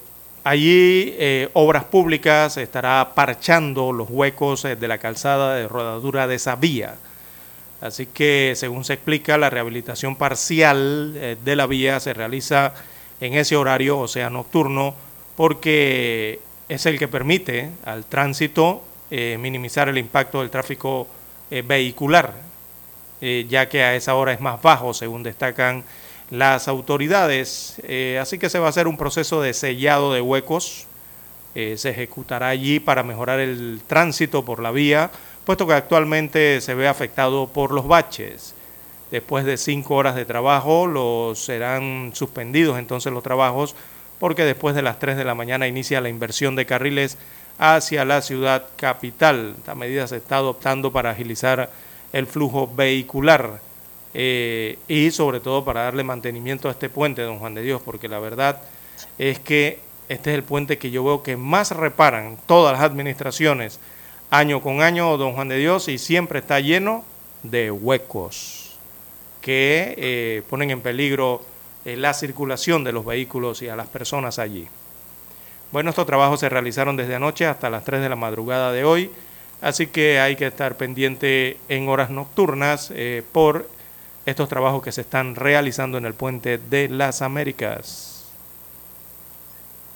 allí 0.43 1.15
Obras 1.53 1.83
Públicas 1.83 2.57
estará 2.57 3.11
parchando 3.13 3.91
los 3.91 4.09
huecos 4.09 4.63
de 4.63 4.87
la 4.87 4.97
calzada 4.97 5.55
de 5.55 5.67
rodadura 5.67 6.27
de 6.27 6.35
esa 6.35 6.55
vía. 6.55 6.95
Así 7.81 8.05
que, 8.05 8.53
según 8.55 8.83
se 8.85 8.93
explica, 8.93 9.37
la 9.37 9.49
rehabilitación 9.49 10.15
parcial 10.15 11.13
eh, 11.15 11.37
de 11.43 11.55
la 11.55 11.67
vía 11.67 11.99
se 11.99 12.13
realiza 12.13 12.73
en 13.21 13.33
ese 13.33 13.55
horario, 13.55 13.99
o 13.99 14.07
sea, 14.07 14.29
nocturno, 14.29 14.95
porque 15.35 16.39
es 16.69 16.85
el 16.85 16.97
que 16.97 17.07
permite 17.07 17.71
al 17.85 18.05
tránsito 18.05 18.81
eh, 19.11 19.37
minimizar 19.39 19.87
el 19.87 19.97
impacto 19.97 20.39
del 20.39 20.49
tráfico 20.49 21.07
eh, 21.51 21.63
vehicular, 21.65 22.33
eh, 23.21 23.45
ya 23.47 23.69
que 23.69 23.83
a 23.83 23.95
esa 23.95 24.15
hora 24.15 24.33
es 24.33 24.41
más 24.41 24.61
bajo, 24.61 24.93
según 24.93 25.23
destacan 25.23 25.83
las 26.31 26.67
autoridades. 26.67 27.75
Así 28.19 28.39
que 28.39 28.49
se 28.49 28.57
va 28.57 28.65
a 28.65 28.69
hacer 28.69 28.87
un 28.87 28.97
proceso 28.97 29.41
de 29.41 29.53
sellado 29.53 30.11
de 30.11 30.21
huecos, 30.21 30.87
se 31.53 31.89
ejecutará 31.89 32.49
allí 32.49 32.79
para 32.79 33.03
mejorar 33.03 33.39
el 33.39 33.79
tránsito 33.85 34.43
por 34.43 34.59
la 34.59 34.71
vía, 34.71 35.11
puesto 35.45 35.67
que 35.67 35.73
actualmente 35.73 36.59
se 36.59 36.73
ve 36.73 36.87
afectado 36.87 37.47
por 37.47 37.71
los 37.71 37.87
baches. 37.87 38.55
Después 39.11 39.45
de 39.45 39.57
cinco 39.57 39.95
horas 39.95 40.15
de 40.15 40.25
trabajo, 40.25 40.87
los 40.87 41.39
serán 41.39 42.11
suspendidos 42.13 42.79
entonces 42.79 43.13
los 43.13 43.23
trabajos, 43.23 43.75
porque 44.19 44.43
después 44.43 44.75
de 44.75 44.81
las 44.81 44.97
3 44.99 45.15
de 45.17 45.23
la 45.23 45.35
mañana 45.35 45.67
inicia 45.67 46.01
la 46.01 46.09
inversión 46.09 46.55
de 46.55 46.65
carriles 46.65 47.17
hacia 47.59 48.03
la 48.03 48.21
ciudad 48.21 48.65
capital. 48.75 49.55
Esta 49.57 49.75
medida 49.75 50.07
se 50.07 50.17
está 50.17 50.37
adoptando 50.37 50.91
para 50.91 51.11
agilizar 51.11 51.69
el 52.11 52.25
flujo 52.25 52.69
vehicular 52.73 53.59
eh, 54.13 54.79
y 54.87 55.11
sobre 55.11 55.39
todo 55.39 55.63
para 55.63 55.83
darle 55.83 56.03
mantenimiento 56.03 56.67
a 56.67 56.71
este 56.71 56.89
puente, 56.89 57.21
don 57.21 57.39
Juan 57.39 57.53
de 57.53 57.61
Dios, 57.61 57.81
porque 57.83 58.07
la 58.07 58.19
verdad 58.19 58.61
es 59.17 59.39
que 59.39 59.79
este 60.09 60.31
es 60.31 60.35
el 60.35 60.43
puente 60.43 60.77
que 60.77 60.91
yo 60.91 61.03
veo 61.03 61.23
que 61.23 61.37
más 61.37 61.71
reparan 61.71 62.37
todas 62.45 62.73
las 62.73 62.81
administraciones 62.81 63.79
año 64.37 64.61
con 64.61 64.81
año, 64.81 65.17
don 65.17 65.33
Juan 65.33 65.47
de 65.47 65.57
Dios, 65.57 65.87
y 65.87 65.97
siempre 65.97 66.39
está 66.39 66.59
lleno 66.59 67.03
de 67.43 67.71
huecos 67.71 68.65
que 69.41 69.93
eh, 69.97 70.43
ponen 70.49 70.71
en 70.71 70.81
peligro 70.81 71.43
eh, 71.85 71.95
la 71.95 72.13
circulación 72.15 72.83
de 72.83 72.91
los 72.91 73.05
vehículos 73.05 73.61
y 73.61 73.69
a 73.69 73.75
las 73.75 73.87
personas 73.87 74.39
allí. 74.39 74.67
Bueno, 75.71 75.91
estos 75.91 76.07
trabajos 76.07 76.39
se 76.39 76.49
realizaron 76.49 76.97
desde 76.97 77.15
anoche 77.15 77.45
hasta 77.45 77.69
las 77.69 77.83
3 77.83 78.01
de 78.01 78.09
la 78.09 78.15
madrugada 78.15 78.71
de 78.71 78.83
hoy, 78.83 79.11
así 79.61 79.87
que 79.87 80.19
hay 80.19 80.35
que 80.35 80.47
estar 80.47 80.77
pendiente 80.77 81.57
en 81.69 81.87
horas 81.89 82.09
nocturnas 82.09 82.91
eh, 82.95 83.23
por 83.31 83.69
estos 84.25 84.49
trabajos 84.49 84.81
que 84.81 84.91
se 84.91 85.01
están 85.01 85.35
realizando 85.35 85.99
en 85.99 86.05
el 86.05 86.15
puente 86.15 86.57
de 86.57 86.89
las 86.89 87.21
Américas. 87.21 88.25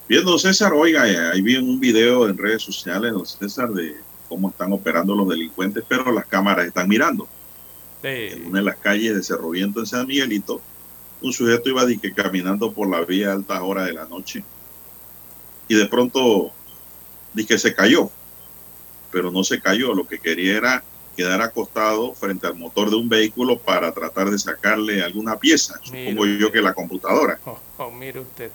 Bien, 0.07 0.23
don 0.23 0.37
César, 0.37 0.73
oiga, 0.73 1.03
ahí 1.03 1.41
vi 1.41 1.57
un 1.57 1.79
video 1.79 2.29
en 2.29 2.37
redes 2.37 2.61
sociales, 2.63 3.13
don 3.13 3.25
César, 3.25 3.69
de 3.69 3.95
cómo 4.29 4.49
están 4.49 4.71
operando 4.71 5.15
los 5.15 5.27
delincuentes, 5.27 5.83
pero 5.87 6.11
las 6.11 6.25
cámaras 6.25 6.67
están 6.67 6.87
mirando. 6.87 7.27
En 8.03 8.45
una 8.45 8.59
de 8.59 8.65
las 8.65 8.77
calles 8.77 9.15
de 9.15 9.23
Cerro 9.23 9.49
Viento 9.49 9.81
en 9.81 9.85
San 9.85 10.07
Miguelito, 10.07 10.61
un 11.21 11.33
sujeto 11.33 11.67
iba 11.67 11.85
dique, 11.85 12.13
caminando 12.13 12.71
por 12.71 12.89
la 12.89 13.01
vía 13.01 13.31
a 13.31 13.33
altas 13.33 13.59
horas 13.61 13.87
de 13.87 13.93
la 13.93 14.05
noche 14.05 14.43
y 15.67 15.75
de 15.75 15.85
pronto 15.87 16.53
que 17.47 17.57
se 17.57 17.73
cayó, 17.73 18.09
pero 19.11 19.31
no 19.31 19.43
se 19.43 19.61
cayó, 19.61 19.93
lo 19.93 20.05
que 20.05 20.19
quería 20.19 20.57
era 20.57 20.83
quedar 21.15 21.41
acostado 21.41 22.13
frente 22.13 22.47
al 22.47 22.55
motor 22.55 22.89
de 22.89 22.95
un 22.97 23.09
vehículo 23.09 23.57
para 23.57 23.93
tratar 23.93 24.29
de 24.29 24.37
sacarle 24.37 25.03
alguna 25.03 25.37
pieza, 25.37 25.79
supongo 25.83 26.25
yo 26.25 26.51
que 26.51 26.61
la 26.61 26.73
computadora. 26.73 27.39
Oh, 27.45 27.57
oh, 27.77 27.91
mire 27.91 28.19
usted. 28.19 28.51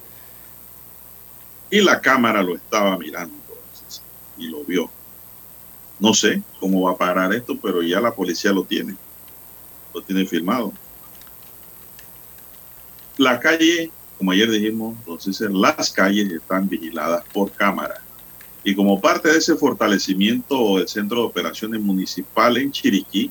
Y 1.71 1.81
la 1.81 2.01
cámara 2.01 2.43
lo 2.43 2.57
estaba 2.57 2.97
mirando 2.99 3.35
y 4.37 4.49
lo 4.49 4.65
vio. 4.65 4.91
No 5.99 6.13
sé 6.13 6.43
cómo 6.61 6.83
va 6.83 6.93
a 6.93 6.97
parar 6.97 7.33
esto, 7.33 7.57
pero 7.61 7.83
ya 7.83 8.01
la 8.01 8.15
policía 8.15 8.53
lo 8.53 8.65
tiene. 8.65 8.97
Lo 9.95 10.03
tiene 10.03 10.27
filmado. 10.27 10.73
La 13.17 13.39
calle, 13.39 13.91
como 14.19 14.33
ayer 14.33 14.51
dijimos, 14.51 14.97
entonces 14.99 15.49
las 15.51 15.91
calles 15.93 16.33
están 16.33 16.69
vigiladas 16.69 17.25
por 17.33 17.53
cámara. 17.53 18.03
Y 18.65 18.75
como 18.75 19.01
parte 19.01 19.31
de 19.31 19.39
ese 19.39 19.55
fortalecimiento 19.57 20.79
del 20.79 20.89
Centro 20.89 21.19
de 21.21 21.27
Operaciones 21.27 21.81
Municipal 21.81 22.57
en 22.57 22.73
Chiriquí, 22.73 23.31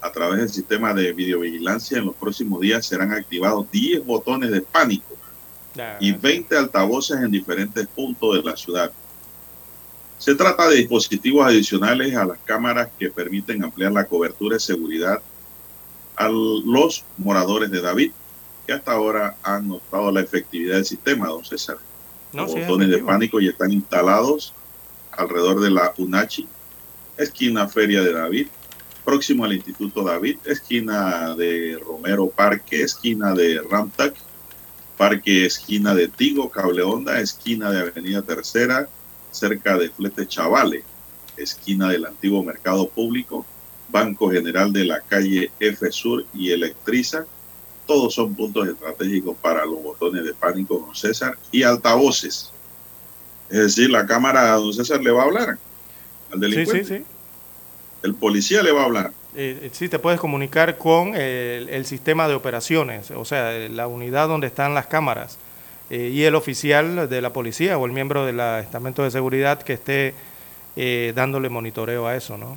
a 0.00 0.12
través 0.12 0.40
del 0.40 0.48
sistema 0.48 0.92
de 0.92 1.12
videovigilancia, 1.12 1.98
en 1.98 2.06
los 2.06 2.14
próximos 2.14 2.60
días 2.60 2.86
serán 2.86 3.12
activados 3.12 3.70
10 3.70 4.04
botones 4.04 4.50
de 4.50 4.60
pánico 4.60 5.16
y 6.00 6.12
20 6.12 6.56
altavoces 6.56 7.18
en 7.18 7.30
diferentes 7.30 7.86
puntos 7.86 8.36
de 8.36 8.42
la 8.42 8.56
ciudad. 8.56 8.92
Se 10.18 10.34
trata 10.34 10.68
de 10.68 10.76
dispositivos 10.76 11.46
adicionales 11.46 12.14
a 12.16 12.24
las 12.24 12.38
cámaras 12.44 12.88
que 12.98 13.10
permiten 13.10 13.62
ampliar 13.62 13.92
la 13.92 14.04
cobertura 14.04 14.56
de 14.56 14.60
seguridad 14.60 15.22
a 16.16 16.28
los 16.28 17.04
moradores 17.16 17.70
de 17.70 17.80
David, 17.80 18.10
que 18.66 18.72
hasta 18.72 18.92
ahora 18.92 19.36
han 19.42 19.68
notado 19.68 20.10
la 20.10 20.20
efectividad 20.20 20.74
del 20.74 20.84
sistema, 20.84 21.28
don 21.28 21.44
César. 21.44 21.78
No, 22.32 22.42
Los 22.42 22.54
botones 22.54 22.90
de 22.90 22.98
pánico 22.98 23.40
ya 23.40 23.50
están 23.50 23.70
instalados 23.70 24.52
alrededor 25.12 25.60
de 25.60 25.70
la 25.70 25.94
UNACHI, 25.96 26.48
esquina 27.16 27.68
Feria 27.68 28.02
de 28.02 28.12
David, 28.12 28.48
próximo 29.04 29.44
al 29.44 29.54
Instituto 29.54 30.02
David, 30.02 30.38
esquina 30.44 31.34
de 31.34 31.80
Romero 31.82 32.28
Parque, 32.28 32.82
esquina 32.82 33.32
de 33.32 33.62
Ramtac, 33.62 34.14
Parque 34.98 35.46
esquina 35.46 35.94
de 35.94 36.08
Tigo, 36.08 36.50
Cable 36.50 36.82
Onda, 36.82 37.20
esquina 37.20 37.70
de 37.70 37.80
Avenida 37.80 38.20
Tercera, 38.22 38.88
cerca 39.38 39.76
de 39.78 39.88
Flete 39.90 40.26
Chavale, 40.26 40.82
esquina 41.36 41.88
del 41.90 42.06
antiguo 42.06 42.42
Mercado 42.42 42.88
Público, 42.88 43.46
Banco 43.90 44.30
General 44.30 44.72
de 44.72 44.84
la 44.84 45.00
calle 45.00 45.50
F 45.60 45.90
Sur 45.92 46.24
y 46.34 46.50
Electriza. 46.50 47.24
Todos 47.86 48.14
son 48.14 48.34
puntos 48.34 48.68
estratégicos 48.68 49.36
para 49.40 49.64
los 49.64 49.82
botones 49.82 50.24
de 50.24 50.34
pánico, 50.34 50.84
don 50.84 50.94
César, 50.94 51.38
y 51.50 51.62
altavoces. 51.62 52.52
Es 53.48 53.58
decir, 53.58 53.88
la 53.90 54.04
cámara 54.06 54.52
a 54.52 54.56
don 54.56 54.74
César 54.74 55.00
le 55.02 55.10
va 55.10 55.22
a 55.22 55.24
hablar 55.26 55.48
al 55.50 55.58
Sí, 56.34 56.38
delincuente. 56.40 56.84
sí, 56.84 56.96
sí. 56.98 57.04
El 58.02 58.14
policía 58.14 58.62
le 58.62 58.72
va 58.72 58.82
a 58.82 58.84
hablar. 58.84 59.12
Eh, 59.34 59.58
eh, 59.62 59.70
sí, 59.72 59.88
te 59.88 59.98
puedes 59.98 60.20
comunicar 60.20 60.76
con 60.78 61.14
el, 61.14 61.68
el 61.68 61.86
sistema 61.86 62.28
de 62.28 62.34
operaciones, 62.34 63.10
o 63.10 63.24
sea, 63.24 63.52
la 63.68 63.86
unidad 63.86 64.28
donde 64.28 64.46
están 64.48 64.74
las 64.74 64.86
cámaras 64.86 65.38
eh, 65.90 66.10
y 66.12 66.24
el 66.24 66.34
oficial 66.34 67.08
de 67.08 67.20
la 67.22 67.32
policía 67.32 67.78
o 67.78 67.86
el 67.86 67.92
miembro 67.92 68.26
del 68.26 68.40
estamento 68.40 69.02
de 69.02 69.10
seguridad 69.10 69.62
que 69.62 69.72
esté 69.72 70.14
eh, 70.76 71.12
dándole 71.16 71.48
monitoreo 71.48 72.06
a 72.06 72.14
eso, 72.16 72.36
¿no? 72.36 72.56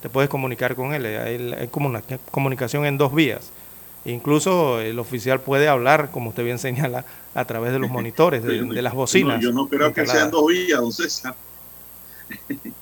Te 0.00 0.08
puedes 0.08 0.30
comunicar 0.30 0.76
con 0.76 0.94
él, 0.94 1.04
eh, 1.06 1.18
hay, 1.18 1.52
hay 1.58 1.68
como 1.68 1.88
una 1.88 2.02
comunicación 2.30 2.86
en 2.86 2.98
dos 2.98 3.14
vías. 3.14 3.50
Incluso 4.04 4.80
el 4.80 4.98
oficial 4.98 5.40
puede 5.40 5.68
hablar, 5.68 6.10
como 6.12 6.30
usted 6.30 6.44
bien 6.44 6.58
señala, 6.60 7.04
a 7.34 7.44
través 7.44 7.72
de 7.72 7.78
los 7.78 7.90
monitores, 7.90 8.42
de, 8.44 8.62
de 8.62 8.82
las 8.82 8.94
bocinas. 8.94 9.40
Yo 9.40 9.50
no, 9.50 9.56
yo 9.56 9.62
no 9.64 9.68
creo 9.68 9.92
que 9.92 10.06
sean 10.06 10.30
dos 10.30 10.46
vías, 10.46 10.80
don 10.80 10.92
César. 10.92 11.34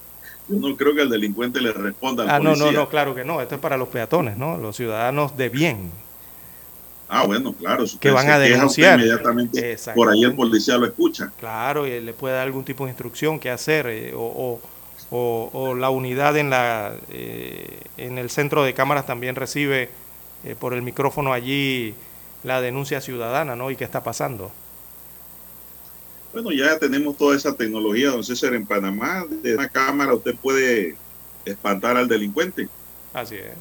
Yo 0.48 0.60
no 0.60 0.76
creo 0.76 0.94
que 0.94 1.02
el 1.02 1.10
delincuente 1.10 1.60
le 1.60 1.72
responda 1.72 2.22
al 2.22 2.30
Ah, 2.30 2.38
no, 2.38 2.54
no, 2.54 2.70
no, 2.70 2.88
claro 2.88 3.16
que 3.16 3.24
no. 3.24 3.40
Esto 3.40 3.56
es 3.56 3.60
para 3.60 3.76
los 3.76 3.88
peatones, 3.88 4.36
¿no? 4.36 4.56
Los 4.56 4.76
ciudadanos 4.76 5.36
de 5.36 5.48
bien. 5.48 5.90
Ah, 7.08 7.24
bueno, 7.24 7.52
claro. 7.52 7.84
Que 8.00 8.10
van 8.10 8.28
a 8.28 8.38
denunciar. 8.38 8.98
Inmediatamente 8.98 9.76
por 9.94 10.08
ahí 10.10 10.24
el 10.24 10.34
policía 10.34 10.76
lo 10.76 10.86
escucha. 10.86 11.30
Claro, 11.38 11.86
y 11.86 12.00
le 12.00 12.12
puede 12.12 12.34
dar 12.34 12.46
algún 12.46 12.64
tipo 12.64 12.84
de 12.84 12.90
instrucción 12.90 13.38
que 13.38 13.50
hacer, 13.50 13.86
eh, 13.86 14.12
o, 14.14 14.20
o- 14.20 14.60
o- 15.10 15.50
o 15.52 15.74
la 15.76 15.88
unidad 15.90 16.36
en, 16.36 16.50
la, 16.50 16.94
eh, 17.10 17.80
en 17.96 18.18
el 18.18 18.28
centro 18.30 18.64
de 18.64 18.74
cámaras 18.74 19.06
también 19.06 19.36
recibe 19.36 19.88
eh, 20.44 20.56
por 20.58 20.74
el 20.74 20.82
micrófono 20.82 21.32
allí 21.32 21.94
la 22.42 22.60
denuncia 22.60 23.00
ciudadana, 23.00 23.54
¿no? 23.54 23.70
Y 23.70 23.76
qué 23.76 23.84
está 23.84 24.02
pasando. 24.02 24.50
Bueno, 26.32 26.50
ya 26.52 26.78
tenemos 26.78 27.16
toda 27.16 27.36
esa 27.36 27.54
tecnología, 27.54 28.10
don 28.10 28.22
César, 28.24 28.52
en 28.54 28.66
Panamá. 28.66 29.24
De 29.42 29.54
una 29.54 29.68
cámara 29.68 30.12
usted 30.14 30.34
puede 30.34 30.96
espantar 31.44 31.96
al 31.96 32.08
delincuente. 32.08 32.68
Así 33.14 33.36
es. 33.36 33.52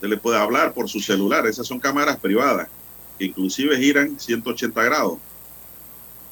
Usted 0.00 0.08
le 0.08 0.16
puede 0.16 0.38
hablar 0.38 0.72
por 0.72 0.88
su 0.88 0.98
celular. 0.98 1.46
Esas 1.46 1.66
son 1.66 1.78
cámaras 1.78 2.16
privadas, 2.16 2.68
que 3.18 3.26
inclusive 3.26 3.76
giran 3.76 4.18
180 4.18 4.82
grados. 4.82 5.18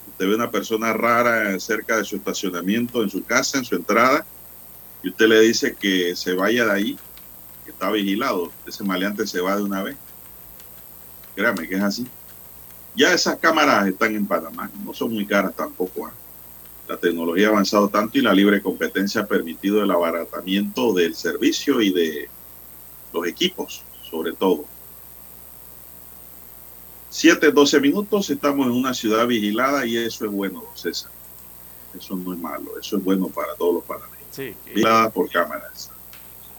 Usted 0.09 0.27
ve 0.27 0.35
una 0.35 0.51
persona 0.51 0.95
rara 0.95 1.61
cerca 1.61 1.99
de 1.99 2.05
su 2.07 2.17
estacionamiento, 2.17 3.03
en 3.03 3.11
su 3.11 3.23
casa, 3.23 3.59
en 3.59 3.67
su 3.67 3.77
entrada, 3.77 4.25
y 5.03 5.11
usted 5.11 5.27
le 5.27 5.41
dice 5.43 5.77
que 5.79 6.17
se 6.17 6.33
vaya 6.33 6.65
de 6.65 6.73
ahí, 6.73 6.99
que 7.67 7.73
está 7.73 7.91
vigilado. 7.91 8.51
Ese 8.67 8.85
maleante 8.85 9.27
se 9.27 9.43
va 9.43 9.55
de 9.55 9.65
una 9.65 9.83
vez. 9.83 9.99
Créame 11.35 11.69
que 11.69 11.75
es 11.75 11.83
así. 11.83 12.07
Ya 12.97 13.13
esas 13.13 13.37
cámaras 13.37 13.87
están 13.87 14.17
en 14.17 14.25
Panamá, 14.25 14.71
no 14.83 14.95
son 14.95 15.13
muy 15.13 15.27
caras 15.27 15.55
tampoco. 15.55 16.07
¿ah? 16.07 16.13
La 16.89 16.97
tecnología 16.97 17.49
ha 17.49 17.51
avanzado 17.51 17.91
tanto 17.91 18.17
y 18.17 18.23
la 18.23 18.33
libre 18.33 18.63
competencia 18.63 19.21
ha 19.21 19.27
permitido 19.27 19.83
el 19.83 19.91
abaratamiento 19.91 20.95
del 20.95 21.15
servicio 21.15 21.83
y 21.83 21.93
de 21.93 22.31
los 23.13 23.27
equipos, 23.27 23.83
sobre 24.11 24.33
todo. 24.33 24.65
7, 27.11 27.51
12 27.53 27.81
minutos, 27.81 28.29
estamos 28.31 28.67
en 28.67 28.73
una 28.73 28.93
ciudad 28.95 29.27
vigilada 29.27 29.87
y 29.87 29.97
eso 29.97 30.25
es 30.27 30.31
bueno, 30.31 30.61
don 30.63 30.77
César. 30.77 31.11
Eso 31.99 32.15
no 32.17 32.35
es 32.35 32.39
malo, 32.39 32.79
eso 32.79 32.99
es 32.99 33.05
bueno 33.05 33.29
para 33.29 33.55
todos 33.55 33.75
los 33.77 33.85
panameños. 33.85 34.19
Sí, 34.31 34.55
Vigilada 34.67 35.09
por 35.11 35.29
cámaras. 35.31 35.91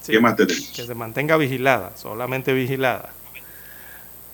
Sí, 0.02 0.14
¿Qué 0.14 0.20
más 0.20 0.36
tenemos? 0.36 0.68
Que 0.76 0.86
se 0.86 0.96
mantenga 0.96 1.38
vigilada, 1.38 1.96
solamente 1.96 2.52
vigilada. 2.54 3.14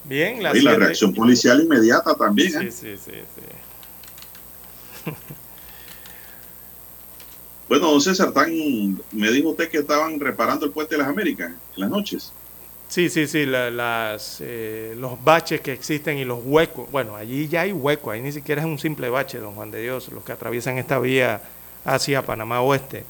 Bien, 0.05 0.41
la 0.41 0.51
y 0.55 0.61
la 0.61 0.71
siete- 0.71 0.77
reacción 0.85 1.13
policial 1.13 1.61
inmediata 1.61 2.15
también. 2.15 2.51
Sí, 2.51 2.57
¿eh? 2.67 2.71
sí, 2.71 2.95
sí, 2.97 3.11
sí. 3.35 5.11
Bueno, 7.67 7.89
don 7.91 8.01
César, 8.01 8.31
tan, 8.31 8.51
me 9.11 9.31
dijo 9.31 9.49
usted 9.49 9.69
que 9.69 9.79
estaban 9.79 10.19
reparando 10.19 10.65
el 10.65 10.71
puente 10.71 10.95
de 10.95 10.99
las 10.99 11.07
Américas 11.09 11.49
en 11.49 11.81
las 11.81 11.89
noches. 11.89 12.31
Sí, 12.87 13.09
sí, 13.09 13.25
sí, 13.25 13.45
la- 13.47 13.71
las, 13.71 14.37
eh, 14.41 14.93
los 14.97 15.21
baches 15.23 15.61
que 15.61 15.73
existen 15.73 16.19
y 16.19 16.25
los 16.25 16.39
huecos. 16.43 16.89
Bueno, 16.91 17.15
allí 17.15 17.47
ya 17.47 17.61
hay 17.61 17.71
huecos, 17.71 18.13
ahí 18.13 18.21
ni 18.21 18.31
siquiera 18.31 18.61
es 18.61 18.67
un 18.67 18.77
simple 18.77 19.09
bache, 19.09 19.39
don 19.39 19.55
Juan 19.55 19.71
de 19.71 19.81
Dios, 19.81 20.09
los 20.09 20.23
que 20.23 20.31
atraviesan 20.33 20.77
esta 20.77 20.99
vía 20.99 21.41
hacia 21.83 22.21
Panamá 22.21 22.61
Oeste. 22.61 23.03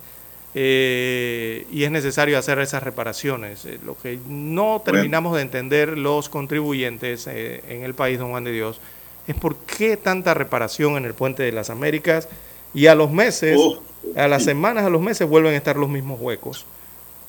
Eh, 0.58 1.68
y 1.70 1.84
es 1.84 1.92
necesario 1.92 2.38
hacer 2.40 2.60
esas 2.60 2.82
reparaciones. 2.82 3.66
Eh, 3.66 3.78
lo 3.86 3.98
que 3.98 4.18
no 4.30 4.82
terminamos 4.86 5.36
de 5.36 5.42
entender 5.42 5.98
los 5.98 6.30
contribuyentes 6.30 7.28
eh, 7.28 7.62
en 7.68 7.84
el 7.84 7.94
país, 7.94 8.18
don 8.18 8.30
Juan 8.30 8.46
de 8.46 8.54
Dios, 8.54 8.80
es 9.28 9.36
por 9.36 9.58
qué 9.58 9.98
tanta 9.98 10.34
reparación 10.34 10.96
en 10.96 11.04
el 11.04 11.14
puente 11.14 11.44
de 11.44 11.52
las 11.52 11.70
Américas 11.70 12.30
y 12.76 12.88
a 12.88 12.94
los 12.94 13.10
meses, 13.10 13.58
Oh, 13.60 13.80
a 14.16 14.28
las 14.28 14.44
semanas, 14.44 14.84
a 14.86 14.90
los 14.90 15.02
meses 15.02 15.28
vuelven 15.28 15.54
a 15.54 15.58
estar 15.58 15.78
los 15.78 15.90
mismos 15.90 16.20
huecos. 16.20 16.66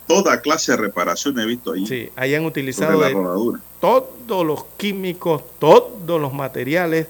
Toda 0.06 0.40
clase 0.40 0.72
de 0.72 0.78
reparación 0.78 1.38
he 1.38 1.46
visto 1.46 1.72
ahí. 1.72 1.86
Sí, 1.86 2.10
utilizado 2.44 3.00
la 3.00 3.08
de 3.08 3.14
rodadura. 3.14 3.60
todos 3.80 4.46
los 4.46 4.64
químicos, 4.76 5.42
todos 5.58 6.20
los 6.20 6.32
materiales, 6.32 7.06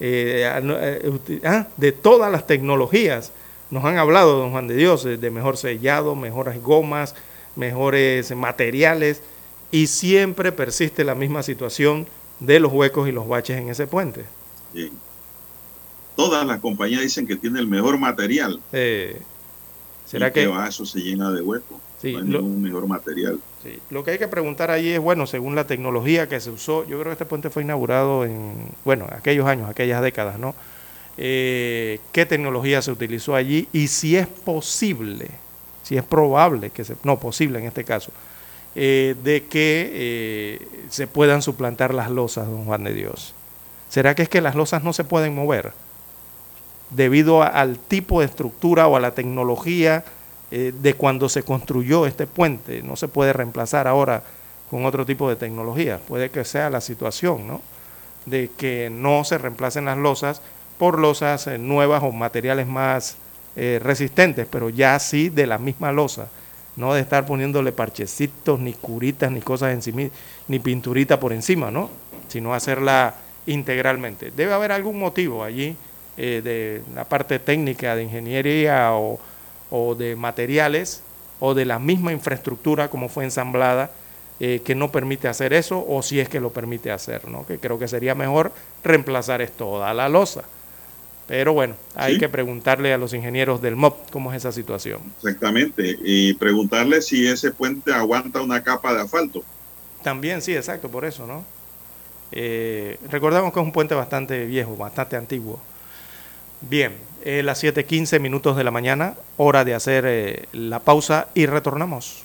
eh, 0.00 0.44
eh, 0.46 1.40
ah, 1.44 1.66
de 1.76 1.92
todas 1.92 2.30
las 2.30 2.46
tecnologías. 2.46 3.32
Nos 3.70 3.84
han 3.84 3.98
hablado, 3.98 4.38
don 4.38 4.52
Juan 4.52 4.68
de 4.68 4.76
Dios, 4.76 5.04
de 5.04 5.30
mejor 5.30 5.58
sellado, 5.58 6.14
mejores 6.14 6.62
gomas, 6.62 7.14
mejores 7.54 8.34
materiales, 8.34 9.20
y 9.70 9.88
siempre 9.88 10.52
persiste 10.52 11.04
la 11.04 11.14
misma 11.14 11.42
situación 11.42 12.06
de 12.40 12.60
los 12.60 12.72
huecos 12.72 13.08
y 13.08 13.12
los 13.12 13.28
baches 13.28 13.58
en 13.58 13.68
ese 13.68 13.86
puente. 13.86 14.24
Bien. 14.72 14.90
Todas 16.18 16.44
las 16.44 16.58
compañías 16.58 17.00
dicen 17.02 17.28
que 17.28 17.36
tiene 17.36 17.60
el 17.60 17.68
mejor 17.68 17.96
material. 17.96 18.60
Eh, 18.72 19.20
¿Será 20.04 20.26
¿Y 20.28 20.32
que 20.32 20.40
qué 20.40 20.46
va? 20.48 20.66
Eso 20.66 20.84
se 20.84 20.98
llena 20.98 21.30
de 21.30 21.40
huecos. 21.42 21.78
Sí, 22.02 22.12
no 22.12 22.18
hay 22.18 22.24
lo- 22.26 22.40
ningún 22.42 22.60
mejor 22.60 22.88
material. 22.88 23.38
Sí, 23.62 23.78
lo 23.90 24.02
que 24.02 24.10
hay 24.10 24.18
que 24.18 24.26
preguntar 24.26 24.72
allí 24.72 24.88
es, 24.88 24.98
bueno, 24.98 25.28
según 25.28 25.54
la 25.54 25.68
tecnología 25.68 26.28
que 26.28 26.40
se 26.40 26.50
usó, 26.50 26.82
yo 26.88 26.98
creo 26.98 27.04
que 27.04 27.12
este 27.12 27.24
puente 27.24 27.50
fue 27.50 27.62
inaugurado 27.62 28.24
en, 28.24 28.52
bueno, 28.84 29.06
aquellos 29.12 29.46
años, 29.46 29.70
aquellas 29.70 30.02
décadas, 30.02 30.40
¿no? 30.40 30.56
Eh, 31.18 32.00
¿Qué 32.10 32.26
tecnología 32.26 32.82
se 32.82 32.90
utilizó 32.90 33.36
allí? 33.36 33.68
Y 33.72 33.86
si 33.86 34.16
es 34.16 34.26
posible, 34.26 35.28
si 35.84 35.96
es 35.96 36.02
probable 36.02 36.70
que 36.70 36.84
se, 36.84 36.96
no, 37.04 37.20
posible 37.20 37.60
en 37.60 37.66
este 37.66 37.84
caso, 37.84 38.10
eh, 38.74 39.14
de 39.22 39.44
que 39.44 39.90
eh, 39.92 40.68
se 40.90 41.06
puedan 41.06 41.42
suplantar 41.42 41.94
las 41.94 42.10
losas, 42.10 42.48
don 42.48 42.64
Juan 42.64 42.82
de 42.82 42.92
Dios. 42.92 43.34
¿Será 43.88 44.16
que 44.16 44.22
es 44.22 44.28
que 44.28 44.40
las 44.40 44.56
losas 44.56 44.82
no 44.82 44.92
se 44.92 45.04
pueden 45.04 45.34
mover? 45.36 45.72
Debido 46.90 47.42
al 47.42 47.78
tipo 47.78 48.20
de 48.20 48.26
estructura 48.26 48.86
o 48.88 48.96
a 48.96 49.00
la 49.00 49.12
tecnología 49.12 50.04
eh, 50.50 50.72
de 50.80 50.94
cuando 50.94 51.28
se 51.28 51.42
construyó 51.42 52.06
este 52.06 52.26
puente. 52.26 52.82
No 52.82 52.96
se 52.96 53.08
puede 53.08 53.34
reemplazar 53.34 53.86
ahora 53.86 54.22
con 54.70 54.86
otro 54.86 55.04
tipo 55.04 55.28
de 55.28 55.36
tecnología. 55.36 55.98
Puede 55.98 56.30
que 56.30 56.44
sea 56.44 56.70
la 56.70 56.80
situación, 56.80 57.46
¿no? 57.46 57.60
De 58.24 58.50
que 58.56 58.88
no 58.90 59.24
se 59.24 59.36
reemplacen 59.36 59.84
las 59.84 59.98
losas 59.98 60.40
por 60.78 60.98
losas 60.98 61.46
eh, 61.48 61.58
nuevas 61.58 62.02
o 62.02 62.12
materiales 62.12 62.66
más 62.66 63.18
eh, 63.56 63.78
resistentes, 63.82 64.46
pero 64.50 64.70
ya 64.70 64.98
sí 64.98 65.28
de 65.28 65.46
la 65.46 65.58
misma 65.58 65.92
losa. 65.92 66.28
No 66.76 66.94
de 66.94 67.00
estar 67.00 67.26
poniéndole 67.26 67.72
parchecitos, 67.72 68.60
ni 68.60 68.72
curitas, 68.72 69.30
ni 69.32 69.40
cosas 69.40 69.74
encima, 69.74 70.02
ni 70.46 70.58
pinturita 70.60 71.20
por 71.20 71.32
encima, 71.32 71.70
¿no? 71.70 71.90
Sino 72.28 72.54
hacerla 72.54 73.16
integralmente. 73.46 74.30
Debe 74.30 74.54
haber 74.54 74.72
algún 74.72 74.98
motivo 74.98 75.42
allí 75.42 75.76
eh, 76.18 76.42
de 76.44 76.82
la 76.94 77.04
parte 77.04 77.38
técnica 77.38 77.96
de 77.96 78.02
ingeniería 78.02 78.92
o, 78.92 79.18
o 79.70 79.94
de 79.94 80.16
materiales 80.16 81.02
o 81.40 81.54
de 81.54 81.64
la 81.64 81.78
misma 81.78 82.12
infraestructura 82.12 82.90
como 82.90 83.08
fue 83.08 83.24
ensamblada 83.24 83.90
eh, 84.40 84.60
que 84.64 84.74
no 84.74 84.90
permite 84.92 85.28
hacer 85.28 85.52
eso 85.52 85.84
o 85.88 86.02
si 86.02 86.20
es 86.20 86.28
que 86.28 86.40
lo 86.40 86.50
permite 86.52 86.90
hacer, 86.92 87.28
¿no? 87.28 87.46
Que 87.46 87.58
creo 87.58 87.78
que 87.78 87.88
sería 87.88 88.14
mejor 88.14 88.52
reemplazar 88.84 89.40
es 89.42 89.52
toda 89.52 89.92
la 89.94 90.08
losa. 90.08 90.44
Pero 91.26 91.52
bueno, 91.52 91.74
hay 91.94 92.14
Sí. 92.14 92.18
que 92.18 92.28
preguntarle 92.28 92.92
a 92.92 92.98
los 92.98 93.12
ingenieros 93.14 93.60
del 93.60 93.76
MOP 93.76 94.10
cómo 94.10 94.32
es 94.32 94.38
esa 94.38 94.50
situación. 94.52 95.00
Exactamente. 95.16 95.96
Y 96.02 96.34
preguntarle 96.34 97.02
si 97.02 97.26
ese 97.26 97.50
puente 97.52 97.92
aguanta 97.92 98.40
una 98.42 98.62
capa 98.62 98.94
de 98.94 99.02
asfalto. 99.02 99.44
También, 100.02 100.40
sí, 100.42 100.56
exacto, 100.56 100.88
por 100.90 101.04
eso, 101.04 101.26
¿no? 101.26 101.44
Eh, 102.30 102.98
recordamos 103.10 103.52
que 103.52 103.60
es 103.60 103.64
un 103.66 103.72
puente 103.72 103.94
bastante 103.94 104.44
viejo, 104.46 104.76
bastante 104.76 105.16
antiguo. 105.16 105.60
Bien, 106.60 106.92
eh, 107.24 107.42
las 107.42 107.62
7:15 107.62 108.20
minutos 108.20 108.56
de 108.56 108.64
la 108.64 108.70
mañana, 108.70 109.14
hora 109.36 109.64
de 109.64 109.74
hacer 109.74 110.04
eh, 110.06 110.46
la 110.52 110.80
pausa 110.80 111.28
y 111.34 111.46
retornamos. 111.46 112.24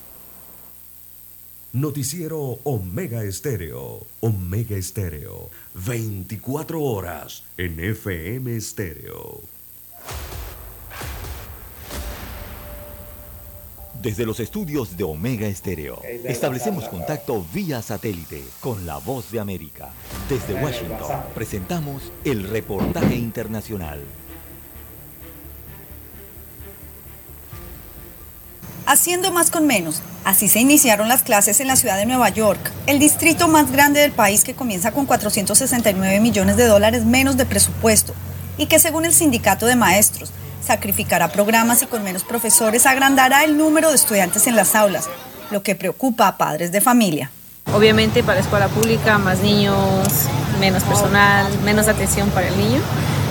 Noticiero 1.73 2.59
Omega 2.63 3.23
Estéreo. 3.23 4.05
Omega 4.19 4.77
Estéreo. 4.77 5.49
24 5.73 6.79
horas 6.79 7.43
en 7.57 7.79
FM 7.79 8.55
Estéreo. 8.55 9.41
Desde 14.03 14.25
los 14.25 14.39
estudios 14.39 14.97
de 14.97 15.05
Omega 15.05 15.47
Estéreo, 15.47 16.01
establecemos 16.25 16.89
contacto 16.89 17.43
vía 17.53 17.81
satélite 17.81 18.43
con 18.59 18.85
la 18.85 18.97
voz 18.97 19.31
de 19.31 19.39
América. 19.39 19.91
Desde 20.29 20.61
Washington, 20.61 21.23
presentamos 21.33 22.11
el 22.25 22.43
reportaje 22.49 23.15
internacional. 23.15 24.01
Haciendo 28.85 29.31
más 29.31 29.49
con 29.49 29.65
menos. 29.65 30.01
Así 30.25 30.49
se 30.49 30.59
iniciaron 30.59 31.07
las 31.07 31.23
clases 31.23 31.59
en 31.61 31.67
la 31.67 31.77
ciudad 31.77 31.97
de 31.97 32.05
Nueva 32.05 32.29
York, 32.29 32.59
el 32.85 32.99
distrito 32.99 33.47
más 33.47 33.71
grande 33.71 34.01
del 34.01 34.11
país 34.11 34.43
que 34.43 34.55
comienza 34.55 34.91
con 34.91 35.05
469 35.05 36.19
millones 36.19 36.57
de 36.57 36.67
dólares 36.67 37.05
menos 37.05 37.37
de 37.37 37.45
presupuesto 37.45 38.13
y 38.57 38.65
que 38.67 38.79
según 38.79 39.05
el 39.05 39.13
sindicato 39.13 39.65
de 39.65 39.75
maestros 39.75 40.31
sacrificará 40.65 41.29
programas 41.29 41.81
y 41.81 41.87
con 41.87 42.03
menos 42.03 42.23
profesores 42.23 42.85
agrandará 42.85 43.43
el 43.43 43.57
número 43.57 43.89
de 43.89 43.95
estudiantes 43.95 44.47
en 44.47 44.55
las 44.55 44.75
aulas, 44.75 45.09
lo 45.49 45.63
que 45.63 45.75
preocupa 45.75 46.27
a 46.27 46.37
padres 46.37 46.71
de 46.71 46.81
familia. 46.81 47.31
Obviamente 47.73 48.23
para 48.23 48.39
escuela 48.41 48.67
pública, 48.67 49.17
más 49.17 49.39
niños, 49.39 50.07
menos 50.59 50.83
personal, 50.83 51.47
menos 51.63 51.87
atención 51.87 52.29
para 52.29 52.47
el 52.49 52.57
niño, 52.57 52.81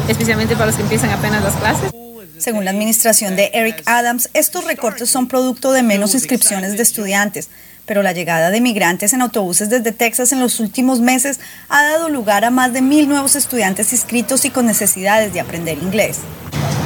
especialmente 0.08 0.54
para 0.54 0.66
los 0.66 0.76
que 0.76 0.82
empiezan 0.82 1.10
apenas 1.10 1.42
las 1.42 1.54
clases. 1.56 2.01
Según 2.42 2.64
la 2.64 2.72
administración 2.72 3.36
de 3.36 3.52
Eric 3.54 3.84
Adams, 3.86 4.28
estos 4.34 4.64
recortes 4.64 5.08
son 5.08 5.28
producto 5.28 5.70
de 5.70 5.84
menos 5.84 6.12
inscripciones 6.12 6.76
de 6.76 6.82
estudiantes, 6.82 7.48
pero 7.86 8.02
la 8.02 8.10
llegada 8.10 8.50
de 8.50 8.60
migrantes 8.60 9.12
en 9.12 9.22
autobuses 9.22 9.70
desde 9.70 9.92
Texas 9.92 10.32
en 10.32 10.40
los 10.40 10.58
últimos 10.58 10.98
meses 10.98 11.38
ha 11.68 11.84
dado 11.84 12.08
lugar 12.08 12.44
a 12.44 12.50
más 12.50 12.72
de 12.72 12.82
mil 12.82 13.08
nuevos 13.08 13.36
estudiantes 13.36 13.92
inscritos 13.92 14.44
y 14.44 14.50
con 14.50 14.66
necesidades 14.66 15.32
de 15.32 15.38
aprender 15.38 15.78
inglés. 15.78 16.18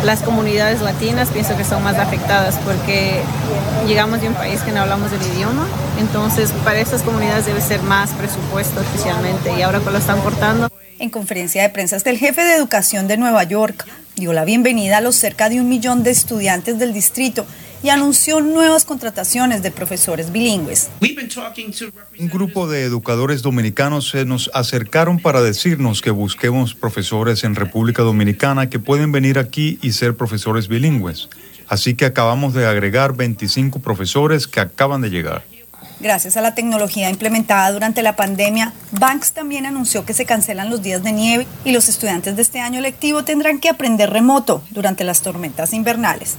Las 0.04 0.20
comunidades 0.20 0.82
latinas 0.82 1.30
pienso 1.30 1.56
que 1.56 1.64
son 1.64 1.82
más 1.82 1.96
afectadas 1.96 2.56
porque 2.62 3.22
llegamos 3.86 4.20
de 4.20 4.28
un 4.28 4.34
país 4.34 4.60
que 4.60 4.72
no 4.72 4.82
hablamos 4.82 5.10
del 5.10 5.22
idioma, 5.22 5.66
entonces 5.98 6.50
para 6.64 6.80
estas 6.80 7.00
comunidades 7.00 7.46
debe 7.46 7.62
ser 7.62 7.80
más 7.80 8.10
presupuesto 8.10 8.82
especialmente 8.82 9.58
y 9.58 9.62
ahora 9.62 9.80
que 9.80 9.90
lo 9.90 9.96
están 9.96 10.20
cortando. 10.20 10.68
En 10.98 11.08
conferencia 11.08 11.62
de 11.62 11.70
prensa, 11.70 11.96
el 12.04 12.18
jefe 12.18 12.44
de 12.44 12.56
educación 12.56 13.08
de 13.08 13.16
Nueva 13.16 13.44
York 13.44 13.86
dio 14.16 14.32
la 14.32 14.46
bienvenida 14.46 14.98
a 14.98 15.00
los 15.02 15.14
cerca 15.14 15.50
de 15.50 15.60
un 15.60 15.68
millón 15.68 16.02
de 16.02 16.10
estudiantes 16.10 16.78
del 16.78 16.94
distrito 16.94 17.46
y 17.82 17.90
anunció 17.90 18.40
nuevas 18.40 18.86
contrataciones 18.86 19.62
de 19.62 19.70
profesores 19.70 20.32
bilingües. 20.32 20.88
Un 22.18 22.28
grupo 22.28 22.66
de 22.66 22.82
educadores 22.84 23.42
dominicanos 23.42 24.08
se 24.08 24.24
nos 24.24 24.50
acercaron 24.54 25.18
para 25.18 25.42
decirnos 25.42 26.00
que 26.00 26.10
busquemos 26.10 26.74
profesores 26.74 27.44
en 27.44 27.54
República 27.54 28.02
Dominicana 28.02 28.70
que 28.70 28.78
pueden 28.78 29.12
venir 29.12 29.38
aquí 29.38 29.78
y 29.82 29.92
ser 29.92 30.16
profesores 30.16 30.66
bilingües. 30.66 31.28
Así 31.68 31.94
que 31.94 32.06
acabamos 32.06 32.54
de 32.54 32.64
agregar 32.64 33.14
25 33.14 33.80
profesores 33.80 34.46
que 34.46 34.60
acaban 34.60 35.02
de 35.02 35.10
llegar. 35.10 35.44
Gracias 35.98 36.36
a 36.36 36.42
la 36.42 36.54
tecnología 36.54 37.08
implementada 37.08 37.72
durante 37.72 38.02
la 38.02 38.16
pandemia, 38.16 38.74
Banks 38.92 39.32
también 39.32 39.64
anunció 39.64 40.04
que 40.04 40.12
se 40.12 40.26
cancelan 40.26 40.68
los 40.68 40.82
días 40.82 41.02
de 41.02 41.12
nieve 41.12 41.46
y 41.64 41.72
los 41.72 41.88
estudiantes 41.88 42.36
de 42.36 42.42
este 42.42 42.60
año 42.60 42.82
lectivo 42.82 43.24
tendrán 43.24 43.58
que 43.58 43.70
aprender 43.70 44.10
remoto 44.10 44.62
durante 44.70 45.04
las 45.04 45.22
tormentas 45.22 45.72
invernales. 45.72 46.36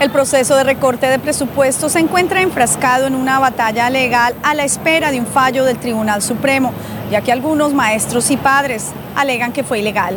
El 0.00 0.10
proceso 0.10 0.56
de 0.56 0.64
recorte 0.64 1.06
de 1.06 1.18
presupuesto 1.18 1.90
se 1.90 1.98
encuentra 1.98 2.40
enfrascado 2.40 3.06
en 3.06 3.14
una 3.14 3.38
batalla 3.38 3.90
legal 3.90 4.34
a 4.42 4.54
la 4.54 4.64
espera 4.64 5.10
de 5.10 5.20
un 5.20 5.26
fallo 5.26 5.64
del 5.64 5.78
Tribunal 5.78 6.22
Supremo, 6.22 6.72
ya 7.10 7.20
que 7.20 7.32
algunos 7.32 7.74
maestros 7.74 8.30
y 8.30 8.38
padres 8.38 8.86
alegan 9.16 9.52
que 9.52 9.64
fue 9.64 9.80
ilegal. 9.80 10.16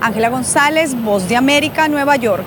Ángela 0.00 0.30
González, 0.30 0.94
Voz 1.02 1.28
de 1.28 1.36
América, 1.36 1.88
Nueva 1.88 2.16
York. 2.16 2.46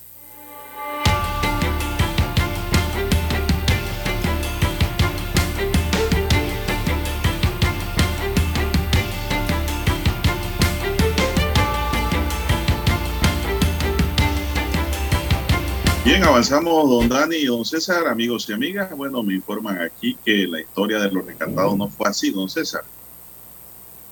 Bien, 16.03 16.23
avanzamos, 16.23 16.89
don 16.89 17.07
Dani 17.07 17.35
y 17.35 17.45
don 17.45 17.63
César, 17.63 18.07
amigos 18.07 18.49
y 18.49 18.53
amigas. 18.53 18.89
Bueno, 18.97 19.21
me 19.21 19.35
informan 19.35 19.79
aquí 19.79 20.17
que 20.25 20.47
la 20.47 20.59
historia 20.59 20.97
de 20.97 21.11
los 21.11 21.23
rescatados 21.23 21.77
no 21.77 21.87
fue 21.89 22.09
así, 22.09 22.31
don 22.31 22.49
César. 22.49 22.83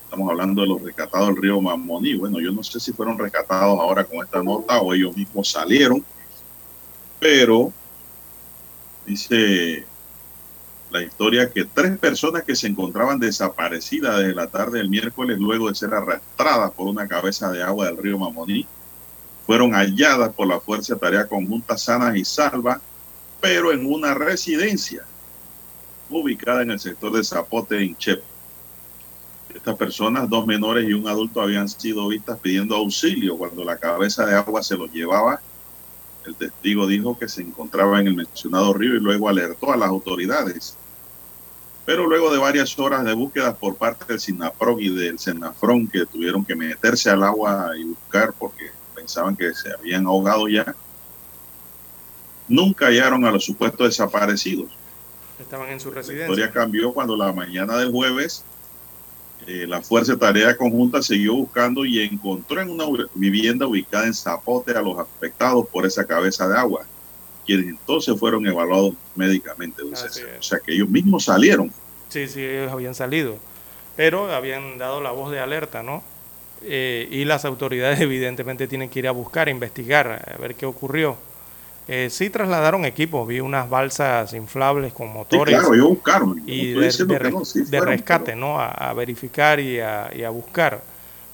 Estamos 0.03 0.29
hablando 0.29 0.61
de 0.61 0.67
los 0.67 0.83
rescatados 0.83 1.29
del 1.29 1.37
río 1.37 1.59
Mamoní. 1.59 2.13
Bueno, 2.13 2.39
yo 2.39 2.51
no 2.51 2.61
sé 2.61 2.79
si 2.79 2.93
fueron 2.93 3.17
rescatados 3.17 3.79
ahora 3.79 4.03
con 4.03 4.23
esta 4.23 4.43
nota 4.43 4.79
o 4.79 4.93
ellos 4.93 5.17
mismos 5.17 5.49
salieron, 5.49 6.05
pero 7.19 7.73
dice 9.07 9.83
la 10.91 11.01
historia 11.01 11.49
que 11.49 11.65
tres 11.65 11.97
personas 11.97 12.43
que 12.43 12.55
se 12.55 12.67
encontraban 12.67 13.17
desaparecidas 13.17 14.19
desde 14.19 14.35
la 14.35 14.45
tarde 14.45 14.77
del 14.77 14.89
miércoles 14.89 15.39
luego 15.39 15.69
de 15.69 15.75
ser 15.75 15.95
arrastradas 15.95 16.69
por 16.69 16.87
una 16.87 17.07
cabeza 17.07 17.51
de 17.51 17.63
agua 17.63 17.87
del 17.87 17.97
río 17.97 18.19
Mamoní 18.19 18.67
fueron 19.49 19.71
halladas 19.71 20.31
por 20.35 20.45
la 20.45 20.59
Fuerza 20.59 20.93
de 20.93 20.99
Tarea 20.99 21.25
Conjunta 21.25 21.75
Sanas 21.75 22.15
y 22.15 22.23
Salva, 22.23 22.79
pero 23.41 23.71
en 23.71 23.83
una 23.91 24.13
residencia 24.13 25.03
ubicada 26.07 26.61
en 26.61 26.69
el 26.69 26.79
sector 26.79 27.11
de 27.11 27.23
Zapote, 27.23 27.83
en 27.83 27.97
Chep. 27.97 28.21
Estas 29.51 29.75
personas, 29.75 30.29
dos 30.29 30.45
menores 30.45 30.87
y 30.87 30.93
un 30.93 31.07
adulto, 31.07 31.41
habían 31.41 31.67
sido 31.67 32.09
vistas 32.09 32.37
pidiendo 32.37 32.75
auxilio 32.75 33.39
cuando 33.39 33.63
la 33.63 33.77
cabeza 33.77 34.23
de 34.23 34.35
agua 34.35 34.61
se 34.61 34.77
los 34.77 34.93
llevaba. 34.93 35.41
El 36.27 36.35
testigo 36.35 36.85
dijo 36.85 37.17
que 37.17 37.27
se 37.27 37.41
encontraba 37.41 37.99
en 37.99 38.05
el 38.05 38.13
mencionado 38.13 38.71
río 38.73 38.97
y 38.97 38.99
luego 38.99 39.29
alertó 39.29 39.73
a 39.73 39.77
las 39.77 39.89
autoridades. 39.89 40.77
Pero 41.87 42.05
luego 42.05 42.31
de 42.31 42.37
varias 42.37 42.77
horas 42.77 43.03
de 43.03 43.13
búsqueda 43.13 43.55
por 43.55 43.77
parte 43.77 44.05
del 44.09 44.19
SINAPROG 44.19 44.79
y 44.79 44.89
del 44.89 45.17
SENAFRON, 45.17 45.87
que 45.87 46.05
tuvieron 46.05 46.45
que 46.45 46.55
meterse 46.55 47.09
al 47.09 47.23
agua 47.23 47.71
y 47.75 47.85
buscar 47.85 48.31
porque 48.37 48.77
pensaban 49.09 49.35
que 49.35 49.55
se 49.55 49.73
habían 49.73 50.05
ahogado 50.05 50.47
ya, 50.47 50.75
nunca 52.47 52.85
hallaron 52.85 53.25
a 53.25 53.31
los 53.31 53.43
supuestos 53.43 53.87
desaparecidos. 53.87 54.67
Estaban 55.39 55.69
en 55.69 55.79
su 55.79 55.89
La 55.89 55.95
residencia. 55.95 56.25
historia 56.25 56.51
cambió 56.51 56.93
cuando 56.93 57.17
la 57.17 57.33
mañana 57.33 57.77
del 57.77 57.91
jueves 57.91 58.43
eh, 59.47 59.65
la 59.67 59.81
Fuerza 59.81 60.11
de 60.13 60.19
Tarea 60.19 60.55
Conjunta 60.55 61.01
siguió 61.01 61.33
buscando 61.33 61.85
y 61.85 62.01
encontró 62.01 62.61
en 62.61 62.69
una 62.69 62.85
vivienda 63.15 63.65
ubicada 63.65 64.05
en 64.05 64.13
Zapote 64.13 64.73
a 64.73 64.81
los 64.81 64.99
afectados 64.99 65.65
por 65.69 65.87
esa 65.87 66.05
cabeza 66.05 66.47
de 66.47 66.57
agua, 66.57 66.85
quienes 67.47 67.67
entonces 67.67 68.19
fueron 68.19 68.45
evaluados 68.45 68.93
médicamente. 69.15 69.81
O 69.81 70.43
sea 70.43 70.59
que 70.59 70.73
ellos 70.73 70.89
mismos 70.89 71.25
salieron. 71.25 71.71
Sí, 72.09 72.27
sí, 72.27 72.43
ellos 72.43 72.71
habían 72.71 72.93
salido, 72.93 73.37
pero 73.95 74.31
habían 74.31 74.77
dado 74.77 75.01
la 75.01 75.11
voz 75.11 75.31
de 75.31 75.39
alerta, 75.39 75.81
¿no? 75.81 76.03
Eh, 76.61 77.07
y 77.11 77.25
las 77.25 77.45
autoridades 77.45 77.99
evidentemente 78.01 78.67
tienen 78.67 78.89
que 78.89 78.99
ir 78.99 79.07
a 79.07 79.11
buscar, 79.11 79.47
a 79.47 79.51
investigar, 79.51 80.33
a 80.35 80.37
ver 80.37 80.55
qué 80.55 80.65
ocurrió. 80.65 81.17
Eh, 81.87 82.09
sí 82.11 82.29
trasladaron 82.29 82.85
equipos, 82.85 83.27
vi 83.27 83.39
unas 83.39 83.67
balsas 83.69 84.33
inflables 84.33 84.93
con 84.93 85.11
Sí, 85.29 85.41
motores 85.41 85.55
claro, 85.55 85.73
ellos 85.73 85.87
buscaron. 85.89 86.41
y 86.45 86.73
de, 86.73 86.91
de 87.05 87.19
no, 87.31 87.45
sí 87.45 87.63
de 87.65 87.81
fueron, 87.81 87.87
rescate, 87.87 88.35
¿no? 88.35 88.59
A, 88.59 88.69
a 88.69 88.93
verificar 88.93 89.59
y 89.59 89.79
a, 89.79 90.09
y 90.15 90.23
a 90.23 90.29
buscar. 90.29 90.83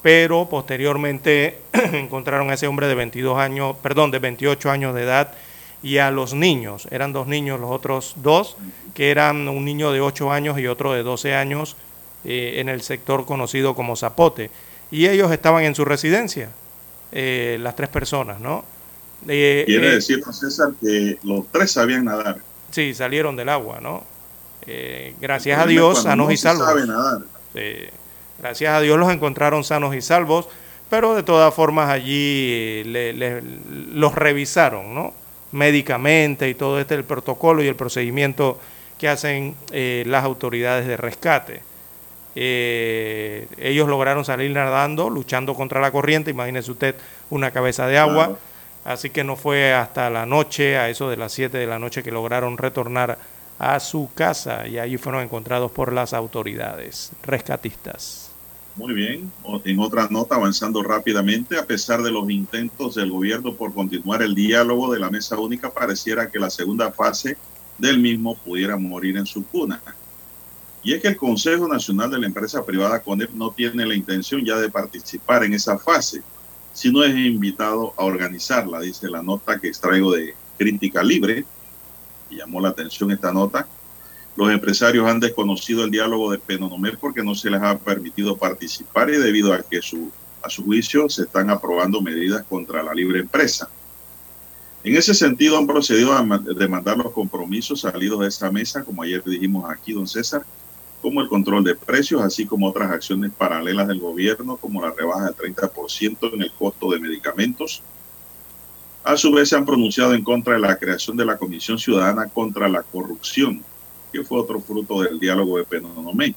Pero 0.01 0.47
posteriormente 0.49 1.59
encontraron 1.93 2.49
a 2.51 2.53
ese 2.53 2.67
hombre 2.67 2.87
de 2.87 2.95
22 2.95 3.37
años, 3.37 3.75
perdón, 3.81 4.11
de 4.11 4.19
28 4.19 4.71
años 4.71 4.95
de 4.95 5.03
edad 5.03 5.33
y 5.83 5.97
a 5.97 6.09
los 6.11 6.33
niños, 6.33 6.87
eran 6.91 7.13
dos 7.13 7.27
niños, 7.27 7.59
los 7.59 7.71
otros 7.71 8.13
dos, 8.17 8.57
que 8.93 9.11
eran 9.11 9.47
un 9.49 9.65
niño 9.65 9.91
de 9.91 10.01
8 10.01 10.31
años 10.31 10.57
y 10.59 10.67
otro 10.67 10.93
de 10.93 11.03
12 11.03 11.35
años 11.35 11.75
eh, 12.23 12.55
en 12.57 12.69
el 12.69 12.81
sector 12.81 13.25
conocido 13.25 13.75
como 13.75 13.95
Zapote. 13.95 14.49
Y 14.91 15.07
ellos 15.07 15.31
estaban 15.31 15.63
en 15.63 15.75
su 15.75 15.83
residencia, 15.85 16.49
eh, 17.11 17.57
las 17.61 17.75
tres 17.75 17.89
personas, 17.89 18.39
¿no? 18.39 18.63
Eh, 19.27 19.63
Quiere 19.65 19.87
eh, 19.89 19.95
decir, 19.95 20.21
César, 20.31 20.69
que 20.81 21.17
los 21.23 21.47
tres 21.51 21.71
sabían 21.71 22.05
nadar. 22.05 22.37
Sí, 22.71 22.93
salieron 22.93 23.35
del 23.35 23.49
agua, 23.49 23.79
¿no? 23.81 24.03
Eh, 24.67 25.15
gracias 25.21 25.59
a 25.59 25.65
Dios, 25.65 26.03
sanos 26.03 26.27
no 26.27 26.33
y 26.33 26.37
salvos. 26.37 26.65
sabe 26.67 26.85
nadar. 26.85 27.19
Gracias 28.39 28.73
a 28.73 28.81
Dios 28.81 28.99
los 28.99 29.11
encontraron 29.11 29.63
sanos 29.63 29.95
y 29.95 30.01
salvos, 30.01 30.47
pero 30.89 31.15
de 31.15 31.23
todas 31.23 31.53
formas 31.53 31.89
allí 31.89 32.83
le- 32.85 33.13
le- 33.13 33.41
los 33.93 34.13
revisaron, 34.13 34.93
¿no? 34.93 35.13
Médicamente 35.51 36.49
y 36.49 36.53
todo 36.53 36.79
este, 36.79 36.95
el 36.95 37.05
protocolo 37.05 37.63
y 37.63 37.67
el 37.67 37.75
procedimiento 37.75 38.59
que 38.99 39.07
hacen 39.07 39.55
eh, 39.71 40.03
las 40.05 40.23
autoridades 40.25 40.85
de 40.85 40.97
rescate. 40.97 41.61
Eh, 42.35 43.47
ellos 43.57 43.87
lograron 43.87 44.25
salir 44.25 44.51
nadando, 44.51 45.09
luchando 45.09 45.55
contra 45.55 45.79
la 45.79 45.91
corriente, 45.91 46.31
imagínese 46.31 46.71
usted 46.71 46.95
una 47.29 47.51
cabeza 47.51 47.87
de 47.87 47.97
agua. 47.97 48.25
Claro. 48.25 48.39
Así 48.83 49.09
que 49.09 49.23
no 49.23 49.35
fue 49.35 49.73
hasta 49.73 50.11
la 50.11 50.27
noche, 50.27 50.77
a 50.77 50.89
eso 50.89 51.09
de 51.09 51.17
las 51.17 51.31
7 51.31 51.57
de 51.57 51.65
la 51.65 51.79
noche, 51.79 52.03
que 52.03 52.11
lograron 52.11 52.57
retornar 52.57 53.17
a 53.57 53.79
su 53.79 54.09
casa 54.13 54.67
y 54.67 54.77
allí 54.77 54.97
fueron 54.97 55.23
encontrados 55.23 55.71
por 55.71 55.91
las 55.91 56.13
autoridades 56.13 57.11
rescatistas. 57.23 58.29
Muy 58.75 58.93
bien. 58.93 59.31
En 59.63 59.79
otra 59.79 60.07
nota, 60.11 60.35
avanzando 60.35 60.83
rápidamente, 60.83 61.57
a 61.57 61.65
pesar 61.65 62.03
de 62.03 62.11
los 62.11 62.29
intentos 62.29 62.95
del 62.95 63.09
gobierno 63.09 63.53
por 63.53 63.73
continuar 63.73 64.21
el 64.21 64.35
diálogo 64.35 64.91
de 64.91 64.99
la 64.99 65.09
mesa 65.09 65.39
única, 65.39 65.69
pareciera 65.69 66.29
que 66.29 66.39
la 66.39 66.49
segunda 66.49 66.91
fase 66.91 67.37
del 67.77 67.99
mismo 67.99 68.35
pudiera 68.35 68.75
morir 68.77 69.17
en 69.17 69.25
su 69.25 69.45
cuna. 69.47 69.81
Y 70.85 70.93
es 70.93 71.01
que 71.01 71.07
el 71.07 71.17
Consejo 71.17 71.67
Nacional 71.67 72.11
de 72.11 72.19
la 72.19 72.27
Empresa 72.27 72.63
Privada 72.63 73.01
CONEP 73.01 73.31
no 73.33 73.49
tiene 73.49 73.87
la 73.87 73.95
intención 73.95 74.45
ya 74.45 74.57
de 74.57 74.69
participar 74.69 75.43
en 75.43 75.53
esa 75.53 75.79
fase, 75.79 76.21
sino 76.73 77.03
es 77.03 77.15
invitado 77.15 77.93
a 77.97 78.05
organizarla, 78.05 78.79
dice 78.81 79.09
la 79.09 79.23
nota 79.23 79.59
que 79.59 79.67
extraigo 79.67 80.13
de 80.13 80.35
Crítica 80.59 81.01
Libre. 81.01 81.43
Y 82.29 82.35
llamó 82.37 82.61
la 82.61 82.69
atención 82.69 83.09
esta 83.09 83.33
nota. 83.33 83.67
Los 84.35 84.51
empresarios 84.51 85.07
han 85.07 85.19
desconocido 85.19 85.83
el 85.83 85.89
diálogo 85.89 86.31
de 86.31 86.37
Penonomé 86.37 86.91
porque 86.91 87.23
no 87.23 87.33
se 87.33 87.49
les 87.49 87.61
ha 87.63 87.79
permitido 87.79 88.37
participar 88.37 89.09
y 89.09 89.17
debido 89.17 89.53
a 89.53 89.63
que 89.63 89.81
su, 89.81 90.11
a 90.43 90.49
su 90.51 90.63
juicio 90.65 91.09
se 91.09 91.23
están 91.23 91.49
aprobando 91.49 91.99
medidas 91.99 92.43
contra 92.47 92.83
la 92.83 92.93
libre 92.93 93.21
empresa. 93.21 93.67
En 94.83 94.95
ese 94.95 95.15
sentido 95.15 95.57
han 95.57 95.65
procedido 95.65 96.13
a 96.13 96.21
ma- 96.21 96.37
demandar 96.37 96.97
los 96.97 97.11
compromisos 97.11 97.81
salidos 97.81 98.19
de 98.19 98.27
esta 98.27 98.51
mesa, 98.51 98.83
como 98.83 99.01
ayer 99.01 99.23
dijimos 99.23 99.67
aquí, 99.67 99.93
don 99.93 100.07
César, 100.07 100.45
como 101.05 101.21
el 101.21 101.27
control 101.29 101.63
de 101.63 101.75
precios, 101.75 102.19
así 102.23 102.47
como 102.47 102.67
otras 102.67 102.89
acciones 102.89 103.31
paralelas 103.31 103.87
del 103.87 103.99
gobierno, 103.99 104.57
como 104.57 104.81
la 104.81 104.89
rebaja 104.91 105.25
del 105.25 105.35
30% 105.35 106.33
en 106.33 106.41
el 106.41 106.51
costo 106.51 106.89
de 106.89 106.99
medicamentos. 106.99 107.83
A 109.03 109.15
su 109.15 109.31
vez 109.31 109.49
se 109.49 109.55
han 109.55 109.67
pronunciado 109.67 110.15
en 110.15 110.23
contra 110.23 110.55
de 110.55 110.61
la 110.61 110.77
creación 110.79 111.15
de 111.15 111.25
la 111.25 111.37
Comisión 111.37 111.77
Ciudadana 111.77 112.27
contra 112.29 112.67
la 112.67 112.81
Corrupción, 112.81 113.63
que 114.11 114.23
fue 114.23 114.39
otro 114.39 114.59
fruto 114.59 115.03
del 115.03 115.19
diálogo 115.19 115.59
de 115.59 115.65
Penonomé. 115.65 116.33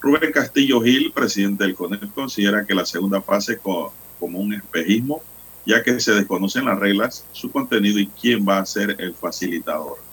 Rubén 0.00 0.30
Castillo 0.30 0.80
Gil, 0.80 1.10
presidente 1.12 1.64
del 1.64 1.74
CONEP, 1.74 2.14
considera 2.14 2.64
que 2.64 2.76
la 2.76 2.86
segunda 2.86 3.20
fase 3.20 3.58
co- 3.58 3.92
como 4.20 4.38
un 4.38 4.54
espejismo, 4.54 5.24
ya 5.66 5.82
que 5.82 5.98
se 5.98 6.12
desconocen 6.12 6.66
las 6.66 6.78
reglas, 6.78 7.26
su 7.32 7.50
contenido 7.50 7.98
y 7.98 8.06
quién 8.06 8.46
va 8.48 8.58
a 8.58 8.64
ser 8.64 8.94
el 9.00 9.16
facilitador. 9.16 10.07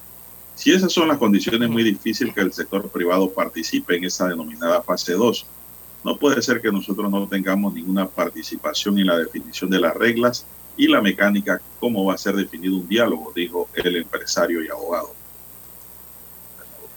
Si 0.56 0.72
esas 0.72 0.92
son 0.92 1.10
las 1.10 1.18
condiciones, 1.18 1.62
es 1.62 1.70
muy 1.70 1.84
difícil 1.84 2.34
que 2.34 2.42
el 2.42 2.54
sector 2.54 2.88
privado 2.90 3.30
participe 3.30 3.98
en 3.98 4.06
esa 4.06 4.28
denominada 4.28 4.82
fase 4.82 5.14
2. 5.14 5.46
No 6.04 6.18
puede 6.18 6.42
ser 6.42 6.62
que 6.62 6.72
nosotros 6.72 7.12
no 7.12 7.28
tengamos 7.28 7.74
ninguna 7.74 8.08
participación 8.08 8.98
en 9.00 9.08
la 9.08 9.18
definición 9.18 9.70
de 9.70 9.80
las 9.80 9.94
reglas 9.94 10.46
y 10.78 10.88
la 10.88 11.02
mecánica, 11.02 11.62
cómo 11.80 12.06
va 12.06 12.14
a 12.14 12.18
ser 12.18 12.36
definido 12.36 12.76
un 12.76 12.88
diálogo, 12.88 13.34
dijo 13.36 13.70
el 13.74 13.98
empresario 13.98 14.64
y 14.64 14.70
abogado. 14.70 15.14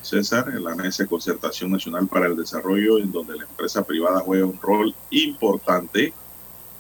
César, 0.02 0.48
en 0.48 0.64
la 0.64 0.74
Mesa 0.74 1.02
de 1.02 1.08
Concertación 1.08 1.70
Nacional 1.70 2.06
para 2.06 2.26
el 2.26 2.36
Desarrollo, 2.36 2.98
en 2.98 3.12
donde 3.12 3.36
la 3.36 3.44
empresa 3.44 3.84
privada 3.84 4.20
juega 4.20 4.46
un 4.46 4.60
rol 4.60 4.94
importante, 5.10 6.12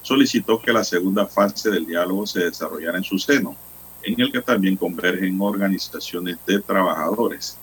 solicitó 0.02 0.60
que 0.62 0.72
la 0.72 0.84
segunda 0.84 1.26
fase 1.26 1.70
del 1.70 1.86
diálogo 1.86 2.26
se 2.26 2.40
desarrollara 2.40 2.98
en 2.98 3.04
su 3.04 3.18
seno, 3.18 3.56
en 4.02 4.20
el 4.20 4.32
que 4.32 4.40
también 4.40 4.76
convergen 4.76 5.40
organizaciones 5.40 6.38
de 6.46 6.60
trabajadores. 6.60 7.58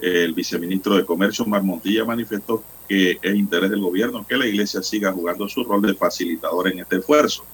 El 0.00 0.34
viceministro 0.34 0.96
de 0.96 1.04
Comercio, 1.04 1.44
Mar 1.44 1.62
Montilla, 1.62 2.04
manifestó 2.04 2.64
que 2.88 3.18
es 3.22 3.34
interés 3.34 3.70
del 3.70 3.80
gobierno 3.80 4.26
que 4.26 4.36
la 4.36 4.46
iglesia 4.46 4.82
siga 4.82 5.12
jugando 5.12 5.48
su 5.48 5.62
rol 5.64 5.82
de 5.82 5.94
facilitador 5.94 6.68
en 6.68 6.80
este 6.80 6.96
esfuerzo, 6.96 7.44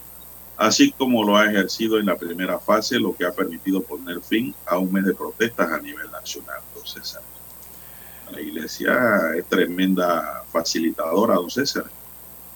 así 0.57 0.91
como 0.93 1.23
lo 1.23 1.37
ha 1.37 1.47
ejercido 1.47 1.99
en 1.99 2.07
la 2.07 2.17
primera 2.17 2.59
fase, 2.59 2.99
lo 2.99 3.15
que 3.15 3.27
ha 3.27 3.33
permitido 3.33 3.83
poner 3.83 4.21
fin 4.21 4.55
a 4.67 4.79
un 4.79 4.93
mes 4.93 5.05
de 5.05 5.15
protestas 5.15 5.71
a 5.71 5.81
nivel 5.81 6.11
nacional. 6.11 6.61
Don 6.75 6.87
César. 6.87 7.23
La 8.33 8.41
iglesia 8.41 9.33
es 9.37 9.45
tremenda 9.47 10.45
facilitadora, 10.51 11.35
don 11.35 11.51
César, 11.51 11.85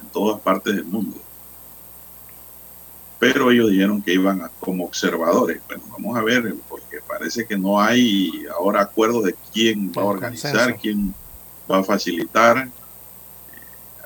en 0.00 0.08
todas 0.08 0.40
partes 0.40 0.74
del 0.74 0.84
mundo. 0.84 1.18
Pero 3.22 3.52
ellos 3.52 3.70
dijeron 3.70 4.02
que 4.02 4.14
iban 4.14 4.42
a- 4.42 4.48
como 4.58 4.84
observadores. 4.84 5.60
Bueno, 5.68 5.84
vamos 5.92 6.18
a 6.18 6.22
ver, 6.22 6.56
porque 6.68 6.98
parece 7.06 7.46
que 7.46 7.56
no 7.56 7.80
hay 7.80 8.46
ahora 8.52 8.80
acuerdo 8.80 9.22
de 9.22 9.36
quién 9.52 9.92
va 9.96 10.02
a 10.02 10.06
organizar, 10.06 10.52
consenso. 10.56 10.80
quién 10.82 11.14
va 11.70 11.78
a 11.78 11.84
facilitar. 11.84 12.68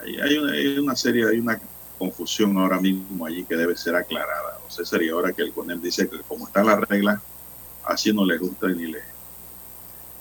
Eh, 0.04 0.16
Hay, 0.22 0.36
una, 0.36 0.52
hay 0.52 0.78
una 0.78 0.94
serie, 0.94 1.26
hay 1.26 1.38
una 1.38 1.58
confusión 1.98 2.58
ahora 2.58 2.78
mismo 2.78 3.24
allí 3.24 3.42
que 3.44 3.56
debe 3.56 3.74
ser 3.74 3.96
aclarada. 3.96 4.58
No 4.62 4.70
sé, 4.70 4.84
sería 4.84 5.12
ahora 5.12 5.32
que 5.32 5.40
el 5.40 5.52
CONEM 5.54 5.80
dice 5.80 6.06
que 6.10 6.18
como 6.28 6.46
están 6.46 6.66
las 6.66 6.78
reglas, 6.80 7.18
así 7.84 8.12
no 8.12 8.26
les 8.26 8.38
gusta 8.38 8.68
ni 8.68 8.84
les 8.92 9.02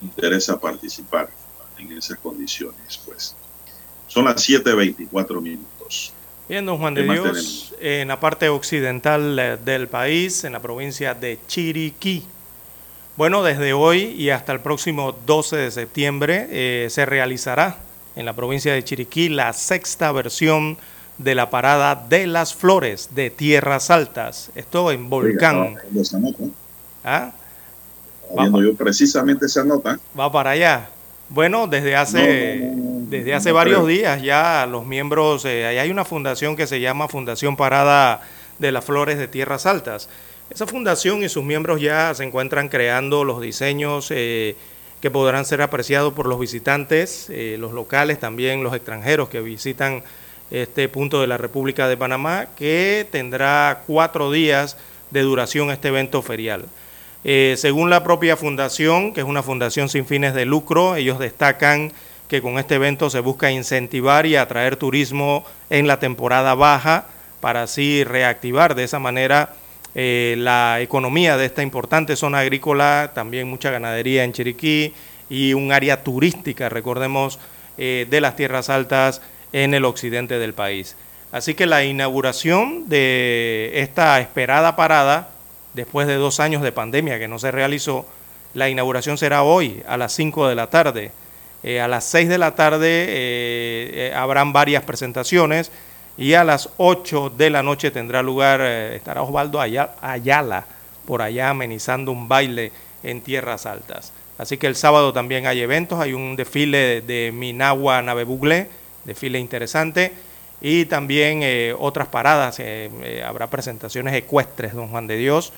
interesa 0.02 0.58
participar 0.58 1.30
en 1.78 1.92
esas 1.92 2.18
condiciones, 2.20 2.98
pues. 3.06 3.36
Son 4.08 4.24
las 4.24 4.42
7.24 4.48 5.42
minutos. 5.42 6.14
Bien, 6.48 6.64
don 6.64 6.78
Juan 6.78 6.94
¿Qué 6.94 7.02
de 7.02 7.12
Dios, 7.12 7.74
en 7.80 8.08
la 8.08 8.20
parte 8.20 8.50
occidental 8.50 9.40
eh, 9.40 9.58
del 9.66 9.88
país, 9.88 10.44
en 10.44 10.54
la 10.54 10.62
provincia 10.62 11.16
de 11.16 11.40
Chiriquí. 11.48 12.24
Bueno, 13.18 13.42
desde 13.42 13.74
hoy 13.74 14.14
y 14.16 14.30
hasta 14.30 14.52
el 14.52 14.60
próximo 14.60 15.16
12 15.26 15.56
de 15.56 15.72
septiembre 15.72 16.48
eh, 16.52 16.88
se 16.92 17.08
realizará 17.08 17.78
en 18.16 18.26
la 18.26 18.34
provincia 18.34 18.74
de 18.74 18.84
Chiriquí 18.84 19.28
la 19.28 19.54
sexta 19.54 20.12
versión 20.12 20.78
de 21.18 21.34
la 21.34 21.50
parada 21.50 21.96
de 21.96 22.28
las 22.28 22.54
flores 22.54 23.10
de 23.16 23.32
Tierras 23.32 23.90
Altas. 23.90 24.52
Esto 24.54 24.92
en 24.92 25.10
Volcán. 25.10 25.62
Oiga, 25.62 25.82
esa 26.00 26.20
nota, 26.20 26.44
¿Ah? 27.04 27.32
viendo 28.38 28.62
yo 28.62 28.76
precisamente 28.76 29.48
esa 29.48 29.64
nota. 29.64 30.00
Va 30.18 30.32
para 30.32 30.52
allá. 30.52 30.90
Bueno, 31.30 31.66
desde 31.66 31.96
hace, 31.96 32.60
desde 32.62 33.34
hace 33.34 33.52
varios 33.52 33.88
días 33.88 34.22
ya 34.22 34.68
los 34.70 34.86
miembros, 34.86 35.44
eh, 35.46 35.66
ahí 35.66 35.80
hay 35.80 35.90
una 35.90 36.06
fundación 36.06 36.56
que 36.56 36.68
se 36.68 36.80
llama 36.80 37.08
Fundación 37.08 37.58
Parada 37.58 38.22
de 38.60 38.72
las 38.72 38.86
Flores 38.86 39.18
de 39.18 39.28
Tierras 39.28 39.66
Altas. 39.66 40.08
Esa 40.52 40.68
fundación 40.68 41.24
y 41.24 41.30
sus 41.30 41.44
miembros 41.44 41.82
ya 41.82 42.14
se 42.14 42.24
encuentran 42.24 42.70
creando 42.70 43.24
los 43.24 43.42
diseños 43.42 44.12
eh, 44.12 44.56
que 45.02 45.10
podrán 45.10 45.46
ser 45.46 45.64
apreciados 45.64 46.14
por 46.14 46.28
los 46.28 46.40
visitantes, 46.40 47.28
eh, 47.32 47.58
los 47.60 47.74
locales, 47.74 48.20
también 48.20 48.64
los 48.64 48.76
extranjeros 48.76 49.28
que 49.28 49.42
visitan 49.42 50.04
este 50.52 50.88
punto 50.90 51.22
de 51.22 51.28
la 51.28 51.38
República 51.38 51.88
de 51.88 51.98
Panamá, 51.98 52.50
que 52.56 53.08
tendrá 53.12 53.82
cuatro 53.88 54.32
días 54.32 54.78
de 55.10 55.22
duración 55.22 55.72
este 55.72 55.88
evento 55.88 56.22
ferial. 56.22 56.66
Eh, 57.28 57.56
según 57.58 57.90
la 57.90 58.04
propia 58.04 58.38
fundación, 58.38 59.12
que 59.12 59.22
es 59.22 59.26
una 59.26 59.42
fundación 59.42 59.90
sin 59.90 60.06
fines 60.06 60.36
de 60.36 60.46
lucro, 60.46 60.96
ellos 60.96 61.18
destacan 61.18 61.92
que 62.28 62.40
con 62.40 62.60
este 62.60 62.76
evento 62.76 63.10
se 63.10 63.20
busca 63.20 63.52
incentivar 63.52 64.28
y 64.28 64.36
atraer 64.36 64.76
turismo 64.76 65.44
en 65.72 65.88
la 65.88 65.98
temporada 65.98 66.54
baja 66.54 67.08
para 67.42 67.64
así 67.64 68.04
reactivar 68.04 68.76
de 68.76 68.84
esa 68.84 69.00
manera 69.00 69.54
eh, 69.96 70.36
la 70.38 70.82
economía 70.82 71.36
de 71.36 71.48
esta 71.48 71.64
importante 71.64 72.16
zona 72.16 72.40
agrícola, 72.40 73.10
también 73.16 73.48
mucha 73.50 73.72
ganadería 73.72 74.24
en 74.24 74.32
Chiriquí 74.32 74.94
y 75.28 75.56
un 75.56 75.72
área 75.72 76.04
turística, 76.04 76.70
recordemos, 76.70 77.40
eh, 77.80 78.06
de 78.08 78.22
las 78.22 78.36
tierras 78.36 78.70
altas 78.70 79.24
en 79.52 79.74
el 79.74 79.86
occidente 79.86 80.38
del 80.38 80.54
país. 80.54 80.96
Así 81.32 81.56
que 81.56 81.66
la 81.66 81.84
inauguración 81.84 82.88
de 82.88 83.72
esta 83.74 84.20
esperada 84.20 84.76
parada, 84.76 85.30
después 85.76 86.08
de 86.08 86.16
dos 86.16 86.40
años 86.40 86.62
de 86.62 86.72
pandemia 86.72 87.20
que 87.20 87.28
no 87.28 87.38
se 87.40 87.52
realizó, 87.52 88.06
la 88.54 88.70
inauguración 88.70 89.18
será 89.18 89.44
hoy 89.44 89.84
a 89.88 89.98
las 89.98 90.14
5 90.14 90.48
de 90.48 90.56
la 90.56 90.68
tarde. 90.70 91.12
Eh, 91.64 91.82
a 91.82 91.88
las 91.88 92.04
6 92.06 92.30
de 92.30 92.38
la 92.38 92.56
tarde 92.56 92.88
eh, 92.88 93.92
eh, 94.10 94.14
habrán 94.16 94.54
varias 94.54 94.84
presentaciones 94.84 95.72
y 96.18 96.34
a 96.34 96.44
las 96.44 96.70
8 96.78 97.32
de 97.36 97.50
la 97.50 97.64
noche 97.64 97.92
tendrá 97.92 98.22
lugar, 98.24 98.62
estará 98.62 99.22
Osvaldo 99.24 99.60
Aya- 99.60 99.92
Ayala 100.02 100.66
por 101.06 101.22
allá 101.22 101.50
amenizando 101.50 102.12
un 102.12 102.28
baile 102.28 102.72
en 103.04 103.22
tierras 103.22 103.66
altas. 103.66 104.14
Así 104.38 104.58
que 104.58 104.68
el 104.68 104.76
sábado 104.76 105.12
también 105.14 105.48
hay 105.48 105.62
eventos, 105.62 106.00
hay 106.00 106.14
un 106.14 106.36
desfile 106.36 106.78
de, 106.78 107.02
de 107.02 107.32
Minagua 107.32 108.02
Navebugle, 108.02 108.68
desfile 109.04 109.40
interesante, 109.40 110.14
y 110.62 110.86
también 110.86 111.42
otras 111.80 112.08
paradas, 112.08 112.60
habrá 113.26 113.48
presentaciones 113.48 114.14
ecuestres, 114.16 114.74
don 114.74 114.88
Juan 114.88 115.06
de 115.06 115.18
Dios, 115.18 115.54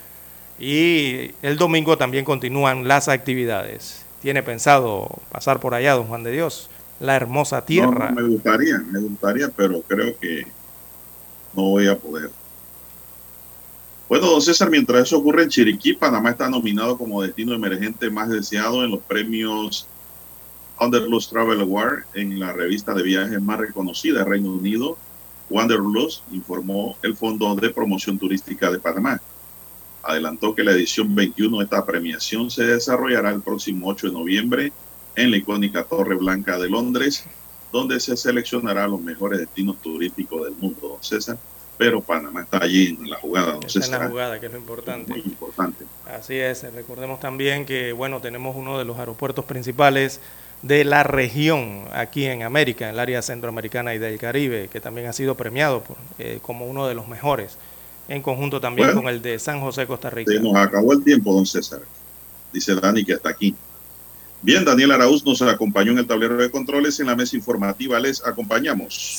y 0.60 1.32
el 1.42 1.58
domingo 1.58 1.98
también 1.98 2.26
continúan 2.26 2.88
las 2.88 3.08
actividades. 3.08 4.06
¿Tiene 4.22 4.42
pensado 4.44 5.08
pasar 5.32 5.60
por 5.60 5.74
allá, 5.74 5.94
don 5.94 6.08
Juan 6.08 6.24
de 6.24 6.32
Dios? 6.32 6.70
La 7.00 7.16
hermosa 7.16 7.66
tierra. 7.66 8.10
No, 8.10 8.22
me 8.22 8.28
gustaría, 8.28 8.80
me 8.80 9.00
gustaría, 9.00 9.50
pero 9.50 9.82
creo 9.82 10.18
que 10.18 10.48
no 11.54 11.64
voy 11.64 11.88
a 11.88 11.98
poder. 11.98 12.32
Bueno, 14.10 14.28
don 14.28 14.42
César, 14.42 14.70
mientras 14.70 15.04
eso 15.04 15.18
ocurre 15.18 15.44
en 15.44 15.50
Chiriquí, 15.50 15.94
Panamá 15.94 16.32
está 16.32 16.50
nominado 16.50 16.98
como 16.98 17.22
destino 17.22 17.54
emergente 17.54 18.10
más 18.10 18.30
deseado 18.30 18.84
en 18.84 18.92
los 18.92 19.02
premios 19.02 19.86
Wanderlust 20.80 21.32
Travel 21.32 21.62
Award 21.62 22.06
en 22.14 22.40
la 22.40 22.54
revista 22.54 22.94
de 22.94 23.04
viajes 23.04 23.42
más 23.42 23.60
reconocida 23.60 24.20
del 24.20 24.30
Reino 24.30 24.54
Unido. 24.54 24.98
Wanderlust 25.50 26.22
informó 26.32 26.98
el 27.04 27.16
Fondo 27.16 27.54
de 27.56 27.70
Promoción 27.70 28.18
Turística 28.18 28.72
de 28.72 28.80
Panamá. 28.80 29.22
Adelantó 30.08 30.56
que 30.56 30.64
la 30.64 30.72
edición 30.72 31.14
21 31.14 31.58
de 31.58 31.64
esta 31.66 31.86
premiación 31.86 32.50
se 32.50 32.64
desarrollará 32.64 33.30
el 33.30 33.42
próximo 33.42 33.90
8 33.90 34.08
de 34.08 34.14
noviembre 34.14 34.72
en 35.16 35.32
la 35.32 35.38
icónica 35.38 35.84
Torre 35.84 36.16
Blanca 36.16 36.58
de 36.58 36.70
Londres, 36.70 37.26
donde 37.74 38.00
se 38.00 38.16
seleccionará 38.16 38.88
los 38.88 39.02
mejores 39.02 39.40
destinos 39.40 39.76
turísticos 39.82 40.46
del 40.46 40.56
mundo, 40.56 40.88
don 40.88 41.04
César. 41.04 41.38
Pero 41.78 42.02
Panamá 42.02 42.42
está 42.42 42.64
allí 42.64 42.98
en 43.00 43.10
la 43.10 43.18
jugada, 43.18 43.54
don 43.54 43.64
Está 43.64 43.80
en 43.80 43.84
César. 43.84 44.02
la 44.02 44.10
jugada, 44.10 44.40
que 44.40 44.46
es 44.46 44.52
lo 44.52 44.58
importante. 44.58 45.12
Muy 45.12 45.22
importante. 45.22 45.86
Así 46.06 46.36
es, 46.36 46.64
recordemos 46.74 47.20
también 47.20 47.66
que, 47.66 47.92
bueno, 47.92 48.22
tenemos 48.22 48.56
uno 48.56 48.80
de 48.80 48.86
los 48.86 48.98
aeropuertos 48.98 49.44
principales 49.46 50.22
de 50.62 50.86
la 50.86 51.04
región 51.04 51.84
aquí 51.92 52.26
en 52.26 52.44
América, 52.44 52.86
en 52.86 52.96
el 52.96 53.00
área 53.00 53.22
centroamericana 53.22 53.94
y 53.94 54.00
del 54.00 54.18
Caribe, 54.18 54.70
que 54.72 54.82
también 54.82 55.08
ha 55.08 55.14
sido 55.14 55.36
premiado 55.36 55.84
por, 55.84 55.98
eh, 56.18 56.40
como 56.42 56.66
uno 56.66 56.88
de 56.88 56.96
los 56.96 57.08
mejores, 57.08 57.58
en 58.08 58.22
conjunto 58.22 58.60
también 58.60 58.90
Bueno. 58.90 59.02
con 59.04 59.14
el 59.14 59.22
de 59.22 59.40
San 59.40 59.60
José, 59.60 59.86
Costa 59.86 60.10
Rica. 60.10 60.32
Se 60.32 60.40
nos 60.40 60.56
acabó 60.56 60.94
el 60.94 61.04
tiempo, 61.04 61.34
don 61.34 61.46
César. 61.46 61.82
Dice 62.54 62.76
Dani 62.76 63.04
que 63.04 63.14
hasta 63.14 63.30
aquí. 63.30 63.56
Bien, 64.42 64.64
Daniel 64.64 64.92
Araúz 64.92 65.26
nos 65.26 65.42
acompañó 65.42 65.92
en 65.92 65.98
el 65.98 66.08
tablero 66.08 66.38
de 66.38 66.52
controles. 66.52 67.00
En 67.00 67.08
la 67.08 67.16
mesa 67.16 67.36
informativa 67.36 68.00
les 68.00 68.24
acompañamos. 68.26 69.16